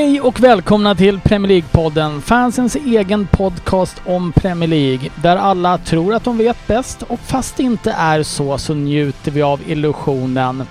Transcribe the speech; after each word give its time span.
Hej 0.00 0.20
och 0.20 0.40
välkomna 0.40 0.94
till 0.94 1.20
Premier 1.20 1.48
League-podden, 1.48 2.20
fansens 2.20 2.76
egen 2.76 3.26
podcast 3.26 4.02
om 4.06 4.32
Premier 4.32 4.68
League, 4.68 5.10
där 5.22 5.36
alla 5.36 5.78
tror 5.78 6.14
att 6.14 6.24
de 6.24 6.38
vet 6.38 6.66
bäst 6.66 7.02
och 7.02 7.20
fast 7.20 7.56
det 7.56 7.62
inte 7.62 7.92
är 7.92 8.22
så 8.22 8.58
så 8.58 8.74
njuter 8.74 9.30
vi 9.30 9.42
av 9.42 9.60
illusionen. 9.66 10.64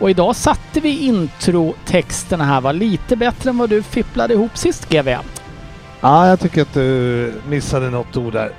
Och 0.00 0.10
idag 0.10 0.36
satte 0.36 0.80
vi 0.80 0.98
introtexterna 0.98 2.44
här 2.44 2.60
var 2.60 2.72
lite 2.72 3.16
bättre 3.16 3.50
än 3.50 3.58
vad 3.58 3.70
du 3.70 3.82
fipplade 3.82 4.34
ihop 4.34 4.56
sist 4.58 4.88
GV. 4.88 5.08
Ja, 6.00 6.28
jag 6.28 6.40
tycker 6.40 6.62
att 6.62 6.74
du 6.74 7.32
missade 7.48 7.90
något 7.90 8.16
ord 8.16 8.32
där. 8.32 8.52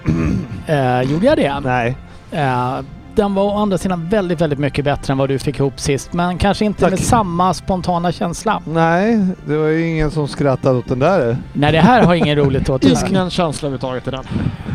Eh, 0.67 1.11
gjorde 1.11 1.25
jag 1.25 1.37
det? 1.37 1.59
Nej. 1.59 1.97
Eh, 2.31 2.79
den 3.19 3.33
var 3.33 3.43
å 3.43 3.57
andra 3.57 3.77
sidan 3.77 4.09
väldigt, 4.09 4.41
väldigt 4.41 4.59
mycket 4.59 4.85
bättre 4.85 5.11
än 5.11 5.17
vad 5.17 5.29
du 5.29 5.39
fick 5.39 5.59
ihop 5.59 5.79
sist, 5.79 6.13
men 6.13 6.37
kanske 6.37 6.65
inte 6.65 6.81
Tack. 6.81 6.89
med 6.91 6.99
samma 6.99 7.53
spontana 7.53 8.11
känsla. 8.11 8.61
Nej, 8.65 9.25
det 9.45 9.57
var 9.57 9.67
ju 9.67 9.87
ingen 9.87 10.11
som 10.11 10.27
skrattade 10.27 10.77
åt 10.79 10.87
den 10.87 10.99
där. 10.99 11.37
Nej, 11.53 11.71
det 11.71 11.79
här 11.81 12.03
har 12.03 12.15
ingen 12.15 12.35
roligt 12.45 12.69
åt. 12.69 12.83
Ingen 12.83 13.29
känsla 13.29 13.67
överhuvudtaget 13.67 14.07
i 14.07 14.11
den. 14.11 14.23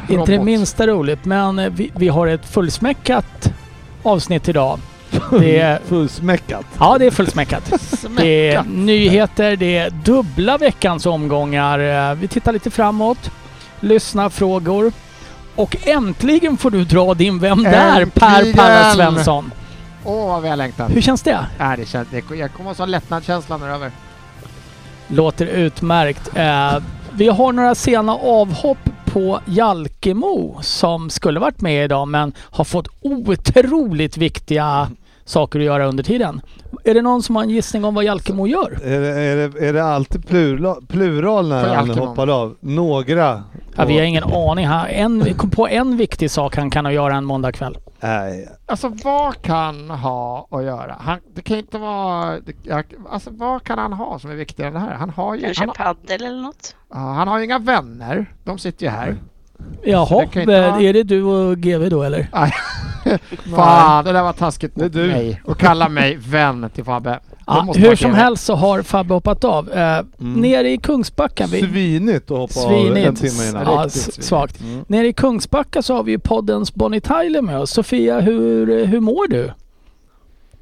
Inte 0.09 0.33
det 0.33 0.45
minsta 0.45 0.87
roligt, 0.87 1.25
men 1.25 1.59
eh, 1.59 1.71
vi, 1.71 1.91
vi 1.97 2.09
har 2.09 2.27
ett 2.27 2.47
fullsmäckat 2.47 3.53
avsnitt 4.03 4.49
idag. 4.49 4.79
Det 5.31 5.59
är, 5.61 5.79
Fullsmäckat. 5.87 6.67
ja, 6.79 6.97
det 6.99 7.07
är 7.07 7.11
fullsmäckat. 7.11 7.73
Det 8.17 8.51
är 8.55 8.63
nyheter, 8.63 9.57
det 9.57 9.77
är 9.77 9.91
dubbla 9.91 10.59
veckans 10.59 11.07
omgångar. 11.07 12.11
Eh, 12.11 12.15
Vi 12.15 12.29
tittar 12.29 12.53
lite 12.53 12.71
framåt, 12.71 13.31
lyssnar 13.81 14.29
frågor 14.29 14.93
och 15.57 15.77
äntligen 15.87 16.57
får 16.57 16.71
du 16.71 16.85
dra 16.85 17.15
din 17.15 17.39
Vem 17.39 17.63
där? 17.63 18.07
Per! 18.07 18.53
Perra 18.53 18.91
Svensson. 18.95 19.53
Åh 20.05 20.27
vad 20.27 20.43
vi 20.43 20.49
har 20.49 20.57
längtat. 20.57 20.91
Hur 20.91 21.01
känns 21.01 21.23
det? 21.23 21.47
Nej, 21.59 21.77
det 21.77 21.87
känns, 21.87 22.09
det, 22.11 22.37
jag 22.37 22.53
kommer 22.53 22.71
att 22.71 22.79
ha 22.79 22.87
lättnadskänslan 22.87 23.61
när 23.61 23.67
det 23.67 23.73
är 23.73 23.77
över. 23.77 23.91
Låter 25.09 25.47
utmärkt. 25.47 26.31
Eh, 26.35 26.83
vi 27.13 27.29
har 27.29 27.53
några 27.53 27.75
sena 27.75 28.15
avhopp 28.15 28.79
på 29.05 29.41
Jalkemo 29.47 30.59
som 30.63 31.11
skulle 31.11 31.41
varit 31.41 31.61
med 31.61 31.85
idag 31.85 32.09
men 32.09 32.33
har 32.39 32.65
fått 32.65 32.89
otroligt 33.01 34.17
viktiga 34.17 34.89
saker 35.25 35.59
att 35.59 35.65
göra 35.65 35.87
under 35.87 36.03
tiden. 36.05 36.41
Är 36.85 36.95
det 36.95 37.03
någon 37.03 37.23
som 37.23 37.37
har 37.37 37.43
en 37.43 37.51
gissning 37.51 37.85
om 37.85 37.95
vad 37.95 38.05
Jalkemo 38.05 38.47
gör? 38.47 38.79
Är 38.85 39.01
det, 39.01 39.09
är 39.09 39.37
det, 39.49 39.69
är 39.69 39.73
det 39.73 39.85
alltid 39.85 40.27
plural, 40.27 40.87
plural 40.87 41.49
när 41.49 41.75
han 41.75 41.91
hoppar 41.91 42.29
av? 42.43 42.57
Några? 42.61 43.43
Ja, 43.77 43.85
vi 43.85 43.99
har 43.99 44.05
ingen 44.05 44.25
aning. 44.25 44.67
Han, 44.67 44.87
en, 44.87 45.35
kom 45.35 45.51
på 45.51 45.69
en 45.69 45.97
viktig 45.97 46.31
sak 46.31 46.57
han 46.57 46.71
kan 46.71 46.93
göra 46.95 47.17
en 47.17 47.25
måndagkväll. 47.25 47.79
Nej. 48.01 48.49
Alltså 48.67 48.89
vad 49.05 49.43
kan 49.43 49.91
ha 49.91 50.49
att 50.51 50.65
göra? 50.65 50.97
Han, 51.01 51.19
det 51.35 51.43
kan 51.43 51.57
inte 51.59 51.79
vara... 51.79 52.41
Det, 52.41 52.85
alltså 53.11 53.31
vad 53.33 53.63
kan 53.63 53.79
han 53.79 53.93
ha 53.93 54.19
som 54.19 54.31
är 54.31 54.35
viktigare 54.35 54.69
än 54.69 54.75
det 54.75 54.81
här? 54.81 54.95
Han 54.95 55.11
har 55.11 55.35
ju... 55.35 55.41
Kanske 55.41 55.67
paddel 55.67 56.23
eller 56.25 56.43
något? 56.43 56.77
ja, 56.91 56.97
han 56.97 57.29
har 57.29 57.39
ju 57.39 57.45
inga 57.45 57.59
vänner. 57.59 58.27
De 58.45 58.59
sitter 58.59 58.87
ju 58.87 58.91
här. 58.93 59.17
Jaha, 59.83 60.21
det 60.21 60.27
kan 60.27 60.43
inte 60.43 60.61
vara- 60.71 60.81
är 60.81 60.93
det 60.93 61.03
du 61.03 61.23
och 61.23 61.57
GV 61.59 61.89
då 61.91 62.03
eller? 62.03 62.29
Fan, 63.57 64.05
det 64.05 64.13
där 64.13 64.23
var 64.23 64.33
taskigt 64.33 64.77
mot 64.77 64.93
du. 64.93 65.07
mig. 65.07 65.41
Och 65.45 65.59
kalla 65.59 65.89
mig 65.89 66.17
vän 66.17 66.71
till 66.75 66.85
Fabbe. 66.85 67.21
Ja, 67.47 67.73
hur 67.77 67.97
som 67.97 68.15
helst 68.15 68.45
så 68.45 68.55
har 68.55 68.83
Fabbe 68.83 69.15
hoppat 69.15 69.45
av. 69.45 69.73
Eh, 69.73 70.01
Mm. 70.19 70.41
Nere 70.41 70.71
i 70.71 70.79
Kungsbacka. 70.79 71.47
Vi, 71.47 71.61
Svinigt 71.61 72.31
att 72.31 72.39
hoppa 72.39 72.61
av 72.61 72.73
en 72.73 72.95
Svinigt. 72.95 73.21
timme 73.21 73.49
innan. 73.49 73.63
Ja, 73.63 73.89
svinigt. 73.89 74.25
svagt. 74.25 74.61
Mm. 74.61 74.85
Nere 74.89 75.07
i 75.07 75.13
Kungsbacka 75.13 75.83
så 75.83 75.95
har 75.97 76.03
vi 76.03 76.13
ju 76.13 76.19
poddens 76.19 76.75
Bonnie 76.75 77.01
Tyler 77.01 77.43
med 77.43 77.59
oss. 77.59 77.71
Sofia, 77.71 78.21
hur, 78.21 78.85
hur 78.87 79.01
mår 79.01 79.29
du? 79.29 79.51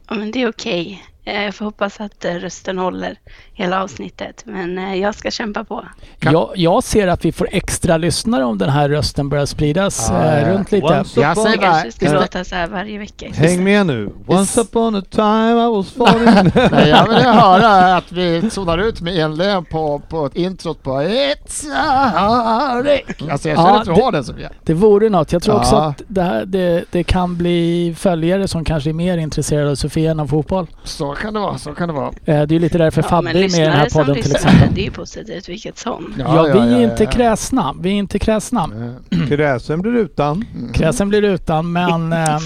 Ja, 0.09 0.15
men 0.15 0.31
det 0.31 0.43
är 0.43 0.49
okej. 0.49 1.03
Eh, 1.25 1.43
Jag 1.45 1.55
får 1.55 1.65
hoppas 1.65 2.01
att 2.01 2.25
eh, 2.25 2.34
rösten 2.34 2.79
håller 2.79 3.19
hela 3.55 3.83
avsnittet. 3.83 4.43
Men 4.47 4.79
eh, 4.79 4.95
jag 4.95 5.15
ska 5.15 5.31
kämpa 5.31 5.65
på. 5.65 5.85
Jag, 6.21 6.51
jag 6.57 6.85
ser 6.85 7.09
att 7.09 7.25
vi 7.25 7.33
får 7.33 7.49
extra 7.53 7.97
lyssnare 7.97 8.45
om 8.45 8.59
den 8.59 8.71
här 8.71 8.89
rösten 8.89 9.29
börjar 9.29 9.47
spridas 9.47 10.11
eh, 10.11 10.17
ja. 10.41 10.49
runt 10.53 10.73
lite. 10.73 10.87
Once 10.87 11.21
Jag 11.21 11.33
upon- 11.33 11.43
säger 11.45 11.63
Jag 11.63 11.71
bara... 11.73 11.79
ska 11.79 11.89
istället- 11.89 12.15
låta 12.21 12.45
så 12.45 12.55
här 12.55 12.67
varje 12.69 12.99
vecka. 12.99 13.27
Häng 13.35 13.65
med 13.65 13.87
nu. 13.87 14.11
Once 14.27 14.61
upon 14.61 14.95
a 14.95 15.03
time 15.11 15.51
I 15.65 15.69
was 15.69 15.93
falling... 15.93 16.51
Nej, 16.73 16.89
jag 16.89 17.09
vill 17.09 17.17
höra 17.17 17.97
att 17.97 18.13
vi 18.13 18.51
zonar 18.51 18.79
ut 18.79 19.01
med 19.01 19.19
enlen 19.19 19.65
på, 19.65 19.99
på 20.09 20.27
ett 20.27 20.37
introt 20.37 20.83
på 20.83 20.91
It's 20.91 21.65
a 21.75 22.83
Rick. 22.84 23.31
Alltså 23.31 23.49
jag 23.49 23.59
känner 23.59 23.71
Ja, 23.71 23.79
att 23.81 23.84
du 23.84 23.93
det- 23.95 24.03
har 24.03 24.13
den 24.13 24.25
Sofia. 24.25 24.51
Det 24.63 24.75
vore 24.75 25.09
något. 25.09 25.33
Jag 25.33 25.43
tror 25.43 25.57
också 25.57 25.75
Ja. 25.77 25.84
att 25.89 26.03
det, 26.09 26.23
här, 26.23 26.45
det, 26.45 26.84
det 26.91 27.05
kan 27.05 27.37
bli 27.37 27.95
följare 27.99 28.49
som 28.49 28.65
kanske 28.65 28.91
är 28.91 28.95
mer 28.95 29.19
intresserade 29.19 29.71
av 29.71 29.75
Sofia 29.75 30.11
än 30.11 30.21
av 30.21 30.27
fotboll. 30.27 30.67
Så 30.84 31.13
kan 31.13 31.34
det 31.34 31.41
vara, 31.41 31.59
så 31.59 31.75
kan 31.75 31.89
det 31.89 31.95
vara. 31.95 32.07
Eh, 32.09 32.13
det 32.25 32.33
är 32.34 32.47
ju 32.53 32.59
lite 32.59 32.79
därför 32.79 33.03
Ja, 33.03 33.09
Fabbe 33.09 33.33
är 33.44 33.50
med 33.50 33.60
i 33.60 33.62
den 33.62 33.72
här 33.72 33.84
lyssnare 33.84 34.04
podden 34.06 34.22
till 34.22 34.32
exempel. 34.32 34.69
det 34.75 34.80
är 34.80 34.84
ju 34.84 34.91
positivt 34.91 35.48
vilket 35.48 35.78
som. 35.78 36.14
Ja, 36.19 36.42
vi 36.42 36.58
är 36.58 36.80
inte 36.80 37.04
ja. 37.04 37.10
kräsna. 37.10 37.75
Vi 37.80 37.91
är 37.91 37.94
inte 37.94 38.19
kräsna. 38.19 38.70
Eh, 39.10 39.19
Gräsen 39.28 39.82
blir 39.82 39.92
utan. 39.97 40.44
mm. 40.54 40.72
Kräsen 40.72 41.08
blir 41.08 41.22
utan, 41.25 41.72
men 41.72 42.12
eh, 42.12 42.38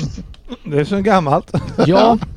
Det 0.64 0.78
är 0.80 0.84
så 0.84 1.00
gammalt. 1.00 1.52
ja. 1.86 2.18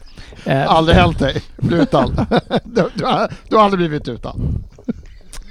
Eh, 0.46 0.72
Aldrig 0.72 0.98
hällt 0.98 1.20
dig, 1.20 1.42
bli 1.58 1.78
utan. 1.82 2.16
du, 2.64 2.90
du, 2.96 3.06
har, 3.06 3.32
du 3.50 3.56
har 3.56 3.64
aldrig 3.64 3.78
blivit 3.80 4.08
utan. 4.08 4.64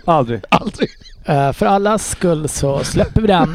Aldrig. 0.04 0.40
Aldrig. 0.48 0.88
För 1.54 1.66
allas 1.66 2.08
skull 2.10 2.48
så 2.48 2.84
släpper 2.84 3.20
vi 3.20 3.26
den. 3.26 3.50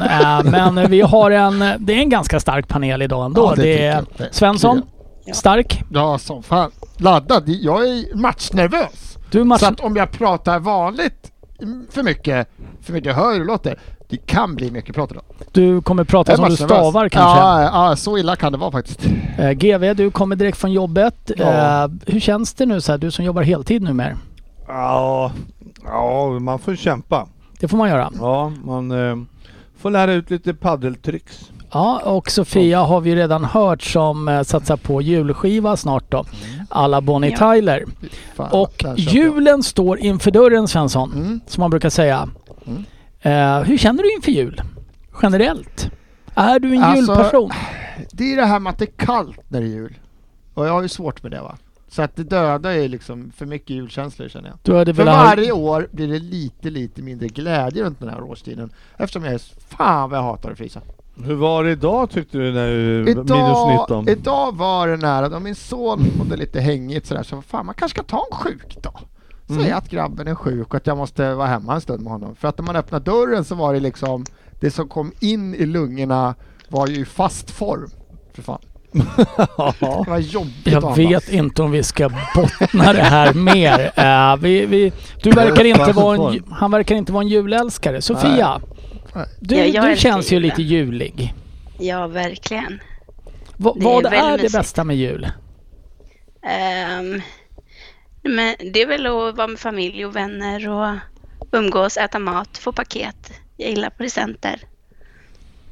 Men 0.50 0.90
vi 0.90 1.00
har 1.00 1.30
en, 1.30 1.58
det 1.78 1.92
är 1.92 1.98
en 1.98 2.08
ganska 2.08 2.40
stark 2.40 2.68
panel 2.68 3.02
idag 3.02 3.24
ändå. 3.26 3.42
Ja, 3.42 3.54
det 3.56 3.62
det 3.62 3.86
är 3.86 4.04
Svensson, 4.30 4.82
Ja. 5.24 5.34
stark. 5.34 5.82
Ja, 5.90 6.18
som 6.18 6.42
fan. 6.42 6.70
Laddad. 6.96 7.48
Jag 7.48 7.84
är 7.88 8.16
matchnervös. 8.16 9.13
Du 9.34 9.44
match, 9.44 9.60
Så 9.60 9.66
att 9.66 9.80
om 9.80 9.96
jag 9.96 10.10
pratar 10.10 10.58
vanligt 10.58 11.32
för 11.90 12.02
mycket, 12.02 12.48
för 12.80 12.92
mycket 12.92 13.16
hör 13.16 13.32
hur 13.32 13.38
det 13.38 13.44
låter, 13.44 13.78
det 14.08 14.16
kan 14.16 14.54
bli 14.54 14.70
mycket 14.70 14.94
prat 14.94 15.10
idag. 15.10 15.24
du 15.52 15.82
kommer 15.82 16.04
prata 16.04 16.36
som 16.36 16.48
du 16.48 16.56
stavar 16.56 17.08
kanske. 17.08 17.40
Ja, 17.40 17.62
ja, 17.62 17.96
så 17.96 18.18
illa 18.18 18.36
kan 18.36 18.52
det 18.52 18.58
vara 18.58 18.70
faktiskt. 18.72 19.06
Eh, 19.38 19.50
GV, 19.50 19.94
du 19.96 20.10
kommer 20.10 20.36
direkt 20.36 20.58
från 20.58 20.72
jobbet. 20.72 21.30
Ja. 21.36 21.84
Eh, 21.84 21.90
hur 22.06 22.20
känns 22.20 22.54
det 22.54 22.66
nu 22.66 22.80
så 22.80 22.92
här, 22.92 22.98
du 22.98 23.10
som 23.10 23.24
jobbar 23.24 23.42
heltid 23.42 23.82
nu 23.82 23.92
mer? 23.92 24.16
Ja, 24.68 25.32
ja, 25.84 26.38
man 26.40 26.58
får 26.58 26.76
kämpa. 26.76 27.28
Det 27.60 27.68
får 27.68 27.76
man 27.76 27.88
göra. 27.88 28.10
Ja, 28.20 28.52
man 28.64 28.90
eh, 28.90 29.16
får 29.78 29.90
lära 29.90 30.12
ut 30.12 30.30
lite 30.30 30.54
paddeltricks. 30.54 31.50
Ja, 31.74 32.00
och 32.04 32.30
Sofia 32.30 32.80
har 32.80 33.00
vi 33.00 33.16
redan 33.16 33.44
hört 33.44 33.82
som 33.82 34.28
eh, 34.28 34.42
satsar 34.42 34.76
på 34.76 35.02
julskiva 35.02 35.76
snart 35.76 36.10
då. 36.10 36.24
Alla 36.68 37.00
Bonnie 37.00 37.36
Ja. 37.40 37.52
Tyler. 37.52 37.84
Fan, 38.34 38.50
Och 38.52 38.74
jag. 38.78 38.98
julen 38.98 39.62
står 39.62 39.98
inför 39.98 40.30
dörren 40.30 40.68
Svensson, 40.68 41.12
Mm. 41.12 41.40
som 41.46 41.60
man 41.60 41.70
brukar 41.70 41.90
säga. 41.90 42.28
Mm. 42.66 42.84
Eh, 43.22 43.64
hur 43.66 43.78
känner 43.78 44.02
du 44.02 44.14
inför 44.14 44.32
jul? 44.32 44.62
Generellt? 45.22 45.90
Är 46.34 46.58
du 46.58 46.74
en 46.74 46.82
Alltså, 46.82 47.12
julperson? 47.14 47.50
Det 48.12 48.32
är 48.32 48.36
det 48.36 48.46
här 48.46 48.58
med 48.60 48.70
att 48.70 48.78
det 48.78 48.84
är 48.84 49.06
kallt 49.06 49.40
när 49.48 49.60
det 49.60 49.66
är 49.66 49.70
jul. 49.70 49.94
Och 50.54 50.66
jag 50.66 50.72
har 50.72 50.82
ju 50.82 50.88
svårt 50.88 51.22
med 51.22 51.32
det 51.32 51.40
va. 51.40 51.56
Så 51.88 52.02
att 52.02 52.16
det 52.16 52.22
dödar 52.24 52.70
är 52.70 52.88
liksom 52.88 53.32
för 53.36 53.46
mycket 53.46 53.70
julkänslor 53.70 54.28
känner 54.28 54.48
jag. 54.48 54.58
Du 54.62 54.74
hade 54.76 54.94
För 54.94 55.04
varje 55.04 55.52
år 55.52 55.88
blir 55.92 56.08
det 56.08 56.18
lite, 56.18 56.70
lite 56.70 57.02
mindre 57.02 57.28
glädje 57.28 57.82
runt 57.84 58.00
den 58.00 58.08
här 58.08 58.22
årstiden. 58.22 58.70
Eftersom 58.96 59.24
jag 59.24 59.34
är 59.34 59.40
fan 59.68 60.10
vad 60.10 60.18
jag 60.18 60.24
hatar 60.24 60.50
att 60.50 60.58
frysa. 60.58 60.80
Hur 61.22 61.34
var 61.34 61.64
det 61.64 61.70
idag 61.70 62.10
tyckte 62.10 62.38
du 62.38 62.52
när 62.52 62.66
du 62.70 63.04
minus 63.04 63.26
Idag, 63.30 63.80
19? 63.80 64.08
idag 64.08 64.56
var 64.56 64.88
det 64.88 64.96
nära, 64.96 65.28
då 65.28 65.40
min 65.40 65.54
son 65.54 66.06
mådde 66.18 66.36
lite 66.36 66.60
hängigt 66.60 67.06
sådär, 67.06 67.22
så 67.22 67.42
fan 67.42 67.66
man 67.66 67.74
kanske 67.74 67.96
ska 67.98 68.06
ta 68.16 68.26
en 68.30 68.36
sjukdag. 68.38 68.98
Säga 69.48 69.60
Mm. 69.60 69.78
att 69.78 69.90
grabben 69.90 70.28
är 70.28 70.34
sjuk 70.34 70.66
och 70.68 70.74
att 70.74 70.86
jag 70.86 70.96
måste 70.96 71.34
vara 71.34 71.46
hemma 71.48 71.74
en 71.74 71.80
stund 71.80 72.02
med 72.02 72.12
honom. 72.12 72.34
För 72.36 72.48
att 72.48 72.58
när 72.58 72.64
man 72.64 72.76
öppnar 72.76 73.00
dörren 73.00 73.44
så 73.44 73.54
var 73.54 73.74
det 73.74 73.80
liksom, 73.80 74.24
det 74.60 74.70
som 74.70 74.88
kom 74.88 75.12
in 75.20 75.54
i 75.54 75.66
lungorna 75.66 76.34
var 76.68 76.86
ju 76.86 76.94
i 77.00 77.04
fast 77.04 77.50
form. 77.50 77.90
För 78.34 78.42
fan. 78.42 78.58
Det 79.80 80.10
var 80.10 80.18
jobbigt 80.18 80.66
Jag 80.66 80.96
vet 80.96 81.28
inte 81.28 81.62
om 81.62 81.70
vi 81.70 81.82
ska 81.82 82.08
bottna 82.34 82.92
det 82.92 83.02
här 83.02 83.34
mer. 83.34 83.90
Eh, 84.04 84.36
vi, 84.36 84.66
vi, 84.66 84.92
du 85.22 85.30
verkar 85.30 85.64
inte 85.64 85.92
vara 85.92 86.32
en, 86.34 86.42
han 86.50 86.70
verkar 86.70 86.94
inte 86.94 87.12
vara 87.12 87.22
en 87.22 87.28
julälskare. 87.28 88.02
Sofia, 88.02 88.58
Nej. 88.58 88.73
Du, 89.40 89.56
Ja, 89.56 89.88
du 89.88 89.96
känns 89.96 90.32
ju 90.32 90.36
julen. 90.36 90.48
lite 90.48 90.62
julig. 90.62 91.34
Ja, 91.78 92.06
verkligen. 92.06 92.80
Va, 93.56 93.72
Det 93.76 93.80
är 93.80 93.84
vad 93.84 94.02
väldigt 94.02 94.22
är 94.22 94.30
det 94.30 94.36
mysigt. 94.36 94.52
bästa 94.52 94.84
med 94.84 94.96
jul? 94.96 95.28
Ehm, 96.46 97.20
men 98.22 98.54
det 98.72 98.82
är 98.82 98.86
väl 98.86 99.06
att 99.06 99.36
vara 99.36 99.46
med 99.46 99.58
familj 99.58 100.06
och 100.06 100.16
vänner 100.16 100.68
och 100.68 100.94
umgås, 101.52 101.96
äta 101.96 102.18
mat, 102.18 102.58
få 102.58 102.72
paket. 102.72 103.32
Jag 103.56 103.70
gillar 103.70 103.90
presenter. 103.90 104.60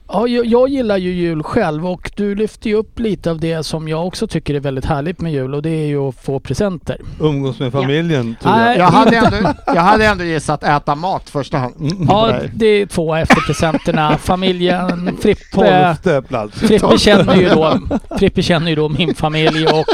Ja, 0.09 0.29
jag, 0.29 0.47
jag 0.47 0.69
gillar 0.69 0.97
ju 0.97 1.13
jul 1.13 1.43
själv 1.43 1.87
och 1.87 2.11
du 2.17 2.35
lyfter 2.35 2.71
ju 2.71 2.77
upp 2.77 2.99
lite 2.99 3.31
av 3.31 3.41
det 3.41 3.63
som 3.63 3.89
jag 3.89 4.07
också 4.07 4.27
tycker 4.27 4.55
är 4.55 4.61
väldigt 4.61 4.85
härligt 4.85 5.21
med 5.21 5.33
jul 5.33 5.55
och 5.55 5.63
det 5.63 5.71
är 5.71 5.87
ju 5.87 6.09
att 6.09 6.15
få 6.17 6.41
presenter. 6.41 7.01
Umgås 7.21 7.59
med 7.59 7.73
familjen, 7.73 8.37
tror 8.43 8.53
Nej. 8.53 8.79
jag. 8.79 8.87
Jag 8.87 8.91
hade, 8.93 9.17
ändå, 9.17 9.55
jag 9.67 9.83
hade 9.83 10.07
ändå 10.07 10.25
gissat 10.25 10.65
äta 10.65 10.95
mat 10.95 11.31
första 11.31 11.59
hand. 11.59 11.75
Mm. 11.81 12.07
Ja, 12.09 12.35
det 12.55 12.67
är 12.67 12.87
två 12.87 13.15
efter 13.15 13.37
presenterna. 13.47 14.19
Familjen, 14.19 15.17
Frippe, 15.21 15.45
Tolfte 15.53 16.23
plats. 16.23 16.59
Frippe 16.59 16.99
känner 16.99 17.37
ju 17.37 17.49
då, 17.49 17.79
Frippe 18.19 18.43
känner 18.43 18.71
ju 18.71 18.77
då 18.77 18.89
min 18.89 19.15
familj 19.15 19.67
och 19.67 19.87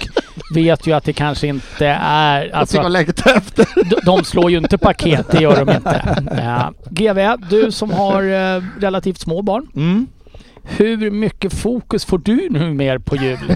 vet 0.55 0.87
ju 0.87 0.93
att 0.93 1.05
det 1.05 1.13
kanske 1.13 1.47
inte 1.47 1.87
är... 2.03 2.45
Jag 2.45 2.53
Alltså, 2.53 2.83
gå 2.83 2.89
läget 2.89 3.27
efter. 3.27 3.67
de, 4.05 4.25
slår 4.25 4.51
ju 4.51 4.59
inte 4.59 4.79
paket, 4.79 5.27
det 5.31 5.43
gör 5.43 5.65
de 5.65 5.73
inte. 5.77 6.23
Ja. 6.31 6.73
GV, 6.91 7.49
du 7.51 7.73
som 7.73 7.91
har 7.91 8.23
eh, 8.23 8.63
relativt 8.81 9.21
små 9.21 9.43
barn. 9.43 9.67
Mm. 9.77 10.07
Hur 10.71 11.11
mycket 11.11 11.53
fokus 11.53 12.05
får 12.05 12.19
du 12.19 12.49
nu 12.51 12.75
mer 12.75 12.99
på 12.99 13.17
jul? 13.17 13.39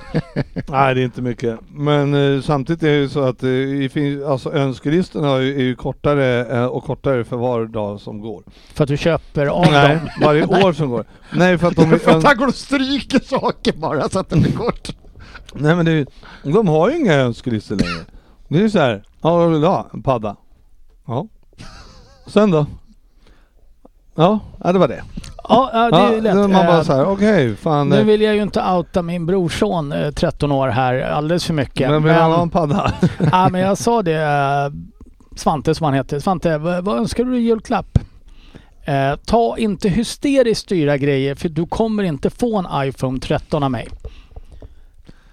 Nej, 0.68 0.94
det 0.94 1.00
är 1.00 1.04
inte 1.04 1.22
mycket. 1.22 1.58
Men 1.68 2.34
eh, 2.34 2.42
samtidigt 2.42 2.82
är 2.82 2.86
det 2.86 2.94
ju 2.96 3.08
så 3.08 3.22
att 3.22 3.42
eh, 3.42 3.48
finns, 3.92 4.24
alltså, 4.24 4.52
önskelistorna 4.52 5.30
är 5.30 5.40
ju, 5.40 5.54
är 5.54 5.62
ju 5.62 5.74
kortare 5.74 6.46
eh, 6.58 6.64
och 6.64 6.84
kortare 6.84 7.24
för 7.24 7.36
var 7.36 7.66
dag 7.66 8.00
som 8.00 8.20
går. 8.20 8.42
För 8.74 8.84
att 8.84 8.88
du 8.88 8.96
köper 8.96 9.46
av 9.46 9.66
Nej, 9.70 9.88
dem? 9.88 10.08
varje 10.20 10.44
år 10.44 10.72
som 10.72 10.90
går. 10.90 11.04
Nej, 11.34 11.58
för 11.58 11.66
att 11.68 11.76
de... 11.76 11.98
För 11.98 12.16
att 12.18 12.24
han 12.24 12.36
går 12.36 12.46
och 12.46 12.54
stryker 12.54 13.20
saker 13.24 13.72
bara 13.72 14.08
så 14.08 14.18
att 14.18 14.30
det 14.30 14.36
blir 14.36 14.52
kort. 14.52 14.90
Nej, 15.54 15.76
men 15.76 15.86
det 15.86 16.06
de 16.42 16.68
har 16.68 16.90
ju 16.90 16.96
inga 16.96 17.14
önskelistor 17.14 17.76
längre. 17.76 18.04
Det 18.48 18.58
är 18.58 18.62
ju 18.62 18.70
så 18.70 18.78
här, 18.78 19.02
ja 19.22 19.36
vad 19.36 19.50
vill 19.50 19.60
du 19.60 19.66
ha? 19.66 19.90
En 19.94 20.02
padda? 20.02 20.36
Ja. 21.06 21.26
Sen 22.26 22.50
då? 22.50 22.66
Ja, 24.14 24.40
ja 24.64 24.72
det 24.72 24.78
var 24.78 24.88
det. 24.88 25.02
Ja, 25.48 25.70
ja 25.72 25.90
det 25.90 25.96
är 25.96 26.14
ju 26.14 26.20
lätt. 26.20 26.34
man 26.34 26.50
bara 26.50 26.78
Eh, 26.78 26.82
så 26.82 26.92
här, 26.92 27.06
okej, 27.06 27.56
fan. 27.56 27.88
Nu 27.88 27.98
eh, 27.98 28.04
vill 28.04 28.20
jag 28.20 28.34
ju 28.34 28.42
inte 28.42 28.62
outa 28.62 29.02
min 29.02 29.26
brorson, 29.26 29.92
eh, 29.92 30.10
13 30.10 30.52
år 30.52 30.68
här, 30.68 31.00
alldeles 31.00 31.44
för 31.44 31.54
mycket. 31.54 31.90
Men 31.90 32.02
vill 32.02 32.12
han 32.12 32.32
ha 32.32 32.42
en 32.42 32.50
padda? 32.50 32.92
ja, 33.32 33.48
men 33.48 33.60
jag 33.60 33.78
sa 33.78 34.02
det, 34.02 34.22
eh, 34.22 34.72
Svante 35.36 35.74
som 35.74 35.84
han 35.84 35.94
heter. 35.94 36.20
Svante, 36.20 36.58
vad, 36.58 36.84
vad 36.84 36.98
önskar 36.98 37.24
du 37.24 37.38
i 37.38 37.40
julklapp? 37.40 37.98
Eh, 38.84 39.16
ta 39.26 39.58
inte 39.58 39.88
hysteriskt 39.88 40.68
dyra 40.68 40.96
grejer 40.96 41.34
för 41.34 41.48
du 41.48 41.66
kommer 41.66 42.02
inte 42.02 42.30
få 42.30 42.58
en 42.58 42.88
iPhone 42.88 43.20
13 43.20 43.62
av 43.62 43.70
mig. 43.70 43.88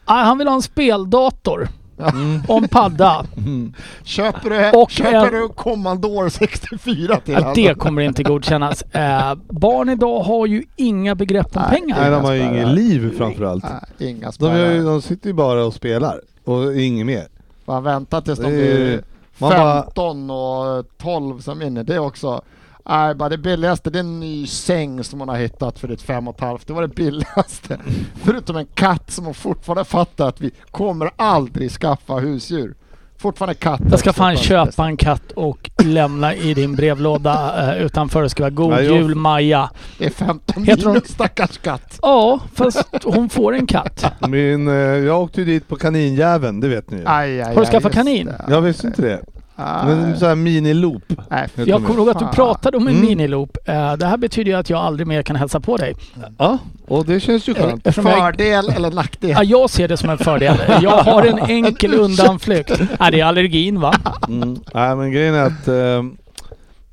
Ah, 0.09 0.23
han 0.23 0.37
vill 0.37 0.47
ha 0.47 0.55
en 0.55 0.61
speldator 0.61 1.67
Mm. 2.13 2.41
en 2.49 2.67
padda. 2.67 3.25
Mm. 3.37 3.73
Köper 4.03 4.49
du, 4.49 4.77
Och 4.79 4.91
köper 4.91 5.13
en- 5.27 5.33
du 5.33 5.47
Commodore 5.49 6.29
64 6.29 7.15
till 7.19 7.33
Ja, 7.33 7.51
det 7.55 7.73
kommer 7.79 8.01
inte 8.01 8.23
godkännas. 8.23 8.83
Eh, 8.91 9.35
barn 9.49 9.89
idag 9.89 10.19
har 10.19 10.45
ju 10.47 10.63
inga 10.75 11.15
begrepp 11.15 11.55
om 11.57 11.61
Nej, 11.69 11.79
pengar. 11.81 12.01
Nej, 12.01 12.11
de 12.11 12.23
har 12.25 12.33
ju 12.33 12.41
inget 12.41 12.67
liv 12.67 13.17
framförallt. 13.17 13.63
Nej, 13.99 14.09
inga 14.11 14.25
De, 14.27 14.31
spärrar. 14.33 14.83
de 14.83 15.01
sitter 15.01 15.27
ju 15.27 15.33
bara 15.33 15.65
och 15.65 15.73
spelar 15.73 16.21
och 16.45 16.75
inget 16.75 17.05
mer. 17.05 17.27
Man 17.65 17.83
väntar 17.83 18.21
tills 18.21 18.39
de 18.39 18.45
blir 18.45 19.01
man 19.37 19.49
bara- 19.49 19.83
15 19.83 20.29
och 20.31 20.85
12 20.97 21.39
som 21.39 21.59
vinner. 21.59 21.83
Det 21.83 21.95
är 21.95 21.99
också... 21.99 22.41
Nej, 22.85 23.15
bara 23.15 23.29
det 23.29 23.37
billigaste 23.37 23.89
det 23.89 23.97
är 23.97 24.03
en 24.03 24.19
ny 24.19 24.47
säng 24.47 25.03
som 25.03 25.19
hon 25.19 25.29
har 25.29 25.37
hittat 25.37 25.79
för 25.79 25.91
ett 25.91 26.01
fem 26.01 26.27
och 26.27 26.35
ett 26.35 26.41
halvt. 26.41 26.67
Det 26.67 26.73
var 26.73 26.81
det 26.81 26.87
billigaste. 26.95 27.77
Förutom 28.23 28.55
en 28.55 28.65
katt 28.65 29.11
som 29.11 29.25
hon 29.25 29.33
fortfarande 29.33 29.83
fattar 29.85 30.27
att 30.27 30.41
vi 30.41 30.51
kommer 30.71 31.11
aldrig 31.15 31.71
skaffa 31.71 32.13
husdjur. 32.13 32.75
Fortfarande 33.17 33.53
katt. 33.55 33.81
Jag 33.91 33.99
ska 33.99 34.13
fan 34.13 34.37
köpa 34.37 34.85
en 34.85 34.97
katt 34.97 35.31
och 35.31 35.69
lämna 35.83 36.35
i 36.35 36.53
din 36.53 36.75
brevlåda 36.75 37.63
eh, 37.75 37.83
utanför 37.85 38.23
och 38.23 38.31
skriva 38.31 38.49
God 38.49 38.69
Nej, 38.69 38.85
jag- 38.85 38.95
Jul 38.95 39.15
Maja. 39.15 39.69
Det 39.97 40.05
är 40.05 40.09
15 40.09 40.63
Heter 40.63 40.83
hon- 40.83 40.93
minus 40.93 41.07
stackars 41.09 41.57
katt. 41.57 41.99
Ja, 42.01 42.39
fast 42.53 42.87
hon 43.03 43.29
får 43.29 43.53
en 43.55 43.67
katt. 43.67 44.05
Min, 44.29 44.67
eh, 44.67 44.73
jag 44.73 45.21
åkte 45.21 45.41
ju 45.41 45.45
dit 45.45 45.67
på 45.67 45.75
kaninjäveln, 45.75 46.59
det 46.59 46.67
vet 46.67 46.91
ni 46.91 46.97
ju. 46.97 47.03
Aj, 47.07 47.41
aj, 47.41 47.47
Har 47.47 47.53
du 47.55 47.59
aj, 47.59 47.65
skaffat 47.65 47.83
just 47.83 47.93
kanin? 47.95 48.25
det. 48.25 48.45
Jag 48.49 48.61
visste 48.61 48.87
inte 48.87 49.01
det. 49.01 49.19
Aj. 49.59 49.85
Men 49.95 50.19
så 50.19 50.25
här 50.25 50.35
mini-loop. 50.35 51.01
Nej, 51.29 51.47
Jag 51.55 51.85
kommer 51.85 51.99
ihåg 51.99 52.09
att 52.09 52.19
du 52.19 52.25
fan. 52.25 52.33
pratade 52.35 52.77
om 52.77 52.87
en 52.87 52.93
Mm. 52.95 53.05
miniloop. 53.07 53.57
Eh, 53.65 53.93
Det 53.93 54.05
här 54.05 54.17
betyder 54.17 54.51
ju 54.51 54.57
att 54.57 54.69
jag 54.69 54.79
aldrig 54.79 55.07
mer 55.07 55.21
kan 55.23 55.35
hälsa 55.35 55.59
på 55.59 55.77
dig. 55.77 55.95
Ja, 56.37 56.57
och 56.87 57.05
det 57.05 57.19
känns 57.19 57.47
ju 57.49 57.53
skönt. 57.53 57.87
Eftersom 57.87 58.05
jag, 58.05 58.17
Fördel 58.19 58.69
eller 58.69 58.91
nackdel? 58.91 59.29
ja, 59.29 59.43
jag 59.43 59.69
ser 59.69 59.87
det 59.87 59.97
som 59.97 60.09
en 60.09 60.17
fördel. 60.17 60.57
Jag 60.81 60.97
har 60.97 61.25
en 61.25 61.39
enkel 61.39 61.93
undanflykt. 61.93 62.79
Nej, 62.99 63.11
det 63.11 63.19
är 63.19 63.25
allergin 63.25 63.79
va? 63.79 63.93
Mm. 64.27 64.57
Nej 64.73 64.95
men 64.95 65.11
grejen 65.11 65.35
är 65.35 65.43
att 65.45 65.67
eh, 65.67 66.03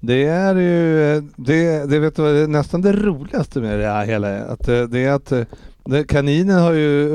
det 0.00 0.24
är 0.24 0.54
ju, 0.54 1.16
eh, 1.16 1.22
det, 1.36 1.90
det 1.90 1.98
vet 1.98 2.16
du 2.16 2.22
det 2.34 2.40
är 2.40 2.46
nästan 2.46 2.82
det 2.82 2.92
roligaste 2.92 3.60
med 3.60 3.78
det 3.80 3.86
här 3.86 4.06
hela, 4.06 4.38
att 4.38 4.68
eh, 4.68 4.82
det 4.82 5.04
är 5.04 5.12
att 5.12 5.32
eh, 5.32 5.40
kaninen 6.08 6.58
har 6.58 6.72
ju, 6.72 7.08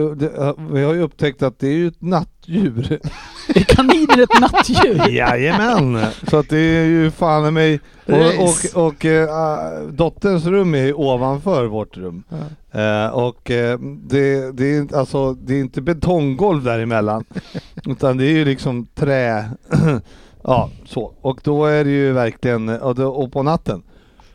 vi 0.72 0.84
har 0.84 0.94
ju 0.94 1.02
upptäckt 1.02 1.44
att 1.44 1.60
det 1.60 1.68
är 1.68 1.74
ju 1.74 1.88
ett 1.88 2.02
nattdjur. 2.02 3.00
Är 3.56 3.64
kaniner 3.64 4.24
ett 4.24 4.40
nattdjur? 4.42 5.10
Jajamän! 5.10 6.06
Så 6.30 6.38
att 6.38 6.50
det 6.50 6.58
är 6.58 6.86
ju 6.86 7.12
fan 7.12 7.48
i 7.48 7.52
mig, 7.52 7.80
och, 8.06 8.44
och, 8.44 8.88
och 8.88 9.06
eh, 9.06 9.82
dotterns 9.90 10.46
rum 10.46 10.76
är 10.76 10.86
ju 10.86 10.94
ovanför 10.94 11.66
vårt 11.66 11.98
rum. 11.98 12.24
Eh, 12.72 13.08
och 13.08 13.52
eh, 13.52 13.80
det, 13.80 14.52
det, 14.52 14.66
är, 14.66 14.80
inte- 14.80 15.00
alltså, 15.00 15.34
det 15.34 15.54
är 15.56 15.60
inte 15.60 15.82
betonggolv 15.82 16.64
däremellan. 16.64 17.24
utan 17.86 18.18
det 18.18 18.26
är 18.26 18.32
ju 18.32 18.46
liksom 18.46 18.88
trä. 18.96 19.50
ja, 20.44 20.70
så. 20.86 21.14
Och 21.22 21.40
då 21.44 21.66
är 21.66 21.84
det 21.84 21.92
ju 21.92 22.12
verkligen, 22.12 22.70
och, 22.70 22.96
då, 22.96 23.08
och 23.08 23.32
på 23.32 23.44
natten. 23.44 23.84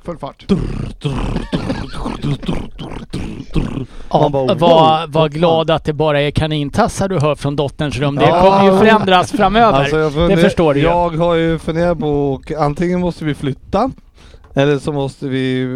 Full 0.06 0.18
fart. 0.18 0.44
Ja, 4.10 4.28
var, 4.58 5.06
var 5.06 5.28
glad 5.28 5.70
att 5.70 5.84
det 5.84 5.92
bara 5.92 6.20
är 6.20 6.30
kanintassar 6.30 7.08
du 7.08 7.18
hör 7.18 7.34
från 7.34 7.56
dotterns 7.56 7.98
rum. 7.98 8.14
Det 8.16 8.26
kommer 8.26 8.64
ju 8.72 8.78
förändras 8.78 9.32
framöver. 9.32 9.78
Alltså, 9.78 9.96
jag 9.98 10.12
det 10.12 10.14
funder- 10.14 10.36
förstår 10.36 10.74
du 10.74 10.80
ju. 10.80 10.86
Jag 10.86 11.10
har 11.16 11.34
ju 11.34 11.58
funderat 11.58 11.98
på, 11.98 12.32
och 12.32 12.52
antingen 12.52 13.00
måste 13.00 13.24
vi 13.24 13.34
flytta. 13.34 13.90
Eller 14.54 14.78
så 14.78 14.92
måste 14.92 15.28
vi 15.28 15.66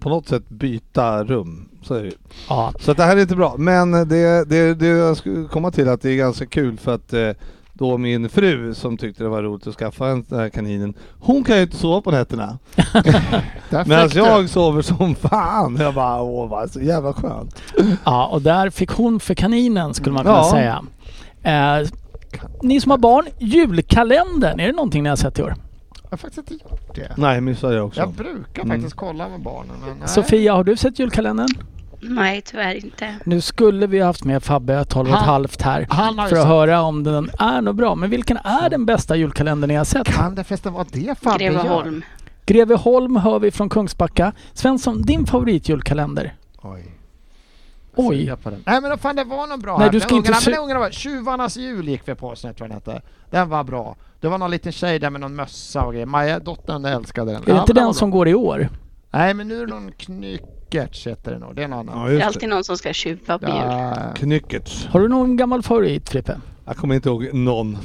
på 0.00 0.08
något 0.08 0.28
sätt 0.28 0.48
byta 0.48 1.24
rum. 1.24 1.68
Så 1.82 1.94
är 1.94 2.02
det. 2.02 2.12
Ja. 2.48 2.72
Så 2.80 2.92
det 2.94 3.02
här 3.02 3.16
är 3.16 3.20
inte 3.20 3.36
bra. 3.36 3.54
Men 3.58 3.92
det, 3.92 4.44
det, 4.48 4.74
det 4.74 4.86
jag 4.86 5.16
skulle 5.16 5.48
komma 5.48 5.70
till 5.70 5.88
att 5.88 6.02
det 6.02 6.10
är 6.10 6.16
ganska 6.16 6.46
kul 6.46 6.76
för 6.78 6.94
att 6.94 7.12
eh, 7.12 7.30
då 7.80 7.98
min 7.98 8.28
fru 8.28 8.74
som 8.74 8.96
tyckte 8.96 9.22
det 9.22 9.28
var 9.28 9.42
roligt 9.42 9.66
att 9.66 9.74
skaffa 9.74 10.08
en 10.08 10.24
den 10.28 10.38
här 10.38 10.48
kaninen. 10.48 10.94
Hon 11.20 11.44
kan 11.44 11.56
ju 11.56 11.62
inte 11.62 11.76
sova 11.76 12.00
på 12.00 12.10
nätterna. 12.10 12.58
Medan 13.86 14.08
jag 14.14 14.48
sover 14.48 14.82
som 14.82 15.14
fan. 15.14 15.76
Jag 15.80 15.94
bara 15.94 16.22
åh 16.22 16.48
vad 16.48 16.70
så 16.70 16.80
jävla 16.80 17.12
skönt. 17.12 17.62
ja, 18.04 18.26
och 18.26 18.42
där 18.42 18.70
fick 18.70 18.90
hon 18.90 19.20
för 19.20 19.34
kaninen 19.34 19.94
skulle 19.94 20.12
man 20.14 20.24
kunna 20.24 20.36
Ja. 20.36 20.50
säga. 20.50 20.82
Eh, 21.42 21.88
ni 22.62 22.80
som 22.80 22.90
har 22.90 22.98
barn, 22.98 23.26
julkalendern, 23.38 24.60
är 24.60 24.66
det 24.66 24.72
någonting 24.72 25.02
ni 25.02 25.08
har 25.08 25.16
sett 25.16 25.38
i 25.38 25.42
år? 25.42 25.54
Jag 26.02 26.10
har 26.10 26.16
faktiskt 26.16 26.50
inte 26.50 26.64
gjort 26.64 26.94
det. 26.94 27.12
Nej 27.16 27.40
missade 27.40 27.74
jag 27.76 27.86
också. 27.86 28.00
Jag 28.00 28.12
brukar 28.12 28.62
Mm. 28.62 28.76
faktiskt 28.76 28.96
kolla 28.96 29.28
med 29.28 29.40
barnen. 29.40 29.76
Men 29.86 29.96
nej. 29.98 30.08
Sofia, 30.08 30.54
har 30.54 30.64
du 30.64 30.76
sett 30.76 30.98
julkalendern? 30.98 31.48
Nej, 32.00 32.42
tyvärr 32.42 32.74
inte. 32.84 33.14
Nu 33.24 33.40
skulle 33.40 33.86
vi 33.86 34.00
haft 34.00 34.24
med 34.24 34.42
Fabbe, 34.42 34.84
12 34.84 35.08
och 35.10 35.14
ett 35.16 35.22
halvt 35.22 35.62
här. 35.62 35.86
För 36.28 36.36
att 36.36 36.46
höra 36.46 36.82
om 36.82 37.04
den 37.04 37.30
är 37.38 37.60
något 37.62 37.76
bra. 37.76 37.94
Men 37.94 38.10
vilken 38.10 38.36
är 38.36 38.70
den 38.70 38.86
bästa 38.86 39.16
julkalendern 39.16 39.68
ni 39.68 39.74
har 39.74 39.84
sett? 39.84 40.06
Kan 40.06 40.34
det 40.34 40.44
förresten 40.44 40.72
vara 40.72 40.86
det 40.92 41.18
Fabbe 41.22 41.44
gör? 41.44 41.52
Greveholm. 41.52 42.02
Greveholm 42.46 43.16
hör 43.16 43.38
vi 43.38 43.50
från 43.50 43.68
Kungsbacka. 43.68 44.32
Svensson, 44.52 45.02
din 45.02 45.26
favoritjulkalender? 45.26 46.34
Oj. 46.62 46.84
Oj. 47.94 48.32
Den. 48.44 48.62
Nej 48.66 48.80
men 48.80 48.98
fan 48.98 49.16
det 49.16 49.24
var 49.24 49.46
nog 49.46 49.60
bra 49.60 49.78
Nej, 49.78 49.84
här. 49.86 49.92
du 49.92 50.00
ska 50.00 50.14
inte 50.14 50.32
ungarna, 50.32 50.62
ungarna 50.62 50.80
var, 50.80 50.90
Tjuvarnas 50.90 51.56
jul 51.56 51.88
gick 51.88 52.08
vi 52.08 52.14
på 52.14 52.36
snett 52.36 52.60
vad 52.60 52.68
den 52.68 52.74
hette. 52.74 53.02
Den 53.30 53.48
var 53.48 53.64
bra. 53.64 53.96
Det 54.20 54.28
var 54.28 54.38
någon 54.38 54.50
liten 54.50 54.72
tjej 54.72 54.98
där 54.98 55.10
med 55.10 55.20
någon 55.20 55.34
mössa 55.34 55.84
och 55.84 55.92
grejer. 55.92 56.06
Maja, 56.06 56.38
dottern 56.38 56.84
älskade 56.84 57.32
den. 57.32 57.42
Är 57.42 57.46
det 57.46 57.52
Ja, 57.52 57.60
inte 57.60 57.72
var 57.72 57.82
den 57.82 57.94
som 57.94 58.10
går 58.10 58.28
i 58.28 58.34
år? 58.34 58.68
Nej 59.10 59.34
men 59.34 59.48
nu 59.48 59.62
är 59.62 59.66
det 59.66 59.72
någon 59.74 59.92
Knyckertz 60.70 61.06
heter 61.06 61.32
det 61.32 61.38
nog. 61.38 61.54
Det 61.56 61.60
är 61.60 61.64
en 61.64 61.72
annan. 61.72 62.00
Ja 62.00 62.08
Det 62.08 62.20
är 62.22 62.26
alltid 62.26 62.48
någon 62.48 62.64
som 62.64 62.76
ska 62.76 62.92
tjuva 62.92 63.38
på 63.38 63.46
jul. 63.46 63.56
Ja, 63.56 63.94
Knyckets. 64.16 64.86
Har 64.86 65.00
du 65.00 65.08
någon 65.08 65.36
gammal 65.36 65.62
favorit 65.62 66.08
Frippe? 66.08 66.40
Jag 66.66 66.76
kommer 66.76 66.94
inte 66.94 67.08
ihåg 67.08 67.34
någon. 67.34 67.78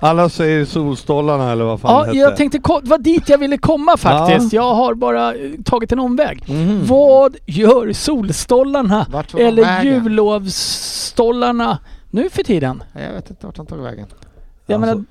Alla 0.00 0.28
säger 0.28 0.64
Solstollarna 0.64 1.52
eller 1.52 1.64
vad 1.64 1.80
fan 1.80 1.92
Ja, 1.92 2.00
det 2.00 2.06
hette. 2.06 2.18
jag 2.18 2.36
tänkte 2.36 2.58
det 2.58 2.88
var 2.90 2.98
dit 2.98 3.28
jag 3.28 3.38
ville 3.38 3.58
komma 3.58 3.96
faktiskt. 3.96 4.52
Jag 4.52 4.74
har 4.74 4.94
bara 4.94 5.34
eh, 5.34 5.50
tagit 5.64 5.92
en 5.92 5.98
omväg. 6.00 6.44
Mhm. 6.48 6.86
Vad 6.86 7.36
gör 7.46 7.92
Solstollarna 7.92 9.06
de 9.32 9.42
eller 9.46 9.82
jullovsstollarna 9.82 11.78
nu 12.10 12.30
för 12.30 12.42
tiden? 12.42 12.82
jag 12.92 13.12
vet 13.12 13.30
inte 13.30 13.46
vart 13.46 13.56
han 13.56 13.66
tog 13.66 13.78
vägen. 13.78 14.06
Jag 14.66 14.74
Alltså, 14.74 14.86
menar, 14.96 15.04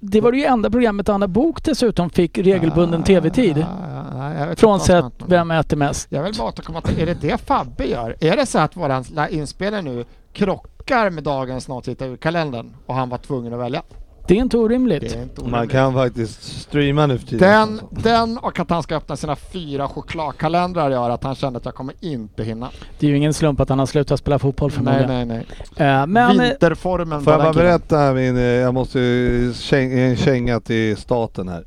det 0.00 0.20
var 0.20 0.32
det 0.32 0.38
ju 0.38 0.44
enda 0.44 0.70
programmet 0.70 1.08
Anna 1.08 1.28
Bok 1.28 1.64
dessutom 1.64 2.10
fick 2.10 2.38
regelbunden 2.38 3.02
TV-tid. 3.02 3.58
Ah, 3.58 4.32
jag 4.32 4.40
vet 4.40 4.48
inte 4.48 4.60
Frånsett 4.60 5.04
Vem 5.26 5.50
äter 5.50 5.76
mest? 5.76 6.06
Jag 6.10 6.22
vill 6.22 6.34
bara 6.38 6.48
återkomma 6.48 6.80
till, 6.80 7.00
är 7.00 7.06
det 7.06 7.14
det 7.14 7.38
Fabbe 7.40 7.84
gör? 7.84 8.16
Är 8.20 8.36
det 8.36 8.46
så 8.46 8.58
att 8.58 8.76
våran 8.76 9.04
inspelning 9.30 9.84
nu 9.84 10.04
krockar 10.32 11.10
med 11.10 11.24
dagens 11.24 11.64
snart 11.64 11.88
kalendern 12.20 12.74
och 12.86 12.94
han 12.94 13.08
var 13.08 13.18
tvungen 13.18 13.52
att 13.52 13.60
välja? 13.60 13.82
Det 14.28 14.34
är 14.34 14.38
inte 14.38 14.58
orimligt. 14.58 15.00
Det 15.00 15.18
är 15.18 15.22
inte 15.22 15.44
Man 15.44 15.68
kan 15.68 15.94
faktiskt 15.94 16.60
streama 16.62 17.06
nu 17.06 17.18
för 17.18 17.26
tiden. 17.26 17.80
Den, 17.90 18.02
den 18.02 18.38
och 18.38 18.60
att 18.60 18.70
han 18.70 18.82
ska 18.82 18.96
öppna 18.96 19.16
sina 19.16 19.36
fyra 19.36 19.88
chokladkalendrar 19.88 20.90
gör 20.90 21.10
att 21.10 21.24
han 21.24 21.34
känner 21.34 21.58
att 21.58 21.64
jag 21.64 21.74
kommer 21.74 21.94
inte 22.00 22.44
hinna. 22.44 22.70
Det 22.98 23.06
är 23.06 23.10
ju 23.10 23.16
ingen 23.16 23.34
slump 23.34 23.60
att 23.60 23.68
han 23.68 23.78
har 23.78 23.86
slutat 23.86 24.18
spela 24.18 24.38
fotboll 24.38 24.70
Nej, 24.70 24.76
förmodligen. 24.76 25.28
nej, 25.28 25.46
nej. 25.76 25.88
Eh, 25.88 26.06
Men 26.06 26.40
eh, 26.40 26.46
Vinterformen 26.46 27.22
Får 27.22 27.32
jag 27.32 27.42
bara 27.42 27.52
berätta 27.52 28.12
min, 28.12 28.36
eh, 28.36 28.42
jag 28.42 28.74
måste 28.74 28.98
ju 29.00 29.52
en 29.70 30.16
känga 30.16 30.60
till 30.60 30.96
staten 30.96 31.48
här. 31.48 31.64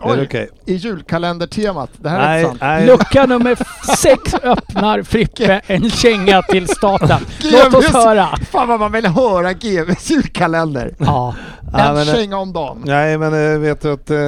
Är 0.00 0.10
Oj. 0.12 0.22
okej? 0.22 0.48
I 0.66 0.74
julkalendertemat. 0.74 1.90
Det 1.96 2.08
här 2.08 2.20
är 2.20 2.26
Nej, 2.28 2.38
inte 2.40 2.48
sant. 2.50 2.60
nej. 2.60 2.86
lucka 2.86 3.26
nummer 3.26 3.58
sex 3.96 4.34
öppnar 4.34 5.02
Frippe 5.02 5.60
en 5.66 5.90
känga 5.90 6.42
till 6.42 6.68
staten. 6.68 7.20
Låt 7.52 7.74
oss 7.74 7.86
höra. 7.86 8.26
Fan 8.50 8.68
vad 8.68 8.80
man 8.80 8.92
vill 8.92 9.06
höra 9.06 9.52
GVs 9.52 10.10
julkalender. 10.10 10.94
Ja. 10.98 11.34
Ja, 11.72 11.88
En 11.88 11.94
men, 11.94 12.08
eh, 12.08 12.14
känga 12.14 12.36
om 12.38 12.52
dagen. 12.52 12.82
Nej 12.84 13.18
men 13.18 13.52
eh, 13.52 13.58
vet 13.58 13.80
du 13.80 13.92
att 13.92 14.10
eh, 14.10 14.18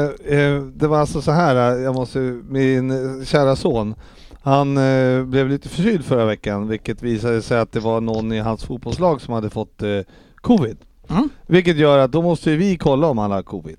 det 0.75 0.87
var 0.89 0.99
alltså 0.99 1.23
så 1.23 1.31
här, 1.31 1.55
jag 1.79 1.95
måste, 1.95 2.19
min 2.49 2.93
kära 3.27 3.57
son, 3.57 3.95
han 4.43 4.77
eh, 4.77 5.25
blev 5.25 5.49
lite 5.49 5.69
förkyld 5.69 6.05
förra 6.05 6.25
veckan 6.25 6.69
vilket 6.69 7.03
visade 7.03 7.43
sig 7.43 7.59
att 7.59 7.73
det 7.73 7.81
var 7.81 8.01
någon 8.01 8.33
i 8.33 8.39
hans 8.39 8.65
fotbollslag 8.65 9.21
som 9.21 9.35
hade 9.35 9.51
fått 9.51 9.83
eh, 9.83 9.89
covid. 10.37 10.77
Mm. 11.11 11.29
Vilket 11.47 11.77
gör 11.77 11.99
att 11.99 12.13
då 12.13 12.23
måste 12.23 12.51
ju 12.51 12.57
vi 12.57 12.77
kolla 12.79 13.07
om 13.07 13.19
han 13.19 13.31
har 13.31 13.43
covid. 13.43 13.77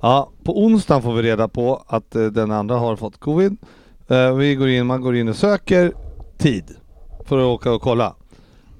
Ja, 0.00 0.30
på 0.44 0.64
onsdagen 0.64 1.02
får 1.02 1.14
vi 1.14 1.22
reda 1.22 1.48
på 1.48 1.82
att 1.86 2.16
eh, 2.16 2.24
den 2.26 2.50
andra 2.50 2.76
har 2.76 2.96
fått 2.96 3.20
covid. 3.20 3.56
Eh, 4.08 4.34
vi 4.34 4.54
går 4.54 4.68
in, 4.68 4.86
man 4.86 5.00
går 5.00 5.16
in 5.16 5.28
och 5.28 5.36
söker 5.36 5.92
tid 6.38 6.64
för 7.24 7.38
att 7.38 7.44
åka 7.44 7.72
och 7.72 7.82
kolla. 7.82 8.14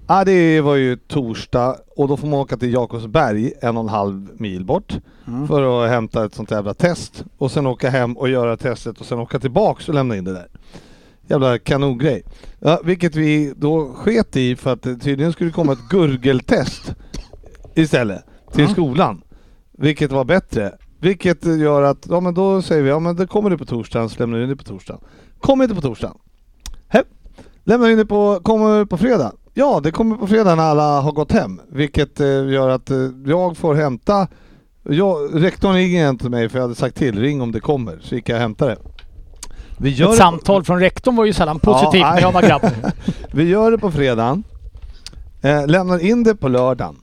Ja, 0.08 0.24
det 0.24 0.60
var 0.60 0.74
ju 0.76 0.96
torsdag 0.96 1.76
och 1.96 2.08
då 2.08 2.16
får 2.16 2.26
man 2.28 2.38
åka 2.40 2.56
till 2.56 2.72
Jakobsberg, 2.72 3.52
en 3.60 3.76
och 3.76 3.82
en 3.82 3.88
halv 3.88 4.28
mil 4.40 4.64
bort, 4.64 4.98
Mm. 5.26 5.48
för 5.48 5.84
att 5.84 5.90
hämta 5.90 6.24
ett 6.24 6.34
sånt 6.34 6.50
jävla 6.50 6.74
test. 6.74 7.24
Och 7.38 7.50
sen 7.50 7.66
åka 7.66 7.90
hem 7.90 8.16
och 8.16 8.28
göra 8.28 8.56
testet 8.56 9.00
och 9.00 9.06
sen 9.06 9.18
åka 9.18 9.38
tillbaks 9.38 9.88
och 9.88 9.94
lämna 9.94 10.16
in 10.16 10.24
det 10.24 10.32
där. 10.32 10.48
Jävla 11.28 11.58
kanongrej. 11.58 12.22
Ja, 12.60 12.80
vilket 12.84 13.14
vi 13.16 13.52
då 13.56 13.92
sket 13.94 14.36
i 14.36 14.56
för 14.56 14.72
att 14.72 14.82
det 14.82 14.96
tydligen 14.96 15.32
skulle 15.32 15.50
komma 15.50 15.72
ett 15.72 15.88
gurgeltest 15.90 16.94
istället 17.74 18.24
till 18.52 18.60
Mm. 18.64 18.72
skolan. 18.72 19.22
Vilket 19.72 20.12
var 20.12 20.24
bättre. 20.24 20.72
Vilket 21.00 21.44
gör 21.46 21.82
att, 21.82 22.06
ja 22.10 22.20
men 22.20 22.34
då 22.34 22.62
säger 22.62 22.82
vi, 22.82 22.88
ja 22.88 22.98
men 22.98 23.16
det 23.16 23.26
kommer 23.26 23.50
det 23.50 23.58
på 23.58 23.64
torsdagen 23.64 24.08
så 24.08 24.18
lämnar 24.18 24.38
vi 24.38 24.42
in 24.44 24.50
det 24.50 24.56
på 24.56 24.64
torsdagen. 24.64 25.00
Kommer 25.40 25.64
inte 25.64 25.74
på 25.76 25.80
torsdagen. 25.80 26.16
Hej. 26.88 27.02
Lämnar 27.64 27.88
in 27.88 27.98
det 27.98 28.06
på, 28.06 28.40
kommer 28.42 28.84
på 28.84 28.96
fredag. 28.96 29.32
Ja, 29.54 29.80
det 29.82 29.90
kommer 29.90 30.16
på 30.16 30.26
fredag 30.26 30.54
när 30.54 30.62
alla 30.62 31.00
har 31.00 31.12
gått 31.12 31.32
hem. 31.32 31.60
Vilket 31.68 32.20
eh, 32.20 32.26
gör 32.26 32.68
att 32.68 32.90
eh, 32.90 32.98
jag 33.26 33.56
får 33.56 33.74
hämta 33.74 34.26
jag, 34.82 35.44
rektorn 35.44 35.74
ringer 35.74 36.10
inte 36.10 36.28
mig 36.28 36.48
för 36.48 36.58
jag 36.58 36.62
hade 36.64 36.74
sagt 36.74 36.96
till, 36.96 37.18
ring 37.18 37.40
om 37.42 37.52
det 37.52 37.60
kommer. 37.60 37.98
Så 38.02 38.14
gick 38.14 38.28
jag 38.28 38.36
och 38.36 38.40
hämtade 38.42 38.70
det. 38.70 38.78
Vi 39.78 39.90
gör 39.90 40.06
Ett 40.06 40.12
det- 40.12 40.16
samtal 40.18 40.64
från 40.64 40.80
rektorn 40.80 41.16
var 41.16 41.24
ju 41.24 41.32
sällan 41.32 41.58
positivt 41.58 42.00
Ja, 42.00 42.14
när 42.14 42.20
jag 42.20 42.32
var 42.32 42.42
grabb. 42.42 42.62
Vi 43.32 43.48
gör 43.48 43.70
det 43.70 43.78
på 43.78 43.90
fredagen. 43.90 44.42
Eh, 45.42 45.66
lämnar 45.66 45.98
in 45.98 46.22
det 46.24 46.34
på 46.34 46.48
lördagen. 46.48 46.96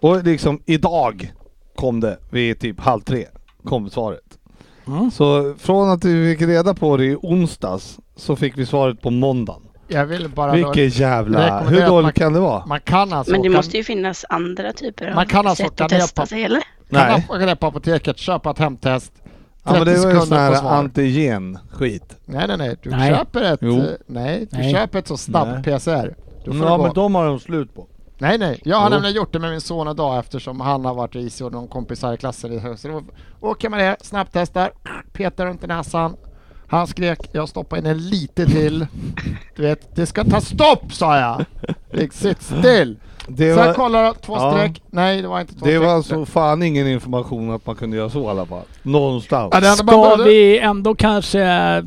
Och 0.00 0.24
liksom 0.24 0.60
idag 0.66 1.32
kom 1.80 2.00
det 2.00 2.18
vid 2.30 2.60
typ 2.60 2.80
halv 2.80 3.00
tre. 3.00 3.26
Kom 3.64 3.90
svaret. 3.90 4.38
Mm. 4.86 5.10
Så 5.10 5.54
från 5.58 5.90
att 5.90 6.04
vi 6.04 6.32
fick 6.36 6.48
reda 6.48 6.74
på 6.74 6.96
det 6.96 7.04
i 7.04 7.16
onsdags 7.22 7.98
så 8.16 8.36
fick 8.36 8.58
vi 8.58 8.66
svaret 8.66 9.00
på 9.02 9.10
måndagen. 9.10 9.62
Jag 9.88 10.06
vill 10.06 10.28
bara... 10.28 10.52
Vilket 10.52 10.96
jävla... 10.98 11.60
Hur 11.60 11.86
dåligt 11.86 12.02
man- 12.04 12.12
kan 12.12 12.32
det 12.32 12.40
vara? 12.40 12.66
Man 12.66 12.80
kan 12.80 13.12
alltså 13.12 13.32
Men 13.32 13.42
det 13.42 13.48
åka- 13.48 13.56
måste 13.56 13.76
ju 13.76 13.84
finnas 13.84 14.24
andra 14.28 14.72
typer 14.72 15.08
av 15.08 15.14
Man 15.14 15.26
kan 15.26 15.46
alltså 15.46 15.64
sätt 15.64 15.80
att 15.80 15.88
testa 15.88 16.22
på- 16.22 16.26
sig, 16.26 16.44
eller? 16.44 16.62
Nej. 16.88 17.24
Kan 17.26 17.36
åka 17.36 17.46
ner 17.46 17.54
på 17.54 17.66
apoteket, 17.66 18.18
köpa 18.18 18.50
ett 18.50 18.58
hemtest. 18.58 19.12
30 19.14 19.30
Ja, 19.64 19.72
men 19.72 19.84
det 19.86 19.98
var 20.04 20.10
ju 20.14 20.20
sån 20.20 20.38
här 20.38 20.54
svar. 20.54 20.70
antigen-skit. 20.70 22.16
Nej, 22.24 22.44
nej, 22.48 22.56
nej. 22.58 22.76
Du 22.82 22.90
Nej. 22.90 23.14
köper 23.14 23.42
ett... 23.42 23.58
Jo. 23.62 23.82
Nej, 24.06 24.46
du 24.50 24.58
Nej. 24.58 24.72
köper 24.72 24.98
ett 24.98 25.08
så 25.08 25.16
snabb 25.16 25.48
Nej. 25.48 25.62
PCR. 25.78 26.14
Ja 26.44 26.78
men 26.78 26.94
de 26.94 27.14
har 27.14 27.26
de 27.26 27.40
slut 27.40 27.74
på. 27.74 27.86
Nej, 28.20 28.38
nej. 28.38 28.60
Jag 28.64 28.76
har 28.76 28.84
Jo. 28.86 28.90
nämligen 28.90 29.16
gjort 29.16 29.32
det 29.32 29.38
med 29.38 29.50
min 29.50 29.60
son 29.60 29.88
idag 29.88 30.18
eftersom 30.18 30.60
han 30.60 30.84
har 30.84 30.94
varit 30.94 31.14
risig 31.14 31.46
och 31.46 31.52
någon 31.52 31.68
kompisar 31.68 32.14
i 32.14 32.16
klassen 32.16 32.52
i 32.52 32.58
höst. 32.58 32.82
Så 32.82 32.88
då 32.88 33.02
åker 33.48 33.68
man 33.68 33.78
ner, 33.78 33.96
snabbtestar, 34.00 34.70
petar 35.12 35.46
runt 35.46 35.64
i 35.64 35.66
näsan. 35.66 36.16
Han 36.68 36.86
skrek, 36.86 37.18
jag 37.32 37.48
stoppar 37.48 37.76
in 37.78 37.86
en 37.86 38.08
lite 38.08 38.46
till. 38.46 38.86
Du 39.56 39.62
vet, 39.62 39.96
det 39.96 40.06
ska 40.06 40.24
ta 40.24 40.40
stopp 40.40 40.92
sa 40.92 41.18
jag! 41.18 41.44
Rick, 41.90 42.12
Sitt 42.12 42.42
still! 42.42 42.96
Det 43.28 43.54
Sen 43.54 43.66
var, 43.66 43.74
kollar 43.74 44.04
jag, 44.04 44.20
två 44.22 44.36
Ja. 44.36 44.52
streck. 44.52 44.82
Nej, 44.90 45.22
det 45.22 45.28
var 45.28 45.40
inte 45.40 45.52
två 45.54 45.64
det 45.66 45.70
streck. 45.72 45.82
var 45.82 45.94
alltså 45.94 46.24
fan 46.26 46.62
ingen 46.62 46.86
information 46.86 47.50
att 47.54 47.66
man 47.66 47.76
kunde 47.76 47.96
göra 47.96 48.10
så 48.10 48.22
i 48.22 48.26
alla 48.26 48.46
fall. 48.46 48.62
Någonstans. 48.82 49.50
Ja, 49.54 49.60
det 49.60 49.66
Ska 49.72 49.84
behövde- 49.84 50.24
vi 50.24 50.58
ändå 50.58 50.94
kanske 50.94 51.38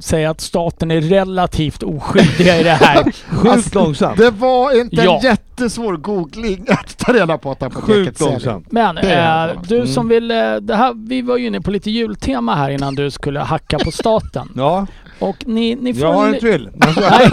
säga 0.02 0.30
att 0.30 0.42
staten 0.42 0.92
är 0.92 1.02
relativt 1.02 1.84
oskyldiga 1.84 2.60
i 2.60 2.64
det 2.64 2.70
här? 2.70 3.04
Sjukt 3.36 3.76
långsamt. 3.76 4.18
Det 4.18 4.30
var 4.32 4.80
inte 4.82 4.96
Ja. 4.96 5.16
en 5.16 5.22
jättesvår 5.58 5.98
googling 5.98 6.66
att 6.70 6.98
ta 6.98 7.14
reda 7.14 7.38
på 7.38 7.52
att 7.52 7.64
apoteket 7.64 7.86
Sjukt 7.96 8.18
säljer. 8.18 8.32
långsamt. 8.32 8.72
Men 8.72 8.98
eh, 8.98 9.62
du 9.68 9.76
Mm. 9.76 9.88
som 9.88 10.08
vill... 10.08 10.32
eh, 10.32 10.56
Det 10.56 10.76
här, 10.76 10.94
vi 11.08 11.22
var 11.22 11.38
ju 11.38 11.48
inne 11.48 11.62
på 11.62 11.72
lite 11.72 11.92
jultema 11.92 12.56
här 12.56 12.70
innan 12.70 12.96
du 12.96 13.12
skulle 13.12 13.40
hacka 13.40 13.80
på 13.80 13.92
staten. 13.92 14.50
Ja, 14.56 14.86
Och 15.20 15.38
ni, 15.48 15.76
ni 15.76 15.94
får... 15.94 16.02
jag 16.04 16.14
har 16.14 16.28
en 16.28 16.40
till. 16.40 16.70
Nej, 16.76 17.30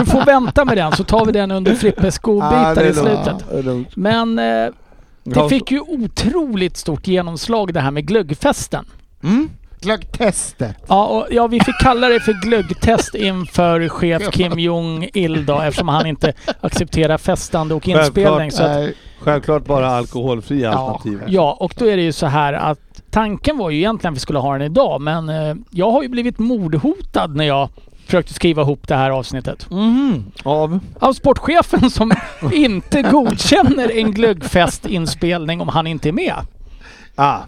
du 0.00 0.06
får 0.06 0.24
vänta 0.26 0.64
med 0.64 0.76
den 0.76 0.92
så 0.92 1.04
tar 1.04 1.24
vi 1.26 1.32
den 1.32 1.50
under 1.50 1.74
Frippes 1.74 2.18
godbitar 2.18 2.84
i 2.84 2.94
slutet. 2.94 3.96
Men 3.96 4.38
eh, 4.38 4.68
det 5.24 5.48
fick 5.48 5.70
ju 5.70 5.80
otroligt 5.80 6.76
stort 6.76 7.06
genomslag 7.06 7.74
det 7.74 7.80
här 7.80 7.90
med 7.90 8.06
glöggfesten. 8.06 8.84
Mm. 9.22 9.50
Glöggtestet. 9.82 10.76
Ja, 10.88 11.06
och, 11.06 11.26
ja, 11.30 11.46
vi 11.46 11.60
fick 11.60 11.78
kalla 11.80 12.08
det 12.08 12.20
för 12.20 12.32
glöggtest 12.32 13.14
inför 13.14 13.88
chef 13.88 14.22
Kim 14.32 14.58
Jong-Il 14.58 15.46
då 15.46 15.60
eftersom 15.60 15.88
han 15.88 16.06
inte 16.06 16.32
accepterar 16.60 17.18
festande 17.18 17.74
och 17.74 17.84
Självklart. 17.84 18.06
inspelning. 18.06 18.50
Så 18.52 18.62
att, 18.62 18.70
Nej, 18.70 18.94
Självklart 19.20 19.64
bara 19.64 19.88
alkoholfria 19.90 20.70
Ja. 20.72 20.78
alternativ. 20.78 21.22
ja, 21.28 21.56
och 21.60 21.74
då 21.78 21.86
är 21.88 21.96
det 21.96 22.02
ju 22.02 22.12
så 22.12 22.26
här 22.26 22.52
att 22.52 22.78
tanken 23.10 23.58
var 23.58 23.70
ju 23.70 23.76
egentligen 23.78 24.12
att 24.12 24.16
vi 24.16 24.20
skulle 24.20 24.38
ha 24.38 24.52
den 24.52 24.62
idag 24.62 25.00
men 25.00 25.28
eh, 25.28 25.54
jag 25.70 25.90
har 25.90 26.02
ju 26.02 26.08
blivit 26.08 26.38
mordhotad 26.38 27.26
när 27.36 27.44
jag 27.44 27.68
försökte 28.06 28.34
skriva 28.34 28.62
ihop 28.62 28.88
det 28.88 28.94
här 28.94 29.10
avsnittet. 29.10 29.70
Mhm. 29.70 30.24
Av? 30.42 30.78
Av 31.00 31.12
sportchefen 31.12 31.90
som 31.90 32.12
inte 32.52 33.02
godkänner 33.02 33.96
en 33.98 34.12
glöggfestinspelning 34.12 35.60
om 35.60 35.68
han 35.68 35.86
inte 35.86 36.08
är 36.08 36.12
med. 36.12 36.34
Ah. 37.14 37.38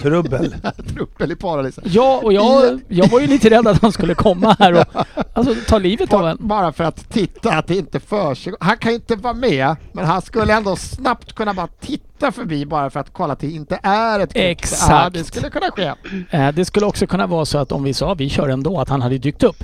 Trubbel. 0.00 0.54
truppel 0.94 1.32
i 1.32 1.36
paradiset. 1.36 1.84
Ja, 1.86 2.20
och 2.24 2.32
jag, 2.32 2.80
jag 2.88 3.08
var 3.08 3.20
ju 3.20 3.26
lite 3.26 3.50
rädd 3.50 3.66
att 3.66 3.82
han 3.82 3.92
skulle 3.92 4.14
komma 4.14 4.56
här 4.58 4.72
och 4.80 5.06
alltså, 5.32 5.54
ta 5.68 5.78
livet 5.78 6.12
av 6.12 6.26
en. 6.28 6.36
Bara 6.40 6.72
för 6.72 6.84
att 6.84 7.10
titta 7.10 7.52
att 7.52 7.66
det 7.66 7.76
inte 7.76 8.00
försiggår. 8.00 8.58
Han 8.60 8.76
kan 8.76 8.90
ju 8.90 8.96
inte 8.96 9.16
vara 9.16 9.34
med, 9.34 9.76
men 9.92 10.04
han 10.04 10.22
skulle 10.22 10.54
ändå 10.54 10.76
snabbt 10.76 11.32
kunna 11.32 11.54
bara 11.54 11.68
titta 11.80 12.32
förbi 12.32 12.66
bara 12.66 12.90
för 12.90 13.00
att 13.00 13.12
kolla 13.12 13.32
att 13.32 13.40
det 13.40 13.50
inte 13.50 13.78
är 13.82 14.20
ett 14.20 14.32
klipp. 14.32 14.44
Exakt. 14.44 14.90
Ja, 14.90 15.10
det 15.10 15.24
skulle 15.24 15.50
kunna 15.50 15.70
ske. 15.70 15.92
Eh, 16.30 16.48
det 16.54 16.64
skulle 16.64 16.86
också 16.86 17.06
kunna 17.06 17.26
vara 17.26 17.44
så 17.44 17.58
att 17.58 17.72
om 17.72 17.84
vi 17.84 17.94
sa 17.94 18.14
vi 18.14 18.28
kör 18.28 18.48
ändå, 18.48 18.80
att 18.80 18.88
han 18.88 19.02
hade 19.02 19.18
dykt 19.18 19.42
upp. 19.42 19.56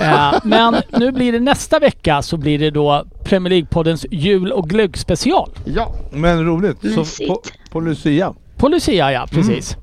Eh, 0.00 0.34
men 0.44 0.76
nu 0.90 1.12
blir 1.12 1.32
det 1.32 1.40
nästa 1.40 1.78
vecka 1.78 2.22
så 2.22 2.36
blir 2.36 2.58
det 2.58 2.70
då 2.70 3.04
Premier 3.24 3.50
League-poddens 3.50 4.06
jul 4.10 4.52
och 4.52 4.68
glöggspecial. 4.68 5.50
Ja. 5.64 5.94
Men 6.10 6.46
roligt. 6.46 6.78
Så 6.94 7.26
på, 7.26 7.42
på 7.70 7.80
Lucia. 7.80 8.34
På 8.62 8.68
Lucia 8.68 9.12
ja, 9.12 9.26
precis. 9.30 9.76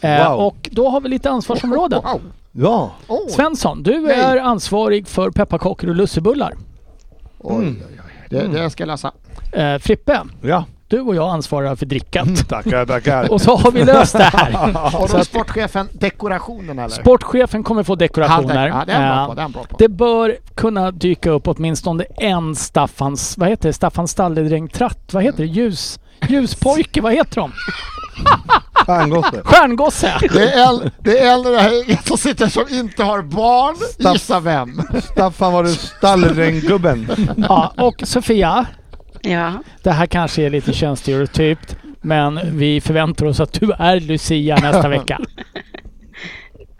Eh, 0.00 0.28
Wow. 0.30 0.40
Och 0.46 0.68
då 0.72 0.88
har 0.88 1.00
vi 1.00 1.08
lite 1.08 1.30
ansvarsområden. 1.30 2.02
Wow. 2.04 2.20
Ja. 2.52 2.90
Oh. 3.08 3.28
Svensson, 3.28 3.82
du 3.82 4.00
Nej. 4.00 4.20
är 4.20 4.36
ansvarig 4.36 5.08
för 5.08 5.30
pepparkakor 5.30 5.90
och 5.90 5.96
lussebullar. 5.96 6.52
Oj, 7.38 7.66
oj, 7.66 7.76
oj. 7.88 8.26
Det, 8.30 8.46
det 8.46 8.70
ska 8.70 8.82
jag 8.82 8.86
läsa. 8.88 9.12
Eh, 9.52 9.78
Frippe, 9.78 10.20
Ja. 10.42 10.64
du 10.88 11.00
och 11.00 11.14
jag 11.14 11.28
ansvarar 11.28 11.76
för 11.76 11.86
drickat. 11.86 12.48
Tackar, 12.48 12.86
tackar. 12.86 13.32
Och 13.32 13.40
så 13.40 13.56
har 13.56 13.70
vi 13.70 13.84
löst 13.84 14.12
det 14.12 14.22
här. 14.22 14.52
Och 15.02 15.08
då 15.08 15.16
att 15.16 15.26
sportchefen 15.26 15.88
dekorationen 15.92 16.78
eller? 16.78 16.88
sportchefen 16.88 17.62
kommer 17.64 17.82
få 17.82 17.94
dekorationer. 17.94 18.68
Ja, 18.68 18.84
det 18.86 18.92
är 18.92 19.10
han 19.10 19.14
bra 19.16 19.22
Eh, 19.22 19.26
på. 19.28 19.34
Det 19.34 19.40
är 19.40 19.42
han 19.42 19.52
bra 19.52 19.64
på. 19.64 19.76
Det 19.78 19.88
bör 19.88 20.36
kunna 20.54 20.90
dyka 20.90 21.30
upp 21.30 21.48
åtminstone 21.48 22.04
en 22.16 22.56
Staffans, 22.56 23.38
vad 23.38 23.48
heter 23.48 23.68
det, 23.68 23.72
Staffan 23.72 24.08
Stalledräng 24.08 24.68
Tratt, 24.68 25.08
vad 25.12 25.22
heter 25.22 25.38
det, 25.38 25.46
ljus, 25.46 26.00
ljuspojke, 26.28 27.00
vad 27.00 27.12
heter 27.12 27.40
de? 27.40 27.52
Stjärngosse. 28.86 29.42
Stjärngosse! 29.44 30.12
Det 30.32 30.52
är 30.52 30.68
en, 30.68 30.90
det 30.98 31.18
är 31.18 31.50
det 31.52 31.60
här 31.60 32.06
som 32.08 32.16
sitter 32.18 32.46
som 32.48 32.64
inte 32.70 33.02
har 33.04 33.22
barn. 33.22 33.76
Staff- 33.98 34.12
Gissa 34.12 34.40
vem? 34.40 34.82
Staffan 35.12 35.52
var 35.52 35.62
det 35.62 35.68
stallränggubben. 35.70 37.06
Ja, 37.48 37.72
och 37.76 38.02
Sofia, 38.04 38.66
Ja, 39.22 39.52
det 39.82 39.90
här 39.90 40.06
kanske 40.06 40.42
är 40.42 40.50
lite 40.50 40.72
könsstereotypt, 40.72 41.76
Men 42.00 42.40
vi 42.58 42.80
förväntar 42.80 43.26
oss 43.26 43.40
att 43.40 43.52
du 43.60 43.72
är 43.78 44.00
Lucia 44.00 44.56
nästa 44.56 44.88
vecka. 44.98 45.20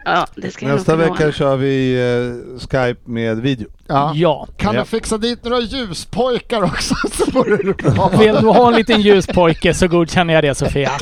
Ja, 0.05 0.27
det 0.35 0.51
ska 0.51 0.65
jag 0.67 0.75
Nästa 0.75 0.95
vecka 0.95 1.31
kör 1.31 1.55
vi 1.57 1.93
eh, 1.93 2.59
Skype 2.59 3.01
med 3.11 3.37
video. 3.41 3.67
Ja. 3.91 4.11
Ja. 4.15 4.47
Kan 4.57 4.73
Ja. 4.75 4.79
du 4.81 4.85
fixa 4.85 5.17
dit 5.17 5.43
några 5.43 5.59
ljuspojkar 5.59 6.63
också 6.63 6.95
så 7.11 7.31
vore 7.31 7.57
det 7.57 7.77
bra. 7.77 8.07
Vill 8.19 8.35
du 8.35 8.47
ha 8.47 8.67
en 8.67 8.75
liten 8.75 9.01
ljuspojke 9.01 9.73
så 9.73 9.87
godkänner 9.87 10.33
jag 10.33 10.43
det 10.43 10.55
Sofia. 10.55 10.91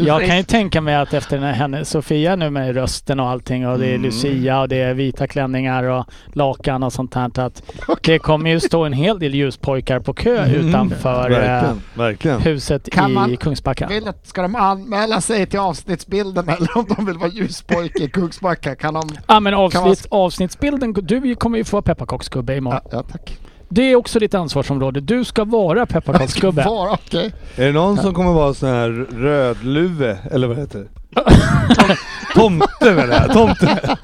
Jag 0.00 0.26
kan 0.26 0.36
ju 0.36 0.42
tänka 0.42 0.80
mig 0.80 0.94
att 0.94 1.14
efter 1.14 1.38
när 1.40 1.52
henne, 1.52 1.84
Sofia 1.84 2.36
nu 2.36 2.50
med 2.50 2.74
rösten 2.74 3.20
och 3.20 3.28
allting 3.28 3.68
och 3.68 3.78
det 3.78 3.86
är 3.86 3.90
Mm. 3.90 4.02
Lucia 4.02 4.60
och 4.60 4.68
det 4.68 4.76
är 4.76 4.94
vita 4.94 5.26
klänningar 5.26 5.82
och 5.84 6.04
lakan 6.32 6.82
och 6.82 6.92
sånt 6.92 7.14
här. 7.14 7.30
Att 7.40 7.62
det 8.02 8.18
kommer 8.18 8.50
ju 8.50 8.60
stå 8.60 8.84
en 8.84 8.92
hel 8.92 9.18
del 9.18 9.34
ljuspojkar 9.34 10.00
på 10.00 10.14
kö 10.14 10.38
Mm. 10.44 10.68
utanför 10.68 11.30
eh, 11.30 11.38
Verkligen, 11.38 11.82
verkligen. 11.94 12.40
huset 12.40 12.88
Kan 12.92 13.30
i 13.32 13.36
Kungsbacka. 13.36 13.86
Vill 13.86 14.08
ska 14.22 14.42
de 14.42 14.54
anmäla 14.56 15.20
sig 15.20 15.46
till 15.46 15.58
avsnittsbilden 15.60 16.48
eller 16.48 16.78
om 16.78 16.86
de 16.96 17.06
vill 17.06 17.18
vara 17.18 17.30
ljuspojke 17.30 18.04
i 18.04 18.08
Kungsbacka? 18.08 18.74
Kan 18.74 18.94
de... 18.94 19.02
Ja 19.26 19.40
men 19.40 19.52
Kan 19.52 19.60
man- 19.82 19.90
avsnitt, 19.90 20.06
avsnittsbilden, 20.10 20.92
du 20.92 21.34
kommer 21.34 21.49
ju 21.58 21.64
få 21.64 21.76
vara 21.76 21.82
pepparkaksgubbe 21.82 22.56
imorgon. 22.56 22.80
Ja, 22.84 22.96
ja 22.96 23.02
tack. 23.02 23.38
Det 23.68 23.82
är 23.82 23.96
också 23.96 24.18
ditt 24.18 24.34
ansvarsområde. 24.34 25.00
Du 25.00 25.24
ska 25.24 25.44
vara 25.44 25.86
pepparkaksgubbe. 25.86 26.64
Vara 26.68 26.92
okej. 26.92 27.32
Är 27.56 27.66
det 27.66 27.72
någon 27.72 27.96
som 27.96 28.14
kommer 28.14 28.32
vara 28.32 28.54
sån 28.54 28.68
här 28.68 28.88
rödluve, 29.16 30.18
eller 30.30 30.46
vad 30.48 30.56
heter 30.56 30.78
det? 30.78 30.86
Tomte 32.34 32.66
menar 32.94 33.14
jag, 33.14 33.32
tomte. 33.32 33.96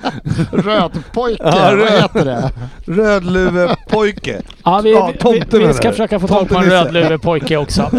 Rödpojke, 0.53 1.43
Ja, 1.45 1.53
vad 1.61 1.75
röd. 1.79 1.93
heter 2.03 2.25
det? 2.25 2.51
Rödluvepojke. 2.85 4.43
Ja, 4.65 4.81
vi, 4.85 4.93
Ja, 4.93 5.11
vi, 5.13 5.19
tomte 5.19 5.59
vi, 5.59 5.67
vi 5.67 5.75
ska 5.75 5.91
försöka 5.91 6.21
få 6.21 6.29
tag 6.29 6.49
på 6.49 6.59
en 6.59 6.65
rödluvepojke 6.65 7.57
också. 7.63 7.91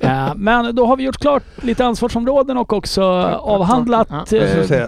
Eh, 0.00 0.34
men 0.36 0.74
då 0.76 0.86
har 0.86 0.96
vi 0.96 1.02
gjort 1.04 1.18
klart 1.18 1.42
lite 1.62 1.84
ansvarsområden 1.86 2.56
och 2.56 2.72
också 2.72 3.02
avhandlat. 3.42 4.08
Ja, 4.10 4.16
Jag 4.16 4.48
skulle 4.66 4.82
eh, 4.82 4.86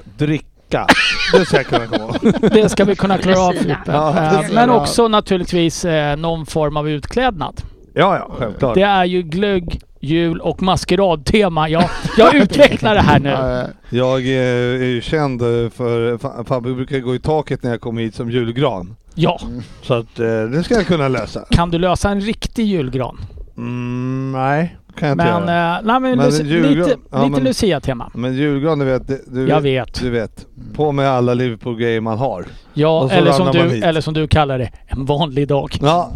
dricka. 0.69 0.87
Det 1.33 1.45
ska 1.47 1.57
jag 1.57 1.67
kunna 1.67 1.87
komma 1.87 2.05
ihåg. 2.05 2.51
det 2.53 2.69
ska 2.69 2.85
vi 2.85 2.97
kunna 2.97 3.19
klara 3.19 3.39
av. 3.41 3.53
Frippe. 3.53 3.77
Ja, 3.87 4.09
Eh, 4.43 4.53
Men 4.53 4.71
också 4.71 5.09
naturligtvis 5.09 5.85
eh, 5.85 6.17
någon 6.17 6.47
form 6.47 6.77
av 6.77 6.89
utklädnad. 6.91 7.61
Ja, 7.95 8.17
ja, 8.17 8.31
självklart. 8.39 8.75
Det 8.75 8.83
är 8.83 9.05
ju 9.05 9.23
glögg, 9.23 9.81
jul 10.01 10.41
och 10.41 10.63
maskeradtema. 10.63 11.69
Jag, 11.69 11.85
jag 12.17 12.35
utvecklar 12.35 12.95
det 12.95 13.01
här 13.01 13.19
nu. 13.21 13.67
Jag 13.99 14.21
eh, 14.21 14.83
är 14.83 14.85
ju 14.85 15.01
känd 15.01 15.41
för, 15.41 16.17
fa- 16.19 16.45
Fabbe 16.45 16.75
brukar 16.75 16.99
gå 16.99 17.15
i 17.15 17.19
taket 17.19 17.63
när 17.63 17.71
jag 17.71 17.81
kommer 17.81 18.03
hit 18.03 18.15
som 18.15 18.31
julgran. 18.31 18.97
Ja, 19.15 19.41
Så 19.83 19.95
att 19.95 20.17
det 20.53 20.63
ska 20.65 20.75
jag 20.75 20.87
kunna 20.87 21.09
lösa. 21.09 21.45
kan 21.51 21.71
du 21.71 21.79
lösa 21.79 22.11
en 22.11 22.21
riktig 22.21 22.65
julgran? 22.67 23.21
Mm, 23.57 24.33
nej, 24.33 24.77
kan 24.99 25.09
jag 25.09 25.15
inte 25.15 25.25
Men, 25.25 25.49
göra. 25.49 25.77
eh, 25.79 25.83
nej, 25.85 26.01
men, 26.01 26.19
Men 26.19 26.31
Lucia- 26.31 26.43
julgran- 26.45 26.75
lite, 26.87 26.97
ja, 27.11 27.25
lite 27.25 27.41
Lucia-tema. 27.41 28.11
Men 28.15 28.35
julgran, 28.35 28.79
du 28.79 28.85
vet. 28.85 29.33
Du, 29.35 29.49
Jag 29.49 29.61
vet. 29.61 30.01
Du 30.01 30.11
vet. 30.11 30.47
På 30.75 30.93
med 30.93 31.09
alla 31.11 31.35
Liverpool-grejer 31.35 32.01
man 32.01 32.19
har. 32.19 32.45
Ja, 32.75 33.11
eller 33.11 33.33
som, 33.33 33.53
du, 33.53 33.59
hit. 33.71 33.85
eller 33.85 34.01
som 34.01 34.15
du 34.15 34.29
kallar 34.29 34.59
det, 34.59 34.71
en 34.87 35.05
vanlig 35.05 35.49
dag. 35.49 35.79
Ja. 35.81 36.11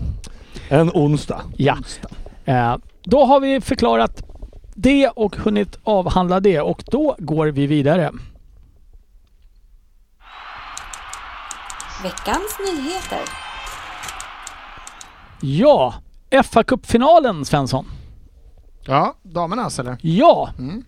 En 0.68 0.90
onsdag. 0.94 1.40
Ja. 1.56 1.76
Eh, 2.44 2.76
då 3.04 3.24
har 3.24 3.40
vi 3.40 3.60
förklarat 3.60 4.22
det 4.74 5.08
och 5.08 5.36
hunnit 5.36 5.78
avhandla 5.84 6.40
det 6.40 6.60
och 6.60 6.82
då 6.86 7.16
går 7.18 7.46
vi 7.46 7.66
vidare. 7.66 8.10
Veckans 12.02 12.58
nyheter. 12.58 13.18
Ja, 15.40 15.94
fa 16.44 16.62
Cup-finalen 16.64 17.44
Svensson. 17.44 17.86
Ja, 18.86 19.14
damernas 19.22 19.78
eller? 19.78 19.96
Ja, 20.00 20.50
Mm. 20.58 20.84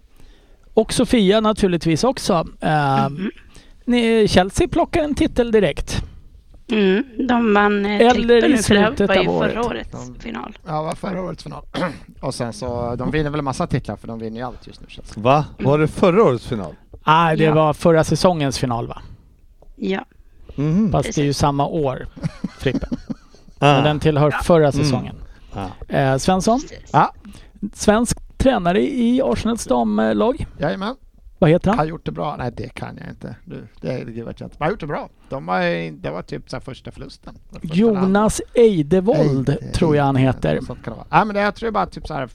och 0.75 0.93
Sofia 0.93 1.41
naturligtvis 1.41 2.05
också. 2.05 2.47
Eh, 2.61 3.09
ni, 3.85 4.29
Chelsea 4.29 4.69
plockar 4.69 5.05
en 5.05 5.15
titel 5.15 5.51
direkt. 5.53 6.03
Mm, 6.71 7.05
de 7.29 7.55
vann 7.55 7.87
eh, 7.87 8.01
Eller 8.01 8.45
i 8.45 8.49
nu 8.49 8.57
för 8.57 8.75
det 8.75 8.87
slutet 8.87 9.09
var 9.09 9.15
ju 9.17 9.29
av 9.29 9.41
förra 9.41 9.61
året. 9.65 9.95
årets 9.95 10.11
final. 10.23 10.59
Ja, 10.67 10.83
var 10.83 10.95
förra 10.95 11.23
årets 11.23 11.43
final. 11.43 11.65
Och 12.21 12.35
sen 12.35 12.53
så, 12.53 12.95
de 12.97 13.11
vinner 13.11 13.31
väl 13.31 13.39
en 13.39 13.45
massa 13.45 13.67
titlar 13.67 13.97
för 13.97 14.09
de 14.09 14.19
vinner 14.19 14.37
ju 14.37 14.47
allt 14.47 14.67
just 14.67 14.81
nu 14.81 14.87
det 15.15 15.21
Va? 15.21 15.45
Var 15.59 15.79
det 15.79 15.89
förra 15.89 16.23
årets 16.25 16.47
final? 16.47 16.75
Nej, 17.07 17.37
det 17.37 17.45
Ja. 17.45 17.55
var 17.55 17.73
förra 17.75 18.05
säsongens 18.05 18.59
final 18.59 18.87
va? 18.87 19.03
Ja, 19.77 20.05
Mhm. 20.57 20.93
Fast 20.93 21.15
det 21.15 21.21
är 21.21 21.25
ju 21.25 21.33
samma 21.33 21.67
år, 21.67 22.07
Frippe. 22.59 22.87
Ah. 23.59 23.73
Men 23.75 23.85
den 23.85 24.01
tillhör 24.01 24.31
förra 24.31 24.73
säsongen. 24.73 25.17
Ah. 25.53 25.95
Eh, 25.95 26.17
Svensson, 26.19 26.61
precis. 26.61 26.91
Ja, 26.93 27.13
svensk 27.75 28.19
tränare 28.39 28.83
i 28.83 29.23
Arsenals 29.25 29.65
damlag. 29.65 30.47
jajamän. 30.59 30.97
Vad 31.39 31.51
heter 31.51 31.71
Har 31.71 31.77
han? 31.77 31.89
gjort 31.89 32.05
det 32.07 32.13
bra? 32.13 32.37
Nej, 32.39 32.53
det 32.57 32.69
kan 32.69 32.99
jag 33.01 33.09
inte. 33.11 33.37
Du, 33.45 33.67
det, 33.81 34.05
det 34.05 34.23
vet 34.25 34.41
jag 34.41 34.47
inte. 34.47 34.57
Har 34.65 34.71
gjort 34.71 34.81
det 34.81 34.87
bra. 34.87 35.09
De 35.29 35.49
har, 35.49 35.91
det 36.03 36.11
var 36.11 36.23
typ 36.23 36.51
så 36.51 36.61
första 36.61 36.91
förlusten. 36.91 37.35
Första 37.53 37.77
Jonas 37.77 38.41
Eidevold 38.55 39.49
Eide- 39.49 39.73
tror 39.73 39.97
jag 39.97 40.05
han 40.05 40.17
heter. 40.17 40.61
Sånt 40.67 40.85
kan 40.85 40.93
det 40.93 40.97
vara. 40.97 41.07
Nej, 41.11 41.25
men 41.25 41.35
det, 41.35 41.41
jag 41.41 41.55
tror 41.55 41.71
bara 41.71 41.87
typ 41.87 42.07
så 42.07 42.15
här 42.15 42.29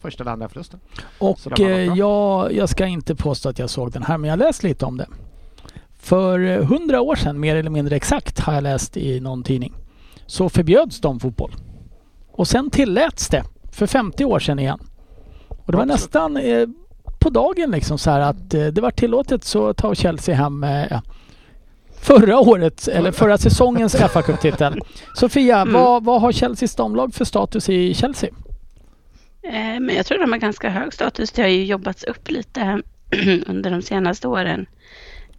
första 0.00 0.22
eller 0.22 0.32
andra 0.32 0.48
förlusten. 0.48 0.80
Och 1.18 1.60
eh, 1.60 1.94
jag, 1.94 2.52
jag 2.52 2.68
ska 2.68 2.86
inte 2.86 3.14
påstå 3.14 3.48
att 3.48 3.58
jag 3.58 3.70
såg 3.70 3.92
den 3.92 4.02
här, 4.02 4.18
men 4.18 4.30
jag 4.30 4.38
läste 4.38 4.66
lite 4.66 4.84
om 4.84 4.96
det. 4.96 5.06
För 5.98 6.40
eh, 6.40 6.64
hundra 6.66 7.00
år 7.00 7.16
sedan, 7.16 7.40
mer 7.40 7.56
eller 7.56 7.70
mindre 7.70 7.96
exakt, 7.96 8.40
har 8.40 8.54
jag 8.54 8.62
läst 8.62 8.96
i 8.96 9.20
någon 9.20 9.42
tidning, 9.42 9.74
så 10.26 10.48
förbjöds 10.48 11.00
damfotboll. 11.00 11.52
Och 12.32 12.48
sen 12.48 12.70
tilläts 12.70 13.28
det 13.28 13.44
för 13.74 13.86
50 13.86 14.24
år 14.24 14.38
sedan 14.38 14.58
igen. 14.58 14.78
Och 15.48 15.72
det 15.72 15.76
var 15.76 15.84
Absolut. 15.84 16.00
nästan 16.00 16.36
eh, 16.36 16.68
på 17.20 17.30
dagen 17.30 17.70
liksom 17.70 17.98
så 17.98 18.10
här 18.10 18.20
att 18.20 18.54
eh, 18.54 18.66
det 18.66 18.80
var 18.80 18.90
tillåtet 18.90 19.44
så 19.44 19.74
tar 19.74 19.94
Chelsea 19.94 20.34
hem 20.34 20.64
eh, 20.64 21.00
förra 22.00 22.38
årets, 22.38 22.88
eller 22.88 23.12
förra 23.12 23.38
säsongens 23.38 23.96
fa 24.12 24.22
Cup-titel. 24.22 24.80
Sofia, 25.14 25.60
Mm. 25.60 25.74
vad, 25.74 26.04
vad 26.04 26.20
har 26.20 26.32
Chelseas 26.32 26.74
damlag 26.74 27.14
för 27.14 27.24
status 27.24 27.68
i 27.68 27.94
Chelsea? 27.94 28.30
Eh, 29.42 29.80
Men 29.80 29.90
jag 29.96 30.06
tror 30.06 30.18
de 30.18 30.32
har 30.32 30.38
ganska 30.38 30.68
hög 30.70 30.92
status. 30.92 31.32
Det 31.32 31.42
har 31.42 31.48
ju 31.48 31.64
jobbats 31.64 32.04
upp 32.04 32.30
lite 32.30 32.82
under 33.46 33.70
de 33.70 33.82
senaste 33.82 34.28
åren. 34.28 34.66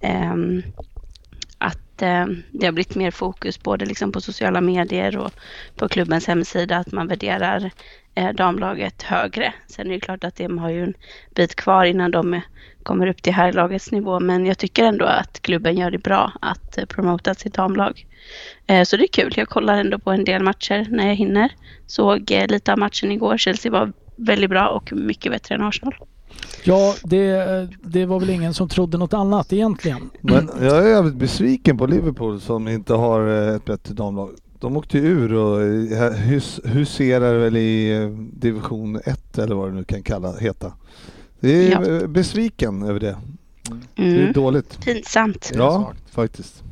Ehm, 0.01 0.63
Att 1.57 2.01
eh, 2.01 2.25
det 2.51 2.65
har 2.65 2.71
blivit 2.71 2.95
mer 2.95 3.11
fokus 3.11 3.63
både 3.63 3.85
liksom 3.85 4.11
på 4.11 4.21
sociala 4.21 4.61
medier 4.61 5.17
och 5.17 5.31
på 5.75 5.87
klubbens 5.87 6.27
hemsida 6.27 6.77
att 6.77 6.91
man 6.91 7.07
värderar 7.07 7.71
damlaget 8.37 9.03
högre. 9.03 9.53
Sen 9.67 9.87
är 9.87 9.91
det 9.93 9.99
klart 9.99 10.23
att 10.23 10.35
de 10.35 10.57
har 10.57 10.69
ju 10.69 10.83
en 10.83 10.93
bit 11.35 11.55
kvar 11.55 11.85
innan 11.85 12.11
de 12.11 12.41
kommer 12.83 13.07
upp 13.07 13.21
till 13.21 13.33
herrlagets 13.33 13.91
nivå. 13.91 14.19
Men 14.19 14.45
jag 14.45 14.57
tycker 14.57 14.83
ändå 14.83 15.05
att 15.05 15.41
klubben 15.41 15.77
gör 15.77 15.91
det 15.91 15.97
bra 15.97 16.31
att 16.41 16.77
eh, 16.77 16.85
promota 16.85 17.33
sitt 17.33 17.53
damlag. 17.53 18.05
Eh, 18.67 18.83
Så 18.83 18.97
det 18.97 19.03
är 19.03 19.07
kul. 19.07 19.33
Jag 19.35 19.49
kollar 19.49 19.77
ändå 19.77 19.99
på 19.99 20.11
en 20.11 20.23
del 20.25 20.43
matcher 20.43 20.87
när 20.89 21.07
jag 21.07 21.15
hinner. 21.15 21.51
Såg 21.87 22.31
eh, 22.31 22.47
lite 22.47 22.71
av 22.73 22.79
matchen 22.79 23.11
igår. 23.11 23.37
Chelsea 23.37 23.71
var 23.71 23.93
väldigt 24.15 24.49
bra 24.49 24.67
och 24.67 24.93
mycket 24.93 25.31
bättre 25.31 25.55
än 25.55 25.63
Arsenal. 25.63 25.95
Ja, 26.63 26.95
det, 27.03 27.45
det 27.81 28.05
var 28.05 28.19
väl 28.19 28.29
ingen 28.29 28.53
som 28.53 28.69
trodde 28.69 28.97
något 28.97 29.13
annat 29.13 29.53
egentligen. 29.53 30.09
Men 30.21 30.49
jag 30.61 30.77
är 30.85 30.89
jävligt 30.89 31.15
besviken 31.15 31.77
på 31.77 31.85
Liverpool 31.85 32.41
som 32.41 32.67
inte 32.67 32.93
har 32.93 33.27
ett 33.55 33.65
bättre 33.65 33.93
damlag. 33.93 34.29
De 34.65 34.77
åkte 34.77 34.97
ur 34.97 35.33
och 35.33 35.61
eh, 35.61 36.11
hus, 36.13 36.59
huserar 36.63 37.37
väl 37.37 37.57
i 37.57 37.97
eh, 38.01 38.09
division 38.33 38.99
1 39.05 39.37
eller 39.37 39.55
vad 39.55 39.69
det 39.69 39.75
nu 39.75 39.83
kan 39.83 40.03
kalla, 40.03 40.33
heta. 40.37 40.71
Det 41.39 41.49
är 41.67 41.71
Ja. 41.71 42.01
eh, 42.01 42.07
besviken 42.07 42.83
över 42.83 42.99
det. 42.99 43.15
Det 43.95 44.03
är 44.03 44.19
Mm. 44.19 44.33
dåligt. 44.33 44.85
Pinsamt. 44.85 45.49
Det 45.53 45.57
Ja, 45.57 45.91
faktiskt. 46.11 46.63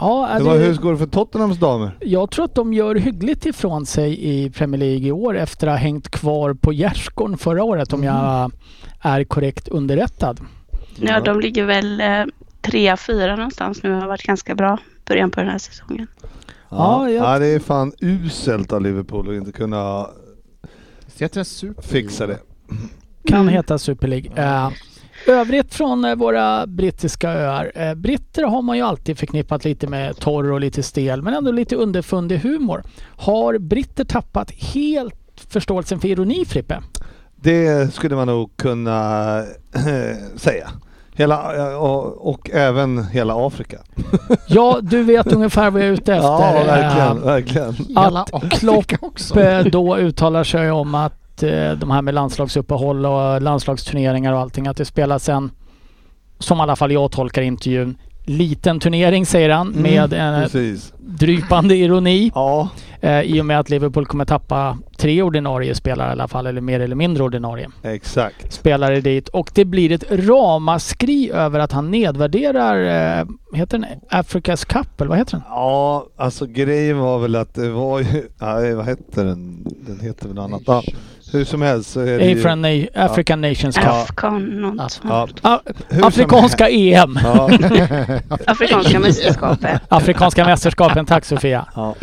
Ja, 0.00 0.34
Det 0.38 0.44
var, 0.44 0.56
hur 0.58 0.68
det, 0.68 0.76
går 0.82 0.92
det 0.92 0.98
för 0.98 1.06
Tottenhams 1.06 1.58
damer? 1.58 1.96
jag 2.00 2.30
tror 2.30 2.44
att 2.44 2.54
de 2.54 2.72
gör 2.72 2.94
hyggligt 2.94 3.46
ifrån 3.46 3.86
sig 3.86 4.18
i 4.28 4.50
Premier 4.50 4.78
League 4.78 5.06
i 5.08 5.12
år 5.12 5.36
efter 5.36 5.66
att 5.66 5.72
ha 5.72 5.78
hängt 5.78 6.08
kvar 6.10 6.54
på 6.54 6.72
gärdsgården 6.72 7.38
förra 7.38 7.64
året 7.64 7.92
om 7.92 8.04
jag 8.04 8.50
är 9.00 9.24
korrekt 9.24 9.68
underrättad. 9.68 10.40
Ja, 10.96 11.20
de 11.20 11.40
ligger 11.40 11.64
väl 11.64 12.00
eh, 12.00 12.24
trea, 12.62 12.96
fyra 12.96 13.36
någonstans 13.36 13.82
nu. 13.82 13.92
Har 13.92 14.06
varit 14.08 14.22
ganska 14.22 14.54
bra 14.54 14.78
början 15.06 15.30
på 15.30 15.40
den 15.40 15.48
här 15.48 15.58
säsongen. 15.58 16.06
Ja, 16.70 17.08
Ja, 17.08 17.10
jag- 17.10 17.24
ja, 17.34 17.38
det 17.38 17.46
är 17.46 17.58
fan 17.58 17.92
uselt 18.00 18.72
av 18.72 18.82
Liverpool 18.82 19.28
att 19.28 19.34
inte 19.34 19.52
kunna 19.52 20.06
fixa 21.82 22.26
det. 22.26 22.38
Kan 23.26 23.48
heta 23.48 23.78
Super 23.78 24.08
League. 24.08 24.30
Eh, 24.36 24.70
övrigt 25.26 25.74
från 25.74 26.04
eh, 26.04 26.14
våra 26.14 26.66
brittiska 26.66 27.30
öar. 27.32 27.72
Eh, 27.74 27.94
britter 27.94 28.42
har 28.42 28.62
man 28.62 28.76
ju 28.76 28.82
alltid 28.82 29.18
förknippat 29.18 29.64
lite 29.64 29.86
med 29.86 30.16
torr 30.16 30.52
och 30.52 30.60
lite 30.60 30.82
stel 30.82 31.22
men 31.22 31.34
ändå 31.34 31.50
lite 31.52 31.76
underfundig 31.76 32.38
humor. 32.38 32.82
Har 33.16 33.58
britter 33.58 34.04
tappat 34.04 34.50
helt 34.50 35.14
förståelsen 35.48 36.00
för 36.00 36.08
ironi 36.08 36.44
Frippe? 36.44 36.82
Det 37.36 37.94
skulle 37.94 38.16
man 38.16 38.26
nog 38.26 38.56
kunna 38.56 39.42
säga. 40.36 40.70
Hela, 41.14 41.56
eh, 41.56 41.74
och, 41.74 42.28
och 42.30 42.50
även 42.50 43.04
hela 43.04 43.46
Afrika. 43.46 43.78
Ja, 44.48 44.78
du 44.82 45.02
vet 45.02 45.32
ungefär 45.32 45.70
vad 45.70 45.82
jag 45.82 45.88
är 45.88 45.92
ute 45.92 46.14
efter. 46.14 46.28
Ja, 46.28 46.62
verkligen, 46.66 47.18
Eh, 47.18 47.24
verkligen. 47.24 47.74
Hela 47.88 48.20
Att 48.32 48.50
Klopp 48.50 48.84
också. 49.00 49.40
eh, 49.40 49.64
då 49.64 49.96
uttalar 49.98 50.44
sig 50.44 50.70
om 50.70 50.94
att 50.94 51.14
de 51.76 51.90
här 51.90 52.02
med 52.02 52.14
landslagsuppehåll 52.14 53.06
och 53.06 53.42
landslagsturneringar 53.42 54.32
och 54.32 54.38
allting, 54.40 54.66
att 54.66 54.76
det 54.76 54.84
spelas 54.84 55.28
en, 55.28 55.50
som 56.38 56.58
i 56.58 56.60
alla 56.60 56.76
fall 56.76 56.92
jag 56.92 57.10
tolkar 57.12 57.42
intervjun, 57.42 57.96
liten 58.36 58.80
turnering 58.80 59.26
säger 59.26 59.50
han 59.50 59.68
Mm, 59.68 59.82
med 59.82 60.12
en 60.12 60.42
Precis. 60.42 60.92
drypande 60.98 61.76
ironi. 61.76 62.30
Ja, 62.34 62.68
Eh, 63.02 63.20
I 63.20 63.40
och 63.40 63.46
med 63.46 63.58
att 63.60 63.70
Liverpool 63.70 64.06
kommer 64.06 64.24
tappa 64.24 64.78
tre 64.98 65.22
ordinarie 65.22 65.74
spelare 65.74 66.08
i 66.08 66.12
alla 66.12 66.28
fall, 66.28 66.46
eller 66.46 66.60
mer 66.60 66.80
eller 66.80 66.96
mindre 66.96 67.24
ordinarie 67.24 67.68
exakt. 67.82 68.52
spelare 68.52 69.00
dit. 69.00 69.28
Och 69.28 69.50
det 69.54 69.64
blir 69.64 69.92
ett 69.92 70.04
ramaskri 70.10 71.30
över 71.30 71.58
att 71.60 71.72
han 71.72 71.90
nedvärderar, 71.90 73.18
eh, 73.20 73.26
heter 73.54 73.78
den 73.78 73.86
Africa's 74.10 74.66
Cup 74.66 75.00
eller 75.00 75.08
vad 75.08 75.18
heter 75.18 75.32
den? 75.32 75.42
Ja, 75.48 76.06
alltså 76.16 76.46
grejen 76.46 76.98
var 76.98 77.18
väl 77.18 77.36
att 77.36 77.54
det 77.54 77.70
var 77.70 78.00
ju, 78.00 78.28
nej, 78.40 78.74
vad 78.74 78.84
hette 78.84 79.22
den? 79.22 79.66
Den 79.86 80.00
heter 80.00 80.26
väl 80.28 80.36
något 80.36 80.68
annat. 80.68 80.84
Ja, 81.32 81.38
hur 81.38 81.44
som 81.44 81.62
helst 81.62 81.90
så 81.90 82.00
är 82.00 82.18
det 82.18 82.24
ju, 82.24 82.32
African, 82.32 82.64
Na- 82.66 82.88
African 82.94 83.40
Nations 83.40 83.76
Cup. 83.76 83.86
Afghan, 83.86 84.42
något 84.44 84.74
ja, 84.78 84.88
sånt. 84.88 85.40
Hur 85.88 85.98
som 86.00 86.08
Afrikanska 86.08 86.68
EM. 86.70 87.18
Ja, 87.24 87.50
Afrikanska 88.46 89.00
mästerskapet. 89.00 89.80
Afrikanska 89.88 90.44
mästerskapen, 90.44 91.06
tack 91.06 91.24
Sofia. 91.24 91.66
ja. 91.74 91.94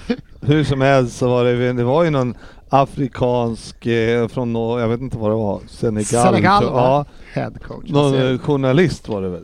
Hur 0.41 0.63
som 0.63 0.81
helst 0.81 1.17
så 1.17 1.27
var 1.29 1.43
det, 1.43 1.73
det 1.73 1.83
var 1.83 2.03
ju 2.03 2.09
någon 2.09 2.33
afrikansk 2.69 3.85
eh, 3.85 4.27
från, 4.27 4.53
nå- 4.53 4.79
jag 4.79 4.87
vet 4.87 5.01
inte 5.01 5.17
vad 5.17 5.31
det 5.31 5.35
var, 5.35 5.59
Senegal. 5.67 6.05
Senegal 6.05 6.63
va? 6.63 6.71
Ja, 6.73 7.05
Head 7.41 7.51
coach. 7.67 7.89
någon 7.89 8.39
journalist 8.39 9.09
var 9.09 9.21
det 9.21 9.29
väl? 9.29 9.43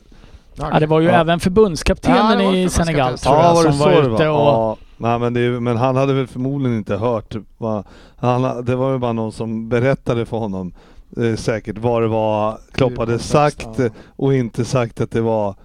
Ja, 0.56 0.80
det 0.80 0.86
var 0.86 1.00
ju 1.00 1.08
Ja. 1.08 1.14
även 1.14 1.40
förbundskaptenen 1.40 2.40
Ja, 2.40 2.56
i 2.56 2.70
Senegal 2.70 3.18
tror 3.18 3.34
tror 3.34 3.36
Ja, 3.36 3.44
jag, 3.48 3.54
var 3.56 3.64
det 3.64 3.70
som 3.74 3.80
så 3.80 3.86
var? 4.10 4.16
ute 4.16 4.28
och... 4.30 4.78
Nej, 5.04 5.20
men, 5.20 5.34
det, 5.34 5.60
men 5.60 5.78
han 5.78 5.96
hade 5.96 6.14
väl 6.14 6.28
förmodligen 6.28 6.78
inte 6.78 6.96
hört. 6.96 7.36
Vad, 7.58 7.84
han, 8.16 8.66
det 8.66 8.76
var 8.76 8.92
ju 8.92 8.98
bara 8.98 9.14
någon 9.14 9.32
som 9.32 9.70
berättade 9.70 10.26
för 10.26 10.38
honom 10.38 10.74
eh, 11.18 11.36
säkert 11.36 11.78
vad 11.78 12.02
det 12.02 12.08
var 12.08 12.60
Klopp 12.72 12.98
hade 12.98 13.20
sagt 13.20 13.80
och 14.16 14.34
inte 14.34 14.66
sagt 14.66 15.02
att 15.02 15.12
det 15.12 15.22
var, 15.22 15.56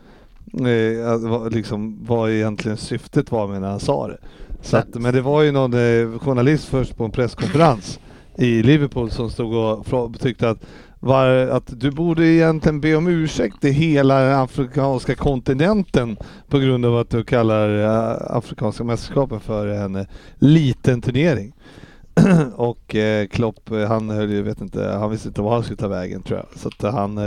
eh, 0.54 1.50
liksom, 1.50 1.98
vad 2.06 2.30
egentligen 2.30 2.76
syftet 2.76 3.32
var 3.32 3.48
med 3.48 3.60
när 3.60 3.68
han 3.70 3.80
sa 3.80 4.08
det. 4.08 4.18
Så 4.62 4.76
att, 4.76 4.94
men 4.94 5.14
det 5.14 5.20
var 5.20 5.42
ju 5.42 5.52
någon 5.52 5.74
eh, 5.74 6.18
journalist 6.18 6.64
först 6.64 6.96
på 6.96 7.04
en 7.04 7.10
presskonferens 7.10 8.00
i 8.36 8.62
Liverpool 8.62 9.10
som 9.10 9.30
stod 9.30 9.54
och 9.54 10.20
tyckte 10.20 10.50
att 10.50 10.58
var, 11.00 11.28
att 11.28 11.80
du 11.80 11.90
borde 11.90 12.26
egentligen 12.26 12.80
be 12.80 12.96
om 12.96 13.06
ursäkt 13.06 13.60
till 13.60 13.72
hela 13.72 14.20
den 14.20 14.38
afrikanska 14.38 15.14
kontinenten 15.14 16.16
på 16.48 16.58
grund 16.58 16.86
av 16.86 16.96
att 16.96 17.10
du 17.10 17.24
kallar 17.24 17.84
eh, 17.84 18.36
afrikanska 18.36 18.84
mästerskapen 18.84 19.40
för 19.40 19.66
en 19.66 19.96
eh, 19.96 20.06
liten 20.38 21.02
turnering. 21.02 21.52
och 22.54 22.94
eh, 22.94 23.26
Klopp, 23.26 23.70
han 23.88 24.10
höll 24.10 24.30
ju, 24.30 24.42
vet 24.42 24.60
inte, 24.60 24.84
han 24.84 25.10
visste 25.10 25.28
inte 25.28 25.40
var 25.40 25.54
han 25.54 25.62
skulle 25.62 25.76
ta 25.76 25.88
vägen 25.88 26.22
tror 26.22 26.38
jag. 26.38 26.58
Så 26.60 26.68
att 26.68 26.94
han, 26.94 27.18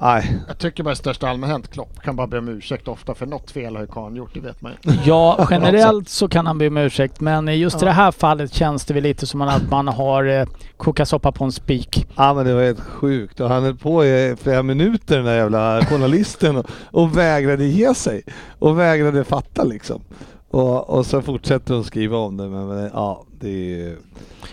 nej. 0.00 0.38
Jag 0.48 0.58
tycker 0.58 0.82
bara 0.82 0.92
i 0.92 0.96
största 0.96 1.28
allmänhet 1.28 1.70
Klopp 1.72 2.00
kan 2.02 2.16
bara 2.16 2.26
be 2.26 2.38
om 2.38 2.48
ursäkt 2.48 2.88
ofta 2.88 3.14
för 3.14 3.26
något 3.26 3.50
fel 3.50 3.74
har 3.76 3.82
ju 3.82 3.86
karln 3.86 4.16
gjort, 4.16 4.34
det 4.34 4.40
vet 4.40 4.62
man 4.62 4.72
ju. 4.82 4.92
Ja, 5.04 5.46
generellt 5.50 6.08
så 6.08 6.28
kan 6.28 6.46
han 6.46 6.58
be 6.58 6.66
om 6.66 6.76
ursäkt 6.76 7.20
men 7.20 7.58
just 7.58 7.76
i 7.76 7.78
Ja. 7.80 7.86
det 7.86 7.92
här 7.92 8.10
fallet 8.12 8.54
känns 8.54 8.84
det 8.84 8.94
väl 8.94 9.02
lite 9.02 9.26
som 9.26 9.40
att 9.42 9.70
man 9.70 9.88
har 9.88 10.24
eh, 10.24 10.46
kokat 10.76 11.08
soppa 11.08 11.32
på 11.32 11.44
en 11.44 11.52
spik. 11.52 12.06
Ja 12.16 12.34
men 12.34 12.46
det 12.46 12.54
var 12.54 12.62
helt 12.62 12.80
sjukt 12.80 13.40
och 13.40 13.48
han 13.48 13.62
höll 13.62 13.76
på 13.76 14.04
i 14.04 14.36
flera 14.42 14.62
minuter 14.62 15.16
den 15.16 15.24
där 15.24 15.36
jävla 15.36 15.84
journalisten 15.84 16.56
och, 16.56 16.66
och 16.90 17.18
vägrade 17.18 17.64
ge 17.64 17.94
sig. 17.94 18.22
Och 18.58 18.78
vägrade 18.78 19.24
fatta 19.24 19.64
liksom. 19.64 20.02
Och, 20.50 20.90
och 20.90 21.06
så 21.06 21.22
fortsätter 21.22 21.74
de 21.74 21.84
skriva 21.84 22.16
om 22.18 22.36
det 22.36 22.48
men, 22.48 22.68
men 22.68 22.90
ja 22.94 23.24
det 23.40 23.48
är 23.48 23.52
ju... 23.78 23.96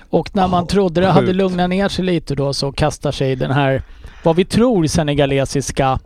Och 0.09 0.35
när 0.35 0.47
man 0.47 0.63
Ja, 0.63 0.67
trodde 0.67 1.01
det 1.01 1.07
hade 1.07 1.27
sjukt. 1.27 1.35
lugnat 1.37 1.69
ner 1.69 1.89
sig 1.89 2.05
lite 2.05 2.35
då 2.35 2.53
så 2.53 2.71
kastar 2.71 3.11
sig 3.11 3.35
den 3.35 3.51
här, 3.51 3.81
vad 4.23 4.35
vi 4.35 4.45
tror 4.45 4.85
senegalesiska 4.87 5.99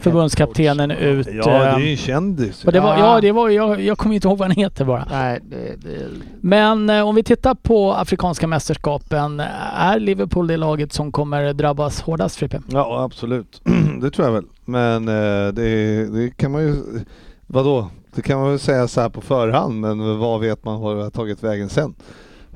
förbundskaptenen 0.00 0.90
ut. 0.90 1.28
Ja 1.32 1.44
det 1.44 1.50
är 1.50 1.78
eh, 1.78 1.84
ju 1.84 1.90
en 1.90 1.96
kändis. 1.96 2.62
det 2.62 2.80
var, 2.80 2.98
Ja. 2.98 3.20
det 3.20 3.32
var, 3.32 3.48
jag, 3.48 3.80
jag 3.80 3.98
kommer 3.98 4.14
inte 4.14 4.28
ihåg 4.28 4.38
vad 4.38 4.48
han 4.48 4.56
heter 4.56 4.84
bara. 4.84 5.06
Nej, 5.10 5.40
det, 5.42 5.76
det, 5.76 6.06
Men 6.40 6.90
eh, 6.90 7.08
om 7.08 7.14
vi 7.14 7.22
tittar 7.22 7.54
på 7.54 7.92
Afrikanska 7.92 8.46
mästerskapen, 8.46 9.40
är 9.76 9.98
Liverpool 10.00 10.46
det 10.46 10.56
laget 10.56 10.92
som 10.92 11.12
kommer 11.12 11.52
drabbas 11.52 12.00
hårdast 12.00 12.36
Frippe? 12.36 12.62
Ja 12.66 13.02
absolut, 13.04 13.62
det 14.00 14.10
tror 14.10 14.26
jag 14.26 14.32
väl. 14.34 14.44
Men 14.64 15.08
eh, 15.08 15.52
det, 15.52 16.06
det 16.06 16.36
kan 16.36 16.52
man 16.52 16.62
ju, 16.62 16.74
vadå? 17.46 17.88
Det 18.14 18.22
kan 18.22 18.40
man 18.40 18.50
väl 18.50 18.58
säga 18.58 18.88
så 18.88 19.00
här 19.00 19.08
på 19.08 19.20
förhand 19.20 19.80
men 19.80 20.18
vad 20.18 20.40
vet 20.40 20.64
man 20.64 20.80
har 20.80 21.10
tagit 21.10 21.42
vägen 21.44 21.68
sen? 21.68 21.94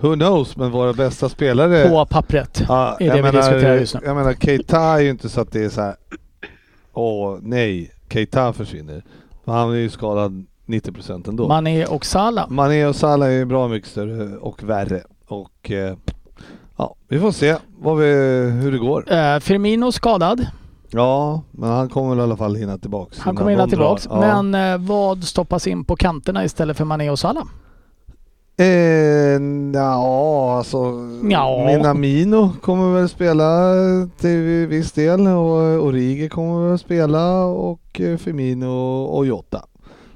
Who 0.01 0.15
knows, 0.15 0.57
men 0.57 0.71
våra 0.71 0.93
bästa 0.93 1.29
spelare 1.29 1.89
På 1.89 2.07
pappret. 2.07 2.63
Ja, 2.69 2.97
är 3.01 3.15
det 3.15 3.23
vi 3.23 3.31
diskuterar 3.31 3.75
just 3.75 3.95
nu. 3.95 4.01
Jag 4.05 4.17
menar 4.17 4.33
Keita 4.33 4.81
är 4.81 5.01
ju 5.01 5.11
inte 5.11 5.29
så 5.29 5.41
att 5.41 5.53
det 5.53 5.65
är 5.65 5.69
så 5.69 5.81
här. 5.81 5.95
Åh 6.93 7.39
nej, 7.43 7.91
Keita 8.11 8.53
försvinner. 8.53 9.05
För 9.45 9.53
Han 9.53 9.71
är 9.71 9.75
ju 9.75 9.91
skadad 9.91 10.47
90% 10.67 11.29
ändå. 11.29 11.49
Mané 11.49 11.87
och 11.87 12.07
Salah. 12.07 12.51
Mané 12.51 12.87
och 12.87 12.97
Salah 12.97 13.29
är 13.29 13.33
ju 13.33 13.45
bra 13.45 13.69
mycket 13.69 13.91
större 13.91 14.37
och 14.37 14.63
värre. 14.63 15.03
Och 15.27 15.71
eh, 15.71 15.97
ja, 16.77 16.97
vi 17.09 17.21
får 17.21 17.33
se 17.33 17.57
vi, 17.81 18.05
hur 18.63 18.73
det 18.73 18.79
går. 18.79 19.13
Eh, 19.13 19.39
Firmino 19.39 19.93
skadad. 19.93 20.47
Ja, 20.91 21.43
men 21.51 21.71
han 21.71 21.89
kommer 21.89 22.11
väl 22.11 22.19
i 22.19 22.23
alla 22.23 22.37
fall 22.37 22.57
hinna 22.57 22.79
tillbaks. 22.79 23.19
Han 23.19 23.37
kommer 23.37 23.51
hinna 23.51 23.67
de 23.67 23.77
drar. 23.77 23.97
tillbaks. 23.97 24.07
Ja. 24.11 24.43
Men 24.43 24.73
eh, 24.73 24.89
vad 24.89 25.25
stoppas 25.25 25.67
in 25.67 25.85
på 25.85 25.97
kanterna 25.97 26.45
istället 26.45 26.77
för 26.77 26.85
Mané 26.85 27.11
och 27.11 27.19
Salah? 27.19 27.45
Eh, 28.57 29.41
ja, 29.75 30.57
alltså 30.59 30.79
Ja. 31.31 31.65
Minamino 31.67 32.51
kommer 32.63 32.95
väl 32.95 33.09
spela 33.09 33.73
till 34.21 34.67
viss 34.67 34.93
del 34.93 35.27
och 35.27 35.85
Origi 35.87 36.29
kommer 36.29 36.69
väl 36.69 36.79
spela 36.79 37.45
och 37.45 38.01
eh, 38.01 38.17
Firmino 38.17 39.03
och 39.05 39.27
Jota. 39.27 39.63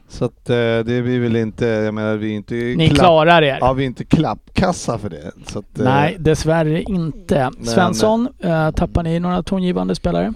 Så 0.08 0.24
att 0.24 0.50
eh, 0.50 0.54
det 0.56 1.02
blir 1.02 1.20
väl 1.20 1.36
inte, 1.36 1.66
jag 1.66 1.94
menar 1.94 2.16
vi 2.16 2.32
är 2.32 2.36
inte 2.36 2.54
Ni 2.54 2.88
klapp, 2.88 2.98
klarar 2.98 3.42
er. 3.42 3.58
ja, 3.60 3.72
vi 3.72 3.82
är 3.82 3.86
inte 3.86 4.04
klappkassa 4.04 4.98
för 4.98 5.10
det. 5.10 5.32
Att, 5.58 5.78
eh, 5.78 5.84
Nej, 5.84 6.16
dessvärre 6.18 6.82
inte. 6.82 7.50
Men- 7.56 7.66
Svensson, 7.66 8.28
eh, 8.38 8.70
tappar 8.70 9.02
ni 9.02 9.20
några 9.20 9.42
tongivande 9.42 9.94
spelare? 9.94 10.32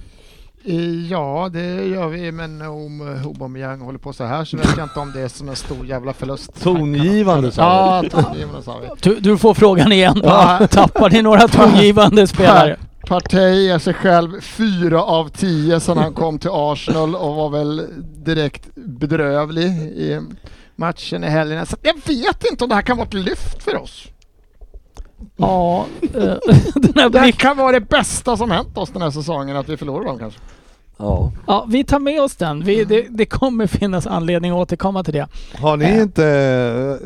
Eh, 0.64 1.10
Ja, 1.10 1.50
det 1.52 1.84
gör 1.86 2.08
vi, 2.08 2.32
men 2.32 2.62
om 2.62 3.14
eh, 3.16 3.26
Aubameyang 3.26 3.80
håller 3.80 3.98
på 3.98 4.12
så 4.12 4.24
här 4.24 4.44
så 4.44 4.56
vet 4.56 4.76
jag 4.76 4.84
inte 4.84 5.00
om 5.00 5.12
det 5.12 5.20
är 5.20 5.28
som 5.28 5.48
en 5.48 5.56
stor 5.56 5.86
jävla 5.86 6.12
förlust. 6.12 6.62
Tongivande 6.62 7.52
sa 7.52 7.62
Ja, 7.62 8.22
tongivande 8.22 8.62
sa 8.62 8.78
vi. 8.78 8.88
Du, 9.00 9.20
du 9.20 9.38
får 9.38 9.54
frågan 9.54 9.92
igen. 9.92 10.20
Ja. 10.24 10.66
Tappar 10.70 11.10
ni 11.10 11.22
några 11.22 11.48
tongivande 11.48 12.26
spelare? 12.26 12.76
Partey 13.06 13.68
är 13.68 13.78
sig 13.78 13.94
själv 13.94 14.40
fyra 14.40 15.02
av 15.02 15.28
tio 15.28 15.80
sedan 15.80 15.98
han 15.98 16.12
kom 16.12 16.38
till 16.38 16.50
Arsenal 16.52 17.14
och 17.14 17.34
var 17.34 17.48
väl 17.50 17.86
direkt 18.24 18.68
bedrövlig 18.74 19.66
i 19.82 20.20
matchen 20.76 21.24
i 21.24 21.28
helgen. 21.28 21.66
Så 21.66 21.76
jag 21.82 21.94
vet 22.06 22.44
inte 22.50 22.64
om 22.64 22.68
det 22.70 22.74
här 22.74 22.82
kan 22.82 22.96
vara 22.96 23.06
ett 23.06 23.14
lyft 23.14 23.62
för 23.62 23.76
oss. 23.82 24.04
Ja, 25.36 25.86
eh, 26.02 26.10
den 26.74 26.92
här 26.96 27.08
Det 27.08 27.32
kan 27.32 27.56
vara 27.56 27.72
det 27.72 27.80
bästa 27.80 28.36
som 28.36 28.50
hänt 28.50 28.78
oss 28.78 28.90
den 28.90 29.02
här 29.02 29.10
säsongen, 29.10 29.56
att 29.56 29.68
vi 29.68 29.76
förlorar 29.76 30.04
dem 30.04 30.18
kanske. 30.18 30.40
ja. 30.96 31.32
ja, 31.46 31.66
vi 31.68 31.84
tar 31.84 31.98
med 31.98 32.20
oss 32.22 32.36
den. 32.36 32.64
Vi, 32.64 32.84
det, 32.84 33.06
det 33.10 33.26
kommer 33.26 33.66
finnas 33.66 34.06
anledning 34.06 34.50
att 34.52 34.56
återkomma 34.58 35.04
till 35.04 35.14
det. 35.14 35.26
Har 35.60 35.76
ni 35.76 35.84
Eh. 35.84 35.98
inte, 36.02 36.22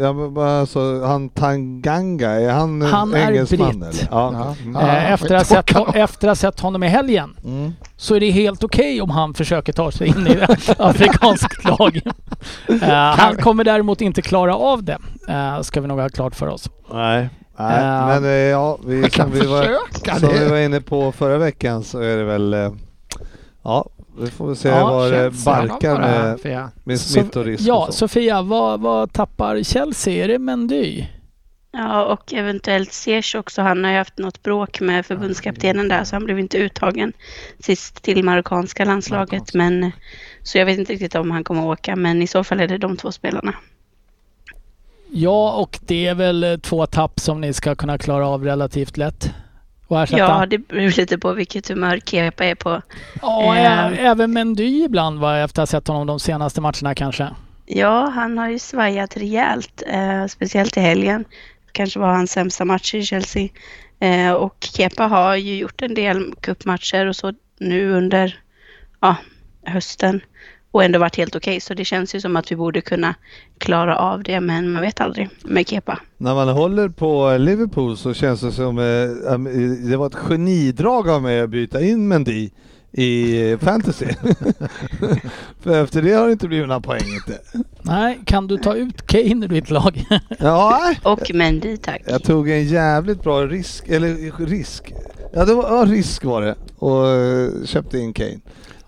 ja, 0.01 0.13
men 0.13 0.35
bara 0.35 0.61
alltså, 0.61 1.05
han 1.05 1.29
Tanganga, 1.29 2.31
är 2.31 2.51
han, 2.51 2.83
en 2.83 2.89
Han 2.89 3.15
är 3.15 3.29
engelsman 3.31 3.81
britt. 3.81 4.09
Ja. 4.11 4.31
Ja. 4.33 4.55
Ja. 4.75 4.81
Eh, 4.81 5.13
efter, 5.13 5.35
att 5.35 5.51
ha 5.51 5.63
sett, 5.63 5.97
efter 5.97 6.29
att 6.29 6.31
ha 6.31 6.35
sett 6.51 6.61
honom 6.61 6.83
i 6.83 6.89
helgen 6.89 7.37
Mm. 7.45 7.73
så 7.97 8.15
är 8.15 8.21
det 8.21 8.31
helt 8.31 8.65
okej 8.65 9.01
om 9.03 9.11
han 9.11 9.35
försöker 9.35 9.73
ta 9.73 9.91
sig 9.91 10.07
in 10.09 10.27
i 10.27 10.31
ett 10.31 10.81
afrikanskt 10.81 11.65
lag. 11.65 12.01
Eh, 12.83 12.89
han 12.93 13.37
kommer 13.37 13.65
däremot 13.65 14.01
inte 14.01 14.23
klara 14.23 14.57
av 14.57 14.83
det, 14.85 14.99
eh, 15.29 15.61
ska 15.61 15.81
vi 15.81 15.87
nog 15.89 16.01
ha 16.01 16.09
klart 16.09 16.35
för 16.35 16.47
oss. 16.49 16.71
Nej. 16.93 17.29
Nej, 17.59 17.79
Eh, 17.85 18.07
men 18.07 18.25
eh, 18.25 18.31
ja, 18.31 18.79
vi, 18.87 19.11
som, 19.11 19.31
vi 19.31 19.47
var, 19.47 19.69
som 20.19 20.29
vi 20.29 20.49
var 20.49 20.59
inne 20.59 20.81
på 20.81 21.12
förra 21.12 21.38
veckan 21.38 21.85
så 21.85 22.01
är 22.01 22.16
det 22.16 22.25
väl, 22.25 22.55
eh, 22.55 22.73
ja, 23.64 23.88
vi 24.21 24.31
får 24.31 24.47
väl 24.47 24.57
se 24.57 24.69
Ja, 24.69 24.87
var 24.90 25.11
det 25.11 25.19
Känns 25.19 25.45
det 25.45 25.51
barkar 25.51 25.99
med, 26.01 26.71
med 26.85 27.01
Så- 27.01 27.09
smittorisk 27.12 27.62
Ja, 27.66 27.87
och. 27.87 27.95
Sofia, 27.95 28.42
vad, 28.42 28.81
vad 28.81 29.12
tappar 29.12 29.62
Chelsea? 29.62 30.25
Är 30.25 30.29
det 30.29 30.38
Mendy? 30.38 31.05
Ja, 31.73 32.05
och 32.05 32.33
eventuellt 32.35 32.92
Ziyech 32.92 33.35
också. 33.38 33.62
Han 33.62 33.85
har 33.85 33.90
ju 33.90 33.99
haft 33.99 34.19
något 34.19 34.42
bråk 34.42 34.81
med 34.81 35.07
förbundskaptenen 35.07 35.88
där, 35.88 36.05
så 36.05 36.16
han 36.16 36.25
blev 36.25 36.38
inte 36.38 36.59
uttagen 36.59 37.12
sist 37.61 38.03
till 38.03 38.25
marockanska 38.25 38.85
landslaget. 38.85 39.55
Men, 39.55 39.90
så 40.42 40.59
jag 40.59 40.66
vet 40.66 40.79
inte 40.79 40.92
riktigt 40.92 41.14
om 41.14 41.31
han 41.31 41.45
kommer 41.45 41.61
att 41.73 41.79
åka, 41.79 41.97
men 41.97 42.23
i 42.23 42.27
så 42.27 42.45
fall 42.45 42.61
är 42.61 42.69
det 42.69 42.79
de 42.79 42.97
två 42.97 43.12
spelarna. 43.12 43.55
Ja, 45.19 45.53
och 45.53 45.79
det 45.87 46.07
är 46.07 46.15
väl 46.15 46.45
eh, 46.45 46.57
två 46.57 46.87
tapp 46.87 47.21
som 47.21 47.41
ni 47.41 47.53
ska 47.53 47.75
kunna 47.75 47.99
klara 47.99 48.27
av 48.29 48.45
relativt 48.45 48.97
lätt. 48.97 49.31
Ja, 49.89 50.47
det 50.47 50.59
beror 50.59 50.97
lite 50.97 51.19
på 51.19 51.33
vilket 51.33 51.69
humör 51.69 52.01
Kepa 52.07 52.45
är 52.45 52.55
på. 52.55 52.83
Ja, 53.23 53.57
Eh. 53.57 54.05
även 54.07 54.33
Mendy 54.33 54.85
ibland 54.85 55.21
va, 55.21 55.39
efter 55.39 55.63
att 55.63 55.71
ha 55.73 55.79
sett 55.79 55.89
honom 55.89 56.07
de 56.07 56.21
senaste 56.21 56.61
matcherna 56.61 56.95
kanske. 56.95 57.29
Ja, 57.67 58.11
han 58.15 58.39
har 58.39 58.49
ju 58.49 58.59
svajat 58.59 59.17
rejält, 59.17 59.83
eh, 59.87 60.27
speciellt 60.27 60.77
i 60.77 60.81
helgen. 60.81 61.25
kanske 61.73 61.99
var 61.99 62.09
hans 62.13 62.33
sämsta 62.33 62.65
match 62.65 62.95
i 62.95 63.03
Chelsea. 63.03 63.49
Eh, 64.01 64.33
och 64.33 64.57
Kepa 64.77 65.05
har 65.07 65.37
ju 65.37 65.57
gjort 65.57 65.83
en 65.83 65.95
del 65.95 66.35
cupmatcher 66.41 67.07
och 67.07 67.17
så 67.17 67.33
nu 67.59 67.93
under 67.93 68.39
ja, 69.01 69.17
hösten 69.65 70.21
och 70.77 70.85
ändå 70.85 70.99
varit 70.99 71.17
helt 71.17 71.37
okej. 71.37 71.61
Så 71.61 71.75
det 71.75 71.85
känns 71.85 72.15
ju 72.15 72.21
som 72.21 72.37
att 72.37 72.53
vi 72.53 72.57
borde 72.57 72.81
kunna 72.81 73.15
klara 73.59 73.97
av 73.99 74.23
det, 74.23 74.41
men 74.41 74.71
man 74.71 74.83
vet 74.83 75.01
aldrig 75.01 75.29
med 75.45 75.69
Kepa. 75.69 75.99
När 76.19 76.35
man 76.35 76.49
håller 76.49 76.89
på 76.89 77.37
Liverpool 77.39 77.97
så 77.97 78.15
känns 78.15 78.41
det 78.41 78.53
som 78.53 78.79
eh, 78.79 79.33
äm, 79.35 79.45
det 79.91 79.97
var 79.97 80.07
ett 80.07 80.15
genidrag 80.15 81.09
av 81.09 81.23
mig 81.23 81.41
att 81.41 81.51
byta 81.51 81.81
in 81.81 82.09
Mendy 82.09 82.51
i 82.93 83.57
fantasy. 83.61 84.07
För 85.61 85.85
efter 85.85 86.03
det 86.03 86.12
har 86.12 86.27
det 86.27 86.33
inte 86.33 86.49
blivit 86.49 86.69
några 86.69 86.81
poäng 86.81 87.05
inte. 87.15 87.41
Nej, 87.83 88.21
kan 88.25 88.47
du 88.47 88.59
ta 88.59 88.75
ut 88.75 89.07
Kane 89.07 89.45
ur 89.45 89.49
ditt 89.49 89.71
lag? 89.71 90.05
Ja, 90.39 90.95
Och 91.03 91.31
Mendy, 91.35 91.77
tack. 91.77 92.03
jag 92.07 92.23
tog 92.23 92.51
en 92.51 92.65
jävligt 92.65 93.23
bra 93.23 93.47
risk, 93.47 93.89
eller 93.89 94.47
risk. 94.47 94.93
Ja, 95.33 95.45
det 95.45 95.55
var 95.55 95.77
ja, 95.79 95.85
risk 95.85 96.25
var 96.25 96.43
det 96.43 96.55
och 96.79 97.09
eh, 97.09 97.65
köpte 97.65 97.99
in 97.99 98.12
Kane. 98.12 98.39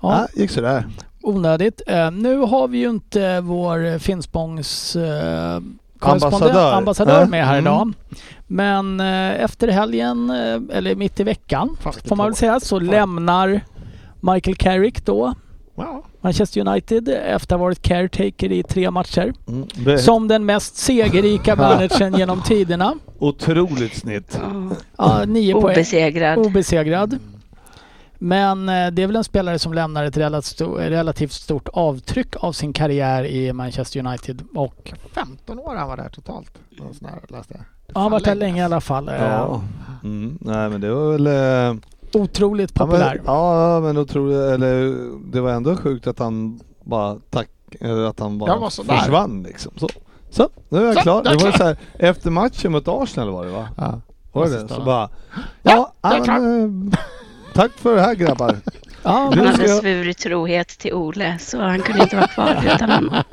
Ja, 0.00 0.28
Ja, 0.34 0.40
gick 0.40 0.50
sådär. 0.50 0.84
Onödigt. 1.22 1.82
Eh, 1.86 2.10
nu 2.10 2.38
har 2.38 2.68
vi 2.68 2.78
ju 2.78 2.90
inte 2.90 3.40
vår 3.40 3.98
Finspångs 3.98 4.96
eh, 4.96 5.60
Ambassadör. 6.00 6.72
ambassadör 6.72 7.22
Äh? 7.22 7.28
med 7.28 7.46
här 7.46 7.58
Mm. 7.58 7.64
idag. 7.64 7.92
Men 8.46 9.00
eh, 9.00 9.42
efter 9.44 9.68
helgen, 9.68 10.30
eller 10.72 10.94
mitt 10.94 11.20
i 11.20 11.22
veckan, 11.24 11.76
Fast 11.80 12.08
får 12.08 12.16
man 12.16 12.26
väl 12.26 12.34
säga, 12.34 12.60
så 12.60 12.78
lämnar 12.78 13.60
Michael 14.20 14.56
Carrick 14.56 15.04
då 15.06 15.34
Ja. 15.76 16.02
Manchester 16.20 16.60
United 16.68 17.08
efter 17.08 17.54
att 17.54 17.60
ha 17.60 17.66
varit 17.66 17.82
caretaker 17.82 18.52
i 18.52 18.62
tre 18.62 18.90
matcher. 18.90 19.32
Mm. 19.48 19.66
Det- 19.84 19.98
Som 19.98 20.28
den 20.28 20.44
mest 20.46 20.76
segerrika 20.76 21.56
managern 21.56 22.14
genom 22.18 22.42
tiderna. 22.42 22.94
Otroligt 23.18 23.96
snitt. 23.96 24.40
Ja. 24.98 25.24
Nio 25.24 25.52
poäng. 25.60 25.64
Obesegrad. 26.36 27.18
Men 28.18 28.68
eh, 28.68 28.86
det 28.90 29.02
är 29.02 29.06
väl 29.06 29.16
en 29.16 29.24
spelare 29.24 29.58
som 29.58 29.74
lämnar 29.74 30.04
ett 30.04 30.16
relativt, 30.16 30.60
sto- 30.60 30.78
relativt 30.78 31.32
stort 31.32 31.68
avtryck 31.72 32.36
av 32.36 32.52
sin 32.52 32.72
karriär 32.72 33.24
i 33.24 33.52
Manchester 33.52 34.06
United. 34.06 34.42
Och 34.54 34.92
15 35.14 35.58
år 35.58 35.74
han 35.74 35.88
var 35.88 35.96
där 35.96 36.08
totalt. 36.08 36.50
Här 37.02 37.20
läste 37.28 37.54
jag. 37.54 37.60
ja, 37.86 37.92
han 37.94 38.02
har 38.02 38.10
varit 38.10 38.24
där 38.24 38.34
länge 38.34 38.60
i 38.62 38.64
alla 38.64 38.80
fall. 38.80 39.08
Eh, 39.08 39.14
Ja. 39.14 39.62
Mm. 40.04 40.38
Nej 40.40 40.68
men 40.70 40.80
det 40.80 40.90
var 40.94 41.12
väl... 41.12 41.26
Eh, 41.26 41.80
Otroligt 42.12 42.72
ja, 42.74 42.86
men, 42.86 42.90
populär. 42.90 43.20
ja 43.26 43.80
men 43.80 43.96
otroligt, 43.98 44.36
eller 44.38 44.94
det 45.32 45.40
var 45.40 45.50
ändå 45.50 45.76
sjukt 45.76 46.06
att 46.06 46.18
han 46.18 46.60
bara 46.84 47.16
tack, 47.30 47.48
att 48.08 48.20
han 48.20 48.38
bara 48.38 48.56
var 48.56 48.70
försvann 48.70 49.42
liksom. 49.42 49.72
Så, 49.76 49.88
så 50.30 50.48
nu 50.68 50.78
är 50.78 50.84
jag 50.86 50.94
Så, 50.94 51.00
klar. 51.00 51.22
Det 51.22 51.30
var 51.30 51.38
klar. 51.38 51.52
så 51.52 51.64
här, 51.64 51.76
efter 51.98 52.30
matchen 52.30 52.72
mot 52.72 52.88
Arsenal 52.88 53.30
var 53.30 53.44
det 53.44 53.50
va? 53.52 53.68
Ja. 53.76 54.00
Var 54.32 54.46
det? 54.48 54.68
Så 54.68 54.84
bara... 54.84 55.08
Ja, 55.62 55.92
Ja, 56.02 56.16
jag 56.16 56.28
är 56.28 56.32
ja 56.32 56.40
men, 56.40 56.92
tack 57.62 57.70
för 57.78 57.94
det 57.94 58.00
här 58.00 58.14
grabbar. 58.14 58.56
Ja, 59.02 59.10
Han 59.34 59.46
hade 59.46 59.66
jag- 59.66 59.78
svurit 59.80 60.18
trohet 60.18 60.68
till 60.68 60.92
Ole, 60.94 61.38
så 61.40 61.60
han 61.62 61.80
kunde 61.80 62.02
inte 62.02 62.16
vara 62.16 62.26
kvar 62.26 62.64
utan 62.74 62.90
honom. 62.90 63.14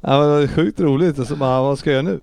Ja, 0.00 0.20
det 0.20 0.28
var 0.40 0.46
sjukt 0.46 0.80
roligt 0.80 1.18
och 1.18 1.26
så 1.26 1.36
bara, 1.36 1.62
vad 1.62 1.78
ska 1.78 1.90
jag 1.90 1.94
göra 2.04 2.12
nu? 2.14 2.20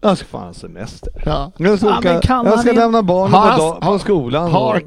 Jag 0.00 0.18
ska 0.18 0.26
fan 0.26 0.46
ha 0.46 0.52
semester. 0.54 1.12
Ja. 1.24 1.52
Jag 1.56 1.78
ska, 1.78 1.86
Ja, 1.88 1.98
åka, 1.98 2.20
jag 2.44 2.60
ska 2.60 2.72
lämna 2.72 3.02
barnen 3.02 3.30
på, 3.32 3.38
han- 3.38 3.58
dag, 3.58 3.80
på 3.80 3.98
skolan. 3.98 4.50
Har 4.52 4.80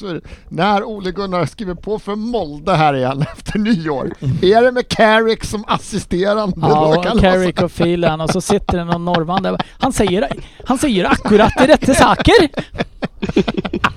för, 0.00 0.20
när 0.48 0.84
Ole 0.84 1.10
Gunnar 1.10 1.46
skriver 1.46 1.74
på 1.74 1.98
för 1.98 2.14
Molde 2.14 2.74
här 2.74 2.94
igen 2.94 3.24
efter 3.36 3.58
nyår, 3.58 4.10
är 4.42 4.62
det 4.62 4.72
med 4.72 4.88
Carrick 4.88 5.44
som 5.44 5.64
assisterande? 5.68 6.56
ja, 6.60 6.86
och 6.96 7.04
det 7.04 7.20
Carrick 7.20 7.62
och 7.62 7.72
Phelan 7.74 8.20
och 8.20 8.30
så 8.30 8.40
sitter 8.40 8.78
det 8.78 8.84
någon 8.84 9.04
norrman 9.04 9.42
där. 9.42 9.60
Han 9.78 9.92
säger, 9.92 10.28
han 10.66 10.78
säger 10.78 11.04
akkurat 11.04 11.52
de 11.58 11.66
rätta 11.66 11.94
saker. 11.94 12.48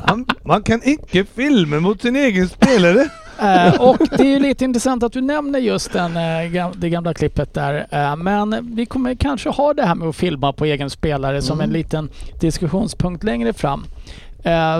Han, 0.05 0.25
man 0.45 0.63
kan 0.63 0.83
inte 0.83 1.25
filma 1.35 1.79
mot 1.79 2.01
sin 2.01 2.15
egen 2.15 2.49
spelare. 2.49 3.09
Eh, 3.41 3.81
och 3.81 3.97
det 4.17 4.23
är 4.23 4.27
ju 4.33 4.39
lite 4.39 4.63
intressant 4.65 5.03
att 5.03 5.13
du 5.13 5.21
nämner 5.21 5.59
just 5.59 5.93
den, 5.93 6.17
eh, 6.17 6.21
gam- 6.51 6.73
det 6.77 6.89
gamla 6.89 7.13
klippet 7.13 7.53
där. 7.53 7.87
Eh, 7.91 8.15
men 8.15 8.75
vi 8.75 8.85
kommer 8.85 9.15
kanske 9.15 9.49
ha 9.49 9.73
det 9.73 9.85
här 9.85 9.95
med 9.95 10.07
att 10.07 10.15
filma 10.15 10.53
på 10.53 10.65
egen 10.65 10.89
spelare 10.89 11.41
som 11.41 11.61
en 11.61 11.69
liten 11.69 12.09
diskussionspunkt 12.39 13.23
längre 13.23 13.53
fram. 13.53 13.85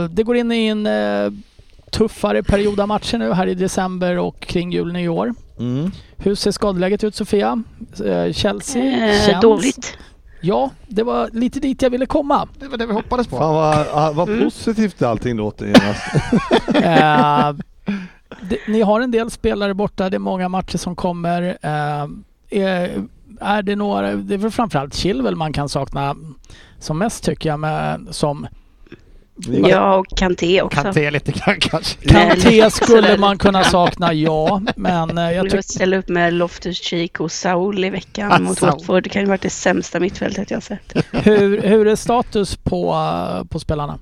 Det 0.10 0.23
går 0.23 0.36
in 0.38 0.52
i 0.52 0.65
en 0.67 0.88
tuffare 1.91 2.43
period 2.43 2.80
av 2.80 2.88
matcher 2.88 3.17
nu 3.17 3.34
här 3.34 3.47
i 3.47 3.54
december 3.54 4.17
och 4.17 4.39
kring 4.39 4.71
jul 4.71 4.93
nyår. 4.93 5.34
Mm. 5.60 5.91
Hur 6.17 6.36
ser 6.36 6.52
skadeläget 6.52 7.04
ut 7.04 7.15
Sofia? 7.15 7.63
Chelsea 8.34 8.84
Eh, 8.84 9.25
känns... 9.25 9.41
dåligt. 9.41 9.97
Ja, 10.41 10.69
det 10.88 11.04
var 11.04 11.30
lite 11.34 11.60
dit 11.60 11.82
jag 11.82 11.89
ville 11.89 12.06
komma. 12.06 12.47
Det 12.60 12.67
var 12.67 12.78
det 12.78 12.86
vi 12.86 12.93
hoppades 12.93 13.28
på. 13.28 13.38
Fan 13.38 13.54
vad, 13.56 13.88
ah, 13.93 14.12
vad 14.12 14.30
Mm. 14.30 14.43
positivt 14.43 15.02
allting 15.02 15.38
låter 15.38 15.65
genast. 15.65 16.02
Eh, 16.75 17.54
det, 18.49 18.58
ni 18.67 18.82
har 18.82 19.02
en 19.02 19.12
del 19.12 19.32
spelare 19.32 19.73
borta, 19.73 20.10
det 20.10 20.17
är 20.17 20.19
många 20.19 20.49
matcher 20.49 20.78
som 20.78 20.95
kommer. 20.95 21.58
Eh, 21.62 22.08
är, 22.49 23.04
är 23.41 23.62
det 23.62 23.75
några, 23.75 24.15
det 24.15 24.34
är 24.34 24.38
väl 24.38 24.52
framförallt 24.52 24.95
Chilwell 24.95 25.36
man 25.36 25.54
kan 25.54 25.69
sakna 25.69 26.15
som 26.80 26.97
mest 26.97 27.23
tycker 27.23 27.49
jag, 27.49 27.60
med, 27.60 28.08
som 28.12 28.47
Ja, 29.47 29.95
och 29.95 30.08
Kanté 30.17 30.62
också. 30.62 30.82
Kanté 30.82 31.12
lite 31.12 31.32
grann 31.32 31.56
kanske. 31.60 32.10
Kanté 32.10 32.69
skulle 32.71 33.17
man 33.17 33.38
kunna 33.38 33.63
sakna, 33.63 34.13
ja. 34.13 34.62
Men 34.75 35.17
eh, 35.17 35.32
jag 35.32 35.45
tycker... 35.45 35.62
ställa 35.62 35.97
upp 35.97 36.10
med 36.10 36.34
Loftus-Cheek 36.34 37.19
och 37.19 37.32
Saul 37.32 37.84
i 37.86 37.89
veckan 37.89 38.32
Ah, 38.32 38.39
mot. 38.39 38.62
Watford. 38.62 39.04
Det 39.04 39.10
kan 39.10 39.21
ju 39.21 39.28
varit 39.28 39.41
det 39.41 39.49
sämsta 39.49 39.99
mittfältet 39.99 40.52
jag 40.52 40.56
har 40.58 40.62
sett. 40.62 40.93
Hur, 41.25 41.62
hur 41.62 41.88
är 41.88 41.95
status 41.95 42.56
på, 42.56 42.93
eh, 42.93 43.43
på 43.45 43.60
spelarna? 43.60 43.99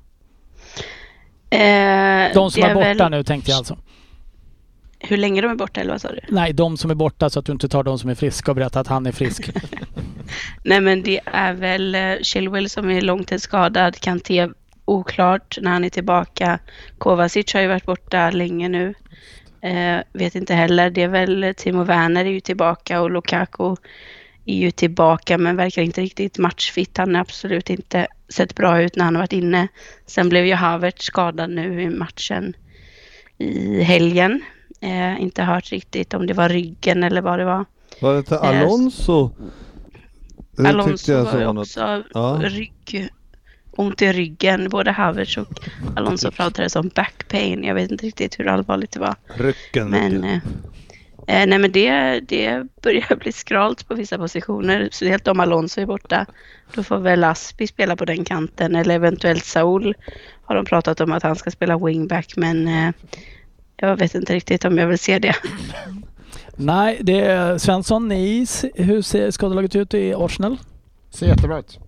Eh, 1.49 2.33
De 2.33 2.51
som 2.51 2.61
det 2.61 2.67
är 2.69 2.73
borta 2.75 2.93
väl- 3.03 3.11
nu 3.11 3.23
tänkte 3.23 3.51
jag 3.51 3.57
alltså. 3.57 3.77
Hur 4.99 5.17
länge 5.17 5.41
de 5.41 5.51
är 5.51 5.55
borta 5.55 5.81
eller 5.81 5.91
vad 5.91 6.01
sa 6.01 6.07
du? 6.11 6.19
Nej, 6.29 6.53
de 6.53 6.77
som 6.77 6.91
är 6.91 6.95
borta 6.95 7.29
så 7.29 7.39
att 7.39 7.45
du 7.45 7.51
inte 7.51 7.69
tar 7.69 7.83
de 7.83 7.99
som 7.99 8.09
är 8.09 8.15
friska 8.15 8.51
och 8.51 8.55
berättar 8.55 8.81
att 8.81 8.87
han 8.87 9.05
är 9.05 9.11
frisk. 9.11 9.49
Nej 10.63 10.81
men 10.81 11.03
det 11.03 11.19
är 11.25 11.53
väl 11.53 11.95
eh, 11.95 12.01
Chilwell 12.21 12.69
som 12.69 12.89
är 12.89 13.01
långtidsskadad. 13.01 13.99
Kanté 13.99 14.47
oklart 14.87 15.57
när 15.61 15.71
han 15.71 15.83
är 15.83 15.89
tillbaka. 15.89 16.59
Kovacic 16.97 17.53
har 17.53 17.61
ju 17.61 17.67
varit 17.67 17.85
borta 17.85 18.31
länge 18.31 18.69
nu. 18.69 18.93
Eh, 19.61 19.97
vet 20.13 20.35
inte 20.35 20.53
heller. 20.53 20.89
Det 20.89 21.03
är 21.03 21.07
väl 21.07 21.53
Timo 21.57 21.83
Werner 21.83 22.25
är 22.25 22.29
ju 22.29 22.39
tillbaka 22.39 23.01
och 23.01 23.11
Lukaku 23.11 23.75
är 24.45 24.55
ju 24.55 24.71
tillbaka 24.71 25.37
men 25.37 25.55
verkar 25.55 25.81
inte 25.81 26.01
riktigt 26.01 26.37
matchfit. 26.37 26.97
Han 26.97 27.15
har 27.15 27.21
absolut 27.21 27.69
inte 27.69 28.07
sett 28.29 28.55
bra 28.55 28.81
ut 28.81 28.95
när 28.95 29.05
han 29.05 29.15
har 29.15 29.21
varit 29.21 29.33
inne. 29.33 29.67
Sen 30.05 30.29
blev 30.29 30.45
ju 30.45 30.53
Havertz 30.53 31.05
skadad 31.05 31.49
nu 31.49 31.81
i 31.81 31.89
matchen 31.89 32.53
i 33.37 33.81
helgen. 33.83 34.41
Eh, 34.81 35.21
inte 35.21 35.43
hört 35.43 35.71
riktigt 35.71 36.13
om 36.13 36.27
det 36.27 36.33
var 36.33 36.49
ryggen 36.49 37.03
eller 37.03 37.21
vad 37.21 37.39
det 37.39 37.45
var. 37.45 37.65
Var 38.01 38.13
det 38.13 38.19
inte 38.19 38.39
Alonso? 38.39 39.29
Det 40.51 40.63
tyckte 40.63 40.69
Alonso 40.69 41.23
var 41.23 41.39
ju 41.39 41.47
också 41.47 42.03
Ja. 42.13 42.39
rygg, 42.43 43.09
ont 43.77 44.01
i 44.01 44.13
ryggen. 44.13 44.69
Både 44.69 44.91
Havertz 44.91 45.37
och 45.37 45.59
Alonso 45.95 46.31
pratade 46.31 46.79
om 46.79 46.91
back 46.95 47.27
pain. 47.27 47.63
Jag 47.63 47.75
vet 47.75 47.91
inte 47.91 48.05
riktigt 48.05 48.39
hur 48.39 48.47
allvarligt 48.47 48.91
det 48.91 48.99
var. 48.99 49.15
Rycken. 49.35 49.89
Men, 49.89 50.23
eh, 50.23 50.35
eh, 51.27 51.47
nej, 51.47 51.59
men 51.59 51.71
det, 51.71 52.19
det 52.19 52.63
börjar 52.81 53.15
bli 53.15 53.31
skralt 53.31 53.87
på 53.87 53.95
vissa 53.95 54.17
positioner. 54.17 54.89
Speciellt 54.91 55.27
om 55.27 55.39
Alonso 55.39 55.81
är 55.81 55.85
borta. 55.85 56.25
Då 56.73 56.83
får 56.83 56.97
väl 56.97 57.23
Aspi 57.23 57.67
spela 57.67 57.95
på 57.95 58.05
den 58.05 58.25
kanten. 58.25 58.75
Eller 58.75 58.95
eventuellt 58.95 59.45
Saul 59.45 59.95
har 60.43 60.55
de 60.55 60.65
pratat 60.65 61.01
om 61.01 61.11
att 61.11 61.23
han 61.23 61.35
ska 61.35 61.51
spela 61.51 61.77
wingback. 61.77 62.33
Men 62.35 62.67
eh, 62.67 62.91
jag 63.77 63.97
vet 63.97 64.15
inte 64.15 64.33
riktigt 64.33 64.65
om 64.65 64.77
jag 64.77 64.87
vill 64.87 64.99
se 64.99 65.19
det. 65.19 65.35
Nej, 66.55 66.97
det 67.01 67.21
är 67.21 67.57
Svensson, 67.57 68.07
ni, 68.07 68.45
hur 68.75 69.01
ser 69.01 69.31
skadelaget 69.31 69.75
ut 69.75 69.93
i 69.93 70.13
Arsenal? 70.13 70.57
Ser 71.09 71.27
jättebra 71.27 71.59
ut. 71.59 71.79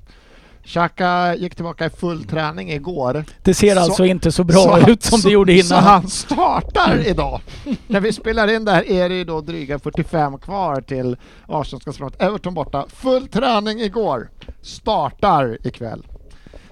Xhaka 0.70 1.36
gick 1.36 1.56
tillbaka 1.56 1.86
i 1.86 1.90
full 1.90 2.24
träning 2.24 2.72
igår. 2.72 3.24
Det 3.44 3.54
ser 3.54 3.76
Så- 3.76 3.82
alltså 3.82 4.06
inte 4.06 4.32
så 4.32 4.44
bra 4.44 4.80
Så- 4.82 4.90
ut 4.90 5.04
som 5.04 5.20
så, 5.20 5.28
det 5.28 5.34
gjorde 5.34 5.64
Så 5.64 5.74
innan. 5.76 5.84
han 5.84 6.08
startar 6.08 7.08
idag. 7.08 7.42
När 7.88 8.00
vi 8.00 8.14
spelar 8.14 8.48
in 8.48 8.66
det 8.66 8.72
här 8.72 8.92
är 8.92 9.10
det 9.10 9.16
ju 9.16 9.24
då 9.24 9.42
dryga 9.42 9.80
45 9.80 10.38
kvar 10.38 10.82
till 10.82 11.18
Arsenal 11.48 11.82
ska 11.82 11.92
spela 11.92 12.10
Everton 12.20 12.54
borta. 12.54 12.86
Full 12.94 13.28
träning 13.28 13.80
igår. 13.80 14.30
Startar 14.62 15.58
ikväll. 15.68 16.06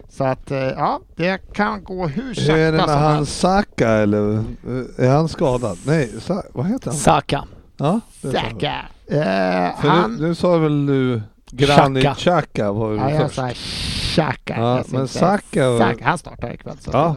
Så 0.10 0.24
att 0.24 0.52
eh, 0.52 0.58
ja, 0.58 1.00
det 1.16 1.54
kan 1.54 1.84
gå 1.84 2.08
hur 2.08 2.36
Hur 2.36 2.50
är 2.58 2.72
det 2.72 2.78
sakta 2.78 2.86
med 2.88 2.96
som 2.96 3.04
han 3.04 3.16
helst. 3.16 3.40
Saka 3.40 3.90
eller 3.90 4.34
eh, 4.38 5.06
är 5.06 5.10
han 5.10 5.30
skadad? 5.30 5.78
Nej, 5.86 6.10
Sa 6.22 6.44
vad 6.54 6.66
heter 6.66 6.86
han? 6.90 6.96
Saka. 6.96 7.44
Ja. 7.78 8.00
Saka. 8.22 8.74
Eh, 9.08 9.82
För 9.82 9.88
han... 9.88 10.16
nu 10.16 10.36
sa 10.36 10.58
väl 10.58 10.86
du 10.86 11.22
Granit 11.52 12.18
Xhaka. 12.18 12.72
Var 12.72 12.94
Ja, 12.94 13.10
ju 13.10 13.16
jag 13.16 13.32
först. 13.32 13.58
Xhaka. 14.16 14.56
Ja, 14.58 14.78
Jag 14.78 14.86
sa 14.86 14.98
men 14.98 15.08
Saka- 15.08 15.78
Saka. 15.78 16.06
Han 16.06 16.18
startar 16.18 16.54
ikväll. 16.54 16.78
Så 16.80 16.90
Ja. 16.94 17.16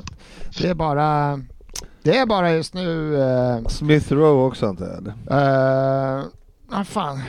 Det 0.58 0.68
är 0.68 0.74
bara... 0.74 1.40
Det 2.02 2.18
är 2.18 2.26
bara 2.26 2.52
just 2.52 2.74
nu... 2.74 3.16
Eh, 3.22 3.68
Smith 3.68 4.12
Rowe 4.12 4.46
också 4.46 4.66
antar 4.66 4.86
jag 4.86 5.12
ah, 6.72 6.84
fan. 6.84 7.20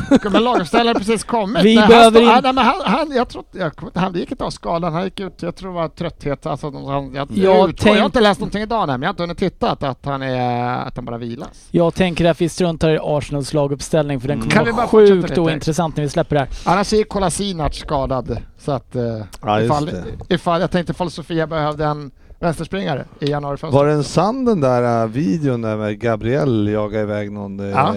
Men 0.32 0.44
laguppställaren 0.44 0.88
har 0.88 0.94
precis 1.00 1.24
kommit. 1.24 1.64
Vi 1.64 1.76
Nej, 1.76 1.88
behöver 1.88 2.02
han, 2.04 2.12
stod- 2.12 2.22
in- 2.22 2.42
nej, 2.42 2.52
men 2.52 2.64
han, 2.64 2.74
han, 2.84 3.12
jag 3.16 3.28
tror, 3.28 3.44
jag, 3.52 3.72
han 3.94 4.12
gick 4.14 4.30
inte 4.30 4.44
av 4.44 4.50
skadan. 4.50 4.92
Han 4.92 5.04
gick 5.04 5.20
ut, 5.20 5.42
jag 5.42 5.56
tror 5.56 5.70
det 5.70 5.74
var 5.74 5.88
trötthet. 5.88 6.46
Alltså, 6.46 6.70
han, 6.70 7.14
jag, 7.14 7.28
Jag 7.30 7.70
ut, 7.70 7.76
tänk- 7.80 7.96
jag 7.96 8.00
har 8.00 8.06
inte 8.06 8.20
läst 8.20 8.40
någonting 8.40 8.62
idag 8.62 8.86
nej, 8.86 8.98
men 8.98 9.02
jag 9.02 9.08
har 9.08 9.12
inte 9.12 9.22
hunnit 9.22 9.38
titta 9.38 9.70
att, 9.70 9.82
att, 9.82 10.04
han 10.04 10.22
är, 10.22 10.76
att 10.86 10.96
han 10.96 11.04
bara 11.04 11.18
vilas. 11.18 11.68
Jag 11.70 11.94
tänker 11.94 12.24
att 12.30 12.40
vi 12.40 12.48
struntar 12.48 12.90
i 12.90 12.98
Arsenals 13.02 13.52
laguppställning 13.54 14.20
för 14.20 14.28
den 14.28 14.38
Mm. 14.38 14.50
kommer 14.50 14.72
vara 14.72 14.86
sjukt 14.86 15.38
ointressant 15.38 15.96
när 15.96 16.04
vi 16.04 16.10
släpper 16.10 16.36
det 16.36 16.40
här. 16.40 16.48
Annars 16.64 16.92
är 16.92 17.02
Kolasinac 17.04 17.74
skadad. 17.76 18.36
Så 18.58 18.72
att, 18.72 18.96
eh, 18.96 19.02
Ja, 19.42 19.60
ifall, 19.60 19.90
ifall, 20.28 20.60
jag 20.60 20.70
tänkte 20.70 20.90
ifall 20.92 21.10
Sofia 21.10 21.46
behövde 21.46 21.84
en 21.84 22.10
vänsterspringare 22.40 23.04
i 23.20 23.26
januarifönstret. 23.30 23.74
Var 23.74 23.86
det 23.86 23.92
en 23.92 24.04
sann 24.04 24.44
den 24.44 24.60
där 24.60 25.02
äh, 25.02 25.08
videon 25.08 25.62
där 25.62 25.76
med 25.76 25.98
Gabriel 26.00 26.68
jagade 26.68 27.02
iväg 27.02 27.32
någon 27.32 27.60
äh, 27.60 27.66
Ja. 27.66 27.94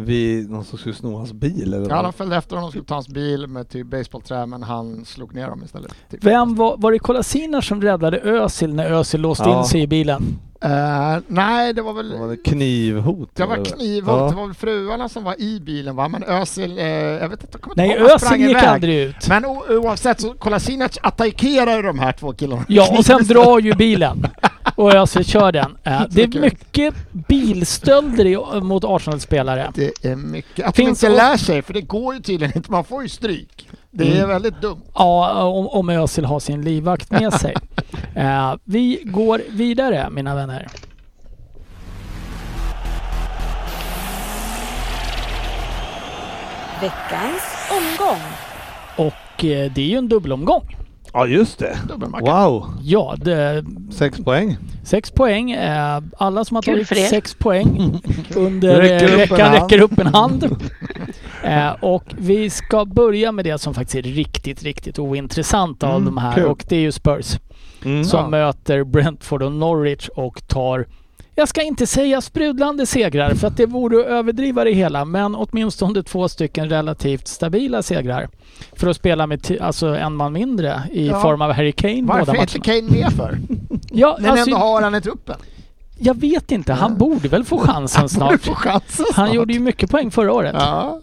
Vid 0.00 0.50
någon 0.50 0.64
som 0.64 0.78
skulle 0.78 0.94
sno 0.94 1.16
hans 1.16 1.32
bil 1.32 1.74
eller 1.74 1.90
Ja, 1.90 2.02
de 2.02 2.12
följde 2.12 2.36
efter 2.36 2.56
honom 2.56 2.66
och 2.66 2.72
skulle 2.72 2.84
ta 2.84 2.94
hans 2.94 3.08
bil 3.08 3.46
med 3.46 3.68
typ 3.68 3.86
baseballträ 3.86 4.46
men 4.46 4.62
han 4.62 5.04
slog 5.04 5.34
ner 5.34 5.48
dem 5.48 5.62
istället. 5.64 5.92
Typ. 6.10 6.24
Vem 6.24 6.54
var, 6.54 6.76
var 6.78 6.92
det 6.92 6.98
Kolasinac 6.98 7.66
som 7.66 7.82
räddade 7.82 8.18
Özil 8.20 8.74
när 8.74 8.92
Özil 8.92 9.20
låste 9.20 9.44
Ja. 9.48 9.58
in 9.58 9.64
sig 9.64 9.82
i 9.82 9.86
bilen? 9.86 10.22
Eh, 10.60 11.18
nej, 11.26 11.72
det 11.72 11.82
var 11.82 11.92
väl... 11.92 12.10
Det 12.10 12.18
var 12.18 12.44
knivhot? 12.44 13.30
Det 13.34 13.44
var 13.46 13.64
knivhot, 13.64 14.08
Ja. 14.20 14.28
det 14.30 14.36
var 14.36 14.46
väl 14.46 14.54
fruarna 14.54 15.08
som 15.08 15.24
var 15.24 15.40
i 15.40 15.60
bilen 15.60 15.96
va? 15.96 16.08
Men 16.08 16.22
Özil, 16.24 16.78
eh, 16.78 16.86
jag 16.86 17.28
vet 17.28 17.40
inte, 17.42 17.46
jag 17.52 17.60
kommer 17.60 17.86
inte 17.86 17.98
Nej, 18.04 18.12
Özil 18.14 18.40
gick 18.40 18.50
iväg. 18.50 18.64
aldrig 18.64 18.94
ut. 18.98 19.28
Men 19.28 19.44
oavsett 19.46 20.20
så 20.20 20.34
Kolasinac 20.34 20.98
attackerar 21.02 21.76
ju 21.76 21.82
de 21.82 21.98
här 21.98 22.12
två 22.12 22.32
killarna. 22.32 22.64
Ja, 22.68 22.96
och 22.98 23.04
sen 23.04 23.24
drar 23.26 23.58
ju 23.60 23.74
bilen. 23.74 24.26
Och 24.76 24.94
Özil 24.94 25.24
kör 25.24 25.52
den. 25.52 25.76
Eh, 25.84 26.02
Det 26.10 26.22
är 26.22 26.40
mycket 26.40 26.94
bilstölder 27.12 28.24
i, 28.26 28.60
mot 28.60 28.84
Arsenal-spelare. 28.84 29.72
Det 29.74 30.04
är 30.04 30.16
mycket. 30.16 30.66
Att 30.66 30.76
Finns 30.76 31.00
de 31.00 31.06
inte 31.06 31.22
och- 31.22 31.28
lär 31.30 31.36
sig, 31.36 31.62
för 31.62 31.74
det 31.74 31.80
går 31.80 32.14
ju 32.14 32.20
tydligen 32.20 32.56
inte. 32.56 32.70
Man 32.70 32.84
får 32.84 33.02
ju 33.02 33.08
stryk. 33.08 33.68
Det 33.90 34.04
är 34.12 34.16
Mm. 34.16 34.28
väldigt 34.28 34.60
dumt. 34.60 34.82
Ja, 34.94 35.42
om, 35.44 35.68
om 35.68 35.88
Özil 35.88 36.24
har 36.24 36.40
sin 36.40 36.62
livvakt 36.62 37.10
med 37.10 37.32
sig. 37.32 37.54
Eh, 38.14 38.54
vi 38.64 39.02
går 39.04 39.42
vidare, 39.50 40.10
mina 40.10 40.34
vänner. 40.34 40.66
Veckans 46.80 47.42
omgång. 47.70 48.20
Och 48.96 49.44
eh, 49.44 49.72
det 49.72 49.80
är 49.80 49.86
ju 49.86 49.96
en 49.96 50.08
dubbelomgång. 50.08 50.76
Ja 51.18 51.26
just 51.26 51.58
det. 51.58 51.78
Dubbelmacka. 51.88 52.24
Wow, 52.48 52.66
Ja, 52.82 53.14
det, 53.18 53.64
sex 53.90 54.18
poäng. 54.24 54.56
sex 54.84 55.10
poäng. 55.10 55.50
Eh, 55.50 56.00
alla 56.18 56.44
som 56.44 56.54
har 56.54 56.62
Kul 56.62 56.74
tagit 56.74 56.88
för 56.88 56.98
er. 56.98 57.04
sex 57.06 57.34
poäng 57.34 58.00
under 58.36 58.76
Räcker 58.80 59.04
eh, 59.08 59.12
upp 59.12 59.12
en 59.12 59.18
veckan 59.18 59.40
hand. 59.40 59.62
räcker 59.62 59.80
upp 59.82 59.98
en 59.98 60.06
hand. 60.06 60.56
Eh, 61.42 61.70
och 61.80 62.04
vi 62.18 62.50
ska 62.50 62.84
börja 62.84 63.32
med 63.32 63.44
det 63.44 63.58
som 63.58 63.74
faktiskt 63.74 63.94
är 63.96 64.02
riktigt, 64.02 64.62
riktigt 64.62 64.98
ointressant 64.98 65.82
av 65.82 65.90
Mm, 65.90 66.04
de 66.04 66.16
här 66.16 66.34
kul. 66.34 66.44
och 66.44 66.64
det 66.68 66.76
är 66.76 66.80
ju 66.80 66.92
Spurs 66.92 67.38
Mm. 67.84 68.04
som 68.04 68.20
Ja. 68.20 68.28
möter 68.28 68.84
Brentford 68.84 69.42
och 69.42 69.52
Norwich 69.52 70.08
och 70.08 70.48
tar 70.48 70.86
jag 71.38 71.48
ska 71.48 71.62
inte 71.62 71.86
säga 71.86 72.20
sprudlande 72.20 72.86
segrar 72.86 73.34
för 73.34 73.46
att 73.46 73.56
det 73.56 73.66
vore 73.66 74.00
att 74.00 74.06
överdriva 74.06 74.64
det 74.64 74.72
hela 74.72 75.04
men 75.04 75.34
åtminstone 75.34 76.02
två 76.02 76.28
stycken 76.28 76.68
relativt 76.68 77.28
stabila 77.28 77.82
segrar. 77.82 78.28
För 78.72 78.86
att 78.90 78.96
spela 78.96 79.26
med 79.26 79.58
alltså 79.60 79.86
en 79.86 80.16
man 80.16 80.32
mindre 80.32 80.82
i 80.92 81.06
Ja. 81.08 81.20
form 81.22 81.42
av 81.42 81.52
Harry 81.52 81.72
Kane 81.72 82.02
Varför 82.02 82.34
är 82.34 82.40
inte. 82.40 82.60
Kane 82.60 82.82
med 82.82 83.12
för? 83.12 83.38
Ja, 83.90 84.16
ni 84.20 84.28
alltså, 84.28 84.44
ändå 84.46 84.56
har 84.56 84.82
han 84.82 84.94
i 84.94 85.00
truppen. 85.00 85.36
jag 85.98 86.20
vet 86.20 86.52
inte. 86.52 86.72
Han 86.72 86.96
borde 86.98 87.28
väl 87.28 87.44
få 87.44 87.58
chansen 87.58 88.00
Han 88.00 88.08
snart. 88.08 88.40
få 88.44 88.54
chansen 88.54 89.06
Han 89.14 89.26
snart. 89.26 89.34
gjorde 89.36 89.52
ju 89.52 89.60
mycket 89.60 89.90
poäng 89.90 90.10
förra 90.10 90.32
året. 90.32 90.54
Ja. 90.58 91.00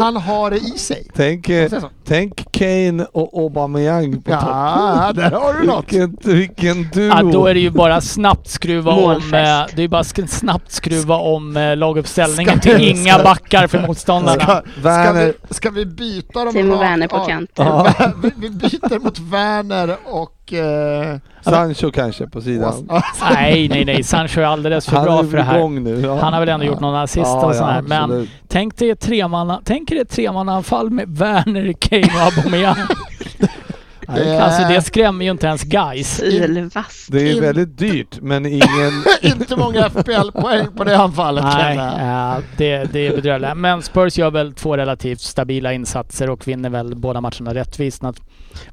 Han 0.00 0.16
har 0.16 0.50
det 0.50 0.56
i 0.56 0.78
sig. 0.78 1.06
Tänk, 1.14 1.48
eh, 1.48 1.70
tänk 2.04 2.52
Kane 2.52 3.04
och 3.12 3.42
Aubameyang 3.42 4.22
på 4.22 4.30
topp. 4.30 4.40
Ja, 4.42 5.12
där 5.14 5.30
har 5.30 5.60
du 5.60 5.66
något. 5.66 5.92
Vilken, 5.92 6.18
vilken 6.22 6.90
duo. 6.92 7.08
Ja, 7.08 7.22
då 7.22 7.46
är 7.46 7.54
det 7.54 7.60
ju 7.60 7.70
bara 7.70 8.00
snabbt 8.00 8.48
skruva 8.48 8.92
om, 8.92 9.16
eh, 9.16 9.20
det 9.30 9.76
är 9.76 9.80
ju 9.80 9.88
bara 9.88 10.04
snabbt 10.04 10.72
skruva 10.72 11.16
om 11.16 11.56
eh, 11.56 11.76
laguppställningen 11.76 12.60
Ska- 12.60 12.76
till 12.76 12.88
inga 12.88 13.18
backar 13.18 13.66
för 13.66 13.86
motståndarna. 13.86 14.42
Ska, 14.42 14.62
ska, 14.80 15.12
vi, 15.12 15.32
ska 15.50 15.70
vi 15.70 15.86
byta 15.86 16.44
dem 16.44 16.52
Timo 16.52 16.76
Werner 16.76 17.08
på 17.08 17.18
kanten. 17.18 17.66
Ja. 17.66 17.94
vi, 18.22 18.30
vi 18.36 18.50
byter 18.50 18.98
mot 18.98 19.18
Werner 19.18 19.96
och... 20.04 20.34
Eh, 20.52 21.16
Sancho 21.42 21.90
kanske 21.90 22.26
på 22.26 22.40
sidan. 22.40 22.86
Ja, 22.88 23.02
Nej, 23.34 23.68
nej, 23.68 23.84
nej. 23.84 24.02
Sancho 24.02 24.40
är 24.40 24.44
alldeles 24.44 24.86
för 24.86 25.02
bra 25.02 25.24
för 25.24 25.36
det 25.36 25.42
här. 25.42 25.68
nu. 25.68 26.00
Ja. 26.00 26.18
Han 26.20 26.32
har 26.32 26.40
väl 26.40 26.48
ändå 26.48 26.66
gjort 26.66 26.80
någon 26.80 26.94
assist 26.94 27.34
och 27.36 27.54
sånt 27.54 27.70
här. 27.70 27.82
Men 27.82 28.28
tänk 28.48 28.76
dig 28.76 28.90
ett 28.90 29.00
tremanna, 29.00 29.60
tänk 29.64 29.88
dig 29.88 29.98
ett 29.98 30.10
tremannaanfall 30.10 30.90
med 30.90 31.08
Werner, 31.18 31.72
Kane 31.72 32.02
och 32.02 32.20
Aubameyang. 32.38 32.76
Det- 34.14 34.42
Alltså 34.44 34.62
det 34.68 34.82
skrämmer 34.82 35.24
ju 35.24 35.30
inte 35.30 35.46
ens 35.46 35.62
guys. 35.62 36.16
Det 37.10 37.30
är 37.30 37.40
väldigt 37.40 37.78
dyrt 37.78 38.18
men 38.20 38.46
ingen... 38.46 38.92
inte 39.22 39.56
många 39.56 39.88
FPL-poäng 39.90 40.66
på 40.76 40.84
det 40.84 40.98
anfallet 40.98 41.44
Nej, 41.44 41.76
eh, 41.78 42.38
det, 42.56 42.84
det 42.92 43.06
är 43.06 43.16
bedrövligt. 43.16 43.56
Men 43.56 43.82
Spurs 43.82 44.18
gör 44.18 44.30
väl 44.30 44.52
två 44.52 44.76
relativt 44.76 45.20
stabila 45.20 45.72
insatser 45.72 46.30
och 46.30 46.48
vinner 46.48 46.70
väl 46.70 46.96
båda 46.96 47.20
matcherna 47.20 47.54
rättvist. 47.54 48.02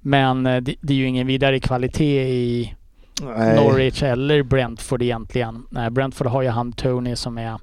Men 0.02 0.46
eh, 0.46 0.62
det, 0.62 0.76
det 0.82 0.94
är 0.94 0.98
ju 0.98 1.08
ingen 1.08 1.28
vidare 1.28 1.60
kvalitet 1.60 2.28
i 2.30 2.74
Nej. 3.38 3.56
Norwich 3.56 4.04
eller 4.04 4.44
Brentford 4.44 5.02
egentligen. 5.02 5.64
Nej, 5.70 5.90
Brentford 5.90 6.28
har 6.28 6.42
ju 6.42 6.50
han 6.50 6.72
Tony 6.74 7.16
som 7.16 7.38
är 7.38 7.58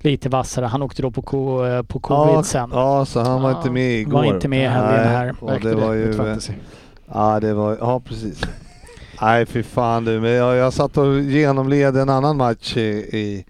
lite 0.00 0.28
vassare. 0.28 0.64
Han 0.66 0.82
åkte 0.82 1.02
då 1.02 1.10
på, 1.10 1.22
co- 1.22 1.66
eh, 1.66 1.82
på 1.82 2.00
covid 2.00 2.34
Ja, 2.34 2.42
sen. 2.42 2.70
ja, 2.72 3.04
så 3.04 3.20
han 3.20 3.42
var 3.42 3.50
Ja. 3.50 3.56
inte 3.58 3.70
med 3.70 3.92
igår. 4.00 4.12
Var 4.12 4.24
inte 4.24 4.48
med 4.48 4.64
i 4.64 4.68
helgen 4.68 5.08
här. 5.08 5.34
Och 5.40 5.50
Räckte 5.50 5.68
det 5.68 5.74
var 5.74 5.92
ju... 5.92 6.12
Ja, 7.12 7.40
det 7.40 7.54
var... 7.54 7.76
Ja, 7.80 8.00
precis. 8.00 8.40
Nej, 9.20 9.46
fy 9.46 9.62
fan 9.62 10.04
du. 10.04 10.20
Men 10.20 10.30
jag, 10.30 10.56
jag 10.56 10.72
satt 10.72 10.96
och 10.96 11.20
genomled 11.20 11.96
en 11.96 12.08
annan 12.08 12.36
match 12.36 12.76
i... 12.76 12.80
i 12.80 13.44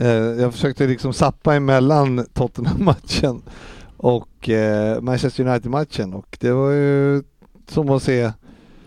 eh, 0.00 0.10
jag 0.10 0.52
försökte 0.52 0.86
liksom 0.86 1.12
sappa 1.12 1.54
emellan 1.54 2.26
Tottenham-matchen 2.34 3.42
och 3.96 4.48
eh, 4.48 5.00
Manchester 5.00 5.46
United-matchen 5.48 6.14
och 6.14 6.36
det 6.40 6.52
var 6.52 6.70
ju 6.70 7.22
som 7.68 7.90
att 7.90 8.02
se... 8.02 8.32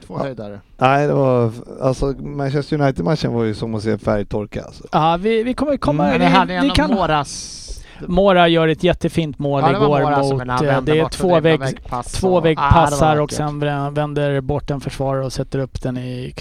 Två 0.08 0.18
höjdare. 0.18 0.60
Nej, 0.78 1.08
det 1.08 1.14
var... 1.14 1.52
Alltså 1.82 2.06
Manchester 2.20 2.82
United-matchen 2.82 3.34
var 3.34 3.44
ju 3.44 3.54
som 3.54 3.76
att 3.76 3.84
se 3.84 3.98
färgtorka 3.98 4.64
alltså. 4.64 4.84
Ja, 4.92 5.18
vi, 5.22 5.44
vi 5.44 5.54
kommer 5.54 5.78
komma... 5.78 6.08
Mm, 6.08 6.20
vi, 6.20 6.26
det 6.26 6.32
hade 6.32 6.54
vi 6.54 6.60
ändå 6.60 6.74
kan, 6.74 6.92
Moras... 6.92 7.59
Mora 8.08 8.48
gör 8.48 8.68
ett 8.68 8.84
jättefint 8.84 9.40
mål 9.40 9.62
Ja, 9.62 9.72
igår 9.72 10.02
mot... 10.32 10.42
eh, 10.64 10.82
Det 10.82 11.00
är 11.00 11.04
och 11.06 11.12
två, 11.12 11.40
vägg, 11.40 11.60
väggpass 11.60 12.12
två 12.12 12.34
och- 12.36 12.46
väggpassar 12.46 13.16
och 13.16 13.22
vackert. 13.22 13.38
sen 13.38 13.64
vä- 13.64 13.92
vänder 13.96 14.42
bort 14.42 14.72
en 14.72 14.82
försvarare 14.82 15.26
och 15.26 15.34
sätter 15.34 15.60
upp 15.60 15.82
den 15.82 15.98
i 15.98 16.34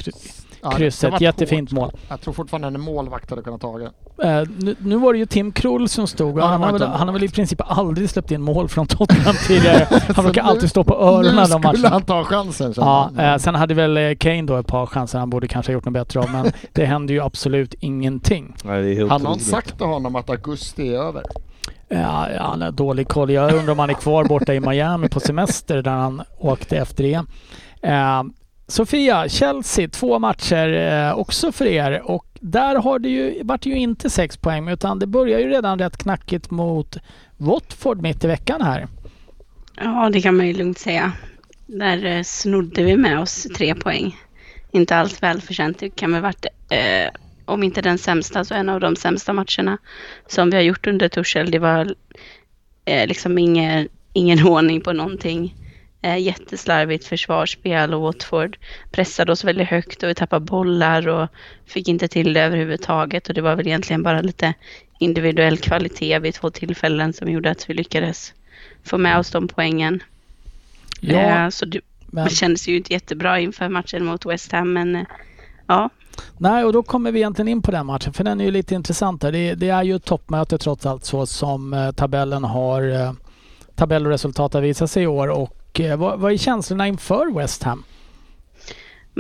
Ja, 0.63 0.71
krysset. 0.71 1.21
Jättefint 1.21 1.73
mål. 1.73 1.93
Jag 2.09 2.21
tror 2.21 2.35
fortfarande 2.35 2.69
en 2.69 2.81
målvakt 2.81 3.31
hade 3.31 3.43
kunnat 3.43 3.61
ta 3.61 3.79
det. 3.79 3.91
Eh, 4.25 4.43
nu, 4.59 4.77
nu 4.79 4.97
var 4.97 5.13
det 5.13 5.19
ju 5.19 5.27
Tim 5.27 5.53
Krull 5.53 5.89
som 5.89 6.07
stod 6.07 6.35
och 6.35 6.41
Ja, 6.41 6.47
han, 6.47 6.63
har 6.63 6.73
väl, 6.73 6.83
han 6.83 7.09
har 7.09 7.13
väl 7.13 7.25
i 7.25 7.29
princip 7.29 7.61
aldrig 7.65 8.11
släppt 8.11 8.31
in 8.31 8.43
mål 8.43 8.69
från 8.69 8.87
Tottenham 8.87 9.35
tidigare. 9.47 9.87
Han 10.17 10.25
brukar 10.25 10.43
nu- 10.43 10.49
alltid 10.49 10.71
stå 10.71 10.85
på 10.85 10.95
öronen 10.95 11.35
nu 11.35 11.41
de 11.41 11.47
skulle 11.47 11.61
matcherna. 11.61 11.89
han 11.89 12.03
ta 12.03 12.25
chansen. 12.25 12.75
Ja, 12.77 13.11
eh, 13.19 13.37
sen 13.37 13.55
hade 13.55 13.75
väl 13.75 13.97
eh, 13.97 14.15
Kane 14.15 14.43
då 14.43 14.57
ett 14.57 14.67
par 14.67 14.87
chanser 14.87 15.19
han 15.19 15.31
borde 15.31 15.49
kanske 15.49 15.73
ha 15.73 15.75
gjort 15.75 15.85
något 15.85 15.95
bättre 15.95 16.21
av 16.21 16.31
men 16.31 16.47
det 16.73 16.85
hände 16.85 17.13
ju 17.13 17.21
absolut 17.23 17.75
ingenting. 17.81 18.55
Nej, 18.65 18.83
det 18.83 18.89
är 18.91 18.95
helt 18.95 19.11
Har 19.11 19.35
sagt 19.39 19.77
till 19.77 19.87
honom 19.87 20.17
att 20.17 20.31
augusti 20.31 20.95
är 20.95 20.99
över? 21.01 21.23
Ja, 21.89 22.29
ja, 22.37 22.43
han 22.43 22.63
har 22.63 22.71
dålig 22.71 23.09
koll. 23.09 23.31
Jag 23.31 23.53
undrar 23.55 23.73
om 23.73 23.79
han 23.79 23.91
är 23.91 23.95
kvar 23.95 24.25
borta 24.25 24.55
i 24.55 24.61
Miami 24.61 25.09
på 25.09 25.21
semester 25.21 25.83
där 25.83 25.91
han 25.91 26.23
åkte 26.39 26.77
efter 26.77 27.05
det. 27.05 27.15
Eh, 27.83 28.23
Sofia, 28.71 29.29
Chelsea, 29.29 29.89
två 29.89 30.19
matcher 30.19 30.73
eh, 30.73 31.19
också 31.19 31.53
för 31.53 31.67
er 31.67 32.11
och 32.11 32.27
där 32.41 32.75
har 32.75 32.99
det 32.99 33.09
ju, 33.09 33.43
vart 33.43 33.63
det 33.63 33.71
ju 33.71 33.79
inte 33.79 34.11
sex 34.11 34.37
poäng 34.37 34.69
utan 34.69 34.99
det 34.99 35.07
börjar 35.07 35.39
ju 35.39 35.49
redan 35.49 35.79
rätt 35.79 35.97
knackigt 35.97 36.51
mot 36.51 36.97
Watford 37.37 38.03
mitt 38.03 38.25
i 38.25 38.27
veckan 38.27 38.63
här. 38.63 38.87
Ja, 39.77 40.11
det 40.13 40.21
kan 40.21 40.37
man 40.37 40.47
ju 40.47 40.55
lugnt 40.55 40.79
säga. 40.79 41.13
Där 41.67 42.05
eh, 42.05 42.23
snodde 42.23 42.83
vi 42.83 42.97
med 42.97 43.21
oss 43.21 43.47
tre 43.57 43.75
poäng. 43.75 44.17
Inte 44.71 44.97
alls 44.97 45.23
välförtjänt. 45.23 45.79
Det 45.79 45.91
kan 45.91 46.13
väl 46.13 46.23
varit, 46.23 46.47
eh, 46.71 47.11
om 47.45 47.63
inte 47.63 47.83
den 47.83 47.99
sämsta, 47.99 48.45
så 48.45 48.55
en 48.55 48.69
av 48.69 48.81
de 48.81 48.97
sämsta 48.97 49.33
matcherna 49.33 49.79
som 50.27 50.51
vi 50.51 50.57
har 50.57 50.63
gjort 50.63 50.87
under 50.87 51.09
Torshäll. 51.09 51.51
Det 51.51 51.59
var 51.59 51.95
eh, 52.85 53.07
liksom 53.07 53.39
ingen, 53.39 53.89
ingen 54.13 54.47
ordning 54.47 54.81
på 54.81 54.93
någonting. 54.93 55.55
Eh, 56.09 56.19
jätteslarvigt 56.19 57.05
försvarsspel 57.05 57.95
och 57.95 58.01
Watford 58.01 58.59
pressade 58.91 59.33
oss 59.33 59.45
väldigt 59.45 59.69
högt 59.69 60.03
och 60.03 60.09
vi 60.09 60.15
tappade 60.15 60.45
bollar 60.45 61.09
och 61.09 61.29
fick 61.67 61.89
inte 61.89 62.09
till 62.09 62.33
det 62.33 62.41
överhuvudtaget. 62.41 63.29
Och 63.29 63.35
det 63.35 63.41
var 63.41 63.57
väl 63.57 63.67
egentligen 63.67 64.03
bara 64.03 64.21
lite 64.21 64.55
individuell 64.99 65.59
kvalitet 65.59 66.19
vid 66.19 66.35
två 66.35 66.51
tillfällen 66.51 67.13
som 67.13 67.31
gjorde 67.31 67.51
att 67.51 67.71
vi 67.71 67.75
lyckades 67.75 68.35
få 68.85 68.99
med 68.99 69.19
oss 69.19 69.31
de 69.31 69.49
poängen. 69.49 70.03
Ja, 71.01 71.45
Eh, 71.45 71.49
så 71.49 71.65
det, 71.65 71.81
men 72.07 72.25
det 72.25 72.31
kändes 72.31 72.69
ju 72.69 72.77
inte 72.77 72.93
jättebra 72.93 73.41
inför 73.41 73.69
matchen 73.69 74.05
mot 74.05 74.27
West 74.27 74.53
Ham, 74.53 74.73
men 74.73 74.97
eh, 74.97 75.07
ja, 75.67 75.91
Nej, 76.39 76.65
och 76.65 76.73
då 76.73 76.83
kommer 76.83 77.13
vi 77.13 77.19
egentligen 77.19 77.49
in 77.49 77.63
på 77.63 77.71
den 77.71 77.87
matchen, 77.87 78.13
för 78.13 78.25
den 78.25 78.41
är 78.41 78.45
ju 78.45 78.51
lite 78.51 78.75
intressant. 78.75 79.21
Det, 79.21 79.55
det 79.55 79.69
är 79.69 79.83
ju 79.83 79.97
ett 79.97 80.05
toppmöte 80.05 80.59
trots 80.59 80.87
allt 80.87 81.05
så 81.05 81.27
som 81.27 81.73
eh, 81.75 81.91
tabellen 81.91 82.45
har, 82.45 82.83
eh, 83.79 83.99
resultat 83.99 84.55
har 84.55 84.61
visat 84.61 84.91
sig 84.91 85.03
i 85.03 85.07
år. 85.07 85.29
Och 85.29 85.58
eh, 85.73 85.97
vad, 85.97 86.21
vad 86.21 86.33
är 86.33 86.37
känslorna 86.37 86.89
inför 86.89 87.35
West 87.35 87.63
Ham? 87.63 87.85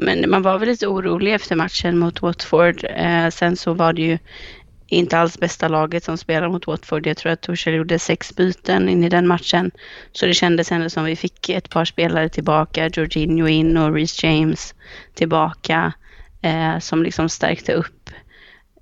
men 0.01 0.31
man 0.31 0.43
var 0.43 0.59
väl 0.59 0.69
lite 0.69 0.87
orolig 0.87 1.35
efter 1.35 1.57
matchen 1.57 1.99
mot 1.99 2.23
Watford. 2.23 2.85
Eh, 2.85 3.29
sen 3.29 3.57
så 3.57 3.75
var 3.75 3.93
det 3.93 4.03
ju 4.03 4.19
inte 4.87 5.19
alls 5.19 5.39
bästa 5.39 5.69
laget 5.69 6.05
som 6.05 6.19
spelade 6.19 6.53
mot 6.53 6.67
Watford. 6.67 7.07
Jag 7.07 7.17
tror 7.17 7.33
att 7.33 7.41
Torshäll 7.41 7.75
gjorde 7.75 7.99
sex 7.99 8.37
byten 8.37 8.89
in 8.89 9.05
i 9.05 9.09
den 9.09 9.27
matchen. 9.27 9.71
Så 10.13 10.27
det 10.27 10.35
kändes 10.35 10.73
ändå 10.73 10.91
som 10.91 11.05
vi 11.05 11.17
fick 11.17 11.49
ett 11.49 11.71
par 11.71 11.85
spelare 11.85 12.29
tillbaka. 12.29 12.89
Jorginho 12.89 13.49
in 13.49 13.77
och 13.77 13.95
Reece 13.95 14.25
James 14.25 14.75
tillbaka. 15.15 15.93
Eh, 16.43 16.79
som 16.79 17.03
liksom 17.03 17.29
stärkte 17.29 17.73
upp 17.73 18.11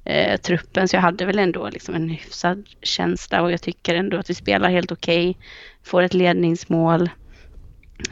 eh, 0.04 0.40
truppen. 0.40 0.88
Så 0.88 0.96
jag 0.96 1.02
hade 1.02 1.26
väl 1.26 1.38
ändå 1.38 1.68
liksom 1.68 1.94
en 1.94 2.08
hyfsad 2.08 2.66
känsla 2.82 3.42
och 3.42 3.52
jag 3.52 3.62
tycker 3.62 3.94
ändå 3.94 4.16
att 4.16 4.30
vi 4.30 4.34
spelar 4.34 4.70
helt 4.70 4.92
okej. 4.92 5.38
Får 5.82 6.02
ett 6.02 6.14
ledningsmål. 6.14 7.10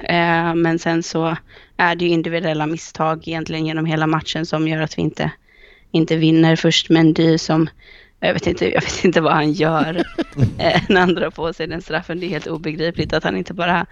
Eh, 0.03 0.55
men 0.55 0.79
sen 0.79 1.03
så 1.03 1.37
är 1.77 1.95
det 1.95 2.05
ju 2.05 2.11
individuella 2.11 2.67
misstag 2.67 3.29
egentligen 3.29 3.67
genom 3.67 3.87
hela 3.87 4.07
matchen 4.07 4.47
som 4.47 4.69
gör 4.69 4.81
att 4.81 4.99
vi 4.99 5.03
inte, 5.03 5.31
inte 5.91 6.17
vinner. 6.17 6.57
Först 6.57 6.91
Mendy 6.91 7.39
som, 7.39 7.69
jag 8.21 8.33
vet 8.35 8.47
inte, 8.47 8.73
jag 8.73 8.83
vet 8.83 9.05
inte 9.05 9.21
vad 9.21 9.33
han 9.33 9.53
gör 9.53 9.97
eh, 10.59 10.83
när 10.89 11.01
han 11.01 11.15
drar 11.15 11.31
på 11.31 11.53
sig 11.53 11.67
den 11.67 11.83
straffen. 11.83 12.21
Det 12.21 12.27
är 12.27 12.31
helt 12.31 12.47
obegripligt 12.47 13.13
att 13.13 13.25
han 13.25 13.37
inte 13.37 13.55
bara 13.55 13.87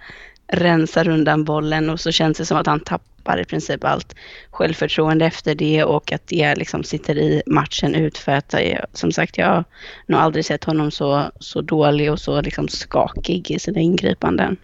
rensar 0.47 1.07
undan 1.07 1.43
bollen 1.43 1.89
och 1.89 1.99
så 1.99 2.11
känns 2.11 2.37
det 2.37 2.45
som 2.45 2.57
att 2.57 2.67
han 2.67 2.79
tappar 2.79 3.41
i 3.41 3.45
princip 3.45 3.83
allt 3.83 4.15
självförtroende 4.51 5.25
efter 5.25 5.55
det 5.55 5.83
och 5.83 6.11
att 6.11 6.27
det 6.27 6.55
liksom 6.55 6.83
sitter 6.83 7.17
i 7.17 7.41
matchen 7.45 7.95
ut 7.95 8.17
för 8.17 8.31
att 8.31 8.53
eh, 8.53 8.79
som 8.93 9.11
sagt 9.11 9.37
jag 9.37 9.47
har 9.47 9.63
nog 10.07 10.19
aldrig 10.19 10.45
sett 10.45 10.63
honom 10.63 10.91
så, 10.91 11.31
så 11.39 11.61
dålig 11.61 12.11
och 12.11 12.19
så 12.19 12.41
liksom 12.41 12.67
skakig 12.67 13.51
i 13.51 13.59
sina 13.59 13.79
ingripanden. 13.79 14.57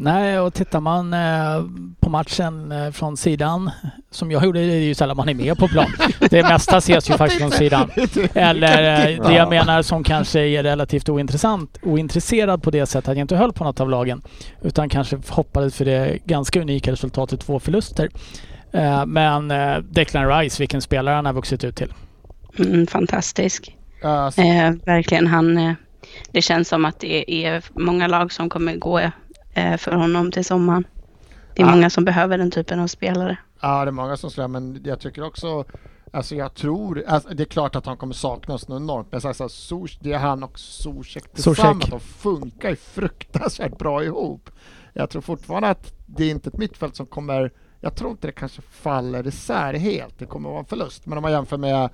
Nej, 0.00 0.38
och 0.40 0.54
tittar 0.54 0.80
man 0.80 1.12
eh, 1.14 1.64
på 2.00 2.10
matchen 2.10 2.72
eh, 2.72 2.90
från 2.90 3.16
sidan, 3.16 3.70
som 4.10 4.30
jag 4.30 4.44
gjorde, 4.44 4.58
det 4.60 4.72
är 4.74 4.78
ju 4.80 4.94
sällan 4.94 5.16
man 5.16 5.28
är 5.28 5.34
med 5.34 5.58
på 5.58 5.68
plan. 5.68 5.86
Det 6.30 6.42
mesta 6.42 6.76
ses 6.76 7.10
ju 7.10 7.14
faktiskt 7.14 7.40
från 7.40 7.50
sidan. 7.50 7.90
Eller 8.34 9.08
eh, 9.10 9.26
det 9.28 9.34
jag 9.34 9.48
menar 9.50 9.82
som 9.82 10.04
kanske 10.04 10.40
är 10.40 10.62
relativt 10.62 11.08
ointressant, 11.08 11.78
ointresserad 11.82 12.62
på 12.62 12.70
det 12.70 12.86
sättet 12.86 13.08
att 13.08 13.16
jag 13.16 13.24
inte 13.24 13.36
höll 13.36 13.52
på 13.52 13.64
något 13.64 13.80
av 13.80 13.90
lagen. 13.90 14.22
Utan 14.62 14.88
kanske 14.88 15.18
hoppades 15.28 15.74
för 15.74 15.84
det 15.84 16.18
ganska 16.24 16.60
unika 16.60 16.92
resultatet 16.92 17.40
två 17.40 17.60
förluster. 17.60 18.08
Men 19.06 19.48
Declan 19.90 20.28
Rice, 20.28 20.62
vilken 20.62 20.82
spelare 20.82 21.14
han 21.14 21.26
har 21.26 21.32
vuxit 21.32 21.64
ut 21.64 21.76
till. 21.76 21.92
Mm, 22.58 22.86
fantastisk. 22.86 23.76
Ja, 24.02 24.30
så- 24.30 24.42
Eh, 24.42 24.70
verkligen, 24.86 25.26
han, 25.26 25.74
det 26.32 26.42
känns 26.42 26.68
som 26.68 26.84
att 26.84 27.00
det 27.00 27.44
är 27.46 27.62
många 27.74 28.06
lag 28.06 28.32
som 28.32 28.48
kommer 28.48 28.76
gå 28.76 29.00
för 29.78 29.92
honom 29.92 30.32
till 30.32 30.44
sommaren. 30.44 30.84
Det 31.54 31.62
är 31.62 31.66
Ja. 31.66 31.70
många 31.72 31.90
som 31.90 32.04
behöver 32.04 32.38
den 32.38 32.50
typen 32.50 32.80
av 32.80 32.86
spelare. 32.86 33.36
Ja, 33.60 33.84
det 33.84 33.88
är 33.90 33.92
många 33.92 34.16
som 34.16 34.30
slår, 34.30 34.48
men 34.48 34.80
jag 34.84 35.00
tycker 35.00 35.22
också 35.22 35.64
Alltså 36.12 36.34
jag 36.34 36.54
tror, 36.54 37.04
alltså 37.08 37.28
det 37.34 37.42
är 37.42 37.44
klart 37.44 37.76
att 37.76 37.86
han 37.86 37.96
kommer 37.96 38.14
saknas 38.14 38.68
något 38.68 38.80
enormt, 38.80 39.08
men 39.12 39.20
alltså, 39.24 39.44
Zuz- 39.48 39.98
det 40.00 40.12
är 40.12 40.18
han 40.18 40.42
och 40.42 40.58
Zuzek 40.58 41.32
tillsammans, 41.34 41.58
Zuzek. 41.84 41.90
de 41.90 42.00
funkar 42.00 42.70
ju 42.70 42.76
fruktansvärt 42.76 43.78
bra 43.78 44.04
ihop. 44.04 44.50
Jag 44.92 45.10
tror 45.10 45.22
fortfarande 45.22 45.68
att 45.68 45.92
det 46.06 46.24
är 46.24 46.30
inte 46.30 46.48
ett 46.48 46.56
mittfält 46.56 46.96
som 46.96 47.06
kommer, 47.06 47.52
jag 47.80 47.94
tror 47.96 48.10
inte 48.10 48.26
det 48.28 48.32
kanske 48.32 48.62
faller 48.62 49.26
isär 49.26 49.74
helt, 49.74 50.18
det 50.18 50.26
kommer 50.26 50.48
vara 50.50 50.58
en 50.58 50.64
förlust. 50.64 51.06
Men 51.06 51.18
om 51.18 51.22
man 51.22 51.32
jämför 51.32 51.56
med 51.56 51.88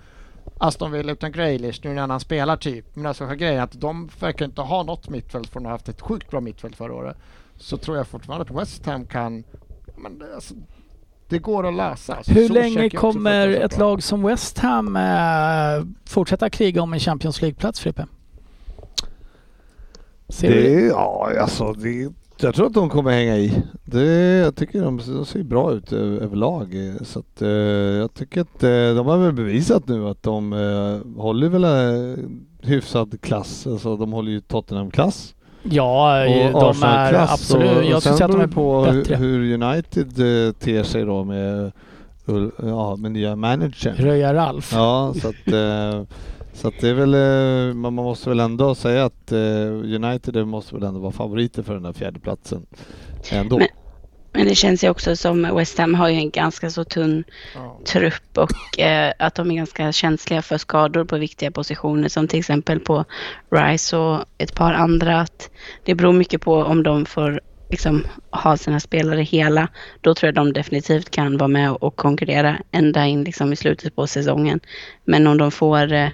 Aston 0.58 0.92
Villa 0.92 1.12
utan 1.12 1.32
Grealish, 1.32 1.80
nu 1.84 1.94
när 1.94 2.06
han 2.08 2.20
spelar 2.20 2.56
typ, 2.56 2.96
men 2.96 3.06
alltså 3.06 3.26
grejen 3.26 3.58
är 3.58 3.62
att 3.62 3.80
de 3.80 4.10
verkar 4.20 4.44
inte 4.44 4.60
ha 4.60 4.82
något 4.82 5.08
mittfält 5.08 5.48
från 5.48 5.62
att 5.62 5.66
ha 5.66 5.74
haft 5.74 5.88
ett 5.88 6.00
sjukt 6.00 6.30
bra 6.30 6.40
mittfält 6.40 6.76
förra 6.76 6.94
året. 6.94 7.16
Så 7.56 7.76
tror 7.76 7.96
jag 7.96 8.06
fortfarande 8.06 8.42
att 8.50 8.60
West 8.62 8.86
Ham 8.86 9.06
kan, 9.06 9.44
men 9.96 10.18
det- 10.18 10.34
alltså, 10.34 10.54
det 11.28 11.38
går 11.38 11.66
att 11.68 11.74
lösa. 11.74 12.14
Alltså, 12.14 12.32
Hur 12.32 12.40
Zuzek 12.48 12.54
länge 12.62 12.90
kommer 12.90 13.48
ett 13.48 13.78
lag 13.78 14.02
som 14.02 14.22
West 14.22 14.58
Ham 14.58 14.96
eh, 14.96 15.86
fortsätta 16.04 16.50
kriga 16.50 16.82
om 16.82 16.92
en 16.92 17.00
Champions 17.00 17.42
League-plats, 17.42 17.80
Frippe? 17.80 18.06
Ser 20.28 20.48
Det, 20.50 20.60
du? 20.62 20.86
ja, 20.86 21.30
alltså 21.40 21.72
det, 21.72 22.12
jag 22.40 22.54
tror 22.54 22.66
att 22.66 22.74
de 22.74 22.90
kommer 22.90 23.10
hänga 23.10 23.36
i. 23.36 23.62
Det, 23.84 24.04
jag 24.44 24.56
tycker 24.56 24.82
de, 24.82 24.96
de 25.06 25.26
ser 25.26 25.42
bra 25.42 25.72
ut 25.72 25.92
överlag. 25.92 26.88
eh, 26.88 27.02
Så 27.02 27.18
att, 27.18 27.42
eh, 27.42 27.48
jag 27.48 28.14
tycker 28.14 28.40
att 28.40 28.62
eh, 28.62 28.70
de 28.70 29.06
har 29.06 29.18
väl 29.18 29.32
bevisat 29.32 29.88
nu 29.88 30.08
att 30.08 30.22
de 30.22 30.52
eh, 30.52 31.20
håller 31.22 31.48
väl 31.48 31.64
hyfsad 32.62 33.20
klass. 33.20 33.66
Alltså 33.66 33.96
de 33.96 34.12
håller 34.12 34.30
ju 34.32 34.40
Tottenham-klass. 34.40 35.34
Ja, 35.70 36.24
eh, 36.24 36.52
de 36.52 36.56
är 36.58 36.70
Arsenal-klass 36.70 37.32
absolut... 37.32 37.70
och- 37.70 37.76
och 37.76 37.84
jag 37.84 38.00
skulle 38.02 38.16
säga 38.16 38.26
att 38.26 38.32
de 38.32 38.40
är 38.40 38.46
på 38.46 38.82
bättre. 38.92 39.16
hur, 39.16 39.54
United 39.62 40.46
eh, 40.46 40.52
ter 40.52 40.82
sig 40.82 41.04
då 41.04 41.24
med, 41.24 41.72
ja, 42.62 42.96
med 42.96 43.12
nya 43.12 43.36
managern. 43.36 43.94
Röja 43.96 44.34
Ralf. 44.34 44.72
Ja, 44.72 45.14
så 45.22 45.28
att, 45.28 45.48
eh, 45.52 46.02
så 46.52 46.68
att 46.68 46.74
det 46.80 46.88
är 46.88 46.94
väl, 46.94 47.14
eh, 47.68 47.74
man 47.74 47.94
måste 47.94 48.28
väl 48.28 48.40
ändå 48.40 48.74
säga 48.74 49.04
att 49.04 49.32
United 49.82 50.46
måste 50.46 50.74
väl 50.74 50.84
ändå 50.84 51.00
vara 51.00 51.12
favoriter 51.12 51.62
för 51.62 51.74
den 51.74 51.82
där 51.82 51.92
fjärdeplatsen 51.92 52.66
ändå. 53.32 53.58
Men- 53.58 53.66
Men 54.34 54.46
det 54.46 54.54
känns 54.54 54.84
ju 54.84 54.88
också 54.90 55.16
som 55.16 55.56
West 55.56 55.78
Ham 55.78 55.94
har 55.94 56.08
ju 56.08 56.16
en 56.16 56.30
ganska 56.30 56.70
så 56.70 56.84
tunn 56.84 57.24
Ja. 57.54 57.80
trupp 57.86 58.38
och 58.38 58.78
eh, 58.78 59.12
att 59.18 59.34
de 59.34 59.50
är 59.50 59.54
ganska 59.54 59.92
känsliga 59.92 60.42
för 60.42 60.58
skador 60.58 61.04
på 61.04 61.16
viktiga 61.16 61.50
positioner 61.50 62.08
som 62.08 62.28
till 62.28 62.38
exempel 62.38 62.80
på 62.80 63.04
Rice 63.50 63.96
och 63.96 64.24
ett 64.38 64.54
par 64.54 64.72
andra. 64.72 65.20
Att 65.20 65.50
det 65.84 65.94
beror 65.94 66.12
mycket 66.12 66.40
på 66.40 66.54
om 66.54 66.82
de 66.82 67.06
får 67.06 67.40
liksom, 67.70 68.06
ha 68.30 68.56
sina 68.56 68.80
spelare 68.80 69.22
hela. 69.22 69.68
Då 70.00 70.14
tror 70.14 70.28
jag 70.28 70.34
de 70.34 70.52
definitivt 70.52 71.10
kan 71.10 71.38
vara 71.38 71.48
med 71.48 71.70
och 71.72 71.96
konkurrera 71.96 72.58
ända 72.70 73.06
in 73.06 73.24
liksom, 73.24 73.52
i 73.52 73.56
slutet 73.56 73.96
på 73.96 74.06
säsongen. 74.06 74.60
Men 75.04 75.26
om 75.26 75.38
de 75.38 75.50
får 75.50 75.92
eh, 75.92 76.08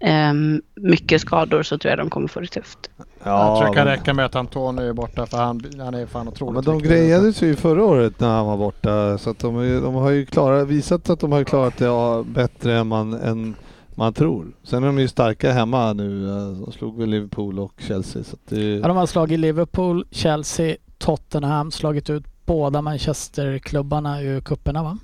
em, 0.00 0.62
mycket 0.74 1.20
skador 1.20 1.62
så 1.62 1.78
tror 1.78 1.90
jag 1.90 1.98
de 1.98 2.10
kommer 2.10 2.28
få 2.28 2.40
det 2.40 2.46
tufft. 2.46 2.90
Jag 3.24 3.56
tror 3.58 3.68
det 3.68 3.74
kan 3.74 3.84
men- 3.86 3.96
räcka 3.96 4.14
med 4.14 4.24
att 4.26 4.36
Antonio 4.36 4.84
är 4.88 4.92
borta 4.92 5.26
för 5.26 5.36
han, 5.38 5.62
han 5.78 5.94
är 5.94 6.06
fan 6.06 6.28
otroligt 6.28 6.54
men 6.54 6.64
de 6.64 6.88
grejade 6.88 7.32
sig 7.32 7.48
ju 7.48 7.56
förra 7.56 7.84
året 7.84 8.20
när 8.20 8.28
han 8.28 8.46
var 8.46 8.56
borta 8.56 9.18
så 9.18 9.30
att 9.30 9.38
de, 9.38 9.80
de 9.82 9.94
har 9.94 10.10
ju 10.10 10.26
klarat, 10.26 10.68
visat 10.68 11.10
att 11.10 11.20
de 11.20 11.32
har 11.32 11.44
klarat 11.44 11.76
det 11.78 11.84
ja, 11.84 12.24
bättre 12.34 12.78
än 12.78 12.86
man, 12.86 13.12
än 13.14 13.54
man 13.94 14.12
tror. 14.12 14.46
Sen 14.62 14.82
är 14.82 14.86
de 14.86 14.98
ju 14.98 15.08
starka 15.08 15.52
hemma 15.52 15.92
nu. 15.92 16.28
eh, 16.28 16.46
De 16.66 16.72
slog 16.72 16.98
väl 16.98 17.08
Liverpool 17.08 17.58
och 17.58 17.72
Chelsea. 17.78 18.22
Så 18.24 18.34
att 18.36 18.40
det, 18.48 18.62
Ja, 18.78 18.88
de 18.88 18.96
har 18.96 19.06
slagit 19.06 19.40
Liverpool, 19.40 20.06
Chelsea, 20.10 20.76
Tottenham, 20.98 21.70
slagit 21.70 22.10
ut 22.10 22.24
båda 22.46 22.82
Manchesterklubbarna 22.82 24.22
ur 24.22 24.40
kupperna 24.40 24.82
va? 24.82 24.98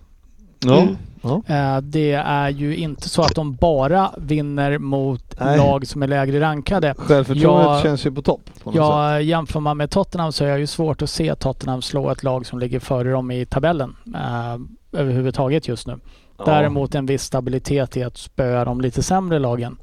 Ja, 0.61 0.81
Mm. 0.81 0.97
ja. 1.23 1.43
Eh, 1.77 1.81
Det 1.81 2.13
är 2.13 2.49
ju 2.49 2.77
inte 2.77 3.09
så 3.09 3.23
att 3.23 3.35
de 3.35 3.55
bara 3.55 4.11
vinner 4.19 4.79
mot 4.79 5.35
Nej. 5.41 5.59
lag 5.59 5.87
som 5.87 6.03
är 6.03 6.07
lägre 6.09 6.41
rankade. 6.41 6.95
Självförtroendet 6.99 7.83
känns 7.83 8.07
ju 8.07 8.13
på 8.13 8.23
topp. 8.23 8.41
På. 8.65 8.73
Ja, 8.75 9.21
jämför 9.21 9.61
man 9.61 9.77
med 9.77 9.91
Tottenham 9.91 10.33
så 10.33 10.45
är 10.45 10.53
det 10.53 10.59
ju 10.59 10.67
svårt 10.67 11.03
att 11.03 11.11
se 11.11 11.35
Tottenham 11.35 11.83
slå 11.83 12.11
ett 12.11 12.23
lag 12.23 12.47
som 12.47 12.59
ligger 12.59 12.81
före 12.81 13.11
dem 13.11 13.31
i 13.31 13.47
tabellen 13.47 13.97
eh, 14.15 14.57
överhuvudtaget 15.01 15.69
just 15.69 15.87
nu. 15.87 15.99
Ja. 16.39 16.45
Däremot 16.45 16.95
en 16.95 17.07
viss 17.07 17.23
stabilitet 17.23 17.97
i 17.97 18.03
att 18.03 18.17
spöa 18.17 18.65
de 18.65 18.81
lite 18.81 19.03
sämre 19.03 19.39
lagen. 19.39 19.77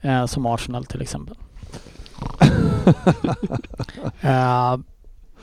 Eh, 0.00 0.26
som 0.26 0.46
Arsenal 0.46 0.84
till 0.84 1.02
exempel. 1.02 1.36
eh, 4.20 4.76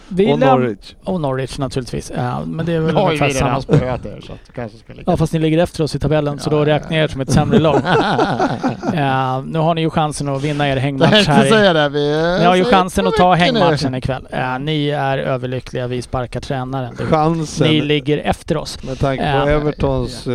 vi 0.10 0.34
Och 0.34 0.40
Norwich. 0.40 0.96
Och 1.04 1.22
Norwich 1.22 1.58
naturligtvis. 1.58 2.12
Eh, 2.12 2.46
men 2.46 2.66
det 2.66 2.74
är 2.74 2.80
väl 2.80 2.98
ungefär 2.98 3.28
vi 3.28 3.34
samma. 3.34 3.62
spöat 3.62 4.06
er 4.06 4.22
så 4.28 4.34
att 4.34 4.54
kanske 4.56 4.78
ska 4.78 4.94
ligga. 4.94 5.04
Ja 5.12 5.18
fast 5.18 5.34
ni 5.34 5.40
ligger 5.40 5.58
efter 5.58 5.84
oss 5.84 5.96
i 5.96 6.00
tabellen 6.00 6.40
så 6.40 6.50
Ja, 6.50 6.56
då 6.56 6.62
ja, 6.70 6.76
räknar 6.76 6.98
jag 6.98 7.04
er 7.04 7.08
som 7.08 7.22
ett 7.22 7.32
sämre 7.32 7.60
lag. 7.60 7.82
Eh, 8.94 9.44
nu 9.46 9.60
har 9.60 9.74
ni 9.76 9.82
ju 9.82 9.90
chansen 9.90 10.30
att 10.30 10.42
vinna 10.44 10.70
er 10.70 10.78
hängmatch 10.78 11.14
här. 11.28 11.46
i- 11.46 11.50
säga 11.50 11.74
det. 11.74 11.90
Vi, 11.90 12.38
Ni 12.40 12.46
har 12.46 12.56
ju 12.56 12.64
så 12.64 12.70
chansen 12.70 13.08
att 13.08 13.14
ta 13.14 13.32
veckan 13.32 13.54
nu. 13.54 13.60
hängmatchen 13.60 13.96
ikväll. 13.96 14.28
Eh, 14.32 14.60
ni 14.60 14.90
är 14.90 15.18
överlyckliga, 15.18 15.88
vi 15.88 16.02
sparkar 16.02 16.40
tränaren. 16.40 16.96
Chansen. 16.98 17.68
Ni 17.68 17.82
ligger 17.82 18.18
efter 18.18 18.58
oss. 18.58 18.84
Med 18.84 19.00
tanke 19.00 19.24
på 19.24 19.30
Ja. 19.30 19.50
Evertons 19.50 20.28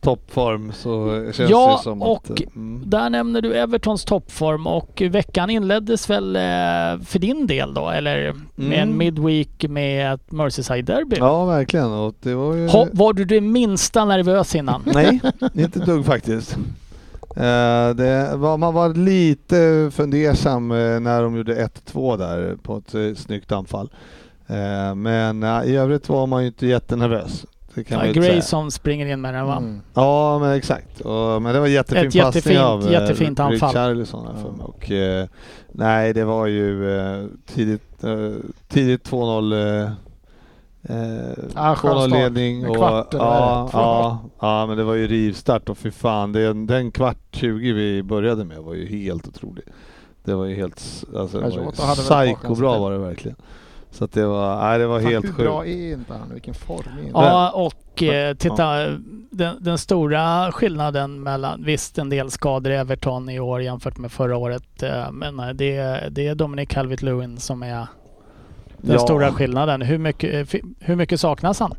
toppform 0.00 0.72
så 0.72 1.22
känns 1.32 1.50
Ja, 1.50 1.76
det 1.78 1.82
som 1.82 2.02
och 2.02 2.16
att... 2.24 2.30
eh, 2.30 2.46
mm. 2.56 2.82
Där 2.86 3.10
nämner 3.10 3.40
du 3.42 3.54
Evertons 3.54 4.04
toppform 4.04 4.66
och 4.66 5.02
veckan 5.10 5.50
inleddes 5.50 6.10
väl 6.10 6.36
eh, 6.36 6.42
för 7.04 7.18
din 7.18 7.46
del 7.46 7.74
då, 7.74 7.88
eller 7.88 8.34
med 8.54 8.78
en 8.78 8.82
Mm. 8.88 8.98
midweek 8.98 9.64
med 9.68 10.14
ett 10.14 10.30
Merseyside-derby. 10.30 11.16
Ja, 11.18 11.44
verkligen. 11.44 11.86
Och 11.92 12.14
det 12.22 12.34
var 12.34 12.54
ju... 12.54 12.68
Ha, 12.68 12.86
var 12.92 13.12
du 13.12 13.24
det 13.24 13.40
minsta 13.40 14.04
nervös 14.04 14.54
innan? 14.54 14.82
Nej, 14.94 15.20
inte 15.54 15.78
dugg 15.78 16.04
faktiskt. 16.06 16.56
Eh, 17.36 17.90
det 17.94 18.32
var, 18.36 18.56
man 18.56 18.74
var 18.74 18.94
lite 18.94 19.90
fundersam 19.94 20.68
när 20.68 21.22
de 21.22 21.36
gjorde 21.36 21.66
1-2 21.92 22.16
där 22.18 22.56
på 22.62 22.76
ett 22.76 23.18
snyggt 23.18 23.52
anfall. 23.52 23.90
Men 24.96 25.42
i 25.64 25.76
övrigt 25.76 26.08
var 26.08 26.26
man 26.26 26.40
ju 26.42 26.46
inte 26.46 26.66
jättenervös. 26.66 27.44
Det 27.78 27.84
kan 27.84 27.98
Ja, 27.98 28.04
man 28.04 28.14
säga. 28.14 28.32
Grayson 28.32 28.70
springer 28.70 29.06
in 29.06 29.20
med 29.20 29.34
den 29.34 29.46
va? 29.46 29.56
Mm. 29.56 29.80
Ja 29.94 30.38
men 30.38 30.52
exakt. 30.52 31.00
Och, 31.00 31.42
men 31.42 31.54
det 31.54 31.60
var 31.60 31.66
jättefin 31.66 32.06
Ett 32.08 32.14
passning 32.22 32.56
jättefint- 32.56 32.60
av 32.64 32.86
eh, 32.86 32.92
jättefint 32.92 33.40
anfall. 33.40 33.68
Richarlison 33.68 34.26
här 34.26 34.42
för 34.42 34.50
mig. 34.50 34.66
Och, 34.66 34.90
eh, 34.90 35.26
nej 35.72 36.12
det 36.12 36.24
var 36.24 36.46
ju 36.46 36.96
eh, 36.98 37.24
tidigt, 37.46 38.04
eh, 38.04 38.30
tidigt 38.68 39.10
2-0 39.10 39.52
eh, 39.52 39.90
eh, 40.82 41.34
2-0 41.54 41.76
start. 41.76 42.10
ledning. 42.10 42.68
Och, 42.68 42.76
kvart, 42.76 43.14
eller 43.14 43.24
ja, 43.24 43.68
ja, 43.72 44.18
ja 44.40 44.66
men 44.66 44.76
det 44.76 44.84
var 44.84 44.94
ju 44.94 45.06
rivstart 45.06 45.68
och 45.68 45.78
fy 45.78 45.90
fan. 45.90 46.32
Den, 46.32 46.66
den 46.66 46.90
kvart 46.90 47.18
20 47.30 47.72
vi 47.72 48.02
började 48.02 48.44
med 48.44 48.58
var 48.58 48.74
ju 48.74 48.86
helt 48.86 49.28
otrolig. 49.28 49.64
Det 50.24 50.34
var 50.34 50.44
ju 50.44 50.54
helt, 50.54 51.04
alltså, 51.16 51.40
var 51.40 51.50
ju 51.50 51.70
psykobra 51.70 52.72
till. 52.72 52.80
var 52.80 52.90
det 52.92 52.98
verkligen. 52.98 53.36
Så 53.90 54.04
att 54.04 54.12
det 54.12 54.26
var, 54.26 54.60
nej 54.68 54.78
det 54.78 54.86
var 54.86 55.00
Fan, 55.00 55.10
helt 55.12 55.24
hur 55.24 55.28
sjukt. 55.32 55.42
bra 55.42 55.66
är 55.66 55.92
inte 55.92 56.12
han? 56.14 56.32
Vilken 56.32 56.54
form 56.54 56.98
är 56.98 57.00
inte 57.00 57.10
Ja, 57.14 57.50
och 57.50 58.02
eh, 58.02 58.34
titta, 58.34 58.86
den, 59.30 59.56
den 59.60 59.78
stora 59.78 60.52
skillnaden 60.52 61.22
mellan, 61.22 61.64
visst 61.64 61.98
en 61.98 62.08
del 62.10 62.30
skador 62.30 62.72
i 62.72 62.76
Everton 62.76 63.28
i 63.30 63.40
år 63.40 63.62
jämfört 63.62 63.98
med 63.98 64.12
förra 64.12 64.36
året, 64.36 64.82
eh, 64.82 65.10
men 65.12 65.40
eh, 65.40 65.48
det, 65.48 65.76
är- 65.76 66.10
det 66.10 66.26
är 66.28 66.34
Dominic 66.34 66.68
Calvert-Lewin 66.68 67.36
som 67.38 67.62
är 67.62 67.86
den 68.76 68.92
Ja. 68.92 68.98
stora 68.98 69.32
skillnaden. 69.32 69.82
Hur 69.82 69.98
mycket, 69.98 70.54
eh, 70.54 70.60
hur 70.80 70.96
mycket 70.96 71.20
saknas 71.20 71.60
han? 71.60 71.74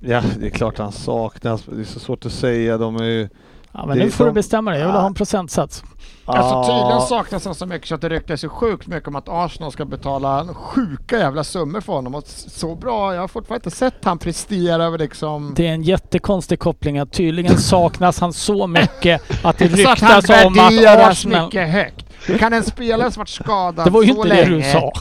Ja, 0.00 0.22
det 0.40 0.46
är 0.46 0.50
klart 0.50 0.78
han 0.78 0.92
saknas. 0.92 1.64
Det 1.64 1.80
är 1.80 1.84
så 1.84 2.00
svårt 2.00 2.26
att 2.26 2.32
säga. 2.32 2.78
De 2.78 2.96
är 2.96 3.04
ju... 3.04 3.28
Ja, 3.74 3.86
men 3.86 3.98
Det 3.98 4.04
nu 4.04 4.10
får 4.10 4.24
du 4.24 4.30
de- 4.30 4.34
bestämma 4.34 4.70
dig. 4.70 4.80
Jag 4.80 4.86
vill 4.86 4.96
ha 4.96 5.06
en 5.06 5.14
procentsats. 5.14 5.84
Alltså 6.26 6.62
tydligen 6.62 6.88
Ja. 6.90 7.00
saknas 7.08 7.44
han 7.44 7.54
så 7.54 7.66
mycket 7.66 7.88
så 7.88 7.94
att 7.94 8.00
det 8.00 8.08
ryktas 8.08 8.44
ju 8.44 8.48
sjukt 8.48 8.86
mycket 8.86 9.08
om 9.08 9.16
att 9.16 9.28
Arsenal 9.28 9.72
ska 9.72 9.84
betala 9.84 10.46
sjuka 10.54 11.18
jävla 11.18 11.44
summor 11.44 11.80
för 11.80 11.92
honom. 11.92 12.14
Och 12.14 12.24
så 12.26 12.74
bra, 12.74 13.14
jag 13.14 13.20
har 13.20 13.28
fortfarande 13.28 13.66
inte 13.66 13.76
sett 13.76 13.94
han 14.04 14.18
prestera 14.18 14.84
över 14.84 14.98
liksom... 14.98 15.52
Det 15.56 15.66
är 15.66 15.72
en 15.72 15.82
jättekonstig 15.82 16.58
koppling 16.58 16.98
att 16.98 17.12
tydligen 17.12 17.58
saknas 17.58 18.20
han 18.20 18.32
så 18.32 18.66
mycket 18.66 19.22
att 19.44 19.58
det 19.58 19.68
så 19.68 19.74
att 19.90 20.02
ryktas 20.02 20.44
om 20.46 20.58
att 20.58 20.86
Arsenal... 21.10 21.44
mycket 21.44 21.68
högt. 21.68 22.04
Hur 22.26 22.38
kan 22.38 22.52
en 22.52 22.62
spelare 22.64 23.10
som 23.10 23.20
varit 23.20 23.28
skadad 23.28 23.86
Det 23.86 23.90
var 23.90 24.02
ju 24.02 24.08
så 24.08 24.16
inte 24.16 24.28
länge... 24.28 24.42
det 24.44 24.56
du 24.56 24.62
sa. 24.62 24.92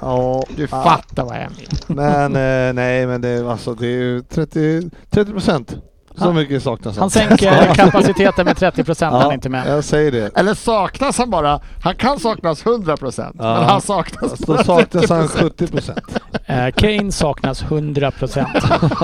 Ja, 0.00 0.44
Du 0.56 0.62
ja. 0.70 0.82
fattar 0.82 1.24
vad 1.24 1.36
jag 1.36 1.50
menar. 1.88 2.28
Men 2.28 2.68
eh, 2.68 2.72
nej, 2.74 3.06
men 3.06 3.20
det, 3.20 3.28
är- 3.28 3.50
alltså, 3.50 3.74
det 3.74 3.86
är 3.86 3.90
ju 3.90 4.22
30 4.22 4.90
30 5.10 5.32
procent. 5.32 5.76
Så 6.18 6.24
Han- 6.24 6.34
mycket 6.34 6.62
saknas 6.62 6.98
Han 6.98 7.10
sänker 7.10 7.74
kapaciteten 7.74 8.44
med 8.44 8.56
30 8.56 8.84
procent 8.84 9.12
när 9.12 9.18
han 9.20 9.28
Ja, 9.28 9.34
inte 9.34 9.48
är 9.48 9.50
med. 9.50 9.66
jag 9.68 9.84
säger 9.84 10.12
det. 10.12 10.30
Eller 10.38 10.54
saknas 10.54 11.18
han 11.18 11.30
bara? 11.30 11.60
Han 11.82 11.94
kan 11.96 12.20
saknas 12.20 12.64
100% 12.64 13.30
men 13.34 13.46
han 13.64 13.80
saknas 13.80 14.22
Alltså, 14.30 14.46
bara 14.46 14.58
Då 14.58 14.64
saknas 14.64 15.10
han 15.10 15.22
30%. 15.28 15.28
70 15.42 15.66
procent. 15.66 16.18
Eh, 16.46 16.66
Kane 16.76 17.12
saknas 17.12 17.62
100 17.62 18.10
procent. 18.10 18.48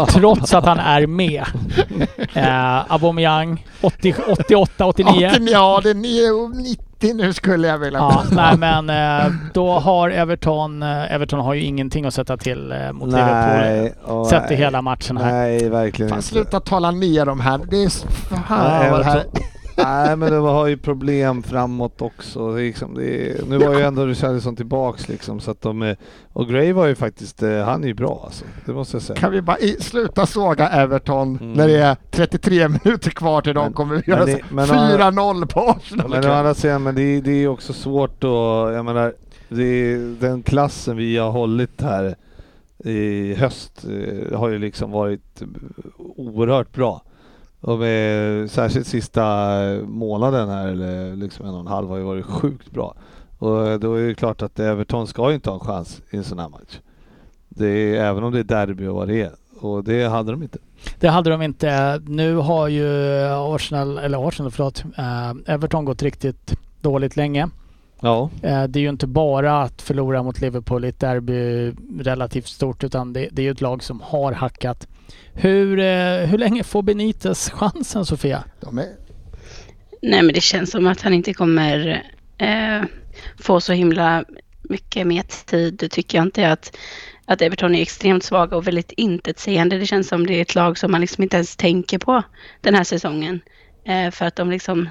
Trots 0.08 0.54
att 0.54 0.64
han 0.64 0.78
är 0.78 1.06
med. 1.06 1.44
Eh, 2.34 2.92
Aubameyang 2.92 3.66
80, 3.80 4.14
88, 4.28 4.86
89. 4.86 5.30
80, 5.34 5.48
ja, 5.52 5.80
det 5.82 5.90
är 5.90 5.94
9 5.94 6.30
90 7.00 7.14
nu 7.14 7.32
skulle 7.32 7.68
jag 7.68 7.78
vilja 7.78 7.98
Ja, 7.98 8.24
nej 8.32 8.56
men 8.58 8.90
eh, 8.90 9.32
då 9.54 9.78
har 9.78 10.10
Everton, 10.10 10.82
eh, 10.82 11.14
Everton 11.14 11.40
har 11.40 11.54
ju 11.54 11.60
ingenting 11.62 12.04
att 12.04 12.14
sätta 12.14 12.36
till 12.36 12.72
eh, 12.72 12.92
mot 12.92 13.08
Liverpool. 13.08 13.60
Nej, 13.60 13.94
åh, 14.06 14.28
Sett 14.28 14.50
i 14.50 14.54
hela 14.54 14.82
matchen 14.82 15.16
här. 15.16 15.32
Nej, 15.32 15.68
verkligen 15.68 16.08
Fan, 16.08 16.18
inte. 16.18 16.28
sluta 16.28 16.60
tala 16.60 16.90
ner 16.90 17.26
dem 17.26 17.40
här. 17.40 17.60
Det 17.70 17.82
är 17.82 17.88
så... 17.88 18.08
Fan 18.08 18.78
Nej, 18.80 18.90
vad 18.90 19.00
det 19.00 19.04
här... 19.04 19.24
Nej 19.78 20.16
men 20.16 20.32
de 20.32 20.44
har 20.44 20.66
ju 20.66 20.76
problem 20.76 21.42
framåt 21.42 22.02
också. 22.02 22.52
Det 22.52 22.60
liksom, 22.62 22.94
det 22.94 23.30
är, 23.30 23.42
nu 23.48 23.58
var 23.58 23.74
ju 23.74 23.80
ändå 23.84 24.06
Richarlison 24.06 24.56
tillbaks 24.56 25.08
liksom 25.08 25.40
så 25.40 25.50
att 25.50 25.62
de 25.62 25.82
är, 25.82 25.96
Och 26.32 26.48
Gray 26.48 26.72
var 26.72 26.86
ju 26.86 26.94
faktiskt, 26.94 27.42
eh, 27.42 27.64
han 27.64 27.82
är 27.84 27.88
ju 27.88 27.94
bra 27.94 28.20
alltså. 28.24 28.44
Det 28.66 28.72
måste 28.72 28.96
jag 28.96 29.02
säga. 29.02 29.16
Kan 29.18 29.32
vi 29.32 29.42
bara 29.42 29.58
i, 29.58 29.76
sluta 29.80 30.26
såga 30.26 30.68
Everton 30.68 31.36
Mm. 31.40 31.52
när 31.52 31.68
det 31.68 31.78
är 31.78 31.96
33 32.10 32.68
minuter 32.84 33.10
kvar 33.10 33.40
till 33.42 33.54
de 33.54 33.64
Men- 33.64 33.72
kommer 33.72 33.94
men 33.94 34.02
göra 34.06 34.24
det- 34.24 34.32
så- 34.48 34.54
men- 34.54 34.66
4-0 34.66 35.46
på 35.46 35.60
Arsenal. 35.60 36.08
Men 36.10 36.24
å 36.26 36.32
andra 36.32 36.54
sidan, 36.54 36.82
men 36.82 36.94
det, 36.94 37.20
det 37.20 37.30
är 37.44 37.48
också 37.48 37.72
svårt 37.72 38.24
att, 38.24 38.74
jag 38.74 38.84
menar, 38.84 39.12
det 39.48 39.62
är, 39.64 40.20
den 40.20 40.42
klassen 40.42 40.96
vi 40.96 41.16
har 41.16 41.30
hållit 41.30 41.82
här 41.82 42.16
i 42.84 43.34
höst 43.34 43.84
eh, 44.30 44.38
har 44.38 44.48
ju 44.48 44.58
liksom 44.58 44.90
varit 44.90 45.42
oerhört 46.16 46.72
bra. 46.72 47.02
De 47.60 47.82
är, 47.82 48.46
särskilt 48.46 48.86
sista 48.86 49.56
månaden 49.86 50.48
här, 50.48 50.68
eller 50.68 51.16
liksom 51.16 51.46
en 51.46 51.54
och 51.54 51.60
en 51.60 51.66
halv, 51.66 51.88
har 51.88 51.96
ju 51.96 52.02
varit 52.02 52.26
sjukt 52.26 52.70
bra. 52.70 52.94
Och 53.38 53.80
då 53.80 53.94
är 53.94 54.06
det 54.06 54.14
klart 54.14 54.42
att 54.42 54.58
Everton 54.58 55.06
ska 55.06 55.28
ju 55.28 55.34
inte 55.34 55.50
ha 55.50 55.54
en 55.54 55.66
chans 55.66 56.02
i 56.10 56.16
en 56.16 56.24
sån 56.24 56.38
här 56.38 56.48
match. 56.48 56.78
Det 57.48 57.68
är, 57.68 58.04
även 58.04 58.24
om 58.24 58.32
det 58.32 58.38
är 58.38 58.44
derby 58.44 58.86
och 58.86 58.94
vad 58.94 59.08
det 59.08 59.22
är. 59.22 59.32
Och 59.60 59.84
det 59.84 60.04
hade 60.04 60.32
de 60.32 60.42
inte. 60.42 60.58
Det 60.98 61.08
hade 61.08 61.30
de 61.30 61.42
inte. 61.42 62.00
Nu 62.06 62.36
har 62.36 62.68
ju 62.68 62.86
Arsenal, 63.28 63.98
eller 63.98 64.28
Arsenal 64.28 64.50
förlåt, 64.50 64.84
eh, 64.98 65.54
Everton 65.54 65.84
gått 65.84 66.02
riktigt 66.02 66.58
dåligt 66.80 67.16
länge. 67.16 67.48
Ja. 68.00 68.30
Eh, 68.42 68.64
det 68.64 68.78
är 68.78 68.82
ju 68.82 68.88
inte 68.88 69.06
bara 69.06 69.62
att 69.62 69.82
förlora 69.82 70.22
mot 70.22 70.40
Liverpool 70.40 70.84
i 70.84 70.88
ett 70.88 71.00
derby 71.00 71.72
relativt 72.00 72.46
stort 72.46 72.84
utan 72.84 73.12
det, 73.12 73.28
det 73.32 73.42
är 73.42 73.44
ju 73.44 73.50
ett 73.50 73.60
lag 73.60 73.82
som 73.82 74.00
har 74.00 74.32
hackat. 74.32 74.88
Hur, 75.32 75.78
eh, 75.78 76.26
hur 76.26 76.38
länge 76.38 76.64
får 76.64 76.82
Benitez 76.82 77.50
chansen 77.50 78.04
Sofia? 78.04 78.44
De 78.60 78.78
är, 78.78 78.86
Nej, 80.02 80.22
men 80.22 80.34
det 80.34 80.40
känns 80.40 80.70
som 80.70 80.86
att 80.86 81.02
han 81.02 81.14
inte 81.14 81.34
kommer 81.34 82.02
eh, 82.38 82.82
få 83.38 83.60
så 83.60 83.72
himla 83.72 84.24
mycket 84.62 85.06
mer 85.06 85.22
tid. 85.22 85.74
Det 85.74 85.88
tycker 85.88 86.18
jag 86.18 86.26
inte 86.26 86.52
att, 86.52 86.76
att 87.24 87.42
Everton 87.42 87.74
är 87.74 87.82
extremt 87.82 88.24
svaga 88.24 88.56
och 88.56 88.66
väldigt 88.66 88.92
intetsägande. 88.92 89.78
Det 89.78 89.86
känns 89.86 90.08
som 90.08 90.26
det 90.26 90.34
är 90.34 90.42
ett 90.42 90.54
lag 90.54 90.78
som 90.78 90.92
man 90.92 91.00
liksom 91.00 91.22
inte 91.22 91.36
ens 91.36 91.56
tänker 91.56 91.98
på 91.98 92.22
den 92.60 92.74
här 92.74 92.84
säsongen. 92.84 93.40
Eh, 93.84 94.10
för 94.10 94.24
att 94.24 94.36
de 94.36 94.50
liksom, 94.50 94.88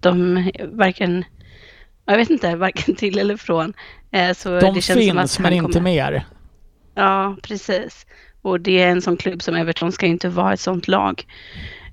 de 0.00 0.34
varken, 0.72 1.24
jag 2.10 2.18
vet 2.18 2.30
inte, 2.30 2.56
varken 2.56 2.94
till 2.94 3.18
eller 3.18 3.36
från. 3.36 3.72
Eh, 4.12 4.32
så 4.34 4.60
De 4.60 4.74
det 4.74 4.80
känns 4.82 4.86
som 5.08 5.18
att 5.18 5.22
finns 5.22 5.38
men 5.38 5.52
inte 5.52 5.72
kommer- 5.72 5.80
mer. 5.80 6.24
Ja, 6.94 7.36
precis. 7.42 8.06
Och 8.42 8.60
det 8.60 8.82
är 8.82 8.88
en 8.88 9.02
sån 9.02 9.16
klubb 9.16 9.42
som 9.42 9.54
Everton 9.56 9.92
ska 9.92 10.06
inte 10.06 10.28
vara 10.28 10.52
ett 10.52 10.60
sånt 10.60 10.88
lag. 10.88 11.24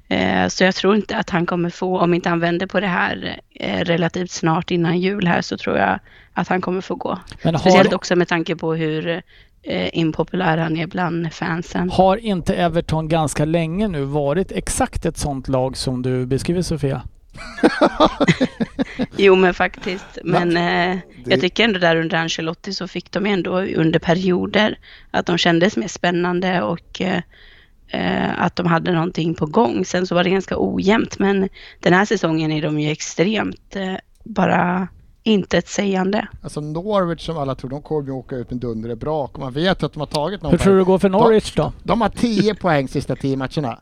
Eh, 0.10 0.48
Så 0.48 0.64
jag 0.64 0.76
tror 0.76 0.96
inte 0.96 1.18
att 1.18 1.30
han 1.30 1.46
kommer 1.46 1.70
få, 1.70 2.00
om 2.00 2.14
inte 2.14 2.30
han 2.30 2.40
vänder 2.40 2.68
på 2.68 2.80
det 2.80 2.88
här 2.88 3.40
eh, 3.60 3.80
relativt 3.80 4.32
snart 4.32 4.72
innan 4.72 5.00
jul 5.00 5.28
här, 5.28 5.42
så 5.42 5.58
tror 5.58 5.78
jag 5.78 6.00
att 6.34 6.48
han 6.48 6.62
kommer 6.62 6.82
få 6.82 6.96
gå. 6.96 7.20
Men 7.44 7.60
Speciellt 7.60 7.88
har, 7.88 7.96
också 7.96 8.16
med 8.16 8.28
tanke 8.28 8.56
på 8.56 8.74
hur 8.74 9.22
impopulär 9.94 10.58
han 10.58 10.78
är 10.78 10.88
bland 10.88 11.34
fansen. 11.34 11.90
har 11.90 12.18
inte 12.18 12.56
Everton 12.56 13.08
ganska 13.08 13.46
länge 13.46 13.88
nu 13.88 14.04
varit 14.04 14.52
exakt 14.52 15.06
ett 15.06 15.18
sånt 15.18 15.48
lag 15.48 15.78
som 15.78 16.02
du 16.02 16.26
beskriver 16.26 16.62
Sofia? 16.62 17.02
Jo, 19.18 19.36
men 19.36 19.54
faktiskt. 19.54 20.18
Men 20.24 20.58
eh, 20.58 20.98
jag 21.26 21.42
tycker 21.42 21.64
ändå 21.64 21.80
där 21.80 21.96
under 21.96 22.18
Ancelotti 22.18 22.74
så 22.74 22.88
fick 22.88 23.12
de 23.12 23.26
ändå 23.26 23.62
under 23.62 24.00
perioder 24.00 24.80
att 25.12 25.26
de 25.26 25.38
kändes 25.38 25.78
mer 25.78 25.88
spännande 25.88 26.62
och 26.62 27.02
eh, 27.02 27.22
eh, 27.88 28.42
att 28.42 28.56
de 28.56 28.66
hade 28.66 28.92
någonting 28.92 29.36
på 29.36 29.46
gång. 29.46 29.86
Sen 29.86 30.08
så 30.08 30.16
var 30.16 30.24
det 30.24 30.30
ganska 30.30 30.56
ojämnt, 30.58 31.20
men 31.20 31.50
den 31.80 31.94
här 31.94 32.06
säsongen 32.06 32.52
är 32.52 32.62
de 32.62 32.80
ju 32.80 32.92
extremt 32.92 33.76
eh, 33.76 33.96
bara 34.24 34.88
intetsägande. 35.24 36.28
alltså 36.42 36.62
Norwich 36.62 37.26
som 37.26 37.38
alla 37.38 37.56
tror, 37.56 37.70
de 37.70 37.82
kommer 37.82 38.08
ju 38.08 38.12
åka 38.12 38.36
ut 38.36 38.50
med 38.50 38.60
dunder 38.60 38.90
och 38.90 38.98
brak 38.98 39.34
och 39.34 39.40
man 39.40 39.54
vet 39.54 39.84
att 39.84 39.94
de 39.94 40.00
har 40.00 40.08
tagit 40.08 40.42
någon 40.42 40.52
Hur 40.52 40.58
tror 40.58 40.74
du 40.74 40.80
det 40.80 40.86
går 40.86 41.00
för 41.00 41.10
Norwich 41.10 41.54
då? 41.56 41.74
De 41.84 42.02
har 42.02 42.10
10 42.10 42.56
poäng 42.56 42.88
sista 42.88 43.16
10 43.16 43.38
matcherna. 43.38 43.80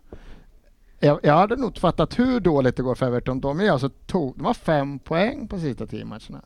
Jag, 0.99 1.19
jag 1.23 1.33
hade 1.33 1.55
nog 1.55 1.69
inte 1.69 1.79
fattat 1.79 2.19
hur 2.19 2.39
dåligt 2.39 2.77
det 2.77 2.83
går 2.83 2.95
för 2.95 3.05
Everton. 3.05 3.41
De, 3.41 3.59
är 3.59 3.71
alltså 3.71 3.89
to, 3.89 4.33
de 4.35 4.45
har 4.45 4.53
5 4.53 4.99
poäng 4.99 5.47
på 5.47 5.59
sista 5.59 5.87
10 5.87 6.05
matcherna. 6.05 6.41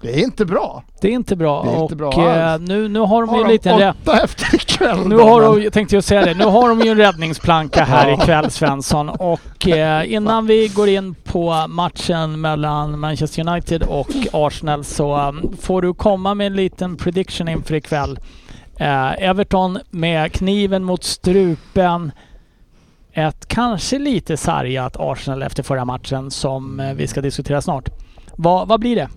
Det 0.00 0.20
är 0.20 0.24
inte 0.24 0.44
bra. 0.44 0.84
Det 1.00 1.08
är 1.08 1.12
inte 1.12 1.36
bra. 1.36 1.62
Det 1.62 1.68
är 1.68 1.82
inte 1.82 1.94
och 1.94 1.98
bra 1.98 2.12
eh, 2.12 2.52
alls. 2.52 2.68
nu, 2.68 2.88
nu 2.88 2.98
har 2.98 3.26
de 3.26 3.30
ju 3.30 3.36
Har 3.36 3.40
en 3.40 3.46
de 3.48 3.52
liten... 3.52 3.88
åtta 3.88 4.24
efter 4.24 4.54
ikväll 4.54 5.08
Nu 5.08 5.16
har 5.16 5.42
de, 5.42 5.62
jag 5.62 5.72
tänkte 5.72 5.96
ju 5.96 6.02
säga 6.02 6.24
det, 6.24 6.34
nu 6.34 6.44
har 6.44 6.68
de 6.68 6.80
ju 6.80 6.90
en 6.90 6.96
räddningsplanka 6.96 7.84
här 7.84 8.12
ikväll 8.12 8.50
Svensson 8.50 9.08
och 9.08 9.68
eh, 9.68 10.12
innan 10.12 10.46
vi 10.46 10.68
går 10.68 10.88
in 10.88 11.14
på 11.14 11.66
matchen 11.68 12.40
mellan 12.40 12.98
Manchester 12.98 13.48
United 13.48 13.82
och 13.82 14.08
Arsenal 14.32 14.84
så 14.84 15.28
um, 15.28 15.56
får 15.60 15.82
du 15.82 15.94
komma 15.94 16.34
med 16.34 16.46
en 16.46 16.56
liten 16.56 16.96
prediction 16.96 17.48
inför 17.48 17.74
ikväll. 17.74 18.18
Eh, 18.76 19.28
Everton 19.28 19.78
med 19.90 20.32
kniven 20.32 20.84
mot 20.84 21.04
strupen. 21.04 22.12
Ett 23.12 23.48
kanske 23.48 23.98
lite 23.98 24.36
sargat 24.36 24.96
Arsenal 24.98 25.42
efter 25.42 25.62
förra 25.62 25.84
matchen 25.84 26.30
som 26.30 26.80
eh, 26.80 26.94
vi 26.94 27.06
ska 27.06 27.20
diskutera 27.20 27.62
snart. 27.62 27.88
Vad, 28.36 28.68
vad 28.68 28.80
blir 28.80 28.96
det? 28.96 29.08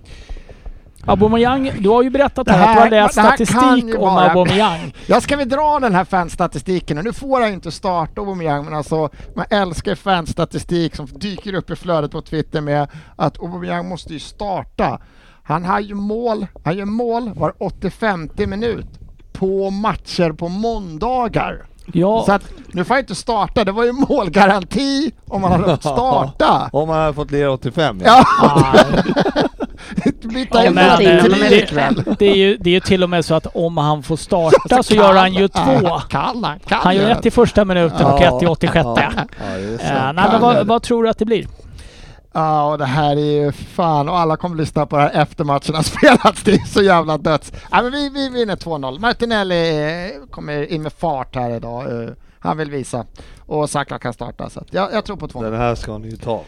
Aubameyang, 1.08 1.72
du 1.80 1.89
har 1.89 2.04
ju 2.04 2.10
berättat 2.10 2.46
Det 2.46 2.54
här, 2.54 2.70
att 2.70 2.76
du 2.89 2.96
har 2.98 3.04
läst 3.04 3.14
statistik 3.14 3.96
om 3.96 4.02
vara- 4.02 4.30
Aubameyang. 4.32 4.93
Ja, 5.08 5.22
ska 5.22 5.38
vi 5.38 5.46
dra 5.46 5.80
den 5.80 5.96
här 5.96 6.06
fanstatistiken? 6.06 6.98
Nu 7.04 7.14
får 7.14 7.46
ju 7.46 7.54
inte 7.54 7.72
starta 7.72 8.22
Aubameyang, 8.22 8.66
men 8.66 8.74
alltså 8.74 9.10
man 9.36 9.46
älskar 9.50 9.91
ju 9.91 9.96
fanstatistik 9.96 10.96
som 10.96 11.06
dyker 11.06 11.54
upp 11.54 11.70
i 11.72 11.76
flödet 11.76 12.12
på 12.12 12.22
Twitter 12.22 12.62
med 12.62 12.88
att 13.16 13.39
Aubameyang 13.39 13.88
måste 13.89 14.14
ju 14.14 14.20
starta. 14.20 15.00
Han 15.43 15.66
har 15.66 15.80
ju 15.80 15.96
mål, 15.96 16.48
han 16.64 16.78
gör 16.78 16.86
mål 16.86 17.32
var 17.36 17.54
85 17.60 18.30
minut 18.38 18.88
på 19.34 19.70
matcher 19.70 20.32
på 20.32 20.50
måndagar. 20.50 21.66
Ja, 21.93 22.23
Så 22.25 22.31
att 22.31 22.41
nu 22.67 22.83
får 22.83 22.95
jag 22.95 23.01
inte 23.01 23.15
starta. 23.15 23.63
Det 23.63 23.71
var 23.71 23.83
ju 23.83 23.91
målgaranti 23.91 25.11
om 25.27 25.41
man 25.41 25.51
hade 25.51 25.63
fått 25.75 25.81
starta. 25.81 26.69
Om 26.73 26.88
man 26.88 26.99
hade 27.01 27.13
fått 27.13 27.31
lira 27.31 27.51
85 27.51 28.01
ja. 28.05 28.23
Ja, 28.41 28.73
Ja, 30.51 30.71
men, 30.71 31.01
eh, 31.01 31.23
tre 31.23 31.55
ikväll. 31.57 32.03
det, 32.19 32.25
är 32.25 32.36
ju, 32.36 32.57
det 32.57 32.69
är 32.69 32.73
ju 32.73 32.79
till 32.79 33.03
och 33.03 33.09
med 33.09 33.25
så 33.25 33.36
att 33.36 33.47
om 33.55 33.77
han 33.77 34.03
får 34.03 34.17
starta 34.17 34.83
så 34.83 34.93
gör 34.95 35.15
han 35.15 35.33
ju 35.33 35.47
två. 35.47 35.99
Kan 36.09 36.43
han? 36.43 36.59
Kan 36.59 36.79
Han 36.81 36.95
gör 36.95 37.09
ett 37.09 37.25
i 37.25 37.31
första 37.31 37.65
minuten 37.65 38.05
och 38.05 38.21
ett 38.21 38.43
i 38.43 38.45
86. 38.45 38.75
Ja, 38.86 38.95
det 38.95 39.25
Eh, 39.83 40.13
nej, 40.13 40.25
men 40.31 40.41
vad, 40.41 40.67
vad 40.67 40.81
tror 40.81 41.03
du 41.03 41.09
att 41.09 41.17
det 41.17 41.25
blir? 41.25 41.47
Ja, 42.36 42.71
och 42.71 42.77
det 42.77 42.86
här 42.86 43.15
är 43.15 43.43
ju 43.43 43.51
fan, 43.51 44.09
och 44.09 44.19
alla 44.19 44.38
kommer 44.38 44.55
lyssna 44.55 44.86
på 44.86 44.95
det 44.95 45.01
här 45.01 45.21
efter 45.21 45.43
matchen 45.43 45.75
har 45.75 45.83
spelats. 45.83 46.43
Det 46.43 46.51
är 46.51 46.65
så 46.65 46.81
jävla 46.81 47.17
döds. 47.17 47.53
Ja, 47.71 47.81
men 47.81 47.91
vi, 47.91 48.09
vi 48.09 48.29
vinner 48.29 48.55
2-0. 48.55 48.99
Martinelli 48.99 49.69
eh, 50.05 50.27
kommer 50.29 50.71
in 50.71 50.81
med 50.81 50.93
fart 50.93 51.36
här 51.36 51.49
idag. 51.55 52.03
Eh, 52.03 52.09
Han 52.39 52.57
vill 52.57 52.71
visa. 52.71 53.05
Och 53.39 53.69
Saka 53.69 53.99
kan 53.99 54.13
starta. 54.13 54.49
Så 54.49 54.59
att 54.59 54.67
jag, 54.73 54.93
jag 54.93 55.05
tror 55.05 55.17
på 55.17 55.27
2-0. 55.27 55.43
Den 55.43 55.59
här 55.59 55.75
ska 55.75 55.97
ni 55.97 56.09
ju 56.09 56.17
ta. 56.17 56.41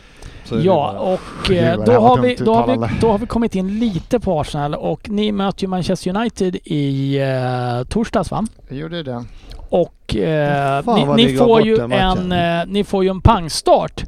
Ja, 0.49 0.73
bara. 0.93 0.99
och 0.99 1.51
eh, 1.51 1.83
då 1.85 1.91
har, 1.91 2.17
vi, 2.21 2.35
då, 2.35 2.53
har 2.53 2.67
vi, 2.67 2.99
då 3.01 3.11
har 3.11 3.17
vi 3.17 3.25
kommit 3.25 3.55
in 3.55 3.79
lite 3.79 4.19
på 4.19 4.39
Arsenal 4.39 4.75
och 4.75 5.09
ni 5.09 5.31
möter 5.31 5.61
ju 5.63 5.67
Manchester 5.67 6.15
United 6.17 6.55
i 6.63 7.17
eh, 7.19 7.83
torsdags 7.89 8.31
va? 8.31 8.45
Jag 8.67 8.77
gjorde 8.77 9.03
det. 9.03 9.25
Och 9.69 10.15
eh, 10.15 10.95
ni, 10.95 11.25
ni, 11.25 11.38
får 11.38 11.61
ju 11.61 11.79
en, 11.79 12.31
eh, 12.31 12.65
ni 12.67 12.83
får 12.83 13.03
ju 13.03 13.09
en 13.09 13.21
pangstart. 13.21 14.03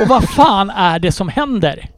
Och 0.00 0.08
vad 0.08 0.28
fan 0.28 0.70
är 0.70 0.98
det 0.98 1.12
som 1.12 1.28
händer? 1.28 1.90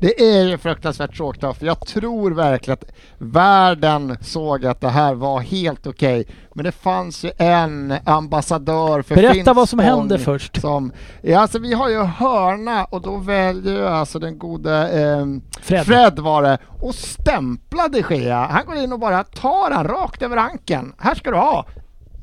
Det 0.00 0.20
är 0.20 0.44
ju 0.44 0.58
fruktansvärt 0.58 1.16
tråkigt 1.16 1.58
för 1.58 1.66
jag 1.66 1.86
tror 1.86 2.30
verkligen 2.30 2.78
att 2.82 2.92
världen 3.18 4.16
såg 4.20 4.66
att 4.66 4.80
det 4.80 4.88
här 4.88 5.14
var 5.14 5.40
helt 5.40 5.86
okej. 5.86 6.26
Men 6.54 6.64
det 6.64 6.72
fanns 6.72 7.24
ju 7.24 7.30
en 7.38 7.94
ambassadör 8.04 9.02
för 9.02 9.14
Berätta 9.14 9.52
vad 9.52 9.68
som 9.68 9.78
Finspång 9.78 9.98
hände 9.98 10.18
först. 10.18 10.60
Som, 10.60 10.92
ja, 11.22 11.40
alltså 11.40 11.58
vi 11.58 11.74
har 11.74 11.88
ju 11.88 12.02
hörna 12.02 12.84
och 12.84 13.02
då 13.02 13.16
väljer 13.16 13.74
ju 13.74 13.86
alltså 13.86 14.18
den 14.18 14.38
gode 14.38 14.88
ehm, 14.88 15.42
Fred. 15.60 15.86
Fred 15.86 16.18
var 16.18 16.42
det 16.42 16.58
och 16.80 16.94
stämplade 16.94 18.04
Gea. 18.10 18.46
Han 18.46 18.66
går 18.66 18.76
in 18.76 18.92
och 18.92 18.98
bara 18.98 19.24
tar 19.24 19.70
han 19.70 19.84
rakt 19.84 20.22
över 20.22 20.36
ankeln. 20.36 20.92
Här 20.98 21.14
ska 21.14 21.30
du 21.30 21.36
ha. 21.36 21.66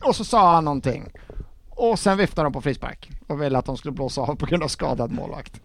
Och 0.03 0.15
så 0.15 0.23
sa 0.23 0.53
han 0.53 0.65
någonting. 0.65 1.11
Och 1.75 1.99
sen 1.99 2.17
viftade 2.17 2.45
de 2.45 2.53
på 2.53 2.61
frispark 2.61 3.09
och 3.27 3.41
ville 3.41 3.57
att 3.57 3.65
de 3.65 3.77
skulle 3.77 3.91
blåsa 3.91 4.21
av 4.21 4.35
på 4.35 4.45
grund 4.45 4.63
av 4.63 4.67
skadad 4.67 5.11
målvakt. 5.11 5.61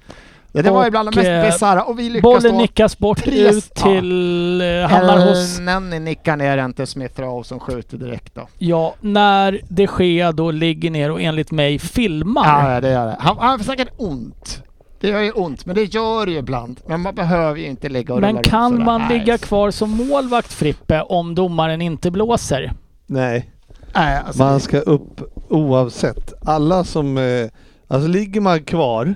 Ja, 0.53 0.63
det 0.63 0.71
var 0.71 0.79
Och, 0.79 0.85
ju 0.85 0.91
bland 0.91 1.09
det 1.13 1.17
mest 1.17 1.29
eh, 1.29 1.43
bisarra 1.43 1.83
och 1.85 1.99
vi 1.99 2.09
lyckas 2.11 2.23
Bollen 2.23 2.53
då... 2.53 2.59
nickas 2.61 2.99
bort 2.99 3.19
tre- 3.25 3.49
ut 3.49 3.73
ja. 3.75 3.83
till... 3.83 4.61
Eh, 4.61 4.67
hamnar 4.67 5.29
hos... 5.29 5.59
Nenny 5.61 5.99
nickar 5.99 6.37
ner 6.37 6.57
den 6.57 6.73
till 6.73 6.87
Smith 6.87 7.21
Rowe 7.21 7.45
som 7.45 7.61
skjuter 7.61 7.97
direkt 7.99 8.35
då. 8.35 8.49
Ja, 8.59 8.95
när 9.01 9.61
de 9.69 9.89
Gea 9.99 10.33
då 10.33 10.51
ligger 10.51 10.91
ner 10.91 11.11
och 11.11 11.21
enligt 11.23 11.51
mig 11.51 11.79
filmar. 11.79 12.63
Ja, 12.63 12.75
ja, 12.75 12.81
det 12.81 12.91
gör 12.91 13.07
det. 13.07 13.17
Han, 13.21 13.39
han 13.39 13.59
får 13.59 13.65
säkert 13.65 13.89
ont. 13.97 14.63
Det 15.01 15.09
gör 15.09 15.21
ju 15.21 15.33
ont, 15.33 15.67
men 15.67 15.75
det 15.75 15.85
gör 15.95 16.27
det 16.27 16.33
ju 16.33 16.39
ibland. 16.39 16.81
Men 16.87 17.01
man 17.01 17.15
behöver 17.15 17.61
ju 17.61 17.67
inte 17.67 17.89
ligga 17.89 18.15
och 18.15 18.21
Men 18.21 18.43
kan 18.43 18.71
sådär. 18.71 18.85
man 18.85 19.01
Nej. 19.01 19.19
ligga 19.19 19.39
kvar 19.39 19.71
som 19.71 19.91
målvakt 19.91 20.53
Frippe 20.53 21.03
om 21.03 21.35
domaren 21.35 21.83
inte 21.83 22.11
blåser? 22.11 22.73
Nej, 23.07 23.51
Nej, 23.95 24.21
alltså, 24.27 24.43
man 24.43 24.61
ska 24.61 24.79
upp 24.79 25.21
oavsett. 25.51 26.33
Alla 26.45 26.85
som... 26.85 27.19
Eh, 27.19 27.49
alltså 27.89 28.09
ligger 28.09 28.41
man 28.41 28.65
kvar 28.65 29.15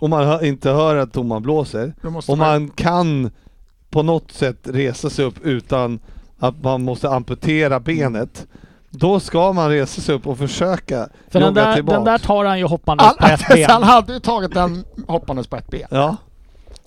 och 0.00 0.10
man 0.10 0.26
hör, 0.26 0.44
inte 0.44 0.70
hör 0.70 0.96
att 0.96 1.12
domaren 1.12 1.42
blåser 1.42 1.94
och 2.28 2.38
man 2.38 2.68
kan 2.68 3.30
på 3.90 4.02
något 4.02 4.32
sätt 4.32 4.58
resa 4.62 5.10
sig 5.10 5.24
upp 5.24 5.40
utan 5.42 6.00
att 6.38 6.62
man 6.62 6.82
måste 6.82 7.10
amputera 7.10 7.80
benet. 7.80 8.46
Då 8.90 9.20
ska 9.20 9.52
man 9.52 9.70
resa 9.70 10.00
sig 10.00 10.14
upp 10.14 10.26
och 10.26 10.38
försöka 10.38 11.08
För 11.28 11.38
den 11.40 11.48
jogga 11.48 11.64
där, 11.64 11.74
tillbaks. 11.74 11.94
den 11.96 12.04
där 12.04 12.18
tar 12.18 12.44
han 12.44 12.58
ju 12.58 12.64
hoppandes 12.64 13.16
på 13.16 13.26
ett 13.26 13.48
ben. 13.48 13.66
han 13.70 13.82
hade 13.82 14.12
ju 14.12 14.20
tagit 14.20 14.54
den 14.54 14.84
hoppandes 15.06 15.46
på 15.46 15.56
ett 15.56 15.70
ben. 15.70 15.88
Ja. 15.90 16.16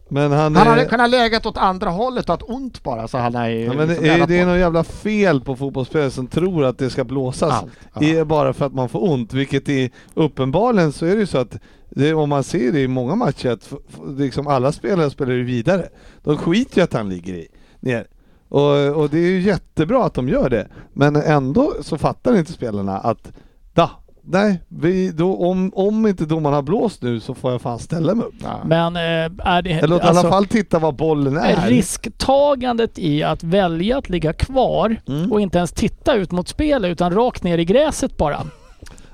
Men 0.09 0.31
han... 0.31 0.55
Han 0.55 0.67
hade 0.67 0.81
eh, 0.81 0.87
kunnat 0.87 1.09
legat 1.09 1.45
åt 1.45 1.57
andra 1.57 1.89
hållet 1.89 2.29
och 2.29 2.33
haft 2.33 2.49
ont 2.49 2.83
bara 2.83 3.07
så 3.07 3.17
han 3.17 3.35
är. 3.35 3.49
Ja, 3.49 3.73
men 3.73 3.87
liksom 3.87 4.05
det, 4.05 4.11
är, 4.11 4.27
det 4.27 4.39
är 4.39 4.45
något 4.45 4.59
jävla 4.59 4.83
fel 4.83 5.41
på 5.41 5.55
fotbollsspelare 5.55 6.11
som 6.11 6.27
tror 6.27 6.65
att 6.65 6.77
det 6.77 6.89
ska 6.89 7.03
blåsas 7.03 7.53
Allt, 7.53 8.05
ja. 8.05 8.25
bara 8.25 8.53
för 8.53 8.65
att 8.65 8.73
man 8.73 8.89
får 8.89 9.09
ont, 9.09 9.33
vilket 9.33 9.69
är 9.69 9.89
uppenbarligen 10.13 10.91
så 10.91 11.05
är 11.05 11.13
det 11.13 11.19
ju 11.19 11.25
så 11.25 11.37
att 11.37 11.57
det, 11.89 12.13
om 12.13 12.29
man 12.29 12.43
ser 12.43 12.71
det 12.71 12.79
i 12.79 12.87
många 12.87 13.15
matcher 13.15 13.49
att 13.49 13.73
liksom 14.17 14.47
alla 14.47 14.71
spelare 14.71 15.09
spelar 15.09 15.33
ju 15.33 15.43
vidare. 15.43 15.89
De 16.23 16.37
skiter 16.37 16.77
ju 16.77 16.83
att 16.83 16.93
han 16.93 17.09
ligger 17.09 17.33
i, 17.33 17.47
ner. 17.79 18.07
Och, 18.49 19.01
och 19.01 19.09
det 19.09 19.17
är 19.17 19.29
ju 19.29 19.41
jättebra 19.41 20.05
att 20.05 20.13
de 20.13 20.29
gör 20.29 20.49
det, 20.49 20.67
men 20.93 21.15
ändå 21.15 21.73
så 21.81 21.97
fattar 21.97 22.37
inte 22.37 22.51
spelarna 22.51 22.97
att 22.97 23.31
da, 23.73 23.91
nej, 24.27 24.61
vi, 24.67 25.11
då, 25.11 25.35
om, 25.37 25.71
om 25.75 26.07
inte 26.07 26.25
domaren 26.25 26.55
har 26.55 26.61
blåst 26.61 27.01
nu 27.01 27.19
så 27.19 27.33
får 27.33 27.51
jag 27.51 27.61
fan 27.61 27.79
ställa 27.79 28.15
mig 28.15 28.25
upp. 28.25 28.33
Men 28.65 28.95
eh, 28.95 29.01
är 29.47 29.61
det... 29.61 29.71
Eller 29.71 29.95
åt 29.95 30.01
i 30.03 30.05
alltså, 30.07 30.21
alla 30.21 30.29
fall 30.29 30.45
titta 30.45 30.79
var 30.79 30.91
bollen 30.91 31.37
är. 31.37 31.69
Risktagandet 31.69 32.99
i 32.99 33.23
att 33.23 33.43
välja 33.43 33.97
att 33.97 34.09
ligga 34.09 34.33
kvar 34.33 34.95
Mm. 35.07 35.31
och 35.31 35.41
inte 35.41 35.57
ens 35.57 35.71
titta 35.71 36.15
ut 36.15 36.31
mot 36.31 36.47
spelet 36.47 36.91
utan 36.91 37.13
rakt 37.13 37.43
ner 37.43 37.57
i 37.57 37.65
gräset 37.65 38.17
bara. 38.17 38.41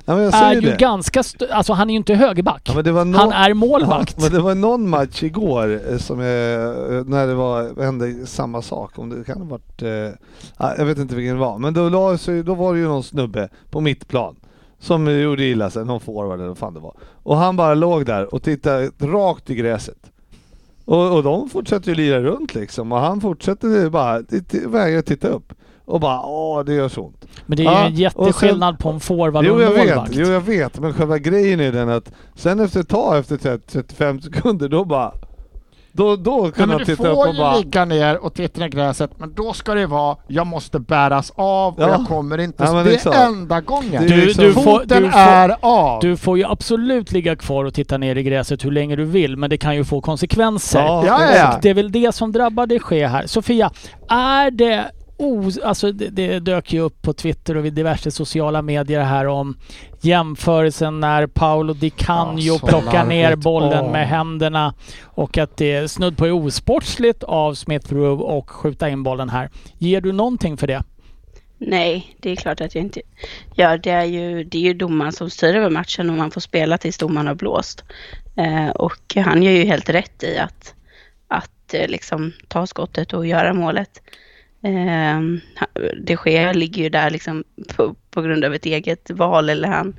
Ja, 0.06 0.16
men 0.16 0.24
jag 0.24 0.34
Är 0.34 0.54
ju 0.54 0.62
det. 0.62 0.78
ganska... 0.78 1.24
Alltså 1.52 1.74
han 1.74 1.90
är 1.90 1.94
ju 1.94 1.98
inte 1.98 2.14
högerback. 2.16 2.62
Ja, 2.76 3.04
nå- 3.04 3.18
Han 3.18 3.32
är 3.32 3.54
målvakt. 3.54 4.16
Ja, 4.18 4.24
men 4.24 4.34
det 4.34 4.40
var 4.40 4.56
någon 4.56 4.90
match 4.90 5.24
igår 5.24 5.80
eh, 5.92 5.98
som 5.98 6.20
jag, 6.20 6.64
eh, 6.96 7.04
när 7.06 7.28
det 7.28 7.34
var, 7.34 7.84
hände 7.84 8.26
samma 8.28 8.62
sak. 8.62 9.00
Om 9.00 9.10
det 9.10 9.24
kan 9.24 9.38
ha 9.38 9.46
varit, 9.46 9.82
eh, 9.82 9.90
ja, 10.58 10.74
jag 10.78 10.86
vet 10.86 10.98
inte 10.98 11.16
vilken 11.16 11.36
det 11.36 11.42
var. 11.42 11.58
Men 11.58 11.74
då, 11.74 11.90
la 11.90 12.18
då 12.46 12.54
var 12.56 12.74
det 12.74 12.80
ju 12.80 12.88
någon 12.88 13.04
snubbe 13.04 13.50
på 13.70 13.82
mittplan 13.82 14.36
som 14.82 15.20
gjorde 15.22 15.44
illa 15.44 15.70
sig, 15.70 15.86
någon 15.86 16.00
forward 16.00 16.40
eller 16.40 16.48
vad 16.48 16.58
fan 16.58 16.74
det 16.74 16.80
var. 16.80 16.94
Och 17.24 17.38
han 17.38 17.56
bara 17.56 17.74
låg 17.74 18.06
där 18.06 18.34
och 18.36 18.44
tittade 18.44 18.90
rakt 19.00 19.50
i 19.50 19.56
gräset. 19.56 20.12
Och, 20.86 21.16
och 21.16 21.24
de 21.24 21.50
fortsätter 21.50 21.90
ju 21.90 21.96
lira 21.96 22.20
runt 22.22 22.56
liksom 22.56 22.92
och 22.92 22.98
han 23.00 23.22
fortsätter 23.22 23.90
bara, 23.90 24.22
vägrar 24.70 25.02
titta 25.02 25.28
upp. 25.28 25.54
Och 25.86 26.00
bara 26.00 26.22
åh 26.26 26.64
det 26.66 26.74
gör 26.74 26.90
så 26.90 27.02
ont. 27.02 27.26
Men 27.46 27.58
det 27.58 27.64
är 27.64 27.66
ju 27.66 27.72
Ja, 27.72 27.86
en 27.86 27.96
jätteskillnad 27.96 28.80
på 28.80 28.90
en 28.90 29.00
forward 29.00 29.48
och 29.48 29.62
en 29.62 29.68
jag 29.68 29.78
målvakt. 29.78 30.12
vet, 30.12 30.18
jo 30.28 30.34
jag 30.34 30.42
vet, 30.42 30.80
men 30.80 30.94
själva 30.94 31.18
grejen 31.18 31.60
är 31.60 31.72
den 31.72 31.90
att 31.90 32.12
sen 32.36 32.60
efter 32.60 32.80
ett 32.80 32.90
tag, 32.90 33.18
efter 33.18 33.38
30, 33.38 33.68
35 33.72 34.22
sekunder, 34.22 34.70
då 34.70 34.86
bara 34.86 35.12
då, 35.94 36.16
då 36.16 36.32
Ja, 36.46 36.52
kan 36.52 36.52
men 36.58 36.70
han 36.70 36.78
du 36.80 36.86
titta 36.86 37.08
upp 37.10 37.16
får 37.16 37.28
och 37.28 37.34
ju 37.34 37.40
bara 37.40 37.58
ligga 37.58 37.86
ner 37.86 38.18
och 38.18 38.34
titta 38.34 38.66
i 38.66 38.70
gräset, 38.70 39.12
men 39.18 39.34
då 39.34 39.54
ska 39.54 39.74
det 39.74 39.88
vara 39.88 40.18
jag 40.28 40.48
måste 40.48 40.80
bäras 40.80 41.32
av 41.36 41.74
och 41.74 41.82
Ja. 41.84 41.90
jag 41.90 42.08
kommer 42.08 42.38
inte... 42.38 42.64
Ja, 42.64 42.84
det 42.84 43.06
är 43.06 43.26
enda 43.28 43.62
gången. 43.62 44.04
Du, 44.08 44.26
liksom- 44.26 44.44
du, 44.44 44.54
får, 44.54 44.62
Foten 44.62 45.04
du, 45.04 45.12
får, 45.12 45.20
är 45.20 45.56
av. 45.62 46.00
du 46.02 46.18
får 46.18 46.38
ju 46.38 46.46
absolut 46.46 47.12
ligga 47.12 47.36
kvar 47.36 47.66
och 47.66 47.74
titta 47.74 47.98
ner 47.98 48.16
i 48.16 48.24
gräset 48.24 48.66
hur 48.66 48.72
länge 48.72 48.96
du 48.96 49.06
vill, 49.06 49.38
men 49.38 49.50
det 49.50 49.58
kan 49.58 49.76
ju 49.76 49.84
få 49.86 50.02
konsekvenser. 50.02 50.80
Ja, 50.80 51.04
Ja, 51.06 51.22
ja, 51.26 51.36
ja. 51.38 51.56
Och 51.56 51.62
det 51.62 51.70
är 51.70 51.74
väl 51.74 51.92
det 51.92 52.16
som 52.16 52.32
drabbar 52.32 52.66
det 52.68 52.80
ske 52.80 53.08
här. 53.08 53.28
Sofia, 53.28 53.72
är 54.10 54.52
det 54.52 54.86
os- 55.18 55.58
alltså 55.64 55.92
det, 55.92 56.10
det 56.10 56.40
dök 56.40 56.74
ju 56.74 56.80
upp 56.80 57.02
på 57.02 57.14
Twitter 57.14 57.58
och 57.58 57.66
vid 57.66 57.74
diverse 57.74 58.12
sociala 58.12 58.62
medier 58.62 59.02
här 59.04 59.28
om 59.28 59.58
jämförelsen 60.02 61.00
när 61.00 61.28
Paolo 61.28 61.74
Di 61.74 61.90
Canio 61.90 62.60
Ja, 62.62 62.68
plockar 62.68 63.06
ner 63.06 63.36
bollen 63.36 63.86
Åh. 63.86 63.92
med 63.92 64.08
händerna 64.08 64.74
och 65.04 65.38
att 65.38 65.58
det 65.58 65.72
är 65.72 65.88
snudd 65.88 66.18
på 66.18 66.26
osportsligt 66.26 67.24
av 67.24 67.54
Smith 67.54 67.94
Rowe 67.94 68.24
och 68.24 68.50
skjuta 68.50 68.90
in 68.90 69.04
bollen 69.04 69.30
här. 69.30 69.50
Ger 69.78 70.02
du 70.02 70.12
någonting 70.12 70.58
för 70.58 70.68
det? 70.68 70.84
Nej, 71.58 72.16
det 72.20 72.30
är 72.30 72.36
klart 72.36 72.62
att 72.62 72.76
jag 72.76 72.84
inte 72.84 73.02
gör. 73.56 73.78
Det 73.78 73.90
är 73.90 74.06
ju, 74.06 74.44
det 74.44 74.58
är 74.58 74.62
ju 74.62 74.74
domaren 74.74 75.12
som 75.12 75.30
styr 75.30 75.56
över 75.56 75.70
matchen 75.70 76.10
och 76.10 76.16
man 76.16 76.32
får 76.32 76.42
spela 76.42 76.78
tills 76.78 76.98
domaren 76.98 77.28
har 77.28 77.36
blåst. 77.36 77.84
Eh, 78.38 78.70
och 78.70 79.16
han 79.16 79.44
gör 79.44 79.52
ju 79.52 79.64
helt 79.66 79.90
rätt 79.90 80.24
i 80.24 80.38
att, 80.38 80.74
att 81.28 81.74
eh, 81.74 81.88
liksom 81.88 82.34
ta 82.48 82.68
skottet 82.68 83.14
och 83.14 83.28
göra 83.28 83.54
målet. 83.54 84.02
Eh, 84.64 85.22
det 86.02 86.16
sker, 86.16 86.54
ligger 86.54 86.84
ju 86.84 86.90
där 86.90 87.10
liksom 87.10 87.44
på, 87.76 87.96
på 88.12 88.22
grund 88.22 88.46
av 88.46 88.54
ett 88.54 88.66
eget 88.66 89.10
val 89.10 89.50
eller 89.50 89.68
han, 89.68 89.96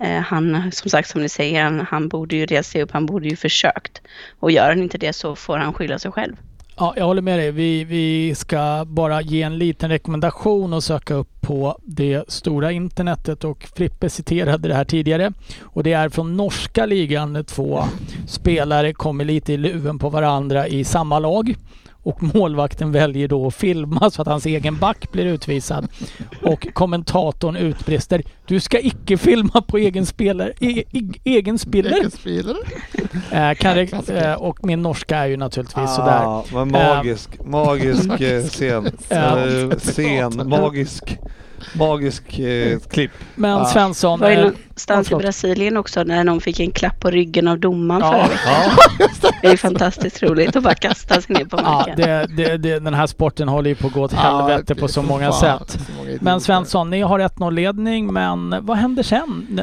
eh, 0.00 0.20
han, 0.20 0.72
som 0.72 0.90
sagt 0.90 1.08
som 1.08 1.22
ni 1.22 1.28
säger, 1.28 1.64
han, 1.64 1.80
han 1.80 2.08
borde 2.08 2.36
ju 2.36 2.46
resa 2.46 2.70
sig 2.70 2.82
upp, 2.82 2.90
han 2.90 3.06
borde 3.06 3.28
ju 3.28 3.36
försökt. 3.36 4.02
Och 4.40 4.50
gör 4.50 4.68
han 4.68 4.82
inte 4.82 4.98
det 4.98 5.12
så 5.12 5.36
får 5.36 5.58
han 5.58 5.72
skylla 5.72 5.98
sig 5.98 6.12
själv. 6.12 6.36
Ja, 6.80 6.94
jag 6.96 7.04
håller 7.04 7.22
med 7.22 7.38
dig. 7.38 7.50
Vi, 7.50 7.84
vi 7.84 8.34
ska 8.34 8.84
bara 8.86 9.20
ge 9.20 9.42
en 9.42 9.58
liten 9.58 9.90
rekommendation 9.90 10.72
och 10.72 10.84
söka 10.84 11.14
upp 11.14 11.40
på 11.40 11.78
det 11.82 12.24
stora 12.28 12.72
internetet 12.72 13.44
och 13.44 13.66
Frippe 13.76 14.10
citerade 14.10 14.68
det 14.68 14.74
här 14.74 14.84
tidigare. 14.84 15.32
Och 15.62 15.82
det 15.82 15.92
är 15.92 16.08
från 16.08 16.36
norska 16.36 16.86
ligan. 16.86 17.44
Två 17.44 17.84
spelare 18.28 18.92
kommer 18.92 19.24
lite 19.24 19.52
i 19.52 19.56
luven 19.56 19.98
på 19.98 20.08
varandra 20.08 20.68
i 20.68 20.84
samma 20.84 21.18
lag. 21.18 21.54
Och 22.02 22.22
målvakten 22.22 22.92
väljer 22.92 23.28
då 23.28 23.46
att 23.46 23.54
filma 23.54 24.10
så 24.10 24.22
att 24.22 24.28
hans 24.28 24.46
egen 24.46 24.78
back 24.78 25.12
blir 25.12 25.24
utvisad. 25.24 25.88
Och 26.42 26.66
kommentatorn 26.72 27.56
utbrister 27.56 28.22
Du 28.46 28.60
ska 28.60 28.80
icke 28.80 29.16
filma 29.16 29.62
på 29.62 29.78
egen 29.78 30.06
spelare. 30.06 30.52
E, 30.60 30.82
e, 30.92 31.02
egen 31.24 31.58
spelare. 31.58 31.94
Vilken 31.94 32.10
spelare? 32.10 32.56
Eh, 33.30 33.54
kan 33.54 33.76
det, 33.76 33.86
Klassiker. 33.86 34.28
eh, 34.30 34.34
och 34.34 34.64
min 34.64 34.82
norska 34.82 35.16
är 35.16 35.26
ju 35.26 35.36
naturligtvis 35.36 35.94
sådär. 35.94 36.22
Ja, 36.22 36.44
men 36.52 36.70
magisk, 36.70 37.44
magisk 37.44 38.20
eh, 38.20 38.42
scen. 38.44 38.86
Eh, 39.08 39.70
scen, 39.78 40.48
magisk. 40.48 41.18
Magisk 41.74 42.38
eh, 42.38 42.78
klipp. 42.78 43.10
Men 43.34 43.50
Ja. 43.50 43.64
Svensson, 43.64 44.18
Det 44.18 44.24
var 44.24 44.30
ju 44.30 44.36
eh, 44.38 44.44
någonstans 44.44 45.10
ja, 45.10 45.16
i. 45.16 45.22
Brasilien 45.22 45.76
också 45.76 46.02
när 46.02 46.24
någon 46.24 46.40
fick 46.40 46.60
en 46.60 46.70
klapp 46.70 47.00
på 47.00 47.10
ryggen 47.10 47.48
av 47.48 47.58
domaren 47.58 48.00
Ja. 48.00 48.24
förra. 48.26 48.52
Ja, 49.22 49.30
Det 49.42 49.48
är 49.48 49.56
fantastiskt 49.56 50.22
roligt 50.22 50.56
att 50.56 50.62
bara 50.62 50.74
kasta 50.74 51.20
sig 51.20 51.36
ner 51.36 51.44
på 51.44 51.56
ja, 51.56 51.62
marken. 51.62 51.96
det, 51.96 52.26
det, 52.36 52.56
det, 52.56 52.78
den 52.78 52.94
här 52.94 53.06
sporten 53.06 53.48
håller 53.48 53.70
ju 53.70 53.76
på 53.76 53.86
att 53.86 53.92
gå 53.92 54.02
åt 54.02 54.12
helvete 54.12 54.74
på 54.74 54.88
så 54.88 55.02
många 55.02 55.32
Fan, 55.32 55.58
sätt. 55.58 55.70
så 55.86 55.92
många. 55.98 56.10
Men 56.20 56.40
Svensson, 56.40 56.90
ni 56.90 57.00
har 57.00 57.18
1-0-ledning, 57.18 58.12
men 58.12 58.56
vad 58.66 58.76
händer 58.76 59.02
sen? 59.02 59.60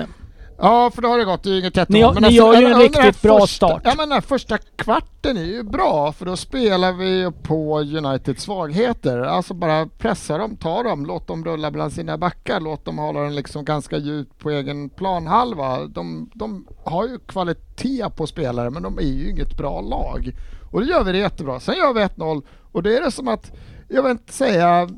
Ja, 0.59 0.91
för 0.95 1.01
då 1.01 1.07
har 1.07 1.17
det 1.17 1.25
gått. 1.25 1.43
Det 1.43 1.49
är 1.49 1.53
ju 1.53 1.59
inget 1.59 1.75
Ni- 1.75 1.79
jättemål. 1.99 2.15
ni 2.15 2.21
Men 2.21 2.31
gör 2.31 2.53
ju 2.61 2.65
en 2.65 2.73
här 2.73 2.81
riktigt 2.83 3.21
bra 3.21 3.39
första, 3.39 3.67
start. 3.67 3.81
Ja, 3.85 3.89
men 3.97 4.09
den 4.09 4.11
här 4.11 4.21
första 4.21 4.57
kvarten 4.57 5.37
är 5.37 5.43
ju 5.43 5.63
bra 5.63 6.11
för 6.11 6.25
då 6.25 6.35
spelar 6.35 6.93
vi 6.93 7.31
på 7.43 7.79
Uniteds 7.79 8.43
svagheter. 8.43 9.19
Alltså 9.19 9.53
bara 9.53 9.87
pressa 9.97 10.37
dem, 10.37 10.55
ta 10.55 10.83
dem, 10.83 11.05
låt 11.05 11.27
dem 11.27 11.45
rulla 11.45 11.71
bland 11.71 11.93
sina 11.93 12.17
backar, 12.17 12.59
låt 12.59 12.85
dem 12.85 12.97
hålla 12.97 13.19
den 13.19 13.35
liksom 13.35 13.65
ganska 13.65 13.97
djupt 13.97 14.39
på 14.39 14.49
egen 14.49 14.89
planhalva. 14.89 15.85
De, 15.85 16.29
de 16.33 16.67
har 16.85 17.07
ju 17.07 17.19
kvalitet 17.19 18.09
på 18.15 18.27
spelare 18.27 18.69
men 18.69 18.83
de 18.83 18.97
är 18.97 19.01
ju 19.01 19.29
inget 19.29 19.57
bra 19.57 19.81
lag. 19.81 20.31
Och 20.71 20.81
det 20.81 20.87
gör 20.87 21.03
vi 21.03 21.11
det 21.11 21.17
jättebra. 21.17 21.59
Sen 21.59 21.75
gör 21.75 21.93
vi 21.93 22.01
1-0 22.01 22.41
och 22.71 22.83
det 22.83 22.97
är 22.97 23.01
det 23.01 23.11
som 23.11 23.27
att, 23.27 23.51
jag 23.89 24.03
vill 24.03 24.11
inte 24.11 24.33
säga 24.33 24.89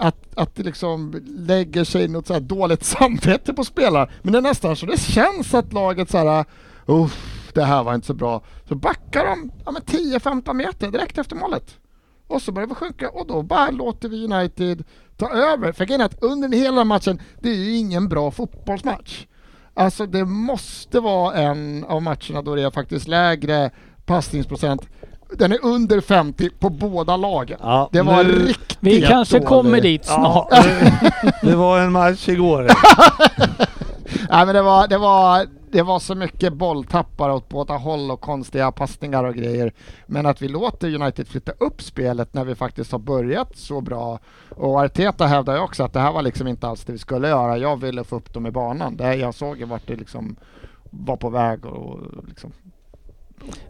att, 0.00 0.16
att 0.34 0.54
det 0.54 0.62
liksom 0.62 1.22
lägger 1.26 1.84
sig 1.84 2.08
något 2.08 2.26
så 2.26 2.32
här 2.32 2.40
dåligt 2.40 2.84
samvete 2.98 3.54
på 3.54 3.64
spelare. 3.64 4.10
Men 4.22 4.32
det 4.32 4.38
är 4.38 4.42
nästan 4.42 4.76
så 4.76 4.86
det 4.86 5.00
känns 5.00 5.54
att 5.54 5.72
laget 5.72 6.10
så 6.10 6.18
här, 6.18 6.44
uff, 6.86 7.50
det 7.54 7.64
här 7.64 7.82
var 7.82 7.94
inte 7.94 8.06
så 8.06 8.14
bra. 8.14 8.42
Så 8.68 8.74
backar 8.74 9.24
de 9.24 9.50
ja, 9.64 9.72
10-15 9.86 10.54
meter 10.54 10.90
direkt 10.90 11.18
efter 11.18 11.36
målet. 11.36 11.78
Och 12.26 12.42
så 12.42 12.52
börjar 12.52 12.68
vi 12.68 12.74
sjunka 12.74 13.10
och 13.10 13.26
då 13.26 13.42
bara 13.42 13.70
låter 13.70 14.08
vi 14.08 14.24
United 14.24 14.84
ta 15.16 15.30
över. 15.30 15.72
För 15.72 15.84
grejen 15.84 16.00
är 16.00 16.04
att 16.04 16.22
under 16.22 16.48
hela 16.48 16.84
matchen, 16.84 17.20
det 17.40 17.50
är 17.50 17.54
ju 17.54 17.76
ingen 17.76 18.08
bra 18.08 18.30
fotbollsmatch. 18.30 19.26
Alltså 19.74 20.06
det 20.06 20.24
måste 20.24 21.00
vara 21.00 21.34
en 21.34 21.84
av 21.84 22.02
matcherna 22.02 22.42
då 22.42 22.54
det 22.54 22.62
är 22.62 22.70
faktiskt 22.70 23.08
lägre 23.08 23.70
passningsprocent. 24.06 24.88
Den 25.38 25.52
är 25.52 25.64
under 25.64 26.00
50 26.00 26.50
på 26.50 26.70
båda 26.70 27.16
lagen. 27.16 27.58
Ja, 27.62 27.88
Det 27.92 28.02
var 28.02 28.24
nu- 28.24 28.46
riktigt 28.46 28.78
Vi 28.80 29.02
kanske 29.02 29.36
dålig. 29.36 29.48
kommer 29.48 29.80
dit 29.80 30.04
snart. 30.04 30.48
Ja, 30.50 30.62
det 31.42 31.56
var 31.56 31.78
en 31.80 31.92
match 31.92 32.28
igår. 32.28 32.62
Nej 34.30 34.46
men 34.46 34.54
det 34.54 34.62
var, 34.62 34.88
det 34.88 34.98
var, 34.98 35.46
det 35.72 35.82
var 35.82 35.98
så 35.98 36.14
mycket 36.14 36.52
bolltappar 36.52 37.30
åt 37.30 37.48
båda 37.48 37.76
håll 37.76 38.10
och 38.10 38.20
konstiga 38.20 38.72
passningar 38.72 39.24
och 39.24 39.34
grejer. 39.34 39.72
Men 40.06 40.26
att 40.26 40.42
vi 40.42 40.48
låter 40.48 40.94
United 40.94 41.28
flytta 41.28 41.52
upp 41.58 41.82
spelet 41.82 42.34
när 42.34 42.44
vi 42.44 42.54
faktiskt 42.54 42.92
har 42.92 42.98
börjat 42.98 43.56
så 43.56 43.80
bra. 43.80 44.18
Och 44.56 44.80
Arteta 44.80 45.26
hävdar 45.26 45.54
ju 45.54 45.60
också 45.60 45.82
att 45.84 45.92
det 45.92 46.00
här 46.00 46.12
var 46.12 46.22
liksom 46.22 46.48
inte 46.48 46.68
alls 46.68 46.84
det 46.84 46.92
vi 46.92 46.98
skulle 46.98 47.28
göra. 47.28 47.58
Jag 47.58 47.76
ville 47.80 48.04
få 48.04 48.16
upp 48.16 48.34
dem 48.34 48.46
i 48.46 48.50
banan. 48.50 48.96
Det, 48.96 49.14
jag 49.14 49.34
såg 49.34 49.58
ju 49.58 49.64
vart 49.64 49.86
det 49.86 49.96
liksom 49.96 50.36
var 50.90 51.16
på 51.16 51.30
väg 51.30 51.66
och 51.66 51.98
liksom 52.28 52.52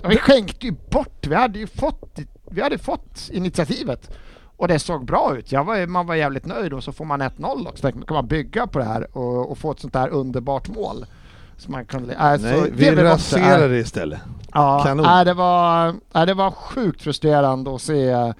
vi 0.08 0.16
skänkte 0.16 0.66
ju 0.66 0.72
bort, 0.90 1.26
vi 1.26 1.34
hade 1.34 1.58
ju 1.58 1.66
fått, 1.66 2.18
vi 2.50 2.62
hade 2.62 2.78
fått 2.78 3.28
initiativet 3.32 4.10
och 4.56 4.68
det 4.68 4.78
såg 4.78 5.04
bra 5.04 5.36
ut. 5.38 5.52
Jag 5.52 5.64
var, 5.64 5.86
man 5.86 6.06
var 6.06 6.14
jävligt 6.14 6.46
nöjd 6.46 6.72
och 6.72 6.84
så 6.84 6.92
får 6.92 7.04
man 7.04 7.22
1-0 7.22 7.68
också. 7.68 7.90
Då 7.90 8.04
kan 8.06 8.14
man 8.14 8.26
bygga 8.26 8.66
på 8.66 8.78
det 8.78 8.84
här 8.84 9.16
och, 9.16 9.50
och 9.50 9.58
få 9.58 9.70
ett 9.72 9.80
sånt 9.80 9.92
där 9.92 10.08
underbart 10.08 10.68
mål. 10.68 11.06
Så 11.56 11.70
man 11.70 11.84
kunde, 11.84 12.14
äh, 12.14 12.36
så 12.36 12.42
Nej, 12.42 12.72
det 12.76 12.90
vi 12.90 13.02
raserar 13.02 13.68
det 13.68 13.78
istället. 13.78 14.20
Ja, 14.52 14.82
Kanon. 14.84 15.06
nej, 15.06 15.24
det, 15.24 15.34
var, 15.34 15.94
nej, 16.12 16.26
det 16.26 16.34
var 16.34 16.50
sjukt 16.50 17.02
frustrerande 17.02 17.74
att 17.74 17.82
se 17.82 18.32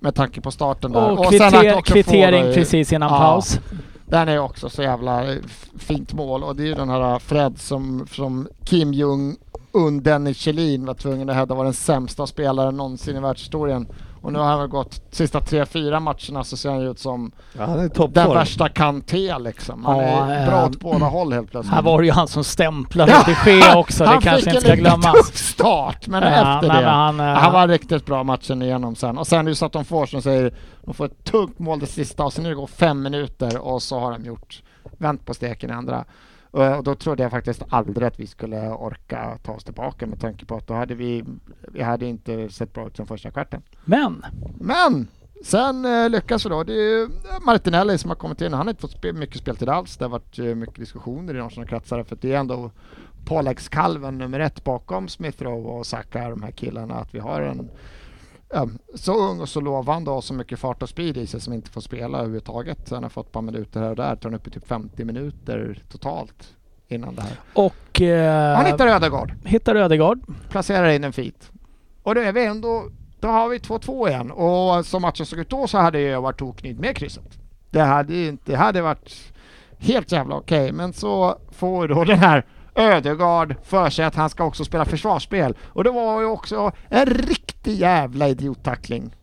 med 0.00 0.14
tanke 0.14 0.40
på 0.40 0.50
starten 0.50 0.92
där. 0.92 1.18
Och 1.18 1.26
sen 1.34 1.42
att 1.42 1.52
kvitter, 1.62 1.80
kvittering 1.80 2.44
det- 2.44 2.54
precis 2.54 2.92
innan 2.92 3.12
Ja. 3.12 3.18
paus. 3.18 3.60
Den 4.06 4.28
är 4.28 4.38
också 4.38 4.68
så 4.70 4.82
jävla 4.82 5.24
fint 5.78 6.12
mål 6.12 6.42
och 6.44 6.56
det 6.56 6.62
är 6.62 6.66
ju 6.66 6.74
den 6.74 6.88
här 6.88 7.18
Fred 7.18 7.58
som, 7.58 8.06
som 8.12 8.48
Kim 8.64 8.92
Jong 8.92 9.36
Un 9.74 10.02
Dennis 10.02 10.36
Kjellin 10.36 10.86
var 10.86 10.94
tvungen 10.94 11.30
att 11.30 11.36
hävda 11.36 11.54
var 11.54 11.64
den 11.64 11.74
sämsta 11.74 12.26
spelaren 12.26 12.76
någonsin 12.76 13.16
i 13.16 13.20
världshistorien. 13.20 13.86
Och 14.22 14.32
nu 14.32 14.38
har 14.38 14.46
han 14.46 14.58
väl 14.58 14.68
gått 14.68 15.02
sista 15.10 15.40
tre, 15.40 15.66
fyra 15.66 16.00
matcherna 16.00 16.44
så 16.44 16.56
ser 16.56 16.70
han 16.70 16.80
ju 16.80 16.90
ut 16.90 16.98
som 16.98 17.32
Ja, 17.58 17.64
han 17.64 17.90
den 18.12 18.28
värsta 18.34 18.68
Kanté 18.68 19.38
liksom. 19.38 19.84
Han 19.84 19.98
Ja, 19.98 20.04
är 20.26 20.46
bra 20.46 20.58
eh, 20.60 20.64
åt 20.66 20.80
båda 20.80 21.06
håll 21.06 21.32
helt 21.32 21.50
plötsligt. 21.50 21.74
Här 21.74 21.82
var 21.82 22.00
det 22.00 22.06
ju 22.06 22.12
han 22.12 22.28
som 22.28 22.44
stämplade 22.44 23.12
de 23.44 23.50
Gea 23.50 23.76
också, 23.78 24.04
det 24.04 24.10
han 24.10 24.20
kanske 24.20 24.40
fick 24.44 24.54
inte 24.54 24.60
ska 24.60 24.70
en 24.72 24.78
lite 24.78 24.88
glömmas. 24.90 25.12
tuff 25.30 25.36
start 25.36 26.06
men 26.06 26.22
Ja, 26.22 26.28
efter 26.56 26.68
men 26.68 26.82
det. 26.82 26.88
han, 26.90 27.20
eh, 27.20 27.26
han 27.26 27.52
var 27.52 27.68
riktigt 27.68 28.06
bra 28.06 28.22
matchen 28.24 28.62
igenom 28.62 28.94
sen. 28.96 29.18
Och 29.18 29.26
sen 29.26 29.46
är 29.46 29.50
det 29.50 29.56
så 29.56 29.66
att 29.66 29.72
de 29.72 29.84
får 29.84 30.06
som 30.06 30.22
säger, 30.22 30.54
de 30.84 30.94
får 30.94 31.04
ett 31.04 31.24
tungt 31.24 31.58
mål 31.58 31.78
det 31.80 31.86
sista 31.86 32.24
och 32.24 32.32
sen 32.32 32.44
det 32.44 32.54
går 32.54 32.66
fem 32.66 33.02
minuter 33.02 33.58
och 33.58 33.82
så 33.82 33.98
har 34.00 34.12
de 34.12 34.24
gjort, 34.24 34.62
vänt 34.98 35.26
på 35.26 35.34
steken 35.34 35.70
i 35.70 35.72
andra. 35.72 36.04
Och 36.54 36.76
och 36.76 36.84
då 36.84 36.94
trodde 36.94 37.22
jag 37.22 37.30
faktiskt 37.32 37.62
aldrig 37.68 38.06
att 38.06 38.20
vi 38.20 38.26
skulle 38.26 38.68
orka 38.70 39.38
ta 39.42 39.52
oss 39.52 39.64
tillbaka 39.64 40.06
med 40.06 40.20
tanke 40.20 40.46
på 40.46 40.56
att 40.56 40.66
då 40.66 40.74
hade 40.74 40.94
vi, 40.94 41.24
vi 41.72 41.82
hade 41.82 42.06
inte 42.06 42.48
sett 42.48 42.72
bra 42.72 42.86
ut 42.86 42.96
som 42.96 43.06
första 43.06 43.30
kvarten. 43.30 43.62
Men, 43.84 44.24
Men 44.60 45.08
sen 45.44 45.84
eh, 45.84 46.10
lyckas 46.10 46.46
vi 46.46 46.50
då. 46.50 46.62
Det 46.64 46.72
är 46.72 47.08
Martinelli 47.46 47.98
som 47.98 48.10
har 48.10 48.16
kommit 48.16 48.40
in. 48.40 48.52
Han 48.52 48.66
har 48.66 48.70
inte 48.70 48.80
fått 48.82 49.02
spe- 49.02 49.12
mycket 49.12 49.36
speltid 49.38 49.68
alls. 49.68 49.96
Det 49.96 50.04
har 50.04 50.10
varit 50.10 50.38
eh, 50.38 50.44
mycket 50.44 50.76
diskussioner 50.76 51.34
i 51.34 51.38
de 51.38 51.50
sådana 51.50 51.68
kretsar 51.68 52.02
för 52.02 52.18
det 52.20 52.32
är 52.32 52.38
ändå 52.38 52.70
påläggskalven 53.24 54.18
nummer 54.18 54.40
ett 54.40 54.64
bakom 54.64 55.08
Smith 55.08 55.42
Rowe 55.42 55.68
och 55.70 55.86
Saka, 55.86 56.30
de 56.30 56.42
här 56.42 56.50
killarna. 56.50 56.94
Att 56.94 57.14
vi 57.14 57.18
har 57.18 57.40
en 57.42 57.70
så 58.94 59.14
ung 59.30 59.40
och 59.40 59.48
så 59.48 59.60
lovande 59.60 60.10
och 60.10 60.24
så 60.24 60.34
mycket 60.34 60.58
fart 60.58 60.82
och 60.82 60.88
speed 60.88 61.16
i 61.16 61.26
sig 61.26 61.40
som 61.40 61.52
inte 61.52 61.70
får 61.70 61.80
spela 61.80 62.18
överhuvudtaget. 62.18 62.90
Han 62.90 63.02
har 63.02 63.10
fått 63.10 63.26
ett 63.26 63.32
par 63.32 63.42
minuter 63.42 63.80
här 63.80 63.90
och 63.90 63.96
där. 63.96 64.16
Tar 64.16 64.34
upp 64.34 64.46
i 64.46 64.50
typ 64.50 64.66
50 64.68 65.04
minuter 65.04 65.82
totalt 65.90 66.54
innan 66.88 67.14
det 67.14 67.22
här. 67.22 67.36
och... 67.54 68.00
Eh, 68.00 68.56
Han 68.56 68.66
hittar 68.66 68.86
Ödegaard 68.86 69.32
hittar 69.44 69.74
Ödegaard. 69.74 70.20
placerar 70.48 70.88
in 70.88 71.04
en 71.04 71.12
fit. 71.12 71.50
Och 72.02 72.14
då 72.14 72.20
är 72.20 72.32
vi 72.32 72.46
ändå, 72.46 72.84
då 73.20 73.28
har 73.28 73.48
vi 73.48 73.58
2-2 73.58 74.08
igen. 74.08 74.30
Och 74.30 74.86
som 74.86 75.02
matchen 75.02 75.26
såg 75.26 75.38
ut 75.38 75.50
då 75.50 75.66
så 75.66 75.78
hade 75.78 76.00
jag 76.00 76.20
varit 76.22 76.38
toknöjd 76.38 76.80
med 76.80 76.96
krysset. 76.96 77.38
Det 77.70 77.80
hade 77.82 78.14
ju 78.14 78.26
inte, 78.28 78.52
det 78.52 78.58
hade 78.58 78.82
varit 78.82 79.32
helt 79.78 80.12
jävla 80.12 80.34
okej. 80.36 80.72
Men 80.72 80.92
så 80.92 81.38
får 81.50 81.88
då 81.88 82.04
den 82.04 82.18
här 82.18 82.44
Ödegaard 82.74 83.54
för 83.62 83.90
sig 83.90 84.04
att 84.04 84.14
han 84.14 84.30
ska 84.30 84.44
också 84.44 84.64
spela 84.64 84.84
försvarsspel. 84.84 85.54
Och 85.64 85.84
det 85.84 85.90
var 85.90 86.20
ju 86.20 86.26
också 86.26 86.72
en 86.88 87.06
riktig 87.06 87.74
jävla 87.76 88.28
idiottackling. 88.28 89.14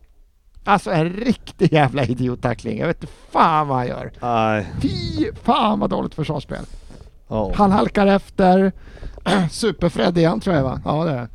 Alltså 0.64 0.90
en 0.90 1.10
riktig 1.10 1.72
jävla 1.72 2.04
idiottackling. 2.04 2.78
Jag 2.78 2.86
vet 2.86 3.02
inte 3.02 3.12
fan 3.30 3.68
vad 3.68 3.76
han 3.78 3.86
gör. 3.86 4.12
Nej. 4.22 4.66
Fy 4.82 5.32
fan 5.42 5.80
vad 5.80 5.90
dåligt 5.90 6.14
försvarsspel. 6.14 6.64
Ja. 7.28 7.52
Han 7.54 7.72
halkar 7.72 8.06
efter. 8.06 8.72
Super-Fred 9.50 10.18
igen 10.18 10.40
tror 10.40 10.56
jag 10.56 10.62
va? 10.62 10.80
Ja 10.84 11.04
det 11.04 11.10
är 11.10 11.16
det. 11.16 11.28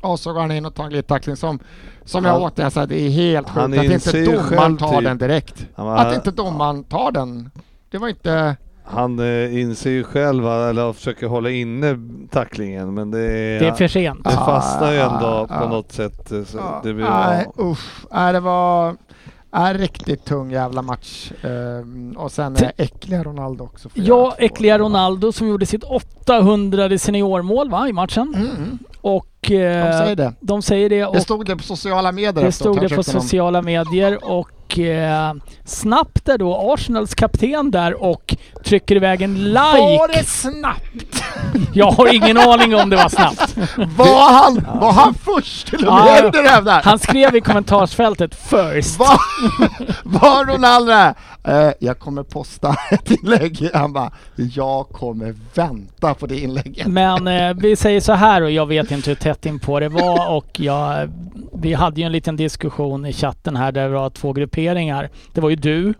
Och 0.00 0.20
så 0.20 0.32
går 0.32 0.40
han 0.40 0.52
in 0.52 0.66
och 0.66 0.74
tar 0.74 0.84
en 0.84 0.90
glidtackling 0.90 1.36
som, 1.36 1.58
som 2.04 2.24
jag 2.24 2.32
Han- 2.32 2.42
återigen 2.42 2.70
säger, 2.70 2.86
det 2.86 3.00
är 3.00 3.10
helt 3.10 3.48
sjukt 3.48 3.78
att 3.78 3.84
inte 3.84 4.22
domaren 4.24 4.76
tar 4.76 4.94
typ- 4.96 5.04
den 5.04 5.18
direkt. 5.18 5.66
Var, 5.74 5.96
Att 5.96 6.14
inte 6.14 6.30
domaren 6.30 6.84
tar 6.84 7.10
den. 7.12 7.50
Det 7.90 7.98
var 7.98 8.08
inte... 8.08 8.56
han 8.86 9.18
eh, 9.18 9.60
inser 9.60 9.90
ju 9.90 10.04
själv, 10.04 10.46
eller 10.46 10.92
försöker 10.92 11.26
hålla 11.26 11.50
inne 11.50 11.98
tacklingen, 12.30 12.94
men 12.94 13.10
det 13.10 13.20
är... 13.20 13.60
Det 13.60 13.66
är 13.66 13.72
för 13.72 13.88
sent. 13.88 14.24
det 14.24 14.30
fastnar 14.30 14.92
ju 14.92 14.98
ändå 14.98 15.26
Ah, 15.26 15.46
på 15.46 15.64
ah. 15.64 15.68
något 15.68 15.92
sätt. 15.92 16.32
eh, 16.32 16.44
Så 16.44 16.58
Ja, 16.58 16.80
det 16.84 16.94
blir, 16.94 17.04
nej, 17.04 17.46
ja. 17.56 17.64
usch. 17.64 18.04
Nej, 18.12 18.32
det 18.32 18.40
var 18.40 18.96
en 19.52 19.74
riktigt 19.74 20.24
tung 20.24 20.50
jävla 20.50 20.82
match. 20.82 21.32
Ehm, 21.42 22.12
och 22.16 22.32
sen 22.32 22.56
är 22.56 22.72
äckliga 22.76 23.22
Ronaldo 23.22 23.64
också. 23.64 23.88
Ja, 23.94 24.34
äckliga 24.38 24.78
Ronaldo 24.78 25.32
som 25.32 25.48
gjorde 25.48 25.66
sitt 25.66 25.84
800 25.84 26.98
seniormål 26.98 27.70
va, 27.70 27.88
i 27.88 27.92
matchen. 27.92 28.32
Mm, 28.36 28.78
Och... 29.00 29.26
de 29.48 29.54
Eh, 29.56 29.98
säger 29.98 30.16
det. 30.16 30.32
de 30.40 30.62
säger 30.62 30.88
det. 30.90 30.98
Det 30.98 31.06
Och 31.06 31.22
stod 31.22 31.46
det 31.46 31.56
på 31.56 31.62
sociala 31.62 32.12
medier 32.12 32.44
det 32.44 32.52
stod 32.52 32.80
det 32.80 32.88
på 32.88 32.94
de- 32.94 33.02
sociala 33.02 33.62
medier 33.62 34.30
och 34.30 34.50
eh, 34.72 35.32
snabbt 35.64 36.28
är 36.28 36.38
då 36.38 36.72
Arsenals 36.72 37.14
kapten 37.14 37.70
där 37.70 38.02
och 38.02 38.36
trycker 38.64 38.96
iväg 38.96 39.22
en 39.22 39.54
Var 39.54 40.08
like. 40.08 40.18
det 40.18 40.26
snabbt? 40.26 41.22
Jag 41.72 41.90
har 41.90 42.14
ingen 42.14 42.38
aning 42.38 42.74
om 42.74 42.90
det 42.90 42.96
var 42.96 43.08
snabbt. 43.08 43.56
Var 43.96 44.32
han, 44.32 44.80
var 44.80 44.92
han 44.92 45.14
först 45.14 45.66
till 45.66 45.86
och 45.86 45.94
med 45.94 46.20
ja. 46.24 46.30
det 46.30 46.42
där? 46.42 46.82
Han 46.82 46.98
skrev 46.98 47.36
i 47.36 47.40
kommentarsfältet 47.40 48.34
first. 48.34 48.98
Var, 48.98 49.20
var 50.04 50.44
Ronaldo? 50.44 51.14
Eh, 51.46 51.70
jag 51.78 51.98
kommer 51.98 52.22
posta 52.22 52.76
ett 52.90 53.10
inlägg. 53.10 53.70
Han 53.74 53.92
bara, 53.92 54.10
jag 54.36 54.88
kommer 54.88 55.34
vänta 55.54 56.14
på 56.14 56.26
det 56.26 56.38
inlägget. 56.38 56.86
Men 56.86 57.28
eh, 57.28 57.54
vi 57.54 57.76
säger 57.76 58.00
så 58.00 58.12
här 58.12 58.42
och 58.42 58.50
jag 58.50 58.66
vet 58.66 58.90
inte 58.90 59.10
hur 59.10 59.14
tätt 59.14 59.46
in 59.46 59.58
på 59.58 59.80
det 59.80 59.88
var 59.88 60.36
och 60.36 60.60
jag, 60.60 61.10
vi 61.54 61.74
hade 61.74 62.00
ju 62.00 62.06
en 62.06 62.12
liten 62.12 62.36
diskussion 62.36 63.06
i 63.06 63.12
chatten 63.12 63.56
här 63.56 63.72
där 63.72 63.88
det 63.88 63.94
var 63.94 64.10
två 64.10 64.32
grupperingar. 64.56 65.10
Det 65.32 65.40
var 65.40 65.50
ju 65.50 65.56
du 65.56 65.94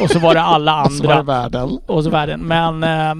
och 0.00 0.10
så 0.10 0.18
var 0.18 0.34
det 0.34 0.40
alla 0.42 0.84
Och 0.86 0.92
så 0.92 1.02
var 1.02 1.14
det 1.14 1.20
andra. 1.20 1.32
världen. 1.42 1.78
Och 1.86 2.04
så 2.04 2.10
världen. 2.10 2.40
Men 2.40 2.82
eh, 2.84 3.14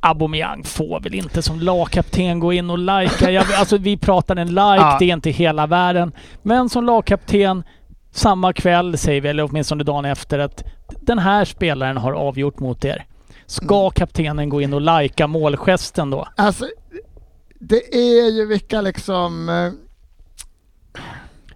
Aubameyang 0.00 0.64
får 0.64 1.00
väl 1.00 1.14
inte 1.14 1.42
som 1.42 1.60
lagkapten 1.60 2.40
gå 2.40 2.52
in 2.52 2.70
och 2.70 2.78
lajka. 2.78 3.30
Jag, 3.30 3.52
alltså 3.52 3.76
vi 3.76 3.96
pratar 3.96 4.36
en 4.36 4.48
like, 4.48 4.60
Ja. 4.60 4.96
det 4.98 5.04
är 5.10 5.12
inte 5.14 5.30
hela 5.30 5.66
världen. 5.66 6.12
Men 6.42 6.68
som 6.68 6.84
lagkapten 6.84 7.64
samma 8.12 8.52
kväll 8.52 8.98
säger 8.98 9.20
vi, 9.20 9.28
eller 9.28 9.44
åtminstone 9.44 9.84
dagen 9.84 10.04
efter, 10.04 10.38
att 10.38 10.64
den 11.00 11.18
här 11.18 11.44
spelaren 11.44 11.96
har 11.96 12.12
avgjort 12.12 12.60
mot 12.60 12.84
er. 12.84 13.04
Ska 13.46 13.90
kaptenen 13.90 14.48
gå 14.48 14.60
in 14.62 14.72
och 14.74 14.80
lajka 14.80 15.26
målgesten 15.26 16.10
då? 16.10 16.28
Alltså, 16.36 16.64
det 17.60 17.94
är 17.94 18.30
ju 18.30 18.46
vilka 18.46 18.80
liksom... 18.80 19.48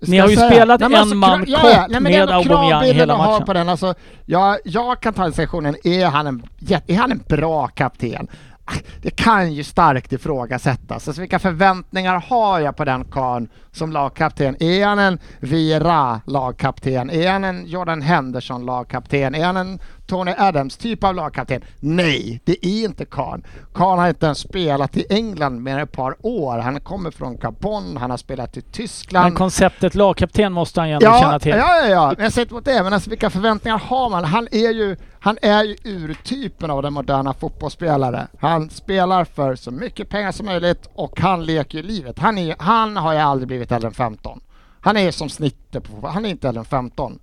Ni 0.07 0.18
har 0.18 0.28
ju 0.28 0.36
spelat 0.36 0.80
Nej, 0.80 0.88
men 0.88 1.00
alltså, 1.00 1.14
en 1.14 1.18
man 1.18 1.44
ja, 1.46 1.70
ja, 1.70 1.86
nej, 1.88 2.00
men 2.00 2.12
med 2.12 2.30
Aubameyang 2.30 2.84
hela 2.84 3.16
matchen. 3.18 3.46
På 3.46 3.52
den. 3.52 3.68
Alltså, 3.68 3.94
jag, 4.24 4.59
jag 4.64 5.00
kan 5.00 5.14
ta 5.14 5.26
diskussionen, 5.26 5.76
är 5.84 6.07
han 6.07 6.26
en, 6.26 6.42
är 6.86 6.96
han 6.96 7.12
en 7.12 7.22
bra 7.28 7.66
kapten? 7.66 8.28
Ah, 8.64 8.72
Det 9.02 9.11
kan 9.11 9.52
ju 9.52 9.64
starkt 9.64 10.12
ifrågasättas. 10.12 11.09
Alltså, 11.09 11.20
vilka 11.20 11.38
förväntningar 11.38 12.20
har 12.28 12.61
jag 12.61 12.76
på 12.76 12.84
den 12.84 13.04
karln 13.04 13.48
som 13.72 13.92
lagkapten? 13.92 14.62
Är 14.62 14.86
han 14.86 14.98
en 14.98 15.18
Vira 15.40 16.20
lagkapten? 16.26 17.11
Är 17.11 17.30
han 17.32 17.44
en 17.44 17.66
Jordan 17.66 18.02
Henderson 18.02 18.66
lagkapten? 18.66 19.34
Är 19.34 19.44
han 19.44 19.57
en 19.57 19.78
Tony 20.07 20.34
Adams 20.38 20.76
typ 20.76 21.04
av 21.04 21.14
lagkapten? 21.14 21.62
Nej, 21.80 22.40
det 22.44 22.66
är 22.66 22.84
inte 22.84 23.04
karln. 23.04 23.44
Karln 23.74 23.98
har 23.98 24.09
inte 24.09 24.26
ens 24.26 24.38
spelat 24.38 24.96
i 24.96 25.07
England 25.11 25.62
mer 25.62 25.72
än 25.72 25.80
ett 25.80 25.92
par 25.92 26.16
år. 26.20 26.59
Han 26.59 26.80
kommer 26.80 27.11
från 27.11 27.36
Gabon, 27.36 27.96
han 27.96 28.11
har 28.11 28.16
spelat 28.16 28.57
i 28.57 28.62
Tyskland. 28.62 29.24
Men 29.24 29.34
konceptet 29.34 29.94
lagkapten 29.94 30.52
måste 30.52 30.80
han 30.80 30.88
ju 30.88 30.94
ändå 30.94 31.18
känna 31.20 31.38
till. 31.38 31.50
Ja, 31.52 31.76
ja, 31.76 31.88
ja. 31.88 32.12
Men 32.16 32.24
jag 32.24 32.32
säger 32.32 32.44
inte 32.44 32.54
mot 32.54 32.64
det, 32.64 32.82
men 32.82 32.92
alltså, 32.92 33.11
vilka 33.11 33.30
förväntningar 33.30 33.78
har 33.78 34.11
man? 34.11 34.24
Han 34.24 34.48
är 34.50 34.70
ju, 34.70 34.96
han 35.20 35.38
är 35.42 35.64
ju 35.64 35.76
urtypen 35.84 36.70
av 36.70 36.82
den 36.82 36.92
moderna 36.92 37.32
fotbollsspelare. 37.32 38.26
Han 38.40 38.70
spelar 38.70 39.24
för 39.24 39.54
så 39.54 39.70
mycket 39.70 40.09
pengar 40.09 40.32
som 40.32 40.46
möjligt 40.46 40.88
och 40.94 41.20
han 41.20 41.44
leker 41.44 41.78
ju 41.78 41.84
livet. 41.84 42.18
Han, 42.18 42.38
är, 42.38 42.57
han 42.59 42.96
har 42.96 43.12
ju 43.12 43.18
aldrig 43.18 43.48
blivit 43.48 43.72
äldre 43.72 43.88
än 43.88 43.94
15. 43.94 44.40
Han 44.80 44.96
är 44.96 45.11
som 45.11 45.28
snittet 45.28 45.84
på. 45.84 46.09
Han 46.09 46.26
är 46.26 46.30
inte 46.30 46.48
äldre 46.48 46.61
än 46.61 46.64
15. 46.64 47.18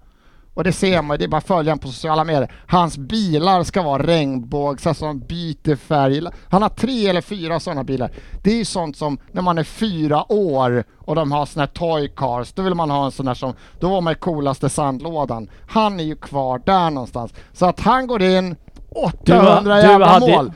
Och 0.54 0.64
det 0.64 0.72
ser 0.74 1.01
man, 1.01 1.18
det 1.18 1.24
är 1.24 1.28
bara 1.28 1.41
följa 1.41 1.78
på 1.78 1.88
sociala 1.88 2.24
medier. 2.24 2.51
Hans 2.68 2.97
bilar 2.97 3.64
ska 3.64 3.82
vara 3.82 4.04
regnbågs, 4.04 4.88
alltså 4.88 5.06
de 5.06 5.20
byter 5.20 5.76
färg. 5.76 6.22
Han 6.49 6.62
har 6.62 6.70
tre 6.70 7.08
eller 7.08 7.22
fyra 7.22 7.60
sådana 7.60 7.84
bilar. 7.84 8.12
Det 8.43 8.51
är 8.51 8.56
ju 8.58 8.66
sånt 8.66 8.97
som 8.97 9.18
när 9.32 9.41
man 9.41 9.58
är 9.58 9.64
fyra 9.64 10.32
år 10.32 10.84
och 10.97 11.16
de 11.16 11.32
har 11.32 11.45
såna 11.45 11.62
här 11.62 11.68
toy 11.68 12.08
cars, 12.16 12.54
då 12.54 12.62
vill 12.62 12.76
man 12.76 12.89
ha 12.89 13.06
en 13.06 13.12
sån 13.12 13.26
där 13.26 13.34
som, 13.34 13.54
då 13.80 13.89
var 13.89 14.01
man 14.01 14.14
i 14.14 14.16
coolaste 14.16 14.70
sandlådan. 14.70 15.49
Han 15.70 15.99
är 15.99 16.04
ju 16.04 16.16
kvar 16.16 16.62
där 16.66 16.89
någonstans. 16.89 17.34
Så 17.54 17.66
att 17.66 17.80
han 17.80 18.08
går 18.08 18.22
in, 18.24 18.56
800 18.95 19.60
Du- 19.64 19.70
du 19.70 19.88
jävla 19.88 20.08
hade- 20.08 20.32
mål. 20.36 20.51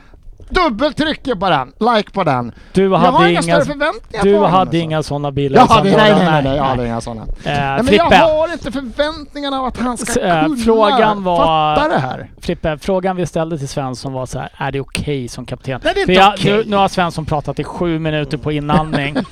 Dubbeltrycker 0.50 1.34
på 1.34 1.48
den, 1.50 1.72
like 1.96 2.10
på 2.10 2.24
den. 2.24 2.52
Du 2.72 2.82
jag 2.82 2.90
har 2.90 3.12
hade 3.12 3.30
inga 3.30 3.42
inga, 3.42 3.42
större 3.42 3.64
förväntningar 3.64 4.24
du 4.24 4.30
på 4.32 4.36
honom, 4.38 4.50
hade 4.52 4.60
alltså. 4.60 4.76
inga 4.76 5.02
sådana 5.02 5.32
bilar 5.32 5.58
Jag 5.58 5.66
som 5.68 5.76
hade, 5.76 5.90
nej, 5.96 6.12
nej, 6.14 6.24
nej, 6.30 6.42
nej, 6.42 6.56
jag 6.56 6.64
hade 6.64 6.86
inga 6.86 7.00
sådana. 7.00 7.22
Eh, 7.22 7.26
Nej, 7.44 7.82
men 7.82 7.94
jag 7.94 8.04
har 8.04 8.52
inte 8.52 8.72
förväntningarna 8.72 9.60
av 9.60 9.64
att 9.66 9.76
han 9.78 9.98
ska 9.98 10.12
S- 10.12 10.16
eh, 10.16 10.42
kunna 10.44 10.56
frågan 10.56 11.24
var- 11.24 11.36
fatta 11.76 11.88
det 11.88 11.98
här. 11.98 12.30
Frippe, 12.40 12.78
frågan 12.78 13.16
vi 13.16 13.26
ställde 13.26 13.58
till 13.58 13.68
Svensson 13.68 14.12
var 14.12 14.26
så 14.26 14.38
här, 14.38 14.50
är 14.56 14.72
det 14.72 14.80
okej 14.80 15.28
som 15.28 15.46
kapten? 15.46 15.80
Nej, 15.84 15.92
det 15.94 16.00
är 16.00 16.06
För 16.06 16.12
inte 16.12 16.22
jag, 16.22 16.34
okej. 16.34 16.52
nu, 16.56 16.64
nu 16.70 16.76
har 16.76 16.88
Svensson 16.88 17.26
pratat 17.26 17.58
i 17.58 17.64
sju 17.64 17.98
minuter 17.98 18.38
på 18.38 18.52
inandning. 18.52 19.16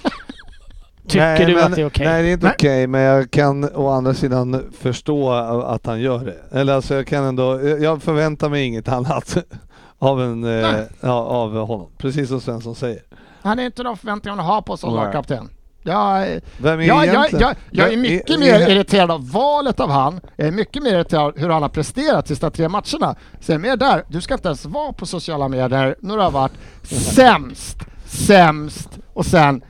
Tycker 1.09 1.27
Nej, 1.27 1.45
du 1.47 1.55
men- 1.55 1.65
att 1.65 1.75
det 1.75 1.83
är 1.83 1.87
okej? 1.87 2.07
Nej, 2.07 2.23
det 2.23 2.29
är 2.29 2.33
inte 2.33 2.53
okej, 2.57 2.87
men 2.87 3.01
jag 3.01 3.31
kan 3.31 3.65
å 3.75 3.89
andra 3.91 4.15
sidan 4.15 4.63
förstå 4.81 5.33
att 5.67 5.87
han 5.87 6.01
gör 6.01 6.19
det. 6.25 6.59
Eller 6.61 6.75
alltså 6.75 6.95
jag 6.95 7.07
kan 7.07 7.25
ändå, 7.25 7.61
jag 7.81 8.03
förväntar 8.03 8.49
mig 8.49 8.65
inget 8.65 8.89
annat 8.89 9.37
av, 9.99 10.23
en, 10.23 10.45
eh, 10.45 10.81
ja, 11.01 11.13
av 11.13 11.57
honom. 11.67 11.91
Precis 11.99 12.29
som 12.29 12.41
Svensson 12.41 12.75
säger. 12.75 13.03
Han 13.43 13.59
är 13.59 13.67
inte 13.67 13.83
de 13.83 13.97
förväntningar 13.97 14.37
man 14.37 14.47
har 14.47 14.63
på 14.63 14.77
som 14.77 14.95
lagkapten. 14.95 15.49
Jag, 15.83 16.41
Vem 16.59 16.81
är 16.81 16.85
jag, 16.85 17.07
jag, 17.07 17.33
jag, 17.33 17.55
jag 17.71 17.93
är 17.93 17.97
mycket 17.97 18.31
är- 18.31 18.39
mer 18.39 18.55
är- 18.55 18.71
irriterad 18.71 19.11
av 19.11 19.31
valet 19.31 19.81
av 19.81 19.91
han. 19.91 20.21
Jag 20.37 20.47
är 20.49 20.53
mycket 20.53 20.83
mer 20.83 20.91
irriterad 20.95 21.23
av 21.23 21.39
hur 21.39 21.49
han 21.49 21.63
har 21.63 21.69
presterat 21.69 22.29
sista 22.29 22.51
tre 22.51 22.69
matcherna. 22.69 23.15
Så 23.41 23.53
jag 23.53 23.55
är 23.55 23.59
mer 23.59 23.77
där. 23.77 24.05
Du 24.09 24.21
ska 24.21 24.35
inte 24.35 24.49
ens 24.49 24.65
vara 24.65 24.93
på 24.93 25.07
sociala 25.07 25.49
medier 25.49 25.97
när 26.01 26.17
du 26.17 26.23
har 26.23 26.31
varit 26.31 26.53
sämst, 26.83 27.77
sämst 28.07 28.89
och 29.13 29.27
sen 29.27 29.65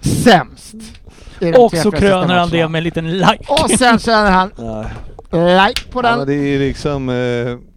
sämst. 0.00 0.74
Och 1.58 1.76
så 1.76 1.90
kröner 1.90 2.34
han 2.38 2.50
det 2.50 2.68
med 2.68 2.78
en 2.78 2.84
liten 2.84 3.10
like. 3.18 3.44
Och 3.48 3.70
sen 3.70 3.98
känner 3.98 4.30
han 4.30 4.50
Nej. 4.58 4.86
Like 5.32 5.82
på 5.90 5.98
Ja, 5.98 6.02
den. 6.02 6.18
men 6.18 6.26
det 6.26 6.34
är 6.34 6.58
liksom, 6.58 7.08
eh, 7.08 7.14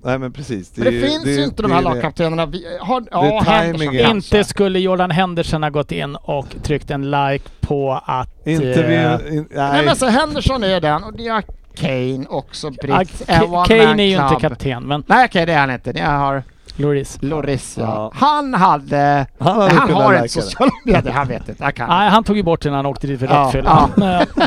nej 0.03 0.19
men 0.19 0.31
precis. 0.33 0.71
Men 0.77 0.85
det 0.93 0.97
är- 0.99 1.07
finns 1.07 1.25
ju 1.25 1.43
inte 1.43 1.61
de 1.61 1.67
det 1.67 1.73
här 1.73 1.81
är 1.81 1.89
det. 1.89 1.93
lagkaptenerna. 1.95 2.45
Vi 2.45 2.65
har, 2.79 3.01
är 3.01 3.05
ja, 3.11 3.41
Henderson 3.45 3.87
kanske. 3.97 4.09
Inte 4.11 4.43
skulle 4.43 4.79
Jordan 4.79 5.11
Henderson 5.11 5.63
ha 5.63 5.69
gått 5.69 5.91
in 5.91 6.15
och 6.15 6.47
tryckt 6.63 6.91
en 6.91 7.11
like 7.11 7.45
på 7.61 8.01
att... 8.05 8.47
Inte 8.47 8.83
eh, 8.83 8.87
vi, 8.87 9.35
in, 9.37 9.47
Nej 9.51 9.71
nej. 9.71 9.85
men 9.85 9.95
så 9.95 10.05
Henderson 10.05 10.63
är 10.63 10.81
den 10.81 11.03
och 11.03 11.13
ni 11.17 11.27
har 11.27 11.43
Kane 11.75 12.25
också, 12.29 12.69
Britt. 12.69 13.23
K- 13.27 13.63
Kane 13.67 14.03
är 14.03 14.07
ju 14.07 14.23
inte 14.23 14.35
kapten, 14.41 14.83
men 14.87 15.03
Nej 15.07 15.25
okej 15.25 15.45
det 15.45 15.53
är 15.53 15.59
han 15.59 15.71
inte. 15.71 15.93
Ni 15.93 15.99
har 16.01 16.43
Loris. 16.80 17.17
Loris 17.21 17.77
ja. 17.80 17.84
Ja. 17.84 18.11
Han 18.27 18.53
hade... 18.53 19.25
Han 19.39 19.61
hade 19.61 19.73
han 19.75 19.88
kunnat 19.88 20.03
har 20.03 20.13
det. 20.13 20.30
sociala 20.30 20.71
medier, 20.86 21.11
han 21.13 21.27
vet 21.27 21.49
inte. 21.49 21.63
Han 21.63 21.73
kan. 21.73 21.89
Nej, 21.89 22.09
han 22.09 22.23
tog 22.23 22.38
ju 22.38 22.43
bort 22.43 22.61
den 22.61 22.71
när 22.71 22.77
han 22.77 22.86
åkte 22.86 23.07
dit 23.07 23.19
för 23.19 23.27
Ja, 23.27 23.34
rattfylla. 23.34 23.89
ja. 23.97 24.25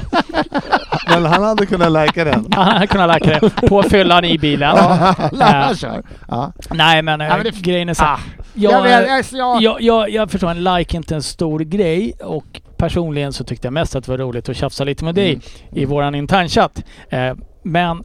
Men 1.08 1.24
han 1.26 1.42
hade 1.44 1.66
kunnat 1.66 1.92
lajka 1.92 2.24
den. 2.24 2.46
Han 2.52 2.72
hade 2.72 2.86
kunnat 2.86 3.08
läka 3.08 3.38
det 3.40 3.68
på 3.68 3.82
fyllan 3.82 4.24
i 4.24 4.38
bilen. 4.38 4.76
Ja. 4.76 5.14
Nej 6.70 7.02
men, 7.02 7.20
eh, 7.20 7.26
Ja, 7.26 7.36
men 7.36 7.44
det- 7.44 7.60
grejen 7.62 7.88
är 7.88 7.94
så. 7.94 8.04
Ah. 8.04 8.18
Jag, 8.54 8.72
Jag, 8.72 8.82
vet, 8.82 9.32
jag, 9.32 9.62
jag, 9.62 9.62
jag, 9.62 9.82
jag, 9.82 10.10
jag 10.10 10.30
förstår, 10.30 10.50
en 10.50 10.64
like 10.64 10.94
är 10.94 10.98
inte 10.98 11.14
en 11.14 11.22
stor 11.22 11.60
grej 11.60 12.12
och 12.24 12.60
personligen 12.76 13.32
så 13.32 13.44
tyckte 13.44 13.66
jag 13.66 13.72
mest 13.72 13.96
att 13.96 14.04
det 14.04 14.10
var 14.10 14.18
roligt 14.18 14.48
att 14.48 14.56
tjafsa 14.56 14.84
lite 14.84 15.04
med 15.04 15.14
dig 15.14 15.30
Mm. 15.32 15.42
i 15.70 15.84
våran 15.84 16.14
internchatt. 16.14 16.82
Eh, 17.10 17.32
men 17.64 18.04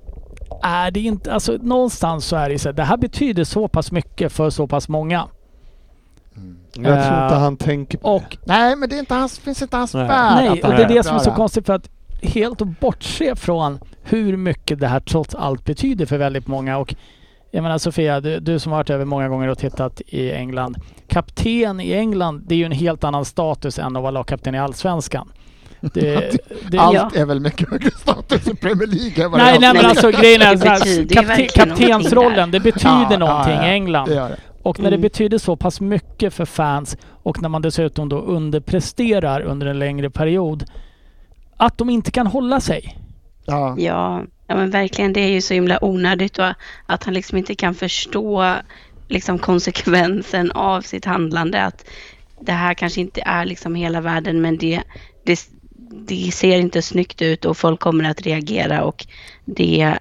är 0.63 0.91
det 0.91 0.99
inte, 0.99 1.33
alltså 1.33 1.57
någonstans 1.61 2.25
så 2.25 2.35
är 2.35 2.49
det 2.49 2.59
så 2.59 2.69
här, 2.69 2.73
det 2.73 2.83
här 2.83 2.97
betyder 2.97 3.43
så 3.43 3.67
pass 3.67 3.91
mycket 3.91 4.31
för 4.31 4.49
så 4.49 4.67
pass 4.67 4.89
många. 4.89 5.27
Jag 6.73 6.83
tror 6.83 7.23
inte 7.23 7.35
Eh, 7.35 7.39
han 7.39 7.57
tänker 7.57 7.97
på 7.97 8.15
Och 8.15 8.37
Nej 8.45 8.75
men 8.75 8.89
det 8.89 8.95
är 8.95 8.99
inte 8.99 9.13
hans, 9.13 9.39
finns 9.39 9.61
inte 9.61 9.77
hans 9.77 9.95
värld 9.95 10.35
nej, 10.35 10.63
och 10.63 10.69
det 10.69 10.83
är 10.83 10.87
det 10.87 11.03
som 11.03 11.15
är 11.15 11.19
så 11.19 11.31
konstigt 11.31 11.65
för 11.65 11.73
att 11.73 11.89
helt 12.21 12.61
att 12.61 12.79
bortse 12.79 13.35
från 13.35 13.79
hur 14.03 14.37
mycket 14.37 14.79
det 14.79 14.87
här 14.87 14.99
trots 14.99 15.35
allt 15.35 15.65
betyder 15.65 16.05
för 16.05 16.17
väldigt 16.17 16.47
många 16.47 16.77
och 16.77 16.95
jag 17.51 17.63
menar 17.63 17.77
Sofia, 17.77 18.21
du, 18.21 18.39
du 18.39 18.59
som 18.59 18.71
har 18.71 18.79
varit 18.79 18.89
över 18.89 19.05
många 19.05 19.29
gånger 19.29 19.47
och 19.47 19.57
tittat 19.57 20.01
i 20.07 20.31
England. 20.31 20.77
Kapten 21.07 21.79
i 21.79 21.93
England, 21.93 22.43
det 22.47 22.55
är 22.55 22.57
ju 22.59 22.65
en 22.65 22.71
helt 22.71 23.03
annan 23.03 23.25
status 23.25 23.79
än 23.79 23.95
att 23.95 24.01
vara 24.01 24.11
lagkapten 24.11 24.55
i 24.55 24.59
Allsvenskan. 24.59 25.31
Det, 25.93 26.37
det, 26.71 26.77
Allt 26.77 26.95
Ja. 26.95 27.11
är 27.15 27.25
väl 27.25 27.39
mycket 27.39 27.69
högre 27.69 27.91
status 27.91 28.47
i 28.47 28.55
Premier 28.55 28.87
League 28.87 29.25
än 29.25 29.31
vad 29.31 29.39
det 29.39 29.43
Nej, 29.45 29.59
nej 29.59 29.73
men 29.73 29.85
alltså 29.85 30.11
det 30.11 30.17
grejen 30.17 30.41
är 30.41 30.57
så 30.57 30.65
här, 30.67 31.47
kaptensrollen, 31.47 32.51
det 32.51 32.59
betyder 32.59 33.07
Ja, 33.11 33.17
någonting 33.17 33.53
ja, 33.53 33.61
ja. 33.61 33.67
i 33.67 33.73
England. 33.73 34.09
Det 34.09 34.15
det. 34.15 34.37
Och 34.63 34.79
när 34.79 34.89
det 34.89 34.95
Mm. 34.95 35.01
betyder 35.01 35.37
så 35.37 35.55
pass 35.55 35.81
mycket 35.81 36.33
för 36.33 36.45
fans 36.45 36.97
och 37.23 37.41
när 37.41 37.49
man 37.49 37.61
dessutom 37.61 38.09
då 38.09 38.19
underpresterar 38.19 39.41
under 39.41 39.67
en 39.67 39.79
längre 39.79 40.09
period, 40.09 40.65
att 41.57 41.77
de 41.77 41.89
inte 41.89 42.11
kan 42.11 42.27
hålla 42.27 42.59
sig. 42.59 42.97
Ja. 43.45 43.75
Ja, 43.77 44.23
ja 44.47 44.55
men 44.55 44.69
verkligen. 44.71 45.13
Det 45.13 45.19
är 45.19 45.29
ju 45.29 45.41
så 45.41 45.53
himla 45.53 45.83
onödigt 45.83 46.39
och 46.39 46.45
att 46.85 47.03
han 47.03 47.13
liksom 47.13 47.37
inte 47.37 47.55
kan 47.55 47.75
förstå 47.75 48.53
liksom 49.07 49.39
konsekvensen 49.39 50.51
av 50.51 50.81
sitt 50.81 51.05
handlande. 51.05 51.63
Att 51.63 51.85
det 52.41 52.51
här 52.51 52.73
kanske 52.73 53.01
inte 53.01 53.21
är 53.25 53.45
liksom 53.45 53.75
hela 53.75 54.01
världen 54.01 54.41
men 54.41 54.57
det, 54.57 54.81
det, 55.25 55.39
det 55.89 56.31
ser 56.33 56.57
inte 56.59 56.81
snyggt 56.81 57.21
ut 57.21 57.45
och 57.45 57.57
folk 57.57 57.79
kommer 57.79 58.09
att 58.09 58.21
reagera 58.21 58.83
och 58.83 59.05
det, 59.45 59.93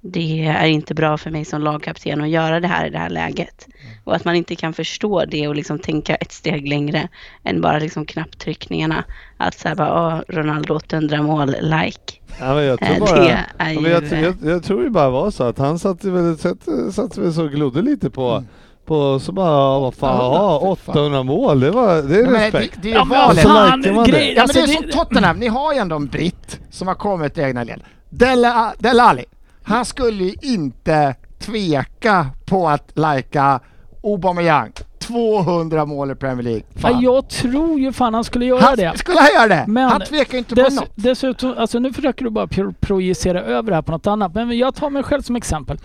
det 0.00 0.44
är 0.46 0.66
inte 0.66 0.94
bra 0.94 1.18
för 1.18 1.30
mig 1.30 1.44
som 1.44 1.62
lagkapten 1.62 2.20
att 2.20 2.28
göra 2.28 2.60
det 2.60 2.68
här 2.68 2.86
i 2.86 2.90
det 2.90 2.98
här 2.98 3.10
läget. 3.10 3.68
Och 4.04 4.16
att 4.16 4.24
man 4.24 4.34
inte 4.36 4.56
kan 4.56 4.72
förstå 4.72 5.24
det 5.24 5.48
och 5.48 5.54
liksom 5.56 5.78
tänka 5.78 6.14
ett 6.14 6.32
steg 6.32 6.68
längre 6.68 7.08
än 7.44 7.60
bara 7.60 7.78
liksom 7.78 8.06
knapptryckningarna. 8.06 9.04
Att 9.36 9.62
här 9.62 9.74
bara, 9.74 10.22
Ronaldo 10.28 10.74
800 10.74 11.22
mål, 11.22 11.46
like. 11.60 12.14
Ja, 12.40 12.54
men 12.54 12.64
jag 12.64 12.78
tror 12.78 12.92
Eh, 12.92 12.98
bara... 12.98 13.20
det 13.20 13.46
är 13.58 13.70
ju... 13.72 13.88
jag, 13.88 14.02
jag, 14.12 14.34
jag 14.42 14.64
tror 14.64 14.84
det 14.84 14.90
bara 14.90 15.10
var 15.10 15.30
så 15.30 15.44
att 15.44 15.58
han 15.58 15.78
satt 15.78 16.04
väl, 16.04 16.38
satt, 16.38 16.58
satt 16.92 17.18
väl 17.18 17.32
så 17.34 17.44
och 17.44 17.50
glodde 17.50 17.82
lite 17.82 18.10
på, 18.10 18.44
på 18.86 19.18
så 19.18 19.32
bara, 19.32 19.48
ja, 19.50 19.78
vad 19.80 19.94
fan, 19.94 20.16
ja, 20.16 20.58
Ja, 20.62 20.76
fy 20.76 20.82
fan. 20.82 20.92
800 20.96 21.22
mål, 21.22 21.60
det, 21.60 21.70
var, 21.70 21.94
det 22.02 22.18
är 22.18 22.22
Men 22.22 22.32
det, 22.32 22.38
respekt. 22.46 22.78
det 22.82 22.90
är 22.90 22.94
Ja, 22.94 23.00
ju 23.02 23.08
men 23.08 23.36
fan, 23.36 23.82
det. 23.82 23.88
grej, 24.10 24.28
Ja 24.28 24.32
men 24.34 24.42
alltså, 24.42 24.58
det 24.58 24.72
är 24.72 24.82
som 24.82 24.90
Tottenham, 24.90 25.36
ni 25.38 25.46
har 25.46 25.72
ju 25.72 25.78
ändå 25.78 25.96
en 25.96 26.06
britt 26.06 26.60
som 26.70 26.88
har 26.88 26.94
kommit 26.94 27.34
till 27.34 27.42
egna 27.44 27.64
led. 27.64 27.80
Dele, 28.10 28.72
Dele 28.78 29.02
Alli, 29.02 29.24
han 29.62 29.84
skulle 29.84 30.24
ju 30.24 30.34
inte 30.42 31.14
tveka 31.38 32.26
på 32.46 32.68
att 32.68 32.90
lajka 32.94 33.60
Aubameyang. 34.04 34.72
200 34.98 35.84
mål 35.86 36.10
i 36.10 36.14
Premier 36.14 36.42
League. 36.42 36.62
Ja, 36.82 36.98
jag 37.02 37.28
tror 37.30 37.78
ju 37.80 37.92
fan 37.92 38.14
han 38.14 38.24
skulle 38.24 38.44
göra 38.44 38.60
han, 38.60 38.76
det. 38.76 38.92
Skulle 38.98 39.18
han 39.20 39.28
göra 39.34 39.48
det? 39.48 39.64
Men 39.68 39.88
han 39.88 40.00
tvekar 40.00 40.32
ju 40.32 40.38
inte 40.38 40.54
på 40.54 40.60
Dess, 40.62 40.74
något. 40.74 40.90
dessutom, 40.94 41.54
alltså 41.58 41.78
nu 41.78 41.92
försöker 41.92 42.24
du 42.24 42.30
bara 42.30 42.46
pro 42.46 42.72
projicera 42.80 43.40
över 43.42 43.70
det 43.70 43.74
här 43.74 43.82
på 43.82 43.92
något 43.92 44.06
annat. 44.06 44.34
Men 44.34 44.58
jag 44.58 44.74
tar 44.74 44.90
mig 44.90 45.02
själv 45.02 45.22
som 45.22 45.36
exempel. 45.36 45.78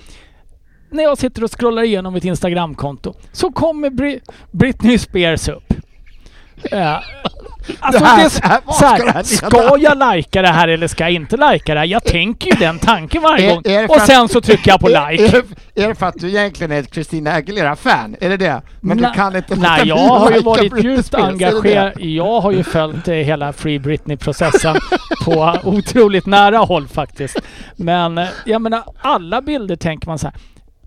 När 0.91 1.03
jag 1.03 1.17
sitter 1.17 1.43
och 1.43 1.59
scrollar 1.59 1.83
igenom 1.83 2.13
mitt 2.13 2.25
Instagramkonto 2.25 3.13
så 3.31 3.51
kommer 3.51 3.89
Bri 3.89 4.19
Britney 4.51 4.97
Spears 4.97 5.47
upp. 5.49 5.73
Eh, 6.71 6.97
Alltså, 7.79 7.99
Det 8.03 8.05
här- 8.09 8.17
det, 8.41 8.47
här- 8.47 8.61
så 8.73 8.85
här 8.85 9.23
ska 9.23 9.77
jag 9.79 9.97
lajka 9.97 10.41
det 10.41 10.47
här 10.47 10.67
eller 10.67 10.87
ska 10.87 11.03
jag 11.03 11.11
inte 11.11 11.37
lajka 11.37 11.73
det 11.73 11.79
här? 11.79 11.87
Jag 11.87 12.03
tänker 12.03 12.49
ju 12.51 12.55
den 12.59 12.79
tanken 12.79 13.21
varje 13.21 13.49
Är- 13.51 13.55
gång. 13.55 13.61
är 13.65 13.89
Och 13.89 13.95
att- 13.95 14.05
sen 14.07 14.27
så 14.29 14.41
trycker 14.41 14.71
jag 14.71 14.79
på 14.79 14.87
like. 14.87 15.37
är, 15.37 15.43
är 15.83 15.87
det 15.87 15.95
för 15.95 16.05
att 16.05 16.15
du 16.19 16.29
egentligen 16.29 16.71
är 16.71 16.79
ett 16.79 16.93
Christina 16.93 17.31
Aguilera-fan? 17.33 18.15
Är 18.21 18.29
det 18.29 18.37
det? 18.37 18.61
Men 18.79 18.97
Nej, 18.97 19.09
du 19.09 19.15
kan 19.15 19.35
inte 19.35 19.55
Nej, 19.55 19.87
jag 19.87 19.95
har 19.97 20.31
ju 20.31 20.39
varit 20.39 20.83
djupt 20.83 21.13
engagerad. 21.13 21.93
Jag 21.99 22.41
har 22.41 22.51
ju 22.51 22.63
följt 22.63 23.07
eh, 23.07 23.13
hela 23.15 23.53
Free 23.53 23.79
Britney-processen 23.79 24.75
på 25.25 25.55
otroligt 25.63 26.25
nära 26.25 26.57
håll 26.57 26.87
faktiskt. 26.87 27.37
Men 27.75 28.17
eh, 28.17 28.27
jag 28.45 28.61
menar, 28.61 28.83
alla 29.01 29.41
bilder 29.41 29.75
tänker 29.75 30.07
man 30.07 30.19
så 30.19 30.27
här. 30.27 30.35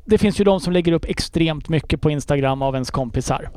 Det 0.04 0.18
finns 0.18 0.40
ju 0.40 0.44
de 0.44 0.60
som 0.60 0.72
lägger 0.72 0.92
upp 0.92 1.04
extremt 1.04 1.68
mycket 1.68 2.00
på 2.00 2.10
Instagram 2.10 2.62
av 2.62 2.74
ens 2.74 2.90
kompisar. 2.90 3.50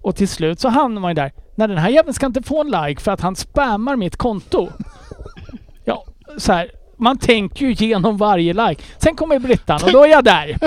Och 0.00 0.16
till 0.16 0.28
slut 0.28 0.60
så 0.60 0.68
hamnar 0.68 1.00
man 1.00 1.10
ju 1.10 1.14
där. 1.14 1.32
Nej, 1.54 1.68
den 1.68 1.78
här 1.78 1.88
jäveln 1.90 2.14
ska 2.14 2.26
inte 2.26 2.42
få 2.42 2.60
en 2.60 2.70
like 2.86 3.00
för 3.02 3.12
att 3.12 3.20
han 3.20 3.36
spammar 3.36 3.96
mitt 3.96 4.16
konto. 4.16 4.68
Ja, 5.84 6.04
så 6.38 6.52
här. 6.52 6.70
Man 6.96 7.18
tänker 7.18 7.66
ju 7.66 7.72
igenom 7.72 8.16
varje 8.16 8.52
like. 8.52 8.82
Sen 8.98 9.14
kommer 9.16 9.38
Brittan 9.38 9.80
och 9.84 9.92
då 9.92 10.04
är 10.04 10.08
jag 10.08 10.24
där. 10.24 10.58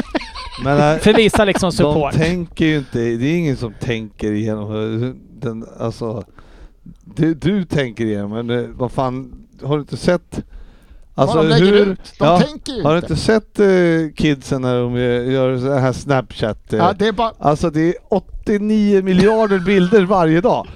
Men 0.63 0.93
äh, 0.93 0.99
För 0.99 1.11
att 1.11 1.17
visa 1.17 1.45
liksom 1.45 1.67
de 1.69 1.75
support. 1.75 2.13
tänker 2.13 2.65
ju 2.65 2.77
inte, 2.77 2.99
det 2.99 3.25
är 3.25 3.37
ingen 3.37 3.57
som 3.57 3.73
tänker 3.79 4.31
igenom 4.31 5.21
den, 5.39 5.65
alltså 5.79 6.23
du, 7.15 7.33
du 7.33 7.63
tänker 7.65 8.05
igenom, 8.05 8.31
men 8.31 8.49
eh, 8.49 8.65
vad 8.69 8.91
fan, 8.91 9.45
har 9.63 9.75
du 9.75 9.81
inte 9.81 9.97
sett? 9.97 10.43
Alltså 11.17 11.37
de 11.37 11.47
lägger 11.47 11.65
hur, 11.65 11.85
ut, 11.91 12.13
de 12.19 12.25
ja, 12.25 12.39
tänker 12.39 12.73
ju 12.73 12.83
har 12.83 12.91
du 12.91 12.97
inte. 12.97 13.15
sett 13.15 13.59
eh, 13.59 13.65
kidsen 14.15 14.61
när 14.61 14.79
de 14.81 14.95
gör, 15.31 15.57
så 15.57 15.73
här 15.73 15.91
snapchat? 15.93 16.73
eh, 16.73 16.79
Ja, 16.79 16.93
det 16.93 17.07
är 17.07 17.11
bara... 17.11 17.31
Alltså 17.39 17.69
det 17.69 17.81
är 17.89 17.93
89 18.09 19.03
miljarder 19.03 19.59
bilder 19.59 20.03
varje 20.05 20.41
dag. 20.41 20.67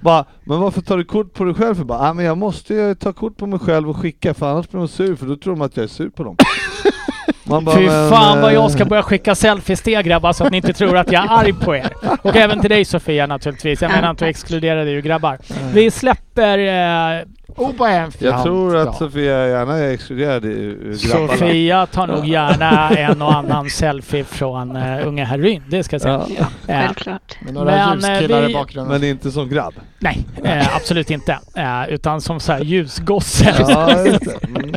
Bara, 0.00 0.24
men 0.44 0.60
varför 0.60 0.80
tar 0.80 0.96
du 0.96 1.04
kort 1.04 1.34
på 1.34 1.44
dig 1.44 1.54
själv? 1.54 1.74
För 1.74 1.84
bara, 1.84 1.98
ah, 1.98 2.12
men 2.14 2.24
jag 2.24 2.38
måste 2.38 2.74
ju 2.74 2.94
ta 2.94 3.12
kort 3.12 3.36
på 3.36 3.46
mig 3.46 3.58
själv 3.58 3.90
och 3.90 3.96
skicka 3.96 4.34
för 4.34 4.46
annars 4.50 4.68
blir 4.68 4.78
de 4.78 4.88
sur 4.88 5.16
för 5.16 5.26
då 5.26 5.36
tror 5.36 5.54
de 5.54 5.62
att 5.62 5.76
jag 5.76 5.84
är 5.84 5.88
sur 5.88 6.08
på 6.08 6.24
dem. 6.24 6.36
Man 7.48 7.64
bara, 7.64 7.76
Fy 7.76 7.86
men, 7.86 8.10
fan 8.10 8.40
vad 8.40 8.50
eh, 8.50 8.54
jag 8.54 8.70
ska 8.70 8.84
börja 8.84 9.02
skicka 9.02 9.34
selfies 9.34 9.82
till 9.82 9.92
er 9.92 10.02
grabbar 10.02 10.32
så 10.32 10.44
att 10.44 10.50
ni 10.50 10.56
inte 10.56 10.72
tror 10.72 10.96
att 10.96 11.12
jag 11.12 11.24
är 11.24 11.28
arg 11.30 11.52
på 11.52 11.76
er. 11.76 11.92
Och 12.22 12.36
även 12.36 12.60
till 12.60 12.70
dig 12.70 12.84
Sofia 12.84 13.26
naturligtvis. 13.26 13.82
Jag 13.82 13.90
menar 13.90 14.10
inte 14.10 14.24
att 14.24 14.28
exkludera 14.30 14.84
dig 14.84 14.92
ju 14.94 15.00
grabbar. 15.02 15.38
Vi 15.72 15.90
släpper 15.90 16.58
eh, 16.58 17.22
En 17.58 18.10
Jag 18.18 18.42
tror 18.42 18.76
att 18.76 18.86
ja. 18.86 18.92
Sofia 18.92 19.46
gärna 19.48 19.76
är 19.78 19.92
exkluderad 19.92 20.44
i 20.44 20.76
grabbarna. 21.08 21.28
Sofia 21.38 21.86
tar 21.86 22.06
nog 22.06 22.26
gärna 22.26 22.90
en 22.90 23.22
och 23.22 23.34
annan 23.34 23.70
selfie 23.70 24.24
från 24.24 24.76
uh, 24.76 25.06
unga 25.08 25.24
herryn. 25.24 25.62
Det 25.68 25.82
ska 25.84 25.94
jag 25.94 26.00
säga. 26.02 26.22
Ja, 26.38 26.46
Ja, 26.66 26.74
Eh, 26.74 26.80
självklart. 26.84 27.36
Med 27.44 27.54
några 27.54 27.70
Men, 27.94 28.04
eh, 28.04 28.10
ljuskillar 28.10 28.42
vi- 28.42 28.50
i 28.50 28.54
bakgrunden. 28.54 29.00
men 29.00 29.10
inte 29.10 29.30
som 29.30 29.48
grabb. 29.48 29.74
nej, 29.98 30.24
eh, 30.44 30.76
absolut 30.76 31.10
inte. 31.10 31.38
Eh, 31.56 31.88
utan 31.88 32.20
som 32.20 32.40
så 32.40 32.52
här 32.52 32.60
ljusgosse. 32.60 33.54
Ja. 33.68 33.90
Mm. 34.46 34.74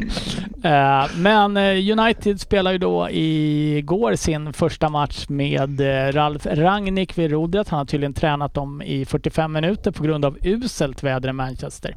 Eh, 1.02 1.08
men 1.18 1.58
eh, 1.58 2.00
United 2.00 2.42
spelar 2.42 2.72
ju 2.72 2.78
då 2.78 3.08
igår 3.12 4.16
sin 4.16 4.54
första 4.54 4.90
match 4.90 5.26
med 5.30 5.82
eh, 5.82 6.12
Ralf 6.12 6.46
Rangnick 6.46 7.18
vid 7.18 7.32
rodret. 7.32 7.70
Han 7.70 7.78
har 7.78 7.86
tydligen 7.86 8.14
tränat 8.14 8.54
dem 8.54 8.82
i 8.82 9.06
45 9.06 9.52
minuter 9.52 9.92
på 9.92 10.04
grund 10.04 10.26
av 10.26 10.38
uselt 10.44 11.04
väder 11.04 11.30
i 11.30 11.34
Manchester. 11.34 11.96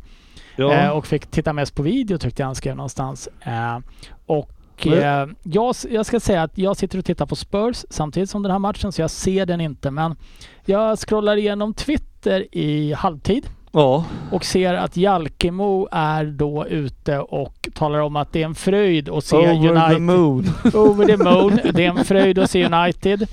Ja. 0.57 0.73
Eh, 0.73 0.91
och 0.91 1.07
fick 1.07 1.27
titta 1.27 1.53
mest 1.53 1.75
på 1.75 1.83
video 1.83 2.19
tyckte 2.19 2.43
jag 2.43 2.47
han 2.47 2.55
skrev 2.55 2.77
någonstans. 2.77 3.29
Eh, 3.43 3.79
och 4.27 4.87
eh, 4.87 5.29
jag, 5.43 5.75
jag 5.91 6.07
ska 6.07 6.21
säga 6.21 6.43
att 6.43 6.59
jag 6.59 6.77
sitter 6.77 6.99
och 6.99 7.05
tittar 7.05 7.27
på 7.27 7.37
Spurs 7.37 7.85
samtidigt 7.91 8.31
som 8.31 8.43
den 8.43 8.53
här 8.53 8.59
matchen 8.59 8.93
så 8.93 9.01
jag 9.01 9.11
ser 9.11 9.47
den 9.47 9.61
inte. 9.61 9.91
Men 9.91 10.17
jag 10.65 10.99
scrollar 10.99 11.37
igenom 11.37 11.75
Twitter 11.75 12.47
i 12.53 12.93
halvtid 12.93 13.47
ja. 13.73 14.05
och 14.31 14.45
ser 14.45 14.75
att 14.75 14.97
Jalkemo 14.97 15.89
är 15.93 16.25
då 16.25 16.67
ute 16.67 17.19
och 17.19 17.69
talar 17.75 17.99
om 17.99 18.17
att 18.17 18.33
det 18.33 18.43
är 18.43 18.47
en 18.47 18.55
fröjd 18.55 19.09
att 19.09 19.25
se 19.25 19.37
Over 19.37 19.55
United. 19.55 19.97
the 19.97 19.99
moon. 19.99 20.45
Over 20.75 21.07
the 21.07 21.17
moon. 21.17 21.59
Det 21.75 21.85
är 21.85 21.91
en 21.91 22.05
fröjd 22.05 22.39
att 22.39 22.51
se 22.51 22.67
United. 22.67 23.29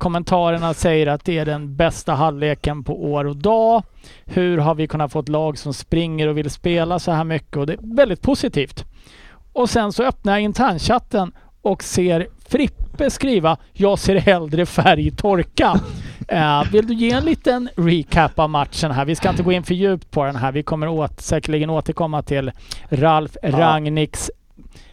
Kommentarerna 0.00 0.74
säger 0.74 1.06
att 1.06 1.24
det 1.24 1.38
är 1.38 1.44
den 1.44 1.76
bästa 1.76 2.14
halvleken 2.14 2.84
på 2.84 3.04
år 3.04 3.24
och 3.24 3.36
dag. 3.36 3.82
Hur 4.24 4.58
har 4.58 4.74
vi 4.74 4.86
kunnat 4.86 5.12
få 5.12 5.20
ett 5.20 5.28
lag 5.28 5.58
som 5.58 5.74
springer 5.74 6.28
och 6.28 6.38
vill 6.38 6.50
spela 6.50 6.98
så 6.98 7.12
här 7.12 7.24
mycket? 7.24 7.56
Och 7.56 7.66
det 7.66 7.72
är 7.72 7.96
väldigt 7.96 8.22
positivt. 8.22 8.84
Och 9.52 9.70
sen 9.70 9.92
så 9.92 10.02
öppnar 10.02 10.32
jag 10.32 10.40
internchatten 10.40 11.32
och 11.62 11.82
ser 11.82 12.26
Frippe 12.48 13.10
skriva 13.10 13.56
“Jag 13.72 13.98
ser 13.98 14.16
hellre 14.16 14.66
färg 14.66 15.10
torka”. 15.10 15.80
Eh, 16.28 16.72
vill 16.72 16.86
du 16.86 16.94
ge 16.94 17.10
en 17.10 17.24
liten 17.24 17.68
recap 17.76 18.38
av 18.38 18.50
matchen 18.50 18.90
här? 18.90 19.04
Vi 19.04 19.14
ska 19.14 19.30
inte 19.30 19.42
gå 19.42 19.52
in 19.52 19.62
för 19.62 19.74
djupt 19.74 20.10
på 20.10 20.24
den 20.24 20.36
här. 20.36 20.52
Vi 20.52 20.62
kommer 20.62 20.88
åt, 20.88 21.20
säkerligen 21.20 21.70
återkomma 21.70 22.22
till 22.22 22.52
Ralf 22.88 23.36
Rangnicks 23.42 24.30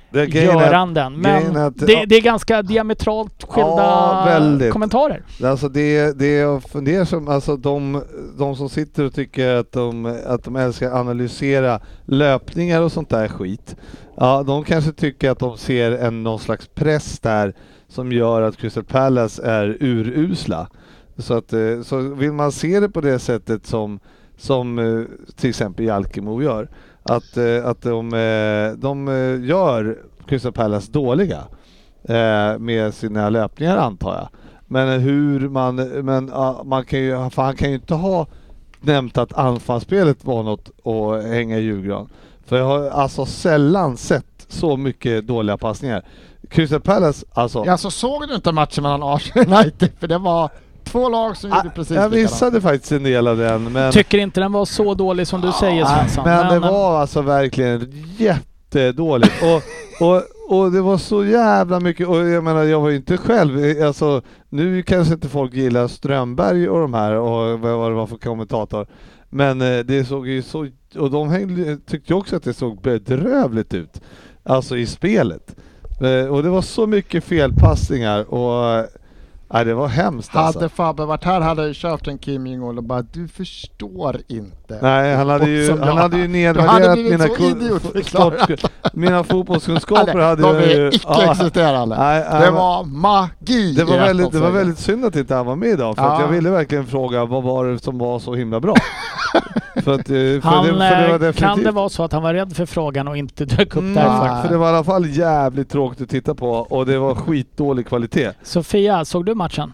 Det 0.10 0.26
göranden. 0.26 1.14
Men 1.22 1.58
att- 1.58 1.78
det, 1.78 2.05
det 2.05 2.16
är 2.16 2.22
ganska 2.22 2.62
diametralt 2.62 3.43
skilda 3.43 4.58
Ja, 4.66 4.72
kommentarer. 4.72 5.22
Alltså 5.43 5.70
det, 5.70 6.20
det 6.20 6.34
jag 6.36 6.64
funderar 6.64 7.05
som, 7.05 7.28
alltså 7.28 7.58
de, 7.58 8.03
de 8.38 8.55
som 8.55 8.70
sitter 8.70 9.05
och 9.05 9.14
tycker 9.14 9.55
att 9.55 9.72
de, 9.72 10.20
att 10.28 10.43
de 10.43 10.55
älskar 10.55 10.88
att 10.88 10.93
analysera 10.93 11.80
löpningar 12.05 12.82
och 12.82 12.91
sånt 12.91 13.10
där 13.10 13.28
skit. 13.28 13.76
Ja, 14.18 14.43
de 14.47 14.64
kanske 14.64 14.91
tycker 14.91 15.30
att 15.30 15.39
de 15.39 15.58
ser 15.58 15.91
en 15.91 16.24
någon 16.24 16.39
slags 16.39 16.68
press 16.76 17.20
där 17.20 17.53
som 17.88 18.12
gör 18.12 18.41
att 18.41 18.58
Crystal 18.58 18.84
Palace 18.84 19.43
är 19.43 19.78
urusla. 19.80 20.68
Så 21.18 21.34
att, 21.34 21.53
eh, 21.53 21.82
så 21.84 21.97
vill 21.99 22.32
man 22.32 22.51
se 22.51 22.80
det 22.80 22.89
på 22.89 23.01
det 23.01 23.20
sättet 23.20 23.66
som, 23.66 23.99
som 24.38 24.80
eh, 24.80 25.03
till 25.36 25.49
exempel 25.49 25.86
Jalkemo 25.86 26.41
gör, 26.41 26.70
att, 27.10 27.38
eh, 27.38 27.66
att 27.66 27.82
de, 27.82 28.14
eh, 28.14 28.80
de 28.80 29.08
eh, 29.08 29.49
gör 29.49 29.97
Crystal 30.28 30.51
Palace 30.51 30.91
dåliga 30.91 31.43
med 32.60 32.93
sina 32.93 33.30
löpningar 33.30 33.78
antar 33.78 34.16
jag. 34.16 34.30
Men 34.66 34.99
hur 34.99 35.49
man, 35.49 35.76
men 36.05 36.32
man 36.64 36.86
kan 36.86 36.99
ju, 36.99 37.30
för 37.30 37.41
han 37.41 37.55
kan 37.55 37.70
ju 37.70 37.76
inte 37.76 37.93
ha 37.93 38.28
nämnt 38.82 39.18
att 39.18 39.34
anfallsspelet 39.34 40.26
var 40.26 40.43
något 40.43 40.70
att 40.84 41.24
hänga 41.24 41.58
i 41.58 41.62
julgran. 41.62 42.10
För 42.45 42.58
jag 42.58 42.66
har 42.66 42.89
alltså 42.89 43.26
sällan 43.26 43.97
sett 43.97 44.45
så 44.47 44.78
mycket 44.78 45.28
dåliga 45.28 45.58
passningar. 45.58 46.05
Crystal 46.49 46.82
Palace, 46.82 47.26
alltså. 47.34 47.64
Ja, 47.66 47.78
så 47.78 47.91
såg 47.91 48.28
du 48.28 48.36
inte 48.36 48.51
matchen 48.51 48.84
mellan 48.84 49.03
Arsenal 49.03 49.47
och 49.47 49.53
United? 49.53 49.89
För 49.99 50.08
det 50.08 50.18
var 50.18 50.49
två 50.88 51.10
lag 51.10 51.38
som 51.38 51.50
gjorde 51.50 51.62
Ah, 51.70 51.72
precis 51.76 51.96
jag 51.96 52.12
likadant. 52.12 52.32
missade 52.32 52.62
faktiskt 52.62 52.92
en 52.92 53.04
del 53.04 53.28
av 53.28 53.38
den. 53.38 53.64
Men, 53.74 53.92
Tycker 53.92 54.18
inte 54.18 54.40
den 54.40 54.52
var 54.52 54.66
så 54.66 54.94
dålig 54.94 55.28
som 55.28 55.42
du 55.42 55.52
säger 55.52 55.84
Ah, 55.84 55.88
Svensson. 55.88 56.24
men 56.26 56.48
det 56.50 56.56
eh, 56.56 56.72
var 56.72 57.00
alltså 57.02 57.22
verkligen 57.22 57.92
jättedåligt. 58.18 59.34
och, 59.42 59.62
och, 60.08 60.24
och 60.50 60.72
det 60.72 60.82
var 60.82 60.98
så 60.98 61.26
jävla 61.26 61.80
mycket, 61.80 62.08
och 62.08 62.18
jag 62.18 62.44
menar 62.44 62.64
jag 62.64 62.82
var 62.82 62.90
ju 62.90 62.96
inte 62.96 63.18
själv, 63.18 63.82
alltså 63.86 64.22
nu 64.50 64.84
kanske 64.84 65.14
inte 65.14 65.30
folk 65.30 65.54
gillar 65.54 65.88
Strömberg 65.88 66.70
och 66.70 66.80
de 66.82 66.94
här 66.94 67.12
och 67.12 67.60
vad 67.60 67.78
vad 67.78 67.92
det 67.92 67.96
var 67.96 68.08
för 68.08 68.18
kommentator. 68.18 68.88
Men 69.30 69.62
eh, 69.62 69.80
det 69.80 70.06
såg 70.08 70.28
ju 70.28 70.42
så, 70.42 70.68
och 70.98 71.12
de 71.12 71.30
hängde, 71.30 71.78
tyckte 71.78 72.14
ju 72.14 72.20
också 72.20 72.36
att 72.36 72.44
det 72.44 72.54
såg 72.54 72.82
bedrövligt 72.82 73.74
ut. 73.74 74.02
Alltså 74.44 74.78
i 74.78 74.86
spelet. 74.86 75.56
Eh, 76.02 76.28
Och 76.34 76.44
det 76.44 76.50
var 76.50 76.62
så 76.62 76.88
mycket 76.88 77.24
felpassningar 77.24 78.34
och 78.34 78.86
Nej 79.50 79.66
det 79.66 79.74
var 79.74 79.88
hemskt 79.88 80.36
alltså. 80.36 80.60
Hade 80.60 80.70
Fabbe 80.70 81.06
varit 81.06 81.24
här 81.24 81.41
hade 81.41 81.62
jag 81.62 81.68
ju 81.68 81.74
köpt 81.74 82.08
en 82.08 82.18
Kim 82.18 82.48
Jong-Un 82.48 82.78
och 82.78 82.84
bara 82.84 83.02
du 83.02 83.28
förstår 83.28 84.18
inte. 84.28 84.80
Nej, 84.82 85.16
han 85.16 85.30
hade 85.30 85.50
ju, 85.50 85.70
han 85.70 85.80
jag- 85.88 85.93
hade 85.95 86.18
ju 86.18 86.28
nedvärderat 86.28 86.98
mina, 86.98 87.28
så 87.28 87.34
kun- 87.36 87.62
idiotförklarad. 87.62 88.39
sport- 88.60 88.72
mina 88.93 89.24
fotbollskunskaper. 89.24 90.20
hade 90.20 90.41
de 90.41 90.48
jag 90.56 90.64
är 90.64 90.80
ju, 90.80 90.88
icke-existerande. 90.89 91.98
Nej, 91.98 92.41
det 92.41 92.52
var 92.52 92.84
magi 92.84 93.74
det 93.74 93.84
var, 93.84 93.98
väldigt, 93.98 94.32
det 94.32 94.39
var 94.39 94.52
väldigt 94.52 94.80
synd 94.80 95.06
att 95.06 95.16
inte 95.16 95.36
han 95.36 95.45
var 95.45 95.56
med 95.56 95.70
idag, 95.70 95.95
för 95.95 96.04
att 96.04 96.20
Ja. 96.20 96.22
jag 96.22 96.28
ville 96.28 96.50
verkligen 96.50 96.86
fråga 96.86 97.26
vad 97.26 97.43
var 97.43 97.66
det 97.66 97.80
som 97.80 97.98
var 97.98 98.20
så 98.20 98.36
himla 98.36 98.60
bra? 98.60 98.74
För 99.88 99.94
att, 99.94 100.08
för 100.08 100.42
Han, 100.42 100.66
det, 100.66 100.72
för 100.72 100.80
det 100.80 101.08
var 101.08 101.14
eh, 101.14 101.20
definitivt... 101.20 101.40
kan 101.40 101.64
det 101.64 101.72
vara 101.72 101.90
så 101.90 102.04
att 102.04 102.12
han 102.12 102.24
var 102.24 102.34
rädd 102.34 102.56
för 102.56 102.66
frågan 102.66 103.08
och 103.08 103.18
inte 103.18 103.46
dök 103.46 103.76
upp 103.76 103.82
Mm, 103.84 103.94
därför? 103.94 104.42
för 104.42 104.50
det 104.50 104.58
var 104.58 104.66
i 104.66 104.70
alla 104.76 104.84
fall 104.84 105.06
jävligt 105.10 105.70
tråkigt 105.70 106.02
att 106.02 106.10
titta 106.10 106.36
på 106.36 106.50
och 106.52 106.86
det 106.86 106.98
var 107.00 107.16
skitdålig 107.16 107.88
kvalitet. 107.88 108.32
Sofia, 108.44 109.06
såg 109.06 109.26
du 109.26 109.36
matchen? 109.36 109.74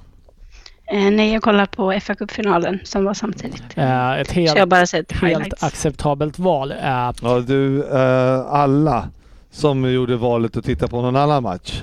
Eh, 0.91 1.11
nej, 1.11 1.34
jag 1.34 1.41
kollar 1.43 1.66
på 1.66 1.99
fa 2.01 2.16
Cup-finalen 2.16 2.80
som 2.84 3.05
var 3.05 3.14
samtidigt. 3.14 3.64
Eh, 3.76 4.20
ett 4.20 4.30
Så 4.30 4.39
jag 4.39 4.55
helt, 4.55 4.70
bara 4.70 4.86
sett 4.86 5.11
helt 5.11 5.24
highlights. 5.34 5.64
acceptabelt 5.64 6.39
val. 6.39 6.72
Eh, 6.72 7.11
Ja 7.22 7.39
du, 7.47 7.84
eh, 7.84 8.39
alla 8.47 9.09
som 9.51 9.91
gjorde 9.93 10.16
valet 10.16 10.57
att 10.57 10.66
titta 10.66 10.88
på 10.88 11.01
någon 11.01 11.16
annan 11.16 11.43
match 11.43 11.82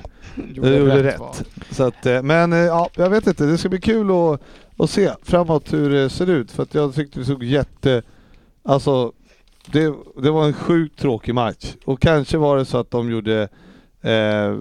Gjorde 0.53 0.69
Du 0.69 0.75
gjorde 0.77 1.03
rätt 1.03 1.21
rätt. 1.21 1.43
Så 1.71 1.83
att, 1.83 2.23
men 2.23 2.51
ja, 2.51 2.89
jag 2.95 3.09
vet 3.09 3.27
inte, 3.27 3.43
det 3.45 3.57
ska 3.57 3.69
bli 3.69 3.81
kul 3.81 4.11
att, 4.11 4.41
att 4.77 4.89
se 4.89 5.09
framåt 5.23 5.73
hur 5.73 5.89
det 5.89 6.09
ser 6.09 6.29
ut 6.29 6.51
för 6.51 6.63
att 6.63 6.73
jag 6.73 6.95
tyckte 6.95 7.19
det 7.19 7.25
såg 7.25 7.43
jätte... 7.43 8.01
Alltså, 8.63 9.11
det, 9.65 9.93
det 10.23 10.31
var 10.31 10.45
en 10.45 10.53
sjukt 10.53 10.99
tråkig 10.99 11.35
match 11.35 11.75
och 11.85 12.01
kanske 12.01 12.37
var 12.37 12.57
det 12.57 12.65
så 12.65 12.77
att 12.77 12.91
de 12.91 13.11
gjorde 13.11 13.49
eh, 14.01 14.57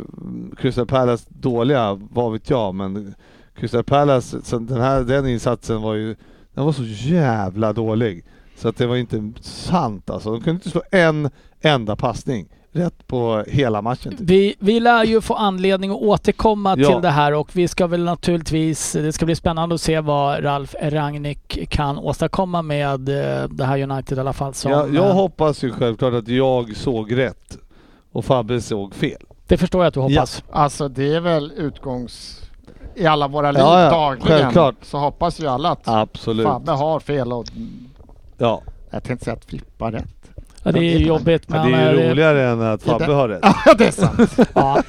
Crystal 0.56 0.86
Palace 0.86 1.26
dåliga, 1.28 2.00
vad 2.10 2.32
vet 2.32 2.50
jag, 2.50 2.74
men 2.74 3.14
Crystal 3.54 3.84
Palace, 3.84 4.42
så 4.42 4.58
den 4.58 4.80
här 4.80 5.00
den 5.00 5.28
insatsen 5.28 5.82
var 5.82 5.94
ju, 5.94 6.16
den 6.54 6.64
var 6.64 6.72
så 6.72 6.84
jävla 6.84 7.72
dålig. 7.72 8.24
Så 8.56 8.68
att 8.68 8.76
det 8.76 8.86
var 8.86 8.96
inte 8.96 9.32
sant 9.40 10.10
alltså. 10.10 10.30
De 10.30 10.40
kunde 10.40 10.50
inte 10.50 10.70
slå 10.70 10.82
en 10.90 11.30
enda 11.60 11.96
passning 11.96 12.48
rätt 12.72 13.06
på 13.06 13.44
hela 13.48 13.82
matchen. 13.82 14.10
Typ. 14.16 14.20
Vi, 14.20 14.54
vi 14.58 14.80
lär 14.80 15.04
ju 15.04 15.20
få 15.20 15.34
anledning 15.34 15.90
att 15.90 15.96
återkomma 15.96 16.74
Ja. 16.78 16.88
till 16.92 17.02
det 17.02 17.08
här 17.10 17.34
och 17.34 17.56
vi 17.56 17.68
ska 17.68 17.86
väl 17.86 18.04
naturligtvis, 18.04 18.92
det 18.92 19.12
ska 19.12 19.24
bli 19.26 19.34
spännande 19.36 19.74
att 19.74 19.80
se 19.80 20.00
vad 20.00 20.44
Ralf 20.44 20.74
Rangnick 20.82 21.70
kan 21.70 21.98
åstadkomma 21.98 22.62
med 22.62 23.08
eh, 23.08 23.48
det 23.48 23.64
här 23.64 23.82
United 23.82 24.18
i 24.18 24.20
alla 24.20 24.32
fall. 24.32 24.54
Som, 24.54 24.70
Jag, 24.72 24.94
jag 24.94 25.06
eh, 25.08 25.12
hoppas 25.14 25.64
ju 25.64 25.72
självklart 25.72 26.14
att 26.14 26.28
jag 26.28 26.76
såg 26.76 27.16
rätt 27.16 27.58
och 28.12 28.24
Fabbe 28.24 28.60
såg 28.60 28.94
fel. 28.94 29.22
det 29.46 29.56
förstår 29.56 29.80
jag 29.82 29.88
att 29.88 29.94
du 29.94 30.00
hoppas. 30.00 30.42
Alltså 30.50 30.88
det 30.88 31.14
är 31.14 31.20
väl 31.20 31.52
utgångs... 31.56 32.36
I 32.94 33.06
alla 33.06 33.28
våra 33.28 33.52
liv 33.52 33.60
Ja, 33.60 33.80
ja, 33.84 33.90
dagligen 33.90 34.38
självklart. 34.40 34.74
så 34.82 34.98
hoppas 34.98 35.40
ju 35.40 35.46
alla 35.46 35.70
att 35.70 35.88
Absolut. 35.88 36.46
Fabbe 36.46 36.72
har 36.72 37.00
fel 37.00 37.32
och 37.32 37.44
Ja. 38.38 38.62
jag 38.90 39.02
tänkte 39.04 39.24
säga 39.24 39.36
att 39.36 39.44
Filippa 39.44 39.84
har 39.84 39.92
rätt. 39.92 40.19
Ja, 40.62 40.72
det 40.72 40.78
är 40.94 40.98
jobbigt 40.98 41.48
Men 41.48 41.60
men... 41.62 41.72
det 41.72 41.78
är 41.78 41.94
ju 41.94 42.10
roligare 42.10 42.48
än 42.48 42.62
att 42.62 42.82
Fabbe 42.82 43.12
har 43.12 43.28
rätt. 43.28 43.40
Ja, 43.66 43.74
det 43.78 43.86
är 43.86 43.90
sant. 43.90 44.48
Ja, 44.54 44.82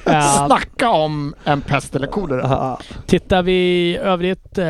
Snacka 0.46 0.90
om 0.90 1.34
en 1.44 1.60
pest 1.60 1.96
eller 1.96 2.06
kolera. 2.06 2.76
Tittar 3.06 3.42
vi 3.42 3.52
i 3.90 3.96
övrigt 3.96 4.58
eh, 4.58 4.66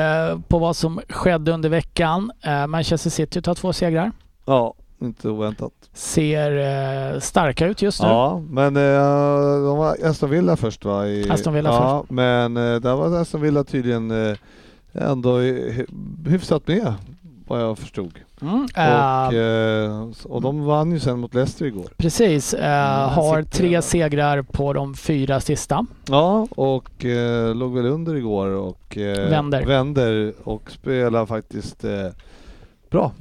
på 0.49 0.59
vad 0.59 0.77
som 0.77 1.01
skedde 1.09 1.53
under 1.53 1.69
veckan. 1.69 2.33
Eh, 2.45 2.67
Manchester 2.67 3.11
City 3.11 3.43
tar 3.43 3.55
två 3.55 3.73
segrar. 3.73 4.13
Ja, 4.47 4.75
inte 5.03 5.29
oväntat. 5.29 5.73
Ser 5.95 6.57
eh, 7.15 7.21
starka 7.21 7.67
ut 7.67 7.83
just 7.83 8.03
nu. 8.03 8.09
Ja, 8.09 8.43
men 8.51 8.77
eh, 8.77 9.63
de 9.65 9.77
var 9.79 9.97
Aston 10.05 10.31
Villa 10.31 10.57
först 10.57 10.85
va? 10.85 11.07
I, 11.07 11.31
Aston 11.31 11.55
Villa 11.55 11.69
ja, 11.71 12.05
Men 12.09 12.57
eh, 12.57 12.81
där 12.81 12.95
var 12.97 13.21
Aston 13.21 13.41
Villa 13.41 13.65
tydligen 13.65 14.37
ändå 14.95 15.39
hy- 15.41 15.87
hyfsat 16.29 16.69
med 16.69 16.95
vad 17.47 17.61
jag 17.63 17.79
förstod. 17.79 18.19
Mm, 18.43 18.63
Och, 18.65 19.33
eh, 19.35 20.07
och 20.25 20.43
de 20.43 20.65
vann 20.65 20.93
ju 20.93 21.01
sen 21.01 21.21
mot 21.21 21.35
Leicester 21.35 21.67
igår. 21.67 21.89
Precis. 21.97 22.55
Mm, 22.55 23.09
har 23.09 23.43
tre 23.43 23.83
segrar 23.83 24.43
på 24.43 24.73
de 24.73 24.95
fyra 24.95 25.41
sista. 25.41 25.87
Ja, 26.09 26.47
och 26.51 27.05
eh, 27.05 27.55
låg 27.55 27.75
väl 27.75 27.87
under 27.87 28.15
igår 28.15 28.47
och 28.47 28.97
Vänder. 29.31 29.67
vänder 29.67 30.33
och 30.45 30.71
spelar 30.71 31.27
faktiskt 31.27 31.85
bra. 32.91 33.13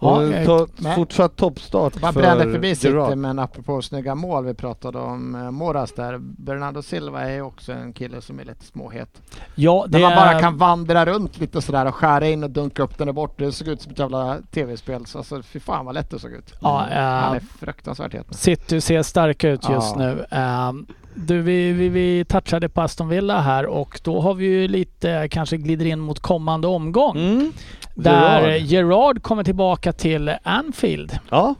Ja, 0.00 0.16
och 0.16 0.22
eh, 0.22 0.46
to- 0.48 0.68
men- 0.76 0.94
fortsatt 0.94 1.36
toppstart 1.36 2.00
Man 2.00 2.12
för 2.12 2.20
brände 2.20 2.44
förbi. 2.52 2.74
City 2.74 3.16
men 3.16 3.38
apropå 3.38 3.82
snygga 3.82 4.14
mål 4.14 4.44
vi 4.44 4.54
pratade 4.54 4.98
om 4.98 5.34
eh, 5.34 5.50
Moras 5.50 5.92
där. 5.92 6.18
Bernardo 6.18 6.82
Silva 6.82 7.20
är 7.22 7.34
ju 7.34 7.42
också 7.42 7.72
en 7.72 7.92
kille 7.92 8.20
som 8.20 8.38
är 8.40 8.44
lite 8.44 8.64
småhet. 8.64 9.22
Ja, 9.54 9.84
det 9.88 9.98
När 9.98 10.06
man 10.06 10.16
bara 10.16 10.40
kan 10.40 10.56
vandra 10.56 11.06
runt 11.06 11.38
lite 11.38 11.62
sådär 11.62 11.86
och 11.86 11.94
skära 11.94 12.28
in 12.28 12.44
och 12.44 12.50
dunka 12.50 12.82
upp 12.82 12.98
den 12.98 13.06
där 13.06 13.12
borta. 13.12 13.44
Det 13.44 13.52
såg 13.52 13.68
ut 13.68 13.82
som 13.82 13.92
ett 13.92 13.98
jävla 13.98 14.38
tv-spel. 14.50 15.06
Så 15.06 15.18
alltså, 15.18 15.42
fy 15.42 15.60
fan 15.60 15.86
vad 15.86 15.94
lätt 15.94 16.10
det 16.10 16.18
såg 16.18 16.32
ut. 16.32 16.54
Ja, 16.60 16.88
eh, 16.90 16.98
Han 17.02 17.36
är 17.36 17.40
fruktansvärt 17.40 18.12
het. 18.14 18.26
City 18.36 18.80
ser 18.80 19.02
starka 19.02 19.48
ut 19.48 19.68
just 19.68 19.96
Ja. 19.96 20.02
nu. 20.02 20.24
Ehm, 20.30 20.86
du, 21.16 21.42
vi, 21.42 21.72
vi, 21.72 21.88
vi 21.88 22.24
touchade 22.24 22.68
på 22.68 22.82
Aston 22.82 23.08
Villa 23.08 23.40
här 23.40 23.66
och 23.66 24.00
då 24.04 24.20
har 24.20 24.34
vi 24.34 24.46
ju 24.46 24.68
lite, 24.68 25.28
kanske 25.30 25.56
glider 25.56 25.86
in 25.86 26.00
mot 26.00 26.20
kommande 26.20 26.66
omgång. 26.66 27.16
Mm. 27.16 27.52
Där. 27.94 28.56
Gerard 28.56 29.22
kommer 29.22 29.44
tillbaka 29.44 29.92
till 29.92 30.32
Anfield. 30.42 31.18
Ja, 31.30 31.54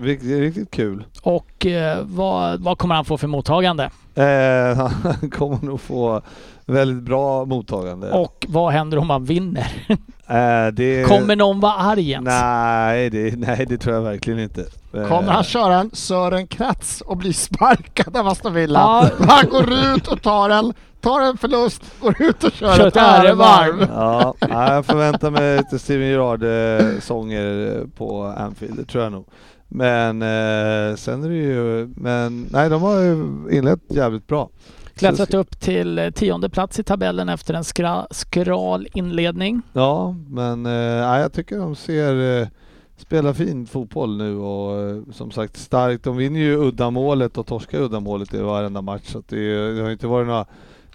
riktigt, 0.00 0.40
riktigt 0.40 0.70
kul. 0.70 1.04
Och 1.22 1.66
eh, 1.66 1.98
vad, 2.02 2.60
vad 2.60 2.78
kommer 2.78 2.94
han 2.94 3.04
få 3.04 3.18
för 3.18 3.26
mottagande? 3.26 3.90
Eh, 4.18 4.76
han 5.02 5.30
kommer 5.30 5.58
nog 5.66 5.80
få 5.80 6.22
väldigt 6.66 7.02
bra 7.02 7.44
mottagande. 7.44 8.10
Och 8.10 8.46
vad 8.48 8.72
händer 8.72 8.98
om 8.98 9.10
han 9.10 9.24
vinner? 9.24 9.72
Eh, 10.30 10.66
det... 10.72 11.08
Kommer 11.08 11.36
någon 11.36 11.60
vara 11.60 11.72
arg 11.72 12.10
ens? 12.10 12.24
Nej 12.26 13.10
det, 13.10 13.38
nej, 13.38 13.66
det 13.68 13.78
tror 13.78 13.94
jag 13.94 14.02
verkligen 14.02 14.38
inte. 14.38 14.60
Eh, 14.94 15.08
Kommer 15.08 15.32
han 15.32 15.44
köra 15.44 15.74
en 15.76 15.90
Sören 15.92 16.46
Kratz 16.46 17.00
och 17.00 17.16
bli 17.16 17.32
sparkad 17.32 18.16
av 18.16 18.28
Aston 18.28 18.54
Villa? 18.54 18.78
Ja. 18.78 19.08
Han 19.28 19.50
går 19.50 19.72
ut 19.72 20.08
och 20.08 20.22
tar 20.22 20.50
en, 20.50 20.72
tar 21.00 21.20
en 21.20 21.36
förlust, 21.36 21.82
går 22.00 22.22
ut 22.22 22.44
och 22.44 22.52
kör, 22.52 22.76
Kör 22.76 22.86
ett 22.86 22.96
ärevarv. 22.96 23.88
Ja, 23.94 24.34
jag 24.40 24.86
förväntar 24.86 25.30
mig 25.30 25.56
lite 25.56 25.78
Steven 25.78 26.08
Gerrard-sånger 26.08 27.80
på 27.96 28.24
Anfield, 28.38 28.76
det 28.76 28.84
tror 28.84 29.04
jag 29.04 29.12
nog. 29.12 29.26
Men 29.68 30.22
eh, 30.22 30.96
sen 30.96 31.24
är 31.24 31.28
det 31.28 31.34
ju, 31.36 31.88
men 31.96 32.46
nej 32.52 32.70
de 32.70 32.82
har 32.82 33.00
ju 33.00 33.14
inlett 33.50 33.80
jävligt 33.88 34.26
bra. 34.26 34.50
Klättrat 34.94 35.34
upp 35.34 35.60
till 35.60 35.98
eh, 35.98 36.10
tionde 36.10 36.48
plats 36.48 36.78
i 36.78 36.82
tabellen 36.84 37.28
efter 37.28 37.54
en 37.54 37.64
skra, 37.64 38.06
skral 38.10 38.88
inledning. 38.94 39.62
Ja, 39.72 40.14
men 40.28 40.66
eh, 40.66 40.72
jag 41.20 41.32
tycker 41.32 41.58
de 41.58 41.74
ser, 41.76 42.40
eh, 42.42 42.48
spelar 42.96 43.32
fin 43.32 43.66
fotboll 43.66 44.16
nu 44.16 44.36
och 44.36 44.80
eh, 44.80 45.02
som 45.12 45.30
sagt 45.30 45.56
starkt. 45.56 46.04
De 46.04 46.16
vinner 46.16 46.40
ju 46.40 46.56
uddamålet 46.56 47.38
och 47.38 47.46
torskar 47.46 47.80
uddamålet 47.80 48.34
i 48.34 48.38
varenda 48.40 48.82
match. 48.82 49.02
Så 49.04 49.22
det, 49.28 49.38
är- 49.38 49.72
det 49.74 49.82
har 49.82 49.90
inte 49.90 50.06
varit 50.06 50.26
några 50.26 50.46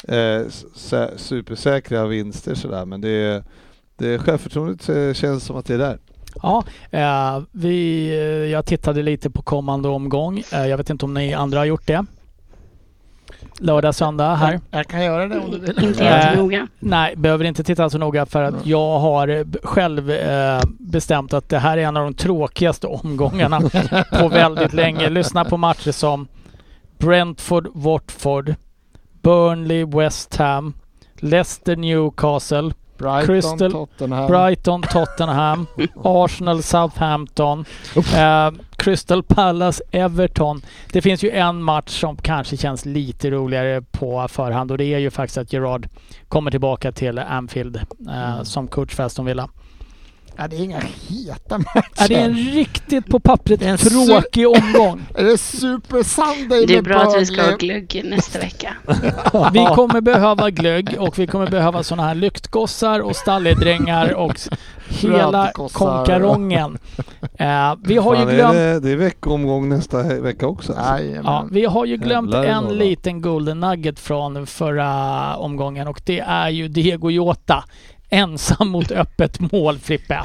eh, 0.07 0.45
sä- 0.75 1.17
supersäkra 1.17 2.05
vinster 2.07 2.55
sådär 2.55 2.85
men 2.85 3.01
det, 3.01 3.09
är- 3.09 3.43
det 3.97 4.19
självförtroendet 4.19 4.89
eh, 4.89 5.13
känns 5.13 5.43
som 5.43 5.55
att 5.57 5.65
det 5.65 5.73
är 5.73 5.77
där. 5.77 5.99
Ja, 6.41 6.63
eh, 6.91 7.41
vi, 7.51 8.07
eh, 8.09 8.51
jag 8.51 8.65
tittade 8.65 9.03
lite 9.03 9.29
på 9.29 9.41
kommande 9.41 9.89
omgång. 9.89 10.43
Eh, 10.53 10.65
jag 10.67 10.77
vet 10.77 10.89
inte 10.89 11.05
om 11.05 11.13
ni 11.13 11.33
andra 11.33 11.59
har 11.59 11.65
gjort 11.65 11.87
det. 11.87 12.05
Lördag, 13.59 13.95
söndag 13.95 14.35
här. 14.35 14.59
Jag 14.71 14.87
kan 14.87 15.03
göra 15.03 15.27
det 15.27 15.39
om 15.39 15.51
du 15.51 15.59
vill. 15.59 15.83
Inte 15.83 16.03
Eh, 16.05 16.25
jättenoga. 16.25 16.67
Nej, 16.79 17.15
behöver 17.15 17.45
inte 17.45 17.63
titta 17.63 17.89
så 17.89 17.97
noga 17.97 18.25
för 18.25 18.43
att 18.43 18.65
jag 18.65 18.99
har 18.99 19.45
själv 19.67 20.11
eh, 20.11 20.61
bestämt 20.79 21.33
att 21.33 21.49
det 21.49 21.59
här 21.59 21.77
är 21.77 21.81
en 21.81 21.97
av 21.97 22.03
de 22.03 22.13
tråkigaste 22.13 22.87
omgångarna 22.87 23.61
på 24.19 24.27
väldigt 24.27 24.73
länge. 24.73 25.09
Lyssna 25.09 25.45
på 25.45 25.57
matcher 25.57 25.91
som 25.91 26.27
Brentford, 26.97 27.67
Watford, 27.73 28.55
Burnley, 29.21 29.85
West 29.85 30.35
Ham, 30.35 30.73
Leicester, 31.15 31.75
Newcastle, 31.75 32.73
Brighton, 33.03 33.35
Crystal- 33.35 33.71
Tottenham. 33.71 34.27
Brighton, 34.27 34.81
Tottenham, 34.81 35.67
Arsenal, 36.03 36.63
Southampton, 36.63 37.65
eh, 38.15 38.51
Crystal 38.75 39.23
Palace, 39.23 39.83
Everton. 39.91 40.61
Det 40.91 41.01
finns 41.01 41.23
ju 41.23 41.29
en 41.31 41.63
match 41.63 41.99
som 41.99 42.15
kanske 42.17 42.57
känns 42.57 42.85
lite 42.85 43.31
roligare 43.31 43.81
på 43.91 44.27
förhand 44.29 44.71
och 44.71 44.77
det 44.77 44.85
är 44.85 44.99
ju 44.99 45.09
faktiskt 45.11 45.37
att 45.37 45.53
Gerard 45.53 45.87
kommer 46.27 46.51
tillbaka 46.51 46.91
till 46.91 47.19
Anfield 47.19 47.75
eh, 48.09 48.43
som 48.43 48.67
coach 48.67 48.95
för 48.95 49.03
Aston 49.03 49.25
Villa. 49.25 49.49
Ja, 50.37 50.47
det 50.47 50.55
är 50.55 50.59
inga 50.59 50.79
heta 50.79 51.57
matcher. 51.57 51.83
Ja, 51.97 52.07
det 52.07 52.15
är 52.15 52.25
en 52.25 52.35
riktigt 52.35 53.05
på 53.05 53.19
pappret 53.19 53.61
en 53.61 53.77
tråkig 53.77 54.47
omgång. 54.47 55.01
Är 55.15 55.23
det 55.23 55.37
Super 55.37 56.03
Sunday 56.03 56.65
Det 56.65 56.73
är 56.73 56.77
med 56.77 56.83
bra 56.83 57.01
att 57.01 57.21
vi 57.21 57.25
ska 57.25 57.41
ha 57.41 57.57
glögg 57.57 58.01
nästa 58.05 58.39
vecka. 58.39 58.73
Vi 59.53 59.65
kommer 59.75 60.01
behöva 60.01 60.49
glögg 60.49 60.95
och 60.99 61.19
vi 61.19 61.27
kommer 61.27 61.47
behöva 61.47 61.83
sådana 61.83 62.07
här 62.07 62.15
lyktgossar 62.15 62.99
och 62.99 63.15
stalledrängar 63.15 64.13
och 64.13 64.39
hela 64.87 65.51
konkarongen. 65.53 66.77
Eh, 67.33 67.75
vi 67.83 67.97
har 67.97 68.15
ju 68.15 68.21
Fan, 68.21 68.35
glömt 68.35 68.55
är 68.55 68.73
det, 68.73 68.79
det 68.79 68.89
är 68.91 68.95
veckoomgång 68.95 69.69
nästa 69.69 70.03
vecka 70.03 70.47
också. 70.47 70.73
Alltså. 70.73 71.03
Jajamän. 71.03 71.25
Ja, 71.25 71.47
vi 71.51 71.65
har 71.65 71.85
ju 71.85 71.97
glömt 71.97 72.33
en 72.33 72.77
liten 72.77 73.21
golden 73.21 73.59
nugget 73.59 73.99
från 73.99 74.47
förra 74.47 75.35
omgången 75.37 75.87
och 75.87 76.01
det 76.05 76.19
är 76.19 76.49
ju 76.49 76.67
Diego 76.67 77.09
Jota 77.09 77.63
ensam 78.13 78.69
mot 78.69 78.91
öppet 78.91 79.51
mål 79.51 79.79
Frippe. 79.79 80.21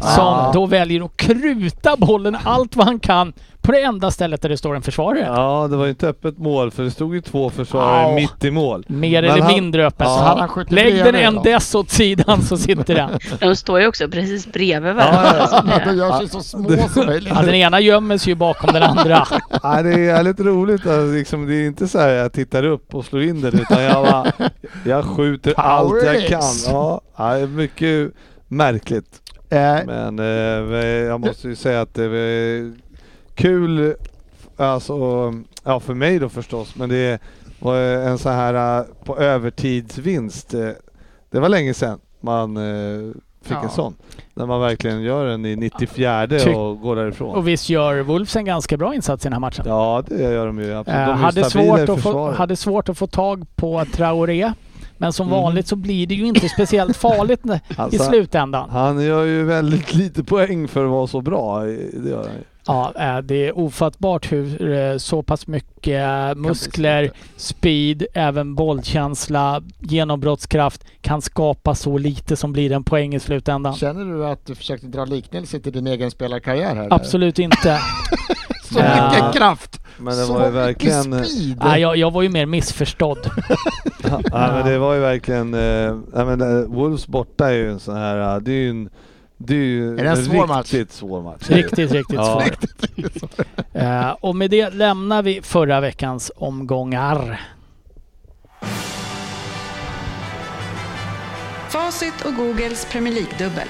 Som 0.00 0.24
Ah. 0.26 0.52
då 0.52 0.66
väljer 0.66 1.04
att 1.04 1.16
kruta 1.16 1.96
bollen 1.96 2.36
allt 2.44 2.76
vad 2.76 2.86
han 2.86 2.98
kan 3.00 3.32
på 3.62 3.72
det 3.72 3.82
enda 3.82 4.10
stället 4.10 4.42
där 4.42 4.48
det 4.48 4.56
står 4.56 4.76
en 4.76 4.82
försvarare. 4.82 5.24
Ja, 5.26 5.68
det 5.70 5.76
var 5.76 5.84
ju 5.84 5.90
inte 5.90 6.08
öppet 6.08 6.38
mål 6.38 6.70
för 6.70 6.82
det 6.82 6.90
stod 6.90 7.14
ju 7.14 7.20
två 7.20 7.50
försvarare 7.50 8.14
mitt 8.14 8.44
i 8.44 8.50
mål. 8.50 8.84
Mer 8.88 9.22
Men 9.22 9.30
eller 9.30 9.42
han- 9.42 9.52
mindre 9.54 9.86
öppet. 9.86 10.06
Ja. 10.06 10.34
Han 10.38 10.48
skjutit 10.48 10.72
Lägg 10.72 10.94
den 10.94 11.02
bredvid 11.02 11.22
en 11.22 11.34
då. 11.34 11.42
dess 11.42 11.74
åt 11.74 11.90
sidan 11.90 12.42
så 12.42 12.56
sitter 12.56 12.94
den. 12.94 13.10
De 13.40 13.56
står 13.56 13.80
ju 13.80 13.86
också 13.86 14.08
precis 14.08 14.46
bredvid 14.52 14.94
varandra. 14.94 15.34
ja, 15.38 15.46
så 15.46 15.56
Ja, 15.70 15.78
de 15.84 15.90
det- 15.90 15.96
gör 15.96 16.18
sig 16.18 16.28
så 16.28 16.40
små 16.40 16.68
som 16.88 17.06
möjligt. 17.06 17.32
Ja, 17.36 17.42
den 17.42 17.54
ena 17.54 17.80
gömmer 17.80 18.18
sig 18.18 18.30
ju 18.30 18.34
bakom 18.34 18.72
den 18.72 18.82
andra. 18.82 19.26
Nej, 19.64 19.82
det 19.82 20.08
är 20.10 20.22
lite 20.22 20.42
roligt. 20.42 20.86
Alltså, 20.86 21.12
liksom, 21.12 21.46
det 21.46 21.54
är 21.54 21.66
inte 21.66 21.88
så 21.88 21.98
här 21.98 22.08
jag 22.08 22.32
tittar 22.32 22.64
upp 22.64 22.94
och 22.94 23.04
slår 23.04 23.22
in 23.22 23.40
den 23.40 23.60
utan 23.60 23.82
jag, 23.82 24.04
bara, 24.06 24.26
jag 24.84 25.04
skjuter 25.04 25.54
allt 25.60 26.04
jag 26.04 26.26
kan. 26.28 26.42
Ja, 26.66 27.00
det 27.16 27.22
är 27.24 27.46
mycket 27.46 28.10
märkligt. 28.48 29.20
Eh, 29.50 29.78
Men 29.86 30.18
eh, 30.18 30.80
jag 30.84 31.20
måste 31.20 31.48
ju 31.48 31.56
säga 31.56 31.80
att 31.80 31.94
det 31.94 32.04
är 32.04 32.72
kul, 33.34 33.94
alltså, 34.56 34.94
ja 35.64 35.80
för 35.80 35.94
mig 35.94 36.18
då 36.18 36.28
förstås, 36.28 36.76
men 36.76 36.88
det 36.88 37.18
var 37.58 37.76
en 37.80 38.18
så 38.18 38.28
här 38.28 38.78
eh, 38.80 38.84
på 39.04 39.18
övertidsvinst. 39.18 40.54
eh, 40.54 40.68
Det 41.30 41.40
var 41.40 41.48
länge 41.48 41.74
sedan 41.74 41.98
man 42.20 42.56
fick 43.42 43.56
Ja. 43.56 43.62
en 43.62 43.70
sån. 43.70 43.94
När 44.34 44.46
man 44.46 44.60
verkligen 44.60 45.02
gör 45.02 45.26
den 45.26 45.46
i 45.46 45.56
94 45.56 46.26
Tyck- 46.26 46.54
och 46.54 46.80
går 46.80 46.96
därifrån. 46.96 47.34
Och 47.36 47.48
visst 47.48 47.68
gör 47.68 48.00
Wolves 48.02 48.36
en 48.36 48.44
ganska 48.44 48.76
bra 48.76 48.94
insats 48.94 49.24
i 49.24 49.26
den 49.26 49.32
här 49.32 49.40
matchen. 49.40 49.64
Ja, 49.68 50.02
det 50.06 50.22
gör 50.22 50.46
de 50.46 50.58
ju 50.58 50.74
absolut. 50.74 50.84
De 50.86 51.10
är 51.10 51.14
hade, 51.14 51.44
svårt 51.50 51.88
att 51.88 52.00
få, 52.02 52.30
hade 52.30 52.56
svårt 52.56 52.88
att 52.88 52.98
få 52.98 53.06
tag 53.06 53.46
på 53.56 53.84
Traoré. 53.92 54.52
Men 54.98 55.12
som 55.12 55.28
vanligt 55.30 55.66
så 55.66 55.76
blir 55.76 56.06
det 56.06 56.14
ju 56.14 56.26
inte 56.26 56.48
speciellt 56.48 56.96
farligt 56.96 57.44
när- 57.44 57.56
i 57.56 57.60
Alltså, 57.76 58.04
slutändan. 58.04 58.70
Han 58.70 59.04
gör 59.04 59.24
ju 59.24 59.44
väldigt 59.44 59.94
lite 59.94 60.24
poäng 60.24 60.68
för 60.68 60.84
att 60.84 60.90
vara 60.90 61.06
så 61.06 61.20
bra. 61.20 61.60
Det 61.62 62.08
gör 62.08 62.16
han 62.24 62.32
ju. 62.36 62.42
Ja, 62.66 62.92
eh, 62.98 63.18
det 63.18 63.46
är 63.48 63.58
ofattbart 63.58 64.32
hur 64.32 64.72
eh, 64.72 64.96
så 64.96 65.22
pass 65.22 65.46
mycket 65.46 66.02
eh, 66.02 66.34
muskler, 66.34 67.10
speed, 67.36 68.06
även 68.14 68.54
bollkänsla, 68.54 69.62
genombrottskraft 69.78 70.84
kan 71.00 71.22
skapa 71.22 71.74
så 71.74 71.98
lite 71.98 72.36
som 72.36 72.52
blir 72.52 72.72
en 72.72 72.84
poäng 72.84 73.14
i 73.14 73.20
slutändan. 73.20 73.74
Känner 73.74 74.04
du 74.04 74.26
att 74.26 74.46
du 74.46 74.54
försökte 74.54 74.86
dra 74.86 75.04
liknelse 75.04 75.60
till 75.60 75.72
din 75.72 75.86
egen 75.86 76.10
spelarkarriär 76.10 76.74
här? 76.74 76.88
Absolut 76.90 77.38
inte. 77.38 77.78
Så 78.72 78.78
Ja. 78.78 79.10
mycket 79.14 79.34
kraft! 79.40 79.80
Men 79.98 80.16
det 80.16 80.24
så 80.24 80.32
var 80.32 80.44
ju 80.46 80.50
verkligen... 80.52 81.10
mycket 81.10 81.28
speed! 81.30 81.58
Nej, 81.64 81.80
jag, 81.80 81.96
jag 81.96 82.10
var 82.10 82.22
ju 82.22 82.28
mer 82.28 82.46
missförstådd. 82.46 83.30
Ja, 84.10 84.20
men 84.32 84.66
det 84.66 84.78
var 84.78 84.94
ju 84.94 85.00
verkligen... 85.00 85.54
Eh, 85.54 85.60
jag 86.14 86.26
menar, 86.26 86.66
Wolves 86.66 87.06
borta 87.06 87.48
är 87.48 87.52
ju 87.54 87.70
en 87.70 87.80
sån 87.80 87.96
här... 87.96 88.34
eh, 88.34 88.40
Det 88.40 88.50
är 88.52 88.54
ju 88.56 88.70
en... 88.70 88.90
Det 89.40 89.54
är 89.54 89.58
ju 89.58 89.98
Är 89.98 90.04
det 90.04 90.10
en 90.10 90.24
svår 90.24 90.46
match? 90.46 90.72
riktigt 90.72 90.92
svår 90.92 91.22
match. 91.22 91.42
Riktigt, 91.48 91.92
riktigt 91.92 92.16
Ja. 92.16 92.42
svårt. 92.42 92.64
Eh, 93.72 94.10
och 94.20 94.36
med 94.36 94.50
det 94.50 94.70
lämnar 94.74 95.22
vi 95.22 95.42
förra 95.42 95.80
veckans 95.80 96.32
omgångar. 96.36 97.40
Facit 101.68 102.24
och 102.24 102.34
Googles 102.34 102.84
Premier 102.92 103.14
League-dubbel. 103.14 103.68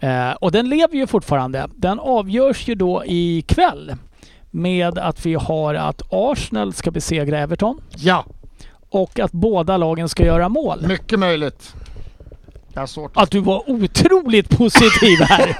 Eh, 0.00 0.32
och 0.32 0.52
den 0.52 0.68
lever 0.68 0.94
ju 0.94 1.06
fortfarande. 1.06 1.68
Den 1.76 2.00
avgörs 2.00 2.68
ju 2.68 2.74
då 2.74 3.02
ikväll 3.06 3.94
med 4.50 4.98
att 4.98 5.26
vi 5.26 5.34
har 5.34 5.74
att 5.74 6.02
Arsenal 6.10 6.72
ska 6.72 6.90
besegra 6.90 7.38
Everton 7.38 7.80
Ja, 7.96 8.24
och 8.90 9.18
att 9.18 9.32
båda 9.32 9.76
lagen 9.76 10.08
ska 10.08 10.24
göra 10.24 10.48
mål. 10.48 10.86
mycket 10.86 11.18
möjligt. 11.18 11.74
Att... 13.14 13.30
Du 13.30 13.40
var 13.40 13.70
otroligt 13.70 14.58
positiv 14.58 15.18
här. 15.20 15.56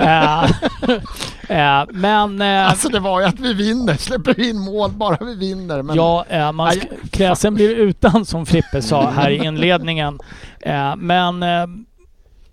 Eh, 1.48 1.80
eh, 1.80 1.86
men 1.90 2.42
eh, 2.42 2.68
Alltså 2.70 2.88
det 2.88 3.00
var 3.00 3.20
ju 3.20 3.26
att 3.26 3.40
vi 3.40 3.54
vinner, 3.54 3.94
släpper 3.94 4.40
in 4.40 4.58
mål 4.58 4.90
bara 4.90 5.24
vi 5.24 5.34
vinner. 5.34 5.82
Men 5.82 5.96
ja, 5.96 6.52
man 6.52 6.72
kräsen 7.10 7.54
blir 7.54 7.74
utan 7.74 8.24
som 8.24 8.46
Frippe 8.46 8.82
sa 8.82 9.10
här 9.10 9.30
i 9.30 9.36
inledningen. 9.44 10.18
Men 10.96 11.44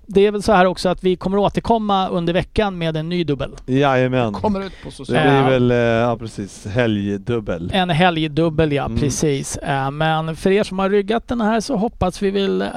det 0.09 0.21
är 0.27 0.31
väl 0.31 0.43
så 0.43 0.51
här 0.53 0.65
också 0.65 0.89
att 0.89 1.03
vi 1.03 1.15
kommer 1.15 1.38
återkomma 1.38 2.09
under 2.09 2.34
veckan 2.34 2.77
med 2.77 2.97
en 2.97 3.09
ny 3.09 3.23
dubbel. 3.23 3.51
Jajamän. 3.65 4.34
kommer 4.34 4.65
ut 4.65 4.73
på 4.84 4.89
Det 4.89 4.95
sociala... 4.95 5.35
Ja. 5.35 5.41
blir 5.43 5.51
väl, 5.51 5.71
eh, 5.71 5.77
ja 5.77 6.17
precis, 6.17 6.65
helgdubbel. 6.65 7.71
En 7.73 7.89
helgdubbel 7.89 8.71
ja, 8.71 8.85
Mm. 8.85 8.97
precis. 8.99 9.57
Eh, 9.57 9.91
Men 9.91 10.35
för 10.35 10.51
er 10.51 10.63
som 10.63 10.79
har 10.79 10.89
ryggat 10.89 11.27
den 11.27 11.41
här 11.41 11.59
så 11.59 11.75
hoppas 11.75 12.21
vi 12.21 12.31
väl... 12.31 12.61
eh, 12.61 12.67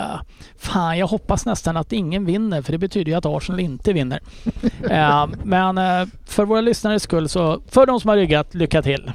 Fan, 0.59 0.99
jag 0.99 1.07
hoppas 1.07 1.47
nästan 1.47 1.77
att 1.77 1.93
ingen 1.93 2.25
vinner 2.25 2.63
för 2.63 2.73
det 2.73 2.79
betyder 2.79 3.13
ju 3.13 3.19
att 3.19 3.27
Arsenal 3.27 3.61
inte 3.61 3.93
vinner. 3.93 4.21
Eh, 4.91 5.27
Men 5.45 5.79
eh, 5.79 6.07
för 6.27 6.45
våra 6.45 6.61
lyssnares 6.61 7.03
skull 7.03 7.29
så, 7.29 7.61
för 7.71 7.87
de 7.87 8.01
som 8.01 8.09
har 8.09 8.17
ryggat, 8.17 8.55
lycka 8.55 8.83
till. 8.83 9.13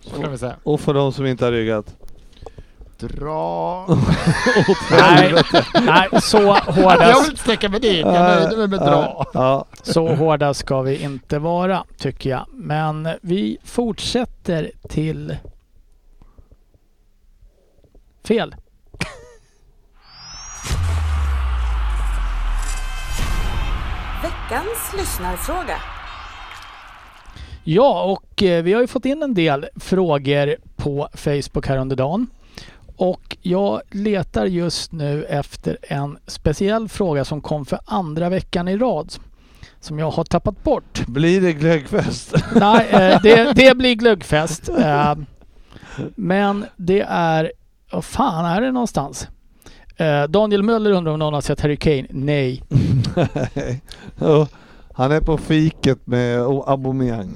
Så 0.00 0.22
kan 0.22 0.30
vi 0.30 0.38
säga. 0.38 0.54
Och 0.62 0.80
för 0.80 0.94
de 0.94 1.12
som 1.12 1.26
inte 1.26 1.44
har 1.44 1.52
ryggat. 1.52 1.94
Dra... 2.98 3.86
Nej, 4.90 5.34
nej 5.74 6.08
så 6.22 6.38
Jag 6.38 6.72
hårda, 6.72 7.06
vill 7.06 7.30
inte 7.30 7.42
sträcka 7.42 7.68
mig 7.68 7.80
dit, 7.80 8.00
jag 8.00 8.12
nöjde 8.12 8.56
mig 8.56 8.68
med 8.68 8.78
dra. 8.78 9.64
Så 9.82 10.14
hårda 10.14 10.54
ska 10.54 10.82
vi 10.82 11.02
inte 11.02 11.38
vara, 11.38 11.84
tycker 11.98 12.30
jag. 12.30 12.46
Men 12.52 13.08
vi 13.20 13.58
fortsätter 13.64 14.70
till... 14.88 15.36
Fel. 18.24 18.54
Veckans 24.22 24.94
lyssnarfråga. 24.96 25.76
Ja, 27.64 28.02
och 28.02 28.42
eh, 28.42 28.62
vi 28.62 28.72
har 28.72 28.80
ju 28.80 28.86
fått 28.86 29.04
in 29.04 29.22
en 29.22 29.34
del 29.34 29.66
frågor 29.76 30.56
på 30.76 31.08
Facebook 31.14 31.66
här 31.66 31.78
under 31.78 31.96
dagen. 31.96 32.26
Och 32.96 33.36
jag 33.42 33.80
letar 33.90 34.46
just 34.46 34.92
nu 34.92 35.24
efter 35.24 35.78
en 35.82 36.18
speciell 36.26 36.88
fråga 36.88 37.24
som 37.24 37.40
kom 37.40 37.66
för 37.66 37.78
andra 37.84 38.28
veckan 38.28 38.68
i 38.68 38.76
rad. 38.76 39.12
Som 39.80 39.98
jag 39.98 40.10
har 40.10 40.24
tappat 40.24 40.64
bort. 40.64 41.06
blir 41.06 41.40
det 41.40 41.52
glöggfest? 41.52 42.34
Nej, 42.54 42.88
eh, 42.90 43.20
det, 43.22 43.52
det 43.56 43.76
blir 43.76 43.94
glöggfest. 43.94 44.68
Eh, 44.68 45.14
men 46.16 46.66
det 46.76 47.00
är... 47.08 47.52
Vad 47.92 48.04
fan 48.04 48.44
är 48.44 48.60
det 48.60 48.72
någonstans? 48.72 49.28
Eh, 49.96 50.24
Daniel 50.24 50.62
Möller 50.62 50.90
undrar 50.90 51.12
om 51.12 51.18
någon 51.18 51.34
har 51.34 51.40
sett 51.40 51.60
Harry 51.60 51.76
Kane? 51.76 52.06
Nej. 52.10 52.62
Han 54.94 55.12
är 55.12 55.20
på 55.20 55.38
fiket 55.38 56.06
med 56.06 56.40
Aubameyang. 56.40 57.34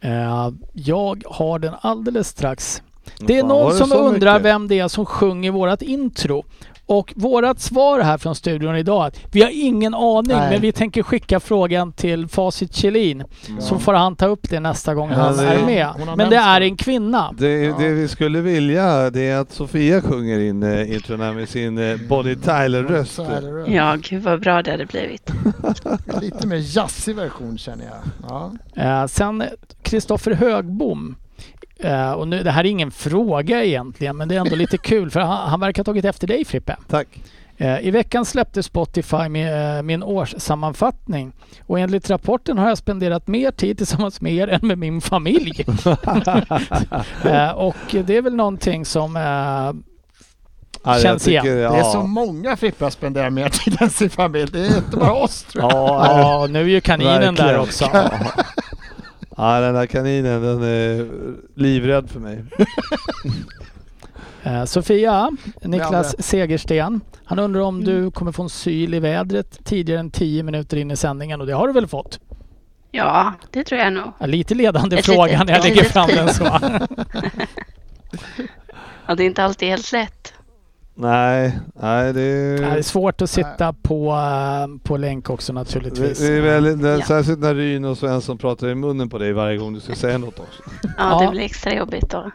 Eh, 0.00 0.50
jag 0.72 1.22
har 1.26 1.58
den 1.58 1.74
alldeles 1.80 2.28
strax. 2.28 2.82
Det 3.18 3.36
är 3.36 3.40
Fan, 3.40 3.48
någon 3.48 3.70
det 3.70 3.76
som 3.76 3.92
undrar 3.92 4.32
mycket? 4.34 4.44
vem 4.46 4.68
det 4.68 4.78
är 4.78 4.88
som 4.88 5.06
sjunger 5.06 5.50
vårat 5.50 5.82
intro. 5.82 6.44
Och 6.88 7.12
vårat 7.16 7.60
svar 7.60 8.00
här 8.00 8.18
från 8.18 8.34
studion 8.34 8.76
idag 8.76 9.02
är 9.04 9.08
att 9.08 9.20
vi 9.32 9.42
har 9.42 9.50
ingen 9.54 9.94
aning 9.94 10.36
Nej. 10.36 10.50
men 10.50 10.60
vi 10.60 10.72
tänker 10.72 11.02
skicka 11.02 11.40
frågan 11.40 11.92
till 11.92 12.28
Facit 12.28 12.74
Kjellin. 12.74 13.24
Så 13.60 13.78
får 13.78 13.92
han 13.94 14.16
ta 14.16 14.26
upp 14.26 14.50
det 14.50 14.60
nästa 14.60 14.94
gång 14.94 15.10
Ja, 15.10 15.16
han 15.16 15.36
det- 15.36 15.46
är 15.46 15.66
med. 15.66 15.88
Men 16.16 16.30
det 16.30 16.36
är 16.36 16.60
en 16.60 16.76
kvinna. 16.76 17.34
Det, 17.38 17.78
det 17.78 17.88
vi 17.88 18.08
skulle 18.08 18.40
vilja 18.40 19.10
det 19.10 19.20
är 19.28 19.38
att 19.38 19.52
Sofia 19.52 20.02
sjunger 20.02 20.38
in 20.38 20.62
eh, 20.62 20.94
introna 20.94 21.32
med 21.32 21.48
sin 21.48 21.78
eh, 21.78 21.96
Bonnie 22.08 22.36
Tyler-röst. 22.36 23.20
Ja, 23.66 23.96
gud 24.02 24.22
vad 24.22 24.40
bra 24.40 24.62
det 24.62 24.70
hade 24.70 24.86
blivit. 24.86 25.30
Lite 26.20 26.46
mer 26.46 26.76
jazzig 26.76 27.16
version 27.16 27.58
känner 27.58 27.84
jag. 27.84 27.94
Ja. 28.28 28.52
Eh, 28.82 29.06
sen 29.06 29.44
Kristoffer 29.82 30.30
Högbom. 30.32 31.16
Eh, 31.80 32.12
och 32.12 32.28
nu, 32.28 32.42
det 32.42 32.50
här 32.50 32.64
är 32.64 32.68
ingen 32.68 32.90
fråga 32.90 33.64
egentligen 33.64 34.16
men 34.16 34.28
det 34.28 34.34
är 34.36 34.40
ändå 34.40 34.56
lite 34.56 34.78
kul 34.78 35.10
för 35.10 35.20
han, 35.20 35.48
han 35.50 35.60
verkar 35.60 35.80
ha 35.82 35.84
tagit 35.84 36.04
efter 36.04 36.26
dig 36.26 36.44
Frippe. 36.44 36.76
Tack. 36.88 37.08
Eh, 37.58 37.80
I 37.86 37.90
veckan 37.90 38.24
släppte 38.24 38.62
Spotify 38.62 39.28
med, 39.28 39.76
eh, 39.78 39.82
min 39.82 40.02
årssammanfattning 40.02 41.32
och 41.66 41.80
enligt 41.80 42.10
rapporten 42.10 42.58
har 42.58 42.68
jag 42.68 42.78
spenderat 42.78 43.26
mer 43.26 43.50
tid 43.50 43.78
tillsammans 43.78 44.20
med 44.20 44.32
er 44.34 44.48
än 44.48 44.60
med 44.62 44.78
min 44.78 45.00
familj. 45.00 45.64
eh, 47.24 47.50
och 47.50 47.76
det 48.04 48.16
är 48.16 48.22
väl 48.22 48.34
någonting 48.34 48.84
som... 48.84 49.16
Ja, 49.16 50.92
jag 50.94 51.02
Känns 51.02 51.28
igen. 51.28 51.42
tycker- 51.44 51.56
Det 51.56 51.62
är 51.62 51.76
ja. 51.78 51.84
så 51.92 52.02
många 52.02 52.56
Frippe 52.56 52.90
spenderar 52.90 53.30
mer 53.30 53.48
tid 53.48 53.76
än 53.82 53.90
sin 53.90 54.10
familj. 54.10 54.50
Det 54.52 54.60
är 54.60 54.76
inte 54.76 54.96
bara 54.96 55.12
oss 55.12 55.42
tror 55.42 55.64
jag. 55.64 55.72
Ja, 55.72 56.20
ja, 56.42 56.46
nu 56.50 56.60
är 56.60 56.64
ju 56.64 56.80
kaninen 56.80 57.34
där 57.34 57.44
Verkligen. 57.58 57.60
också. 57.60 58.10
Ja, 59.36 59.60
den 59.60 59.74
där 59.74 59.86
kaninen 59.86 60.42
den 60.42 60.62
är 60.62 61.06
livrädd 61.54 62.10
för 62.10 62.20
mig. 62.20 62.44
Eh, 64.42 64.64
Sofia, 64.64 65.30
Niklas. 65.62 66.14
Segersten. 66.18 67.00
Han 67.24 67.38
undrar 67.38 67.60
om 67.60 67.84
du 67.84 68.10
kommer 68.10 68.32
få 68.32 68.42
en 68.42 68.48
syl 68.48 68.94
i 68.94 69.00
vädret 69.00 69.64
tidigare 69.64 70.00
än 70.00 70.10
10 70.10 70.42
minuter 70.42 70.76
in 70.76 70.90
i 70.90 70.96
sändningen 70.96 71.40
och 71.40 71.46
det 71.46 71.52
har 71.52 71.66
du 71.66 71.72
väl 71.72 71.86
fått? 71.86 72.20
Ja, 72.90 73.32
det 73.50 73.64
tror 73.64 73.80
jag 73.80 73.92
nog. 73.92 74.12
Ja, 74.18 74.26
lite 74.26 74.54
ledande 74.54 74.98
Ett 74.98 75.06
fråga 75.06 75.44
när 75.44 75.52
jag 75.52 75.64
lägger 75.64 75.84
fram 75.84 76.08
den 76.08 76.28
så. 76.28 76.44
Ja, 79.06 79.14
det 79.14 79.22
är 79.22 79.26
inte 79.26 79.44
alltid 79.44 79.68
helt 79.68 79.92
lätt. 79.92 80.34
Nej, 80.98 81.58
nej 81.80 82.12
det 82.12 82.20
Det 82.56 82.64
är 82.64 82.76
är... 82.76 82.82
svårt 82.82 83.22
att 83.22 83.30
sitta 83.30 83.72
på, 83.72 84.10
eh, 84.10 84.82
på 84.84 84.96
länk 84.96 85.30
också 85.30 85.52
naturligtvis. 85.52 86.18
Det, 86.18 86.28
det 86.28 86.36
är 86.36 86.40
väldigt, 86.40 86.82
det, 86.82 86.88
Ja. 86.98 87.04
Särskilt 87.06 87.38
när 87.38 87.54
Ryn 87.54 87.84
och 87.84 87.98
Svensson 87.98 88.38
pratar 88.38 88.68
i 88.68 88.74
munnen 88.74 89.08
på 89.08 89.18
dig 89.18 89.32
varje 89.32 89.56
gång 89.58 89.74
du 89.74 89.80
ska 89.80 89.94
säga 89.94 90.18
något 90.18 90.38
också. 90.40 90.62
Ja, 90.82 90.90
Ja. 90.98 91.20
det 91.24 91.30
blir 91.30 91.40
extra 91.42 91.74
jobbigt 91.74 92.10
då. 92.10 92.30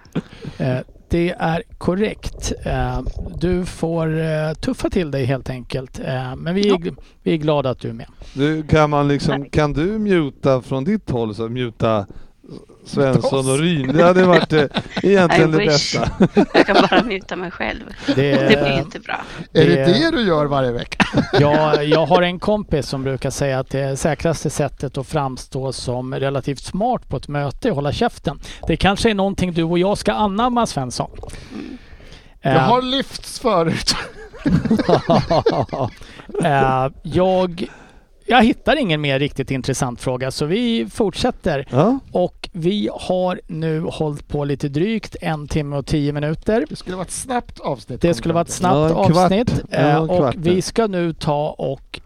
Eh, 0.57 0.77
Det 1.09 1.35
är 1.39 1.63
korrekt. 1.77 2.53
Eh, 2.65 2.99
Du 3.39 3.65
får 3.65 4.53
tuffa 4.53 4.89
till 4.89 5.11
dig 5.11 5.25
helt 5.25 5.49
enkelt. 5.49 5.99
Men 6.37 6.55
vi 6.55 6.69
är, 6.69 6.93
vi 7.23 7.33
är 7.33 7.37
glada 7.37 7.69
att 7.69 7.79
du 7.79 7.89
är 7.89 7.93
med. 7.93 8.07
Du, 8.33 8.63
kan, 8.63 8.89
man 8.89 9.07
liksom, 9.07 9.45
kan 9.49 9.73
du 9.73 9.85
muta 9.99 10.61
från 10.61 10.83
ditt 10.83 11.09
håll, 11.09 11.35
så 11.35 11.49
muta 11.49 12.05
Svensson 12.85 13.49
och 13.51 13.59
Ryn? 13.59 13.87
Det 13.97 14.03
hade 14.03 14.23
varit 14.23 14.53
eh, 14.53 14.63
egentligen 15.03 15.49
I 15.49 15.51
det 15.51 15.57
wish. 15.57 15.67
bästa. 15.67 16.09
Jag 16.53 16.65
kan 16.67 16.75
bara 16.89 17.03
muta 17.03 17.35
mig 17.35 17.51
själv. 17.51 17.81
Det, 18.05 18.31
Det 18.31 18.61
blir 18.63 18.79
inte 18.79 18.99
bra. 18.99 19.21
Är 19.53 19.65
det 19.67 19.75
Det- 19.75 19.85
det 19.85 20.11
du 20.11 20.21
gör 20.27 20.45
varje 20.45 20.71
vecka? 20.71 21.05
jag, 21.39 21.85
jag 21.85 22.05
har 22.05 22.21
en 22.21 22.39
kompis 22.39 22.87
som 22.87 23.03
brukar 23.03 23.29
säga 23.29 23.59
att 23.59 23.69
det 23.69 23.97
säkraste 23.97 24.49
sättet 24.49 24.97
att 24.97 25.07
framstå 25.07 25.73
som 25.73 26.15
relativt 26.15 26.59
smart 26.63 27.09
på 27.09 27.17
ett 27.17 27.27
möte 27.27 27.67
är 27.67 27.69
att 27.69 27.75
hålla 27.75 27.91
käften. 27.91 28.39
Det 28.67 28.77
kanske 28.77 29.09
är 29.09 29.13
någonting 29.15 29.53
du 29.53 29.63
och 29.63 29.79
jag 29.79 29.97
ska 29.97 30.11
anamma 30.13 30.65
Svensson. 30.65 31.11
Jag 32.41 32.53
Eh, 32.55 32.59
har 32.61 32.81
lyfts 32.81 33.39
förut. 33.39 33.95
Eh, 36.43 36.87
jag 37.03 37.65
jag 38.37 38.43
hittar 38.43 38.75
ingen 38.75 39.01
mer 39.01 39.19
riktigt 39.19 39.51
intressant 39.51 40.01
fråga 40.01 40.31
så 40.31 40.45
vi 40.45 40.87
fortsätter. 40.91 41.67
Ja. 41.69 41.99
Och 42.11 42.49
vi 42.51 42.89
har 42.93 43.41
nu 43.47 43.79
hållit 43.81 44.27
på 44.27 44.45
lite 44.45 44.69
drygt 44.69 45.15
en 45.21 45.47
timme 45.47 45.75
och 45.77 45.85
tio 45.85 46.13
minuter. 46.13 46.65
Det 46.69 46.75
skulle 46.75 46.95
vara 46.95 47.05
ett 47.05 47.11
snabbt 47.11 47.59
avsnitt. 47.59 48.01
Det 48.01 48.13
skulle 48.13 48.33
vara 48.33 48.41
ett 48.41 48.49
snabbt 48.51 48.91
Ja, 48.91 48.95
avsnitt 49.23 49.61
Ja, 49.69 49.77
eh, 49.77 49.97
och 49.97 50.33
vi 50.37 50.61
ska 50.61 50.87
nu 50.87 51.13
ta 51.13 51.49
och 51.57 51.99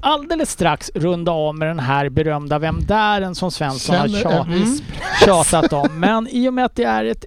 alldeles 0.00 0.50
strax 0.50 0.90
runda 0.94 1.32
av 1.32 1.54
med 1.54 1.68
den 1.68 1.78
här 1.78 2.08
berömda 2.08 2.58
Vem 2.58 2.80
där? 2.86 3.34
som 3.34 3.50
Svensson 3.50 3.96
har 3.96 4.08
tjat, 4.08 4.48
viss 4.48 4.82
tjatat 5.24 5.72
om. 5.72 6.00
Men 6.00 6.28
i 6.30 6.48
och 6.48 6.54
med 6.54 6.64
att 6.64 6.76
det 6.76 6.84
är 6.84 7.04
ett 7.04 7.24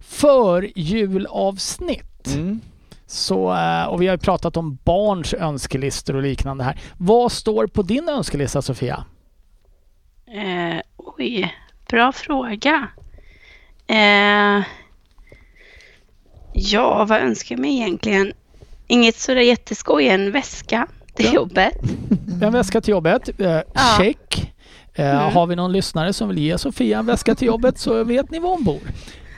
förjulavsnitt 0.00 2.04
Mm. 2.34 2.60
Så, 3.10 3.54
eh, 3.54 3.84
och 3.84 4.02
vi 4.02 4.06
har 4.06 4.14
ju 4.14 4.18
pratat 4.18 4.56
om 4.56 4.78
barns 4.84 5.34
önskelistor 5.34 6.16
och 6.16 6.22
liknande 6.22 6.64
här. 6.64 6.80
Vad 6.98 7.32
står 7.32 7.66
på 7.66 7.82
din 7.82 8.08
önskelista 8.08 8.62
Sofia? 8.62 9.04
Eh, 10.26 10.80
oj, 10.96 11.54
bra 11.90 12.12
fråga. 12.12 12.88
Eh, 13.86 14.62
ja, 16.52 17.04
vad 17.08 17.20
önskar 17.20 17.54
jag 17.54 17.60
mig 17.60 17.74
egentligen? 17.74 18.32
Inget 18.86 19.16
sådär 19.16 19.40
jätteskoj, 19.40 20.08
en 20.08 20.32
väska 20.32 20.86
till 21.14 21.26
Ja. 21.26 21.32
jobbet. 21.34 21.74
En 22.42 22.52
väska 22.52 22.80
till 22.80 22.90
jobbet. 22.92 23.40
Eh, 23.40 23.50
Ja. 23.50 23.62
Check. 23.98 24.52
Eh, 24.94 25.20
Mm. 25.20 25.32
Har 25.34 25.46
vi 25.46 25.56
någon 25.56 25.72
lyssnare 25.72 26.12
som 26.12 26.28
vill 26.28 26.38
ge 26.38 26.58
Sofia 26.58 26.98
en 26.98 27.06
väska 27.06 27.34
till 27.34 27.46
jobbet 27.46 27.78
så 27.78 28.04
vet 28.04 28.30
ni 28.30 28.38
var 28.38 28.50
hon 28.50 28.64
bor. 28.64 28.80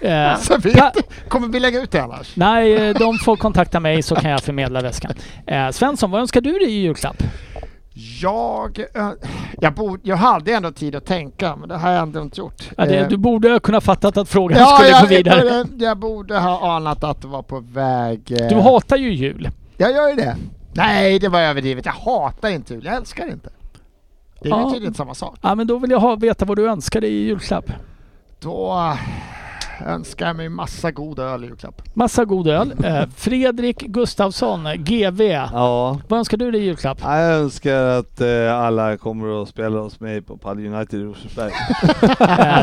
Eh, 0.00 0.38
kommer 1.28 1.48
vi 1.48 1.60
lägga 1.60 1.80
ut 1.82 1.90
det 1.90 2.02
annars? 2.02 2.36
Nej, 2.36 2.74
eh, 2.88 2.94
de 2.98 3.18
får 3.18 3.36
kontakta 3.36 3.80
mig 3.80 4.02
så 4.02 4.14
kan 4.14 4.30
jag 4.30 4.40
förmedla 4.42 4.80
väskan. 4.80 5.12
Eh, 5.46 5.70
Svensson, 5.70 6.10
vad 6.10 6.20
önskar 6.20 6.40
du 6.40 6.52
dig 6.52 6.68
i 6.70 6.80
julklapp? 6.80 7.22
Jag, 8.20 8.78
ö- 8.94 9.14
jag, 9.60 9.74
borde, 9.74 10.00
jag 10.04 10.16
hade 10.16 10.52
ändå 10.52 10.72
tid 10.72 10.94
att 10.96 11.04
tänka, 11.06 11.56
men 11.56 11.68
det 11.68 11.76
har 11.76 11.90
jag 11.90 12.02
ändå 12.02 12.22
inte 12.22 12.40
gjort. 12.40 12.62
Ja, 12.76 12.84
det, 12.86 12.98
Eh, 12.98 13.08
du 13.08 13.16
borde 13.16 13.50
ha 13.52 13.60
kunnat 13.60 13.84
fattat 13.84 14.16
att 14.16 14.28
frågan 14.28 14.58
ja, 14.58 14.66
skulle 14.76 14.90
jag, 14.90 15.00
gå 15.02 15.06
vidare. 15.06 15.44
Jag, 15.46 15.66
jag 15.78 15.98
borde 15.98 16.38
ha 16.38 16.76
anat 16.76 17.04
att 17.04 17.22
det 17.22 17.28
var 17.28 17.42
på 17.42 17.60
väg... 17.60 18.32
eh, 18.40 18.48
Du 18.48 18.54
hatar 18.54 18.96
ju 18.96 19.12
jul. 19.14 19.48
Jag 19.76 19.92
gör 19.92 20.08
ju 20.08 20.14
det. 20.14 20.36
Nej, 20.72 21.18
det 21.18 21.28
var 21.28 21.40
överdrivet. 21.40 21.86
Jag 21.86 21.92
hatar 21.92 22.48
inte 22.50 22.74
jul. 22.74 22.84
Jag 22.84 22.94
älskar 22.94 23.26
det 23.26 23.32
inte. 23.32 23.50
Det 24.42 24.48
är 24.48 24.50
Ja. 24.50 24.70
tydligen 24.72 24.94
samma 24.94 25.14
sak. 25.14 25.38
Ja, 25.42 25.54
men 25.54 25.66
då 25.66 25.78
vill 25.78 25.90
jag 25.90 26.00
ha, 26.00 26.16
veta 26.16 26.44
vad 26.44 26.58
du 26.58 26.68
önskar 26.70 27.00
dig 27.00 27.10
i 27.10 27.24
julklapp. 27.26 27.72
Då 28.40 28.72
eh, 28.72 28.98
önskar 29.86 30.34
mig 30.34 30.48
massa 30.48 30.90
god 30.90 31.18
öl 31.18 31.44
i 31.44 31.46
julklapp. 31.46 31.82
Massa 31.94 32.24
god 32.24 32.48
öl. 32.48 32.74
Eh, 32.84 33.02
Fredrik 33.16 33.78
Gustafsson, 33.80 34.68
GV. 34.76 35.22
Ja. 35.22 35.98
Vad 36.08 36.18
önskar 36.18 36.36
du 36.36 36.50
dig 36.50 36.60
i 36.60 36.64
julklapp? 36.64 36.98
Ja, 37.02 37.18
Jag 37.20 37.34
önskar 37.34 37.84
att 37.84 38.20
eh, 38.20 38.56
alla 38.60 38.96
kommer 38.96 39.42
att 39.42 39.48
spela 39.48 39.78
hos 39.80 40.00
mig 40.00 40.22
på 40.22 40.36
Padel 40.36 40.66
United 40.66 41.00
i 41.00 41.04
Rosersberg. 41.04 41.52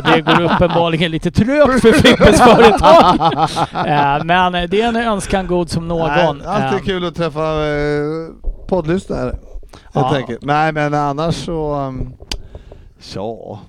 Det 0.13 0.21
går 0.21 0.41
uppenbarligen 0.41 1.11
lite 1.11 1.31
trögt 1.31 1.81
för 1.81 1.91
Frippes 1.91 2.41
företag. 2.41 3.33
Eh, 3.87 4.23
men 4.23 4.51
det 4.69 4.81
är 4.81 4.87
en 4.87 4.95
önskan 4.95 5.47
god 5.47 5.69
som 5.69 5.87
någon. 5.87 6.41
Alltid 6.41 6.85
kul 6.85 7.05
att 7.05 7.15
träffa 7.15 7.41
poddlyssnare. 8.67 9.37
Ja. 9.93 10.21
Nej 10.41 10.71
men 10.71 10.93
annars 10.93 11.35
så... 11.35 11.75
Um, 11.75 12.13
ja. 13.15 13.59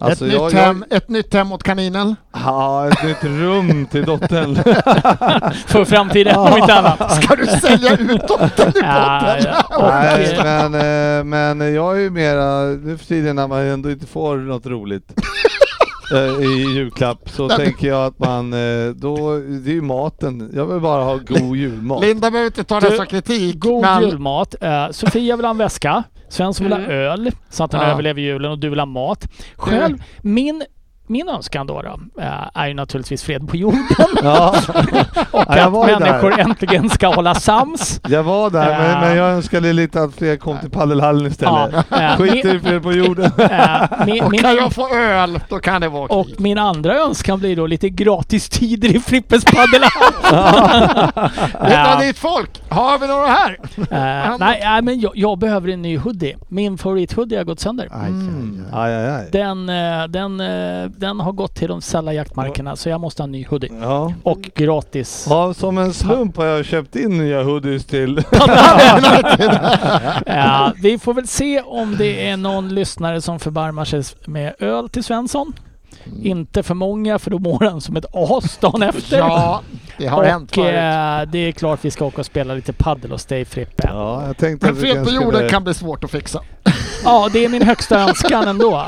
Alltså 0.00 0.26
ett, 0.26 0.32
jag, 0.32 0.44
nytt 0.44 0.52
jag, 0.52 0.60
hem, 0.60 0.84
ett 0.90 1.08
nytt 1.08 1.34
hem 1.34 1.52
åt 1.52 1.62
kaninen. 1.62 2.16
Ja, 2.32 2.88
ett 2.88 3.04
nytt 3.04 3.24
rum 3.24 3.86
till 3.86 4.04
dottern. 4.04 4.54
för 5.66 5.84
framtiden 5.84 6.36
om 6.36 6.58
inte 6.58 6.74
annat. 6.74 7.22
Ska 7.22 7.36
du 7.36 7.46
sälja 7.46 7.96
ut 7.96 8.28
dottern 8.28 8.68
i 8.68 8.80
Ja, 8.82 9.36
Nej, 9.80 10.38
men, 10.42 10.74
eh, 10.74 11.24
men 11.24 11.74
jag 11.74 11.96
är 11.96 12.00
ju 12.00 12.10
mera, 12.10 12.62
nu 12.62 12.98
för 12.98 13.06
tiden 13.06 13.36
när 13.36 13.48
man 13.48 13.60
ändå 13.60 13.90
inte 13.90 14.06
får 14.06 14.36
något 14.36 14.66
roligt 14.66 15.12
eh, 16.14 16.46
i 16.46 16.74
julklapp 16.74 17.30
så 17.30 17.48
tänker 17.48 17.88
jag 17.88 18.06
att 18.06 18.18
man, 18.18 18.52
eh, 18.52 18.90
då, 18.94 19.38
det 19.38 19.70
är 19.70 19.74
ju 19.74 19.82
maten. 19.82 20.50
Jag 20.54 20.66
vill 20.66 20.80
bara 20.80 21.04
ha 21.04 21.16
god 21.28 21.56
julmat. 21.56 22.02
Linda 22.02 22.30
behöver 22.30 22.46
inte 22.46 22.64
ta 22.64 22.80
Du, 22.80 22.90
det 22.90 22.96
som 22.96 23.06
kritik. 23.06 23.58
God 23.58 23.80
men 23.80 24.02
julmat. 24.02 24.54
Eh, 24.60 24.90
Sofia 24.90 25.36
vill 25.36 25.44
ha 25.44 25.50
en 25.50 25.58
väska. 25.58 26.04
Svensson 26.28 26.64
vill 26.64 26.72
ha 26.72 26.78
Mm. 26.80 26.90
öl 26.90 27.30
så 27.50 27.64
att 27.64 27.72
han 27.72 27.90
överlever 27.90 28.20
julen 28.20 28.50
och 28.50 28.58
du 28.58 28.68
vill 28.68 28.78
ha 28.78 28.86
mat. 28.86 29.28
Själv, 29.56 30.02
min, 30.22 30.62
min 31.08 31.28
önskan 31.28 31.66
då, 31.66 31.82
då 31.82 32.22
eh, 32.22 32.48
är 32.54 32.66
ju 32.68 32.74
naturligtvis 32.74 33.22
fred 33.22 33.48
på 33.48 33.56
jorden 33.56 33.84
Ja, 34.22 34.54
och 35.30 35.44
Ja, 35.48 35.56
jag 35.56 35.76
att 35.76 35.88
ju 35.90 35.94
där. 35.94 36.00
människor 36.00 36.38
äntligen 36.40 36.90
ska 36.90 37.08
hålla 37.14 37.34
sams. 37.34 38.00
jag 38.08 38.22
var 38.22 38.50
där 38.50 38.70
Ja. 38.72 38.78
men, 38.78 39.00
men 39.00 39.16
jag 39.16 39.30
önskade 39.30 39.72
lite 39.72 40.02
att 40.02 40.14
fler 40.14 40.36
kom 40.36 40.58
till 40.58 40.70
paddelhallen 40.70 41.26
istället. 41.26 41.74
eh, 41.92 42.16
Skit 42.16 42.44
i 42.44 42.60
fred 42.60 42.82
på 42.82 42.92
jorden. 42.92 43.32
eh, 43.38 43.80
min, 44.06 44.24
och 44.24 44.30
min, 44.30 44.40
kan 44.40 44.56
jag 44.56 44.72
få 44.72 44.94
öl, 44.94 45.40
då 45.48 45.58
kan 45.58 45.80
det 45.80 45.88
vara 45.88 46.06
och 46.06 46.26
min 46.38 46.58
andra 46.58 46.94
önskan 46.98 47.38
blir 47.38 47.56
då 47.56 47.66
lite 47.66 47.88
gratis 47.88 48.48
tider 48.48 48.96
i 48.96 49.00
Frippes 49.00 49.44
paddelhall. 49.44 49.90
Eh, 51.60 51.98
du 52.00 52.06
ditt 52.06 52.18
folk? 52.18 52.62
Har 52.68 52.98
vi 52.98 53.06
några 53.06 53.26
här? 53.26 53.58
eh, 53.76 54.36
nej, 54.38 54.60
nej, 54.64 54.82
men 54.82 55.00
jag, 55.00 55.12
jag 55.14 55.38
behöver 55.38 55.68
en 55.68 55.82
ny 55.82 55.98
hoodie. 55.98 56.36
Min 56.48 56.78
favorithoodie 56.78 57.36
har 57.38 57.44
gått 57.44 57.60
sönder. 57.60 57.86
Mm. 57.94 58.64
Aj, 58.72 58.94
aj, 58.94 59.06
aj. 59.10 59.28
Den, 59.32 59.68
eh, 59.68 60.04
den, 60.08 60.40
eh, 60.40 60.90
den 60.98 61.20
har 61.20 61.32
gått 61.32 61.54
till 61.54 61.68
de 61.68 61.80
sälla 61.80 62.12
jaktmarkerna 62.12 62.76
så 62.76 62.88
jag 62.88 63.00
måste 63.00 63.22
ha 63.22 63.24
en 63.24 63.32
ny 63.32 63.46
hoodie. 63.46 63.70
Ja. 63.80 64.12
Och 64.22 64.40
gratis. 64.40 65.26
ja, 65.28 65.54
som 65.54 65.78
en 65.78 65.94
slump 65.94 66.36
har 66.36 66.44
jag 66.44 66.64
köpt 66.64 66.96
in 66.96 67.18
nya 67.18 67.42
hoodies 67.42 67.84
till... 67.84 68.22
Ja, 70.26 70.72
vi 70.82 70.98
får 70.98 71.14
väl 71.14 71.26
se 71.26 71.60
om 71.60 71.96
det 71.96 72.28
är 72.28 72.36
någon 72.36 72.74
lyssnare 72.74 73.20
som 73.20 73.38
förbarmar 73.40 73.84
sig 73.84 74.02
med 74.26 74.54
öl 74.58 74.88
till 74.88 75.04
Svensson. 75.04 75.52
Inte 76.22 76.62
för 76.62 76.74
många 76.74 77.18
för 77.18 77.30
då 77.30 77.38
mår 77.38 77.64
han 77.70 77.80
som 77.80 77.96
ett 77.96 78.06
as 78.12 78.56
dagen 78.56 78.82
efter. 78.82 79.18
Ja, 79.18 79.62
det 79.98 80.06
har 80.06 80.24
hänt 80.30 80.50
och 80.50 80.54
förut. 80.54 80.68
eh, 80.68 81.32
det 81.32 81.38
är 81.38 81.52
klart 81.52 81.78
vi 81.82 81.90
ska 81.90 82.04
åka 82.04 82.20
och 82.20 82.26
spela 82.26 82.54
lite 82.54 82.72
paddel 82.72 83.10
hos 83.10 83.24
dig 83.26 83.44
Frippe. 83.44 83.82
Ja. 83.86 84.20
Ja, 84.20 84.26
jag 84.26 84.36
tänkte 84.36 84.66
Men 84.66 84.76
fel 84.76 85.04
på 85.04 85.10
jorden 85.10 85.48
kan 85.48 85.64
bli 85.64 85.74
svårt 85.74 86.04
att 86.04 86.10
fixa. 86.10 86.40
det 87.32 87.44
är 87.44 87.48
min 87.48 87.62
högsta 87.62 88.00
önskan 88.00 88.48
ändå. 88.48 88.86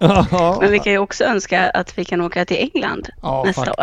Men 0.60 0.70
vi 0.70 0.78
kan 0.78 0.92
ju 0.92 0.98
också 0.98 1.24
önska 1.24 1.70
att 1.70 1.98
vi 1.98 2.04
kan 2.04 2.20
åka 2.20 2.44
till 2.44 2.70
England 2.74 3.08
Ja, 3.22 3.42
nästa 3.46 3.64
faktiskt. 3.64 3.78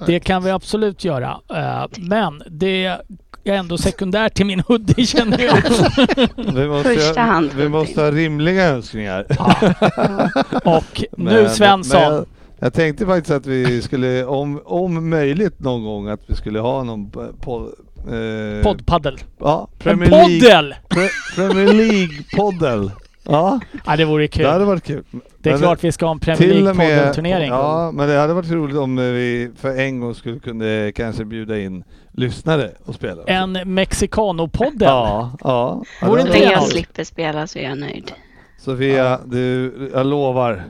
år. 0.00 0.06
Det 0.06 0.20
kan 0.20 0.44
vi 0.44 0.50
absolut 0.50 1.04
göra. 1.04 1.40
Eh, 1.54 1.84
men 1.98 2.42
det 2.50 2.84
är 2.84 3.00
ändå 3.44 3.78
sekundärt 3.78 4.34
till 4.34 4.46
min 4.46 4.60
hoodie 4.60 5.06
känner 5.06 5.38
jag. 5.42 5.56
Vi 6.54 6.68
måste, 6.68 6.94
Första 6.94 7.20
hand. 7.20 7.50
vi 7.56 7.68
måste 7.68 8.00
ha 8.02 8.10
rimliga 8.10 8.64
önskningar. 8.68 9.26
Och 10.64 11.04
nu 11.16 11.42
Men- 11.42 11.50
Svensson. 11.50 12.00
men 12.00 12.12
jag, 12.12 12.26
jag 12.58 12.72
tänkte 12.74 13.06
faktiskt 13.06 13.30
att 13.30 13.46
vi 13.46 13.82
skulle, 13.82 14.24
om, 14.24 14.60
om 14.64 15.10
möjligt 15.10 15.60
någon 15.60 15.84
gång, 15.84 16.08
att 16.08 16.20
vi 16.26 16.34
skulle 16.34 16.60
ha 16.60 16.82
någon 16.82 17.10
po- 17.10 17.32
po, 17.40 17.68
eh, 18.14 18.62
Poddpaddel. 18.62 19.18
Ja, 19.38 19.68
En 19.72 19.78
Premier 19.78 20.10
League, 20.10 20.40
poddel! 20.40 20.74
Pre, 20.88 21.08
Premier 21.36 21.72
League-poddel. 21.72 22.90
Ja, 23.30 23.60
Ja, 23.86 23.96
det 23.96 24.04
vore 24.04 24.28
kul. 24.28 24.42
det 24.42 24.50
hade 24.50 24.64
varit 24.64 24.84
kul. 24.84 25.04
Det 25.38 25.48
är 25.48 25.52
Men 25.52 25.60
klart 25.60 25.84
vi 25.84 25.92
ska 25.92 26.06
ha 26.06 26.12
en 26.12 26.18
Premier 26.18 26.54
League-poddelturnering. 26.54 27.48
Ja, 27.48 27.90
men 27.94 28.08
det 28.08 28.18
hade 28.18 28.34
varit 28.34 28.50
roligt 28.50 28.76
om 28.76 28.96
vi 28.96 29.50
för 29.60 29.78
en 29.78 30.00
gång 30.00 30.14
skulle 30.14 30.38
kunna 30.38 30.92
kanske 30.92 31.24
bjuda 31.24 31.58
in 31.58 31.84
lyssnare 32.12 32.70
och 32.84 32.94
spela. 32.94 33.22
En 33.26 33.52
Mexicano-poddel. 33.52 34.88
Ja, 34.88 35.32
ja. 35.44 35.82
ja 36.00 36.08
Vore 36.08 36.20
inte 36.20 36.38
jag 36.38 36.62
slipper 36.62 37.04
spela 37.04 37.46
så 37.46 37.58
är 37.58 37.68
jag 37.68 37.78
nöjd. 37.78 38.12
Sofia, 38.58 39.20
du, 39.24 39.72
jag 39.94 40.06
lovar. 40.06 40.64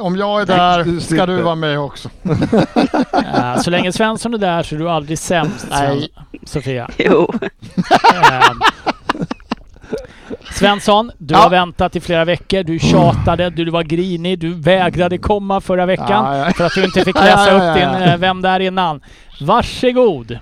Om 0.00 0.16
jag 0.16 0.40
är 0.40 0.46
där 0.46 0.84
Du 0.84 1.00
ska 1.00 1.26
du 1.26 1.42
vara 1.42 1.54
med 1.54 1.78
också. 1.80 2.10
Eh, 3.34 3.56
så 3.56 3.70
länge 3.70 3.92
Svensson 3.92 4.34
är 4.34 4.38
där 4.38 4.62
så 4.62 4.74
är 4.74 4.78
du 4.78 4.90
aldrig 4.90 5.18
sämst, 5.18 5.66
Nej. 5.70 6.08
Sofia. 6.44 6.90
Jo. 6.98 7.32
Svensson, 10.52 11.10
du 11.18 11.34
Ja. 11.34 11.40
har 11.40 11.50
väntat 11.50 11.96
i 11.96 12.00
flera 12.00 12.24
veckor. 12.24 12.62
Du 12.62 12.78
tjatade, 12.78 13.50
du 13.50 13.70
var 13.70 13.82
grinig, 13.82 14.38
du 14.38 14.54
vägrade 14.54 15.18
komma 15.18 15.60
förra 15.60 15.86
veckan 15.86 16.08
Ja, 16.36 16.36
ja. 16.46 16.52
för 16.52 16.64
att 16.66 16.74
du 16.74 16.84
inte 16.84 17.04
fick 17.04 17.14
läsa 17.20 17.52
ja, 17.52 17.64
ja, 17.64 17.70
upp 17.70 17.76
din 17.76 18.08
eh, 18.08 18.16
Vem 18.16 18.42
där 18.42 18.60
innan. 18.60 19.00
Varsågod! 19.40 20.38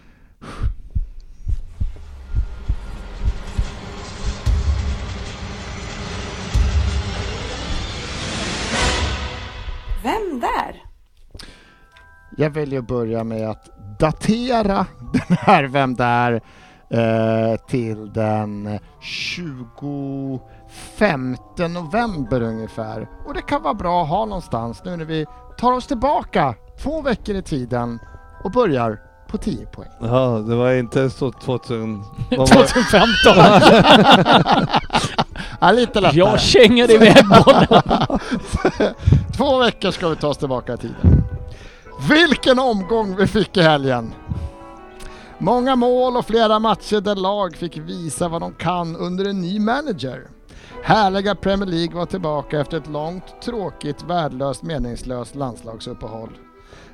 Vem 10.03 10.41
där? 10.41 10.83
Jag 12.37 12.51
väljer 12.51 12.79
att 12.79 12.87
börja 12.87 13.25
med 13.25 13.51
att 13.51 13.69
datera 13.99 14.87
den 15.13 15.37
här 15.41 15.65
Vem 15.65 15.95
där 15.95 16.41
eh, 16.91 17.57
till 17.69 18.13
den 18.13 18.79
25 19.01 21.37
november 21.69 22.43
ungefär. 22.43 23.09
Och 23.27 23.35
det 23.35 23.43
kan 23.43 23.63
vara 23.63 23.75
bra 23.75 24.03
att 24.03 24.09
ha 24.09 24.25
någonstans 24.25 24.83
nu 24.85 24.97
när 24.97 25.05
vi 25.05 25.27
tar 25.59 25.73
oss 25.73 25.87
tillbaka 25.87 26.55
två 26.83 27.03
veckor 27.03 27.37
i 27.37 27.43
tiden 27.43 27.99
och 28.45 28.51
börjar 28.51 29.01
på 29.29 29.39
10 29.39 29.67
poäng. 29.67 29.89
Ja, 30.01 30.45
det 30.49 30.55
var 30.55 30.73
inte 30.73 31.11
så 31.11 31.33
2000... 31.33 32.03
vad 32.31 32.39
var 32.39 32.47
det? 32.47 32.67
2015! 32.67 34.79
Ja, 35.61 35.73
lite 35.73 36.01
lättare. 36.01 36.19
Jag 36.19 36.41
känger 36.41 36.91
iväg 36.91 37.25
bollen. 37.29 37.83
Två 39.37 39.59
veckor 39.59 39.91
ska 39.91 40.09
vi 40.09 40.17
ta 40.17 40.29
oss 40.29 40.39
tillbaka 40.39 40.75
i 40.75 40.77
tiden. 40.77 41.25
Vilken 42.11 42.59
omgång 42.59 43.17
vi 43.17 43.27
fick 43.27 43.57
i 43.57 43.63
helgen! 43.63 44.15
Många 45.41 45.77
mål 45.77 46.17
och 46.17 46.27
flera 46.27 46.59
matcher 46.59 47.01
där 47.01 47.17
lag 47.17 47.57
fick 47.57 47.77
visa 47.77 48.29
vad 48.29 48.41
de 48.41 48.55
kan 48.55 48.97
under 48.97 49.25
en 49.29 49.41
ny 49.41 49.61
manager. 49.61 50.29
Härliga 50.83 51.35
Premier 51.35 51.69
League 51.69 51.97
var 51.97 52.07
tillbaka 52.07 52.61
efter 52.61 52.77
ett 52.77 52.89
långt, 52.89 53.43
tråkigt, 53.43 54.03
värdelöst, 54.03 54.63
meningslöst 54.63 55.35
landslagsuppehåll. 55.35 56.39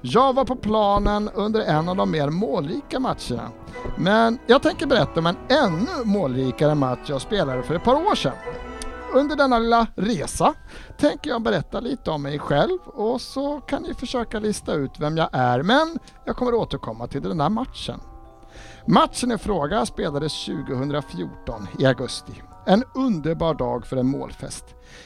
Jag 0.00 0.32
var 0.32 0.44
på 0.44 0.56
planen 0.56 1.30
under 1.34 1.60
en 1.60 1.88
av 1.88 1.96
de 1.96 2.10
mer 2.10 2.30
målrika 2.30 3.00
matcherna. 3.00 3.50
Men 3.96 4.38
jag 4.46 4.62
tänker 4.62 4.86
berätta 4.86 5.20
om 5.20 5.26
en 5.26 5.36
ännu 5.48 6.04
målrikare 6.04 6.74
match 6.74 7.06
jag 7.06 7.20
spelade 7.20 7.62
för 7.62 7.74
ett 7.74 7.84
par 7.84 7.94
år 7.94 8.14
sedan. 8.14 8.36
Under 9.14 9.36
denna 9.36 9.58
lilla 9.58 9.86
resa 9.94 10.54
tänker 10.98 11.30
jag 11.30 11.42
berätta 11.42 11.80
lite 11.80 12.10
om 12.10 12.22
mig 12.22 12.38
själv 12.38 12.78
och 12.84 13.20
så 13.20 13.60
kan 13.60 13.82
ni 13.82 13.94
försöka 13.94 14.38
lista 14.38 14.74
ut 14.74 14.92
vem 14.98 15.16
jag 15.16 15.28
är 15.32 15.62
men 15.62 15.98
jag 16.24 16.36
kommer 16.36 16.54
återkomma 16.54 17.06
till 17.06 17.22
den 17.22 17.38
där 17.38 17.48
matchen. 17.48 18.00
Matchen 18.86 19.32
i 19.32 19.38
fråga 19.38 19.86
spelades 19.86 20.44
2014 20.44 21.68
i 21.78 21.86
augusti. 21.86 22.42
En 22.66 22.84
underbar 22.94 23.54
dag 23.54 23.86
för 23.86 23.96
en 23.96 24.06
målfest. 24.06 24.64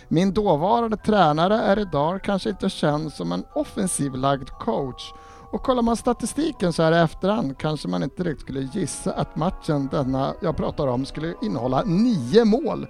Min 0.08 0.32
dåvarande 0.32 0.96
tränare 0.96 1.54
är 1.54 1.78
idag 1.78 2.22
kanske 2.22 2.50
inte 2.50 2.70
känd 2.70 3.12
som 3.12 3.32
en 3.32 3.44
offensivlagd 3.54 4.48
coach 4.48 5.12
och 5.50 5.62
kollar 5.62 5.82
man 5.82 5.96
statistiken 5.96 6.72
så 6.72 6.82
här 6.82 6.92
i 6.92 7.04
efterhand 7.04 7.58
kanske 7.58 7.88
man 7.88 8.02
inte 8.02 8.22
riktigt 8.22 8.40
skulle 8.40 8.60
gissa 8.60 9.12
att 9.12 9.36
matchen 9.36 9.88
denna 9.90 10.34
jag 10.42 10.56
pratar 10.56 10.86
om 10.86 11.04
skulle 11.04 11.34
innehålla 11.42 11.82
nio 11.84 12.44
mål. 12.44 12.86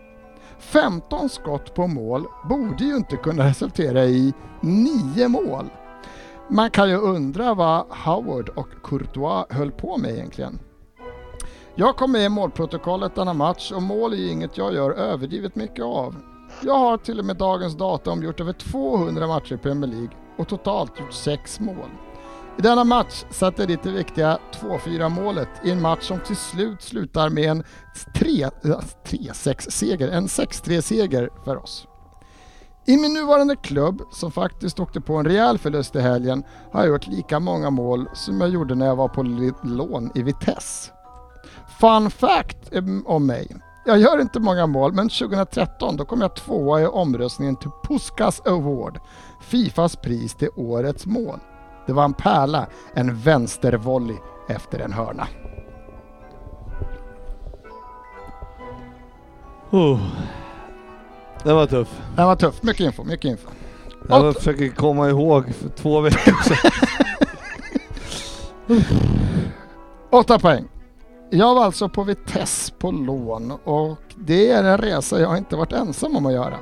15 0.59 1.29
skott 1.29 1.75
på 1.75 1.87
mål 1.87 2.27
borde 2.49 2.85
ju 2.85 2.97
inte 2.97 3.17
kunna 3.17 3.45
resultera 3.45 4.05
i 4.05 4.33
nio 4.61 5.29
mål. 5.29 5.71
Man 6.51 6.71
kan 6.71 6.91
ju 6.91 6.97
undra 6.97 7.55
vad 7.55 7.87
Howard 7.91 8.49
och 8.49 8.69
Courtois 8.83 9.47
höll 9.51 9.71
på 9.71 9.97
med 9.97 10.11
egentligen. 10.11 10.59
Jag 11.81 11.97
kom 11.97 12.13
med 12.13 12.25
i 12.25 12.29
målprotokollet 12.29 13.15
denna 13.15 13.33
match 13.33 13.73
och 13.73 13.83
mål 13.83 14.13
är 14.13 14.17
ju 14.17 14.29
inget 14.29 14.59
jag 14.59 14.75
gör 14.75 14.91
överdrivet 14.91 15.57
mycket 15.57 15.85
av. 15.85 16.17
Jag 16.63 16.79
har 16.79 16.97
till 16.97 17.19
och 17.19 17.25
med 17.25 17.37
dagens 17.37 17.77
datum 17.77 18.23
gjort 18.23 18.41
över 18.41 18.53
200 18.53 19.27
matcher 19.27 19.55
i 19.55 19.59
Premier 19.59 19.91
League 19.91 20.11
och 20.39 20.49
totalt 20.49 21.01
gjort 21.01 21.13
6 21.13 21.61
mål. 21.61 21.89
I 22.59 22.63
denna 22.63 22.85
match 22.85 23.25
satte 23.31 23.63
jag 23.63 23.69
dit 23.69 23.83
det 23.83 23.91
viktiga 23.91 24.39
2-4 24.61 25.09
målet 25.09 25.49
i 25.65 25.71
en 25.71 25.83
match 25.83 26.03
som 26.03 26.21
till 26.21 26.37
slut 26.37 26.83
slutar 26.83 27.29
med 27.29 27.45
en 27.45 27.65
3-6-seger, 28.15 30.09
eh, 30.09 30.17
en 30.17 30.27
6-3-seger 30.27 31.31
för 31.45 31.57
oss. 31.57 31.87
I 32.87 32.97
min 32.97 33.13
nuvarande 33.13 33.57
klubb, 33.57 34.03
som 34.11 34.33
faktiskt 34.33 34.81
åkte 34.81 35.01
på 35.01 35.15
en 35.17 35.27
rejäl 35.27 35.59
förlust 35.59 35.97
i 35.97 36.01
helgen, 36.01 36.43
har 36.73 36.81
jag 36.81 36.89
gjort 36.89 37.07
lika 37.07 37.41
många 37.41 37.71
mål 37.71 38.09
som 38.15 38.41
jag 38.41 38.51
gjorde 38.51 38.75
när 38.75 38.87
jag 38.87 38.97
var 38.97 39.09
på 39.09 39.23
lån 39.63 40.11
i 40.15 40.23
Vitesse. 40.23 40.93
Fun 41.81 42.11
fact 42.11 42.57
eh, 42.73 42.83
om 43.05 43.27
mig. 43.27 43.57
Jag 43.87 43.99
gör 43.99 44.21
inte 44.21 44.41
många 44.41 44.67
mål, 44.67 44.93
men 44.93 45.09
2013 45.09 45.97
då 45.97 46.05
kom 46.05 46.21
jag 46.21 46.37
tvåa 46.37 46.81
i 46.81 46.87
omröstningen 46.87 47.57
till 47.57 47.71
Puskas 47.85 48.41
Award, 48.47 49.01
Fifas 49.41 49.97
pris 49.97 50.35
till 50.35 50.49
årets 50.57 51.07
mål. 51.07 51.39
Det 51.87 51.93
var 51.93 52.05
en 52.05 52.15
pärla, 52.15 52.67
en 52.95 53.17
vänstervolley 53.21 54.17
efter 54.49 54.79
en 54.79 54.93
hörna. 54.93 55.27
Oh. 59.71 60.01
Det 61.45 61.53
var 61.53 61.67
tuff. 61.67 62.01
Det 62.17 62.25
var 62.25 62.37
tufft, 62.37 62.63
mycket 62.63 62.81
info, 62.87 63.05
mycket 63.05 63.25
info. 63.31 63.49
Jag 64.09 64.25
Åt- 64.25 64.37
försöker 64.37 64.69
komma 64.69 65.09
ihåg 65.09 65.55
för 65.55 65.69
två 65.69 66.01
veckor 66.01 66.35
sedan. 66.43 66.71
Åtta 70.11 70.39
poäng. 70.39 70.69
Jag 71.31 71.55
var 71.55 71.65
alltså 71.65 71.89
på 71.89 72.05
Vitesse 72.05 72.73
på 72.73 72.91
lån 72.91 73.51
och 73.65 73.99
det 74.17 74.51
är 74.51 74.65
en 74.65 74.79
resa 74.79 75.21
jag 75.21 75.39
inte 75.39 75.57
varit 75.57 75.73
ensam 75.73 76.17
om 76.17 76.27
att 76.27 76.33
göra. 76.33 76.59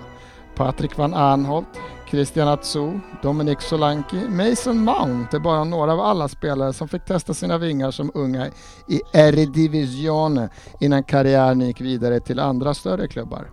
Patrik 0.57 0.97
van 0.97 1.15
Arnholt, 1.15 1.69
Christian 2.11 2.49
Atsu, 2.49 2.99
Dominic 3.23 3.61
Solanki, 3.61 4.17
Mason 4.29 4.85
Mount 4.85 5.37
är 5.37 5.41
bara 5.41 5.65
några 5.65 5.93
av 5.93 6.01
alla 6.01 6.29
spelare 6.29 6.73
som 6.73 6.89
fick 6.89 7.05
testa 7.05 7.35
sina 7.35 7.59
vingar 7.59 7.91
som 7.91 8.11
unga 8.15 8.47
i 8.89 9.01
Eredivisie 9.13 10.49
innan 10.81 11.03
karriären 11.05 11.61
gick 11.61 11.81
vidare 11.81 12.21
till 12.21 12.41
andra 12.41 12.75
större 12.75 13.09
klubbar. 13.09 13.51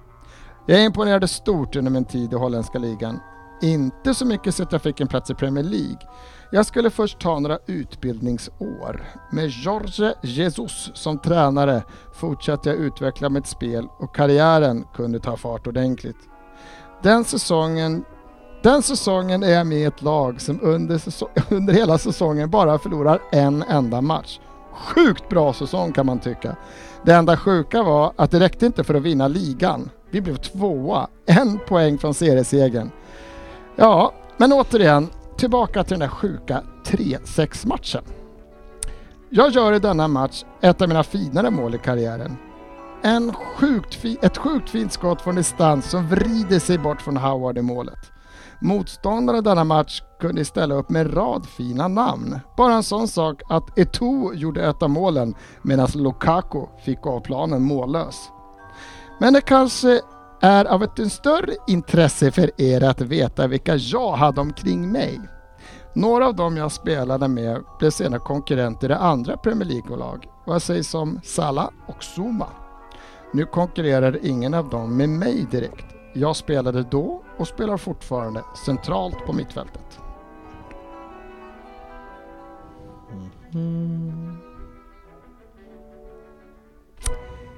Jag 0.66 0.84
imponerade 0.84 1.28
stort 1.28 1.76
under 1.76 1.92
min 1.92 2.06
tid 2.06 2.34
i 2.34 2.36
holländska 2.36 2.80
ligan. 2.80 3.20
Inte 3.62 4.14
så 4.14 4.26
mycket 4.26 4.56
så 4.56 4.64
att 4.64 4.72
jag 4.72 4.82
fick 4.82 5.00
en 5.00 5.08
plats 5.08 5.30
i 5.30 5.34
Premier 5.34 5.64
League. 5.64 6.00
Jag 6.56 6.66
skulle 6.66 6.90
först 6.90 7.20
ta 7.20 7.40
några 7.40 7.58
utbildningsår. 7.66 9.04
Med 9.32 9.50
Jorge 9.50 10.14
Jesus 10.22 10.92
som 10.94 11.20
tränare 11.20 11.84
fortsatte 12.14 12.70
jag 12.70 12.78
utveckla 12.78 13.30
mitt 13.30 13.48
spel 13.48 13.88
och 14.00 14.16
karriären 14.16 14.86
kunde 14.96 15.20
ta 15.20 15.38
fart 15.38 15.68
ordentligt. 15.68 16.18
Den 17.04 17.24
säsongen, 17.24 18.04
den 18.64 18.82
säsongen 18.82 19.44
är 19.44 19.52
jag 19.52 19.68
med 19.68 19.78
i 19.78 19.84
ett 19.84 20.02
lag 20.02 20.42
som 20.42 20.60
under, 20.62 20.98
säsong, 20.98 21.30
under 21.50 21.74
hela 21.74 21.98
säsongen 21.98 22.50
bara 22.50 22.80
förlorar 22.80 23.20
en 23.32 23.64
enda 23.64 24.02
match. 24.02 24.40
Sjukt 24.74 25.30
bra 25.30 25.54
säsong 25.54 25.94
kan 25.94 26.06
man 26.06 26.20
tycka. 26.20 26.56
Det 27.06 27.14
enda 27.14 27.38
sjuka 27.38 27.84
var 27.84 28.14
att 28.16 28.32
det 28.32 28.40
räckte 28.40 28.66
inte 28.66 28.84
för 28.84 28.94
att 28.94 29.04
vinna 29.04 29.28
ligan. 29.28 29.90
Vi 30.12 30.22
blev 30.22 30.36
tvåa, 30.36 31.08
en 31.26 31.60
poäng 31.68 31.98
från 31.98 32.14
seriesegern. 32.14 32.92
Ja, 33.76 34.14
men 34.38 34.54
återigen, 34.54 35.10
tillbaka 35.38 35.84
till 35.84 35.92
den 36.00 36.00
där 36.00 36.16
sjuka 36.16 36.64
3-6 36.86 37.68
matchen. 37.68 38.04
Jag 39.30 39.52
gör 39.52 39.74
i 39.74 39.80
denna 39.80 40.08
match 40.08 40.44
ett 40.62 40.82
av 40.82 40.88
mina 40.88 41.04
finare 41.04 41.50
mål 41.52 41.76
i 41.76 41.78
karriären. 41.78 42.38
En 43.02 43.34
sjukt 43.34 43.96
fi- 43.96 44.18
ett 44.22 44.38
sjukt 44.38 44.70
fint 44.70 44.94
skott 44.94 45.22
från 45.22 45.36
distans 45.36 45.90
som 45.90 46.08
vrider 46.08 46.60
sig 46.60 46.78
bort 46.78 47.02
från 47.02 47.18
Howard 47.18 47.58
i 47.58 47.62
målet. 47.62 48.00
Motståndarna 48.62 49.40
i 49.40 49.42
denna 49.42 49.64
match 49.64 50.02
kunde 50.20 50.46
ställa 50.46 50.76
upp 50.76 50.90
med 50.90 51.06
en 51.06 51.12
rad 51.12 51.46
fina 51.46 51.88
namn. 51.88 52.40
Bara 52.58 52.74
en 52.74 52.84
sån 52.84 53.08
sak 53.08 53.42
att 53.50 53.78
Eto'o 53.78 54.34
gjorde 54.34 54.70
ett 54.70 54.84
av 54.84 54.90
målen 54.90 55.36
medan 55.62 55.88
Lukaku 55.96 56.60
fick 56.86 57.08
av 57.08 57.20
planen 57.20 57.62
mållös. 57.62 58.30
Men 59.20 59.34
det 59.34 59.42
kanske 59.42 60.02
är 60.44 60.66
av 60.66 60.84
ett 60.84 61.12
större 61.12 61.54
intresse 61.68 62.32
för 62.32 62.62
er 62.62 62.84
att 62.84 63.02
veta 63.02 63.48
vilka 63.48 63.76
jag 63.76 64.12
hade 64.12 64.42
omkring 64.42 64.92
mig. 64.92 65.22
Några 65.94 66.28
av 66.28 66.36
dem 66.36 66.58
jag 66.58 66.72
spelade 66.72 67.28
med 67.28 67.64
blev 67.80 67.90
senare 67.90 68.20
konkurrenter 68.20 68.90
i 68.90 68.94
andra 68.94 69.38
Premier 69.38 69.70
League-lag. 69.70 70.28
Vad 70.46 70.62
sägs 70.62 70.94
om 70.94 71.20
Salah 71.24 71.70
och 71.88 72.04
Zuma? 72.04 72.48
Nu 73.34 73.46
konkurrerar 73.46 74.20
ingen 74.26 74.54
av 74.54 74.70
dem 74.70 74.98
med 74.98 75.10
mig 75.10 75.48
direkt. 75.52 75.86
Jag 76.14 76.36
spelade 76.36 76.84
då 76.84 77.24
och 77.38 77.48
spelar 77.48 77.78
fortfarande 77.78 78.44
centralt 78.66 79.26
på 79.26 79.34
mittfältet. 79.34 80.00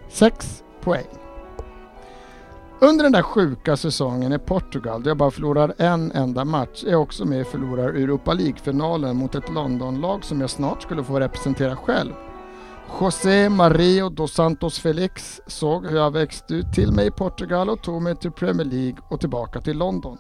Sex 0.10 0.64
poäng. 0.82 1.25
Under 2.80 3.04
den 3.04 3.12
där 3.12 3.22
sjuka 3.22 3.78
säsongen 3.78 4.34
i 4.34 4.40
Portugal, 4.40 5.04
där 5.04 5.10
jag 5.10 5.18
bara 5.18 5.32
förlorar 5.32 5.74
en 5.78 6.12
enda 6.12 6.46
match, 6.46 6.84
är 6.84 6.92
jag 6.92 7.02
också 7.02 7.26
med 7.26 7.42
och 7.42 7.48
förlorar 7.48 7.90
Europa 7.90 8.34
League-finalen 8.34 9.18
mot 9.18 9.36
ett 9.36 9.50
Londonlag 9.50 10.24
som 10.24 10.42
jag 10.42 10.50
snart 10.50 10.82
skulle 10.82 11.04
få 11.04 11.20
representera 11.20 11.76
själv. 11.76 12.14
José 13.02 13.50
Mario 13.50 14.10
dos 14.10 14.34
Santos 14.34 14.80
Felix 14.80 15.42
såg 15.48 15.88
hur 15.88 15.98
jag 15.98 16.12
växte 16.12 16.54
ut 16.54 16.74
till 16.74 16.92
mig 16.92 17.08
i 17.08 17.12
Portugal 17.12 17.70
och 17.70 17.82
tog 17.82 18.02
mig 18.02 18.16
till 18.16 18.32
Premier 18.32 18.66
League 18.66 18.98
och 19.10 19.20
tillbaka 19.20 19.62
till 19.62 19.78
London. 19.78 20.18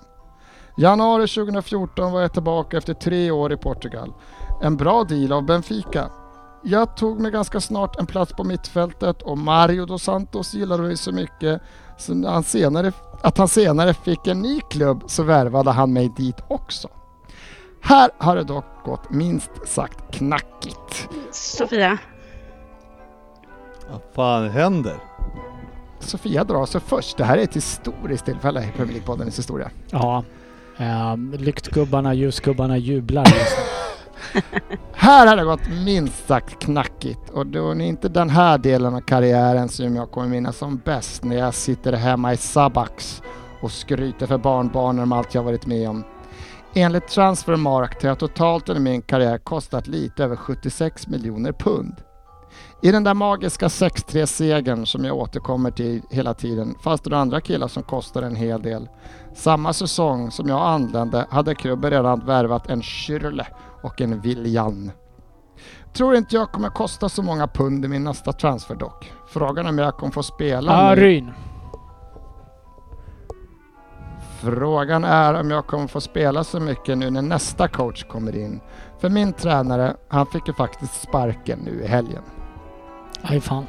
Januari 0.77 1.27
2014 1.27 2.11
var 2.11 2.21
jag 2.21 2.33
tillbaka 2.33 2.77
efter 2.77 2.93
tre 2.93 3.31
år 3.31 3.53
i 3.53 3.57
Portugal. 3.57 4.13
En 4.61 4.77
bra 4.77 5.03
deal 5.03 5.31
av 5.31 5.45
Benfica. 5.45 6.09
Jag 6.63 6.97
tog 6.97 7.19
mig 7.19 7.31
ganska 7.31 7.59
snart 7.59 7.99
en 7.99 8.05
plats 8.05 8.33
på 8.33 8.43
mittfältet 8.43 9.21
och 9.21 9.37
Mario 9.37 9.85
dos 9.85 10.03
Santos 10.03 10.53
gillade 10.53 10.83
mig 10.83 10.97
så 10.97 11.11
mycket 11.11 11.61
så 11.97 12.13
när 12.13 12.29
han 12.29 12.43
senare, 12.43 12.91
att 13.21 13.37
han 13.37 13.47
senare 13.47 13.93
fick 13.93 14.27
en 14.27 14.41
ny 14.41 14.61
klubb 14.61 15.03
så 15.07 15.23
värvade 15.23 15.71
han 15.71 15.93
mig 15.93 16.11
dit 16.17 16.37
också. 16.47 16.87
Här 17.81 18.11
har 18.17 18.35
det 18.35 18.43
dock 18.43 18.65
gått 18.85 19.09
minst 19.11 19.51
sagt 19.65 20.13
knackigt. 20.13 21.09
Sofia, 21.31 21.97
Vad 23.91 24.01
fan 24.15 24.49
händer? 24.49 24.95
Sofia 25.99 26.43
drar 26.43 26.65
sig 26.65 26.81
först. 26.81 27.17
Det 27.17 27.23
här 27.23 27.37
är 27.37 27.41
ett 27.43 27.55
historiskt 27.55 28.25
tillfälle 28.25 28.63
i 28.63 28.71
Premier 28.77 28.93
League-poddens 28.99 29.37
historia. 29.37 29.69
Ja. 29.89 30.23
Eh, 30.77 31.17
lyktgubbarna, 31.17 32.13
ljusgubbarna 32.13 32.77
jublar 32.77 33.23
just 33.25 33.57
nu. 33.57 33.63
Här 34.93 35.27
har 35.27 35.35
det 35.35 35.43
gått 35.43 35.67
minst 35.85 36.27
sagt 36.27 36.59
knackigt 36.59 37.29
och 37.29 37.47
då 37.47 37.71
är 37.71 37.75
det 37.75 37.83
inte 37.83 38.09
den 38.09 38.29
här 38.29 38.57
delen 38.57 38.95
av 38.95 39.01
karriären 39.01 39.69
som 39.69 39.95
jag 39.95 40.11
kommer 40.11 40.27
minnas 40.27 40.57
som 40.57 40.77
bäst 40.77 41.23
när 41.23 41.35
jag 41.35 41.53
sitter 41.53 41.93
hemma 41.93 42.33
i 42.33 42.37
Sabax 42.37 43.21
och 43.61 43.71
skryter 43.71 44.27
för 44.27 44.37
barnbarnen 44.37 45.03
om 45.03 45.11
allt 45.11 45.35
jag 45.35 45.43
varit 45.43 45.65
med 45.65 45.89
om. 45.89 46.03
Enligt 46.73 47.07
Transfermarkt 47.07 48.01
har 48.01 48.09
jag 48.09 48.19
totalt 48.19 48.69
under 48.69 48.81
min 48.81 49.01
karriär 49.01 49.37
kostat 49.37 49.87
lite 49.87 50.23
över 50.23 50.35
76 50.35 51.07
miljoner 51.07 51.51
pund. 51.51 51.95
I 52.81 52.91
den 52.91 53.03
där 53.03 53.13
magiska 53.13 53.67
6-3-segern 53.67 54.85
som 54.85 55.05
jag 55.05 55.17
återkommer 55.17 55.71
till 55.71 56.01
hela 56.09 56.33
tiden 56.33 56.75
fanns 56.83 57.01
det 57.01 57.17
andra 57.17 57.41
killar 57.41 57.67
som 57.67 57.83
kostade 57.83 58.27
en 58.27 58.35
hel 58.35 58.61
del. 58.61 58.89
Samma 59.35 59.73
säsong 59.73 60.31
som 60.31 60.49
jag 60.49 60.61
anlände 60.61 61.25
hade 61.29 61.55
klubben 61.55 61.91
redan 61.91 62.25
värvat 62.25 62.69
en 62.69 62.81
Schürrle 62.81 63.45
och 63.81 64.01
en 64.01 64.21
Willian. 64.21 64.91
Tror 65.93 66.15
inte 66.15 66.35
jag 66.35 66.51
kommer 66.51 66.69
kosta 66.69 67.09
så 67.09 67.21
många 67.21 67.47
pund 67.47 67.85
i 67.85 67.87
min 67.87 68.03
nästa 68.03 68.33
transfer 68.33 68.75
dock. 68.75 69.13
Frågan 69.27 69.65
är 69.65 69.69
om 69.69 69.77
jag 69.77 69.97
kommer 69.97 70.11
få 70.13 70.23
spela 70.23 70.89
Ja. 70.89 70.95
Ryn. 70.95 71.31
Frågan 74.41 75.03
är 75.03 75.33
om 75.33 75.51
jag 75.51 75.67
kommer 75.67 75.87
få 75.87 76.01
spela 76.01 76.43
så 76.43 76.59
mycket 76.59 76.97
nu 76.97 77.09
när 77.09 77.21
nästa 77.21 77.67
coach 77.67 78.03
kommer 78.03 78.35
in. 78.35 78.61
För 78.99 79.09
min 79.09 79.33
tränare, 79.33 79.95
han 80.07 80.25
fick 80.25 80.47
ju 80.47 80.53
faktiskt 80.53 81.01
sparken 81.01 81.59
nu 81.59 81.83
i 81.83 81.87
helgen. 81.87 82.23
Aj 83.21 83.41
fan. 83.41 83.65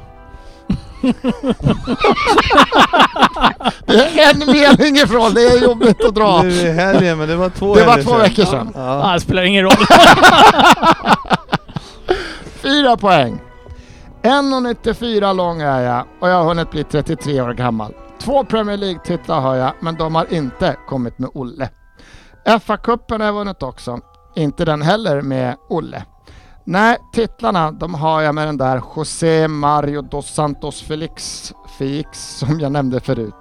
Det 3.85 4.19
är 4.21 4.33
en 4.33 4.39
mening 4.51 4.95
ifrån, 4.97 5.33
det 5.33 5.41
är 5.43 5.63
jobbigt 5.63 6.03
att 6.05 6.15
dra. 6.15 6.41
Nu 6.41 6.49
i 6.49 6.71
helgen, 6.71 7.17
men 7.17 7.27
det 7.27 7.35
var 7.35 7.49
två 7.49 7.75
Det 7.75 7.85
var 7.85 7.95
två 8.01 8.09
sedan. 8.11 8.19
veckor 8.21 8.45
sedan. 8.45 8.71
Ja. 8.75 8.81
Ah, 9.03 9.13
det 9.13 9.19
spelar 9.19 9.43
ingen 9.43 9.63
roll. 9.63 9.73
Fyra 12.61 12.97
poäng. 12.97 13.41
1,94 14.21 15.33
lång 15.33 15.61
är 15.61 15.81
jag 15.81 16.05
och 16.21 16.29
jag 16.29 16.35
har 16.35 16.43
hunnit 16.43 16.71
bli 16.71 16.83
33 16.83 17.41
år 17.41 17.53
gammal. 17.53 17.93
Två 18.21 18.43
Premier 18.43 18.77
League-titlar 18.77 19.39
har 19.41 19.55
jag, 19.55 19.71
men 19.79 19.95
de 19.95 20.15
har 20.15 20.33
inte 20.33 20.75
kommit 20.87 21.19
med 21.19 21.29
Olle. 21.33 21.69
FA-cupen 22.45 23.19
har 23.19 23.25
jag 23.25 23.33
vunnit 23.33 23.63
också. 23.63 23.99
Inte 24.35 24.65
den 24.65 24.81
heller 24.81 25.21
med 25.21 25.55
Olle. 25.69 26.03
Nej, 26.69 26.97
titlarna 27.11 27.71
de 27.71 27.93
har 27.93 28.21
jag 28.21 28.35
med 28.35 28.47
den 28.47 28.57
där 28.57 28.81
José 28.95 29.47
Mario 29.47 30.01
dos 30.01 30.33
Santos 30.33 30.81
Felix, 30.81 31.53
Felix 31.77 32.37
som 32.37 32.59
jag 32.59 32.71
nämnde 32.71 32.99
förut. 32.99 33.35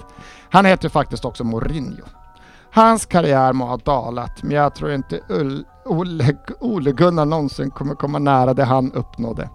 Han 0.50 0.64
heter 0.64 0.84
ju 0.84 0.90
faktiskt 0.90 1.24
också 1.24 1.44
Mourinho. 1.44 2.04
Hans 2.72 3.06
karriär 3.06 3.52
må 3.52 3.66
ha 3.66 3.76
dalat, 3.76 4.42
men 4.42 4.56
jag 4.56 4.74
tror 4.74 4.92
inte 4.92 5.20
Ull, 5.28 5.64
Ole, 5.84 6.36
Ole 6.60 6.92
Gunnar 6.92 7.24
någonsin 7.24 7.70
kommer 7.70 7.94
komma 7.94 8.18
nära 8.18 8.54
det 8.54 8.64
han 8.64 8.92
uppnådde. 8.92 9.50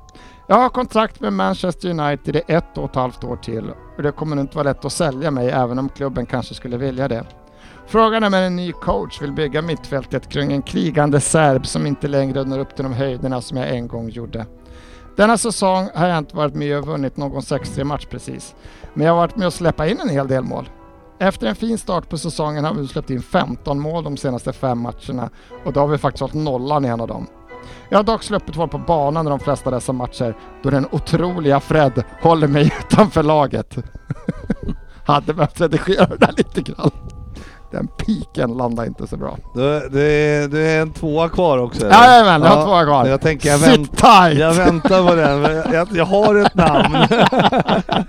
Jag 0.47 0.55
har 0.55 0.69
kontrakt 0.69 1.19
med 1.19 1.33
Manchester 1.33 1.89
United 1.89 2.35
i 2.35 2.41
ett 2.47 2.77
och 2.77 2.89
ett 2.89 2.95
halvt 2.95 3.23
år 3.23 3.35
till 3.35 3.69
och 3.97 4.03
det 4.03 4.11
kommer 4.11 4.35
nog 4.35 4.43
inte 4.43 4.57
vara 4.57 4.69
lätt 4.69 4.85
att 4.85 4.93
sälja 4.93 5.31
mig 5.31 5.49
även 5.49 5.79
om 5.79 5.89
klubben 5.89 6.25
kanske 6.25 6.53
skulle 6.53 6.77
vilja 6.77 7.07
det. 7.07 7.25
Frågan 7.91 8.23
är 8.23 8.27
om 8.27 8.33
en 8.33 8.55
ny 8.55 8.71
coach 8.71 9.21
vill 9.21 9.31
bygga 9.31 9.61
mittfältet 9.61 10.29
kring 10.29 10.53
en 10.53 10.61
krigande 10.61 11.19
serb 11.21 11.65
som 11.65 11.87
inte 11.87 12.07
längre 12.07 12.43
når 12.43 12.59
upp 12.59 12.75
till 12.75 12.83
de 12.83 12.93
höjderna 12.93 13.41
som 13.41 13.57
jag 13.57 13.69
en 13.69 13.87
gång 13.87 14.09
gjorde. 14.09 14.45
Denna 15.17 15.37
säsong 15.37 15.89
har 15.95 16.07
jag 16.07 16.17
inte 16.17 16.35
varit 16.35 16.55
med 16.55 16.77
och 16.77 16.87
vunnit 16.87 17.17
någon 17.17 17.41
6-3 17.41 17.83
match 17.83 18.05
precis, 18.09 18.55
men 18.93 19.05
jag 19.05 19.13
har 19.13 19.21
varit 19.21 19.35
med 19.35 19.47
och 19.47 19.53
släppa 19.53 19.87
in 19.87 19.99
en 19.99 20.09
hel 20.09 20.27
del 20.27 20.43
mål. 20.43 20.69
Efter 21.19 21.47
en 21.47 21.55
fin 21.55 21.77
start 21.77 22.09
på 22.09 22.17
säsongen 22.17 22.65
har 22.65 22.73
vi 22.73 22.87
släppt 22.87 23.09
in 23.09 23.21
15 23.21 23.79
mål 23.79 24.03
de 24.03 24.17
senaste 24.17 24.53
fem 24.53 24.79
matcherna 24.79 25.29
och 25.65 25.73
då 25.73 25.79
har 25.79 25.87
vi 25.87 25.97
faktiskt 25.97 26.21
hållit 26.21 26.35
nollan 26.35 26.85
i 26.85 26.87
en 26.87 27.01
av 27.01 27.07
dem. 27.07 27.27
Jag 27.89 27.97
har 27.97 28.03
dock 28.03 28.23
sluppit 28.23 28.55
vara 28.55 28.67
på 28.67 28.77
banan 28.77 29.27
i 29.27 29.29
de 29.29 29.39
flesta 29.39 29.69
av 29.69 29.73
dessa 29.73 29.93
matcher 29.93 30.37
då 30.63 30.69
den 30.69 30.87
otroliga 30.91 31.59
Fred 31.59 32.03
håller 32.21 32.47
mig 32.47 32.73
utanför 32.79 33.23
laget. 33.23 33.77
Hade 35.05 35.33
behövt 35.33 35.61
redigera 35.61 36.05
det 36.05 36.17
där 36.17 36.33
lite 36.37 36.61
grann. 36.61 37.20
Den 37.71 37.87
piken 37.87 38.57
landade 38.57 38.87
inte 38.87 39.07
så 39.07 39.17
bra. 39.17 39.37
Du, 39.53 39.61
är, 39.65 40.47
det 40.47 40.59
är 40.61 40.81
en 40.81 40.91
tvåa 40.91 41.29
kvar 41.29 41.57
också 41.57 41.85
eller? 41.85 41.95
Jajamän, 41.95 42.41
jag 42.41 42.49
har 42.49 42.65
två 42.65 42.91
kvar. 42.91 43.07
Jag 43.07 43.21
tänker 43.21 43.49
jag, 43.49 43.59
Sit 43.59 43.69
vänt, 43.69 43.97
tight! 43.97 44.39
jag 44.39 44.53
väntar 44.53 45.07
på 45.07 45.15
den. 45.15 45.41
Jag, 45.73 45.87
jag 45.91 46.05
har 46.05 46.35
ett 46.35 46.55
namn. 46.55 46.97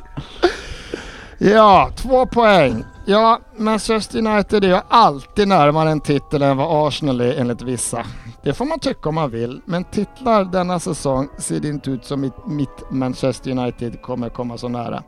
Ja, 1.45 1.91
två 1.97 2.27
poäng. 2.27 2.85
Ja, 3.07 3.41
Manchester 3.57 4.19
United 4.19 4.65
är 4.65 4.69
ju 4.69 4.81
alltid 4.89 5.49
närmare 5.49 5.91
en 5.91 6.01
titel 6.01 6.43
än 6.43 6.57
vad 6.57 6.89
Arsenal 6.89 7.21
är 7.21 7.41
enligt 7.41 7.63
vissa. 7.63 8.07
Det 8.43 8.55
får 8.55 8.65
man 8.65 8.79
tycka 8.79 9.09
om 9.09 9.15
man 9.15 9.31
vill, 9.31 9.61
men 9.65 9.85
titlar 9.85 10.45
denna 10.45 10.79
säsong 10.81 11.29
ser 11.39 11.61
det 11.61 11.69
inte 11.69 11.91
ut 11.91 12.05
som 12.05 12.21
mitt, 12.21 12.47
mitt 12.47 12.91
Manchester 12.91 13.51
United 13.51 14.03
kommer 14.03 14.29
komma 14.29 14.59
så 14.59 14.69
nära. 14.69 15.03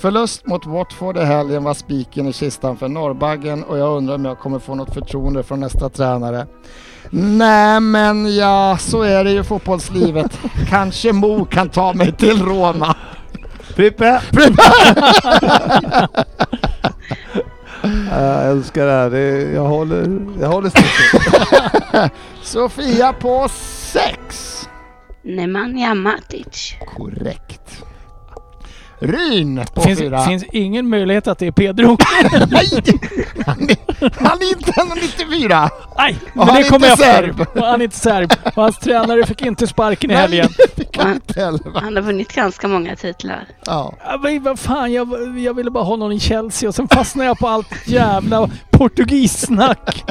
Förlust 0.00 0.46
mot 0.46 0.66
Watford 0.66 1.16
i 1.16 1.24
helgen 1.24 1.64
var 1.64 1.74
spiken 1.74 2.26
i 2.26 2.32
kistan 2.32 2.76
för 2.76 2.88
Norrbaggen 2.88 3.64
och 3.64 3.78
jag 3.78 3.96
undrar 3.96 4.14
om 4.14 4.24
jag 4.24 4.38
kommer 4.38 4.58
få 4.58 4.74
något 4.74 4.94
förtroende 4.94 5.42
från 5.42 5.60
nästa 5.60 5.88
tränare. 5.88 6.46
Nej 7.10 7.80
men 7.80 8.36
ja, 8.36 8.76
så 8.80 9.02
är 9.02 9.24
det 9.24 9.30
ju 9.30 9.40
i 9.40 9.44
fotbollslivet. 9.44 10.40
Kanske 10.68 11.12
Mo 11.12 11.44
kan 11.44 11.68
ta 11.68 11.92
mig 11.92 12.12
till 12.12 12.42
Roma. 12.42 12.96
Frippe! 13.60 14.22
Jag 18.10 18.50
älskar 18.50 18.86
det 18.86 18.92
här. 18.92 19.10
Det, 19.10 19.52
jag 19.52 19.64
håller, 19.64 20.20
jag 20.40 20.48
håller 20.48 20.70
sticket. 20.70 22.12
Sofia 22.42 23.12
på 23.12 23.48
sex. 23.92 24.68
Nemanja 25.22 25.94
Matic. 25.94 26.74
Korrekt. 26.96 27.84
Ryn 29.00 29.64
på 29.74 29.80
finns, 29.80 29.98
fyra. 29.98 30.18
finns 30.24 30.44
ingen 30.52 30.88
möjlighet 30.88 31.26
att 31.28 31.38
det 31.38 31.46
är 31.46 31.50
Pedro. 31.50 31.96
Nej! 32.50 32.68
Han 33.46 33.60
är, 33.70 33.76
han 34.24 34.38
är 34.42 34.48
inte 34.48 34.70
1,94! 34.72 35.68
Nej, 35.98 36.16
Och 36.30 36.36
men 36.36 36.46
han 36.46 36.54
det 36.56 36.66
är 36.66 36.70
kommer 36.70 36.90
inte 36.90 37.04
efter. 37.06 37.22
serb. 37.22 37.40
Och 37.54 37.66
han 37.66 37.80
är 37.80 37.84
inte 37.84 37.96
serb. 37.96 38.32
Och 38.56 38.62
hans 38.62 38.78
tränare 38.78 39.26
fick 39.26 39.42
inte 39.42 39.66
sparken 39.66 40.10
i 40.10 40.14
Nej, 40.14 40.22
helgen. 40.22 40.48
han? 40.96 41.20
Han 41.74 41.96
har 41.96 42.02
vunnit 42.02 42.32
ganska 42.34 42.68
många 42.68 42.96
titlar. 42.96 43.44
Ja. 43.66 43.94
Ja, 44.04 44.20
men 44.22 44.42
vad 44.42 44.58
fan, 44.58 44.92
jag, 44.92 45.38
jag 45.38 45.54
ville 45.54 45.70
bara 45.70 45.84
ha 45.84 45.96
någon 45.96 46.12
i 46.12 46.20
Chelsea 46.20 46.68
och 46.68 46.74
sen 46.74 46.88
fastnade 46.88 47.26
jag 47.28 47.38
på 47.38 47.48
allt 47.48 47.68
jävla 47.88 48.50
portugissnack. 48.70 50.04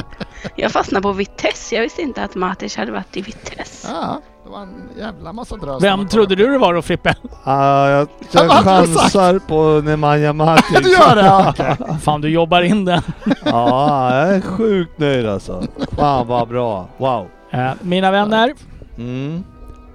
Jag 0.56 0.72
fastnade 0.72 1.02
på 1.02 1.12
Vitesse. 1.12 1.74
Jag 1.74 1.82
visste 1.82 2.02
inte 2.02 2.22
att 2.24 2.34
Matic 2.34 2.76
hade 2.76 2.92
varit 2.92 3.16
i 3.16 3.20
Vitesse. 3.22 3.88
ja, 3.90 4.20
det 4.48 4.52
var 4.52 4.62
en 4.62 4.88
jävla 4.98 5.32
massa 5.32 5.56
drös. 5.56 5.82
Vem 5.82 6.08
trodde 6.08 6.34
du 6.34 6.52
det 6.52 6.58
var 6.58 6.74
då 6.74 6.82
Frippe? 6.82 7.14
Ah, 7.44 7.88
jag, 7.88 8.08
Ja, 8.30 8.44
jag 8.44 8.50
chansar 8.64 9.38
på 9.38 9.80
Nemanja 9.84 10.32
Matic. 10.32 10.78
Du 10.82 10.90
gör 10.92 11.14
det? 11.16 11.24
Ja, 11.26 11.46
okej. 11.76 11.76
Fan, 12.02 12.20
du 12.20 12.28
jobbar 12.30 12.62
in 12.62 12.84
den. 12.84 13.02
Ja, 13.44 14.14
jag 14.16 14.34
är 14.36 14.40
sjukt 14.40 14.98
nöjd 14.98 15.26
alltså. 15.28 15.62
Fan 15.96 16.26
vad 16.26 16.48
bra. 16.48 16.88
Wow. 16.96 17.26
Eh, 17.50 17.70
mina 17.80 18.10
vänner, 18.10 18.52
Mm. 18.98 19.44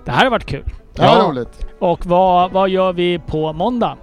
det 0.06 0.12
här 0.12 0.24
har 0.24 0.32
varit 0.32 0.46
kul. 0.46 0.64
Det 0.96 1.02
var 1.02 1.08
Ja. 1.18 1.24
roligt. 1.30 1.66
Och 1.80 2.06
vad, 2.06 2.52
vad 2.52 2.70
gör 2.70 2.94
vi 2.94 3.20
på 3.20 3.54
måndag? 3.54 3.98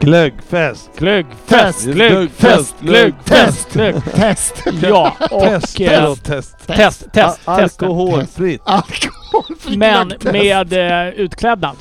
Glöggfest. 0.00 0.90
Glöggfest, 0.98 1.84
glöggfest, 1.86 2.80
glöggfest, 2.80 3.72
glöggfest, 3.72 3.72
glögg. 3.74 3.94
Test. 4.14 4.62
Ja, 4.82 5.12
och 5.30 5.40
Test, 5.42 5.80
eh, 5.80 6.14
test, 6.14 6.24
test. 6.26 6.66
test, 6.66 7.12
test. 7.12 7.40
Alkoholfritt. 7.48 8.62
Alkoholfri 8.64 9.76
Men 9.76 10.08
glöggtest. 10.08 10.32
med 10.32 10.72
eh, 10.72 11.08
utklädnad. 11.14 11.76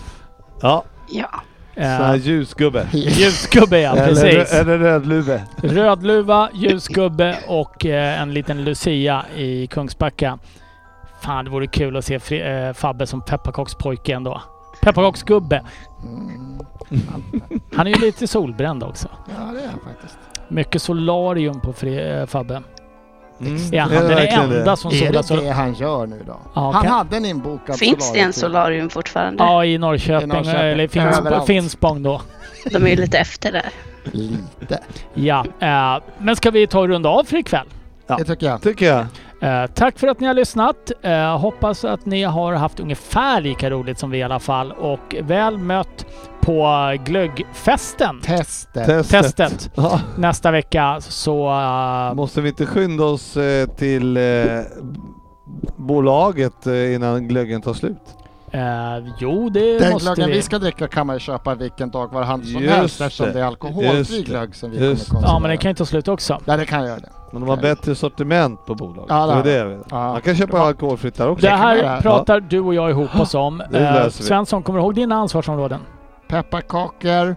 Ja, 0.62 0.84
Ja. 1.10 1.30
sån 1.76 1.84
här 1.84 2.14
Eh, 2.14 2.20
ljusgubbe. 2.22 2.88
ljusgubbe 2.94 3.80
ja, 3.80 3.96
Eller, 3.96 4.08
precis. 4.08 4.54
eller 4.54 4.78
rödluve. 4.78 5.42
Rödluva, 5.64 6.50
ljusgubbe 6.54 7.38
och 7.48 7.86
eh, 7.86 8.22
en 8.22 8.34
liten 8.34 8.64
Lucia 8.64 9.26
i 9.38 9.68
Kungsbacka. 9.68 10.40
Fan, 11.22 11.46
det 11.46 11.52
vore 11.52 11.68
kul 11.68 11.98
att 11.98 12.06
se 12.06 12.18
Fri- 12.20 12.68
eh, 12.68 12.74
Fabbe 12.74 13.08
som 13.08 13.22
pepparkakspojke 13.22 14.14
ändå. 14.14 14.42
Pepparkaksgubbe. 14.82 15.64
Mm. 16.04 16.60
Han 17.76 17.88
är 17.88 17.92
ju 17.92 18.02
lite 18.06 18.28
solbränd 18.28 18.84
också. 18.84 19.08
Ja, 19.26 19.52
det 19.54 19.62
är 19.64 19.68
han 19.68 19.80
faktiskt. 19.94 20.18
Mycket 20.48 20.82
solarium 20.82 21.60
på 21.62 21.74
fri, 21.74 22.10
eh, 22.20 22.26
Fabbe. 22.26 22.62
Mm. 23.42 23.58
Ja, 23.72 23.84
han 23.84 23.92
Är 23.94 24.16
det 24.16 24.28
är 24.28 24.40
enda 24.44 24.72
det? 24.72 24.78
som 24.78 24.92
Är 24.92 24.96
solar 24.96 25.12
det 25.12 25.24
så... 25.24 25.36
det 25.36 25.50
han 25.52 25.74
gör 25.74 26.08
nu 26.08 26.24
då? 26.28 26.38
Ja, 26.54 26.72
han 26.72 26.84
kan- 26.84 26.92
hade 26.94 27.18
en 27.18 27.26
inbokad 27.26 27.78
Finns 27.80 28.14
det 28.14 28.20
en 28.20 28.34
solarium. 28.34 28.90
fortfarande? 28.90 29.44
Ja, 29.44 29.66
i 29.66 29.78
Norrköping. 29.78 30.24
I 30.32 30.34
Norrköping. 30.34 30.62
Eller 30.62 30.88
Finns, 30.88 31.18
Överallt. 31.20 31.48
Finspång 31.48 32.04
då. 32.04 32.22
De 32.72 32.76
är 32.76 32.88
ju 32.90 32.96
lite 32.96 33.18
efter 33.18 33.52
där. 33.52 33.66
Lite. 34.12 34.80
Ja, 35.14 35.46
eh, 35.60 36.04
men 36.18 36.36
ska 36.36 36.52
vi 36.52 36.68
ta 36.68 36.80
och 36.80 36.88
runda 36.88 37.10
av 37.10 37.24
för 37.24 37.38
ikväll? 37.38 37.68
Ja. 38.08 38.16
Det 38.18 38.24
tycker 38.24 38.46
jag. 38.48 38.62
Tycker 38.62 38.86
jag. 38.86 39.06
Eh, 39.42 39.66
tack 39.74 40.00
för 40.00 40.08
att 40.08 40.20
ni 40.20 40.28
har 40.28 40.34
lyssnat. 40.34 40.92
Eh, 41.02 41.38
hoppas 41.38 41.86
att 41.86 42.06
ni 42.06 42.24
har 42.24 42.54
haft 42.54 42.80
ungefär 42.80 43.42
lika 43.42 43.70
roligt 43.70 44.00
som 44.00 44.12
vi 44.12 44.18
i 44.18 44.24
alla 44.24 44.40
fall 44.40 44.72
och 44.72 45.16
väl 45.22 45.58
mött 45.58 46.06
på 46.42 46.68
glöggfesten. 47.06 48.22
Testet. 48.22 48.86
Testet. 48.86 49.10
Testet. 49.24 49.72
Ja. 49.76 50.00
Nästa 50.18 50.52
vecka 50.52 50.98
så... 51.02 51.50
eh, 51.52 52.14
Måste 52.14 52.42
vi 52.42 52.50
inte 52.50 52.66
skynda 52.66 53.04
oss 53.04 53.38
eh, 53.38 53.68
till 53.68 54.18
eh, 54.18 54.24
bolaget 55.78 56.66
innan 56.66 57.28
glöggen 57.28 57.62
tar 57.62 57.74
slut? 57.74 58.16
Eh, 58.52 59.14
jo, 59.20 59.50
det 59.50 59.80
Den 59.80 59.92
måste 59.94 60.06
glöggen 60.06 60.28
vi. 60.30 60.36
vi 60.36 60.42
ska 60.42 60.60
dricka 60.60 60.88
kan 60.88 61.08
man 61.08 61.16
ju 61.16 61.20
köpa 61.20 61.56
vilken 61.56 61.90
dag 61.90 62.14
var 62.14 62.24
hand 62.24 62.46
som 62.48 62.62
Just 62.62 62.76
helst 62.76 63.02
eftersom 63.02 63.26
det. 63.26 63.32
det 63.34 63.40
är 63.40 63.44
alkoholfri 63.46 64.18
det. 64.18 64.24
glögg 64.24 64.56
som 64.56 64.72
vi 64.72 64.78
kommer 64.78 64.90
det. 64.90 64.96
konsumera. 64.96 65.24
Ja, 65.28 65.40
men 65.40 65.50
den 65.50 65.58
kan 65.58 65.72
ju 65.72 65.76
ta 65.76 65.86
slut 65.86 66.08
också. 66.08 66.40
Ja, 66.46 66.58
det 66.58 66.66
kan 66.66 66.86
göra 66.86 67.00
det. 67.00 67.10
Men 67.32 67.42
de 67.42 67.50
har 67.50 67.58
bättre 67.58 67.96
sortiment 67.96 68.66
på 68.66 68.76
bolaget. 68.76 69.06
Ja, 69.10 69.26
det 69.28 69.44
det 69.44 69.58
är 69.60 69.66
det. 69.66 69.80
Ja. 69.90 70.12
Man 70.12 70.22
kan 70.22 70.36
köpa 70.36 70.58
Ja. 70.58 70.64
alkoholfritt 70.68 71.16
där 71.16 71.30
också. 71.30 71.46
Det 71.48 71.52
vi 71.52 71.58
göra. 71.80 71.88
här 71.90 72.02
pratar 72.02 72.40
du 72.40 72.60
och 72.60 72.74
jag 72.74 72.90
ihop 72.90 73.20
oss 73.20 73.36
om. 73.36 73.58
Det 73.72 74.02
vi. 74.06 74.12
Svensson, 74.12 74.64
kommer 74.64 74.80
du 74.80 74.84
ihåg 74.86 74.96
dina 74.96 75.16
ansvarsområden? 75.16 75.80
Pepparkakor, 76.28 77.36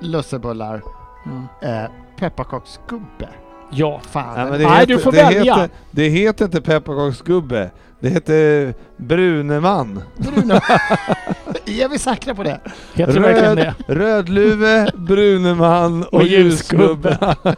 lussebullar, 0.00 0.82
Mm. 1.26 1.46
eh, 1.84 1.90
pepparkaksgubbe. 2.18 3.28
Ja. 3.70 4.00
Fan. 4.10 4.24
Ja, 4.36 4.44
men 4.44 4.52
det 4.52 4.58
Nej, 4.66 4.74
heter, 4.80 4.86
du 4.86 4.98
får 4.98 5.12
det 5.12 5.22
välja. 5.22 5.54
Heter, 5.54 5.70
det 5.90 6.08
heter 6.08 6.44
inte 6.44 6.60
pepparkaksgubbe. 6.60 7.70
Det 8.00 8.08
heter 8.08 8.74
Bruneman. 9.00 10.02
Bruno. 10.16 10.54
är 11.66 11.88
vi 11.88 11.98
säkra 11.98 12.34
på 12.34 12.42
det? 12.42 12.60
Heter 12.94 13.12
det 13.14 13.20
verkligen 13.20 13.56
det? 13.56 13.74
Rödluve, 13.86 14.90
Bruneman 14.94 16.02
och, 16.02 16.14
Och 16.14 16.22
ljusgubbe. 16.24 17.08
ljusgubbe. 17.08 17.36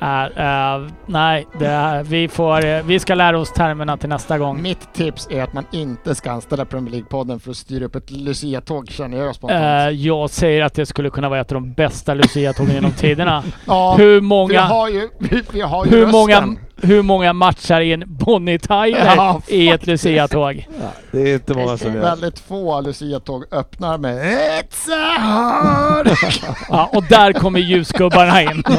Äh, 0.00 0.80
nej, 1.06 1.46
det 1.58 1.66
är, 1.66 2.02
vi, 2.02 2.28
får, 2.28 2.64
eh, 2.66 2.82
vi 2.84 2.98
ska 2.98 3.14
lära 3.14 3.38
oss 3.38 3.52
termerna 3.52 3.96
till 3.96 4.08
nästa 4.08 4.38
gång. 4.38 4.62
Mitt 4.62 4.94
tips 4.94 5.28
är 5.30 5.42
att 5.42 5.52
man 5.52 5.64
inte 5.72 6.14
ska 6.14 6.30
anställa 6.30 6.64
Premier 6.64 6.94
League-podden 6.94 7.38
för 7.38 7.50
att 7.50 7.56
styra 7.56 7.84
upp 7.84 7.94
ett 7.94 8.10
Lucia-tåg 8.10 8.90
känner 8.90 9.18
jag 9.18 9.34
spontant. 9.34 9.92
jag 9.94 10.30
säger 10.30 10.62
att 10.62 10.74
det 10.74 10.86
skulle 10.86 11.10
kunna 11.10 11.28
vara 11.28 11.40
ett 11.40 11.52
av 11.52 11.54
de 11.54 11.72
bästa 11.72 12.14
Lucia-tågen 12.14 12.74
genom 12.74 12.92
tiderna. 12.92 13.42
ja, 13.66 13.94
Hur 13.98 14.14
vi 14.14 14.20
många, 14.20 14.60
har 14.60 14.88
ju, 14.88 15.08
vi, 15.18 15.42
vi 15.52 15.60
har 15.60 15.84
ju 15.84 15.90
hur, 15.90 15.98
rösten. 16.00 16.12
många, 16.20 16.56
hur 16.82 17.02
många 17.02 17.32
matchar 17.32 17.80
in 17.80 18.04
Bonnie 18.06 18.58
Tyler 18.58 19.12
Ja, 19.16 19.40
i 19.48 19.68
ett 19.68 19.86
Lucia-tåg? 19.86 20.66
Det 21.10 21.20
är 21.30 21.34
inte 21.34 21.54
många 21.54 21.78
som 21.78 21.94
gör. 21.94 22.00
Väldigt 22.00 22.38
få 22.38 22.80
Lucia-tåg 22.80 23.44
öppnar 23.50 23.98
med 23.98 24.16
It's 24.64 24.90
a 24.92 25.18
heart. 25.20 26.18
Ja, 26.68 26.90
och 26.92 27.02
där 27.04 27.32
kommer 27.32 27.60
ljusgubbarna 27.60 28.42
in. 28.42 28.62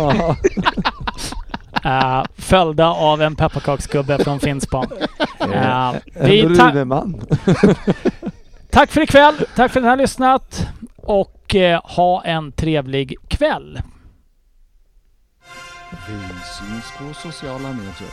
Uh, 1.85 2.23
följda 2.37 2.87
av 2.87 3.21
en 3.21 3.35
pepparkaksgubbe 3.35 4.23
från 4.23 4.39
Finspång. 4.39 4.85
Uh, 5.41 5.49
En 5.53 6.01
vi 6.13 6.57
ta- 6.57 6.71
Bruneman. 6.71 7.21
tack 8.69 8.91
för 8.91 9.01
ikväll. 9.01 9.35
Tack 9.55 9.71
för 9.71 9.79
att 9.79 9.83
ni 9.83 9.89
har 9.89 9.97
lyssnat. 9.97 10.67
Och 10.95 11.55
eh, 11.55 11.81
ha 11.83 12.23
en 12.23 12.51
trevlig 12.51 13.15
kväll. 13.27 13.81
Vi 16.07 16.13
syns 16.57 16.85
på 16.97 17.13
sociala 17.29 17.67
medier. 17.69 18.09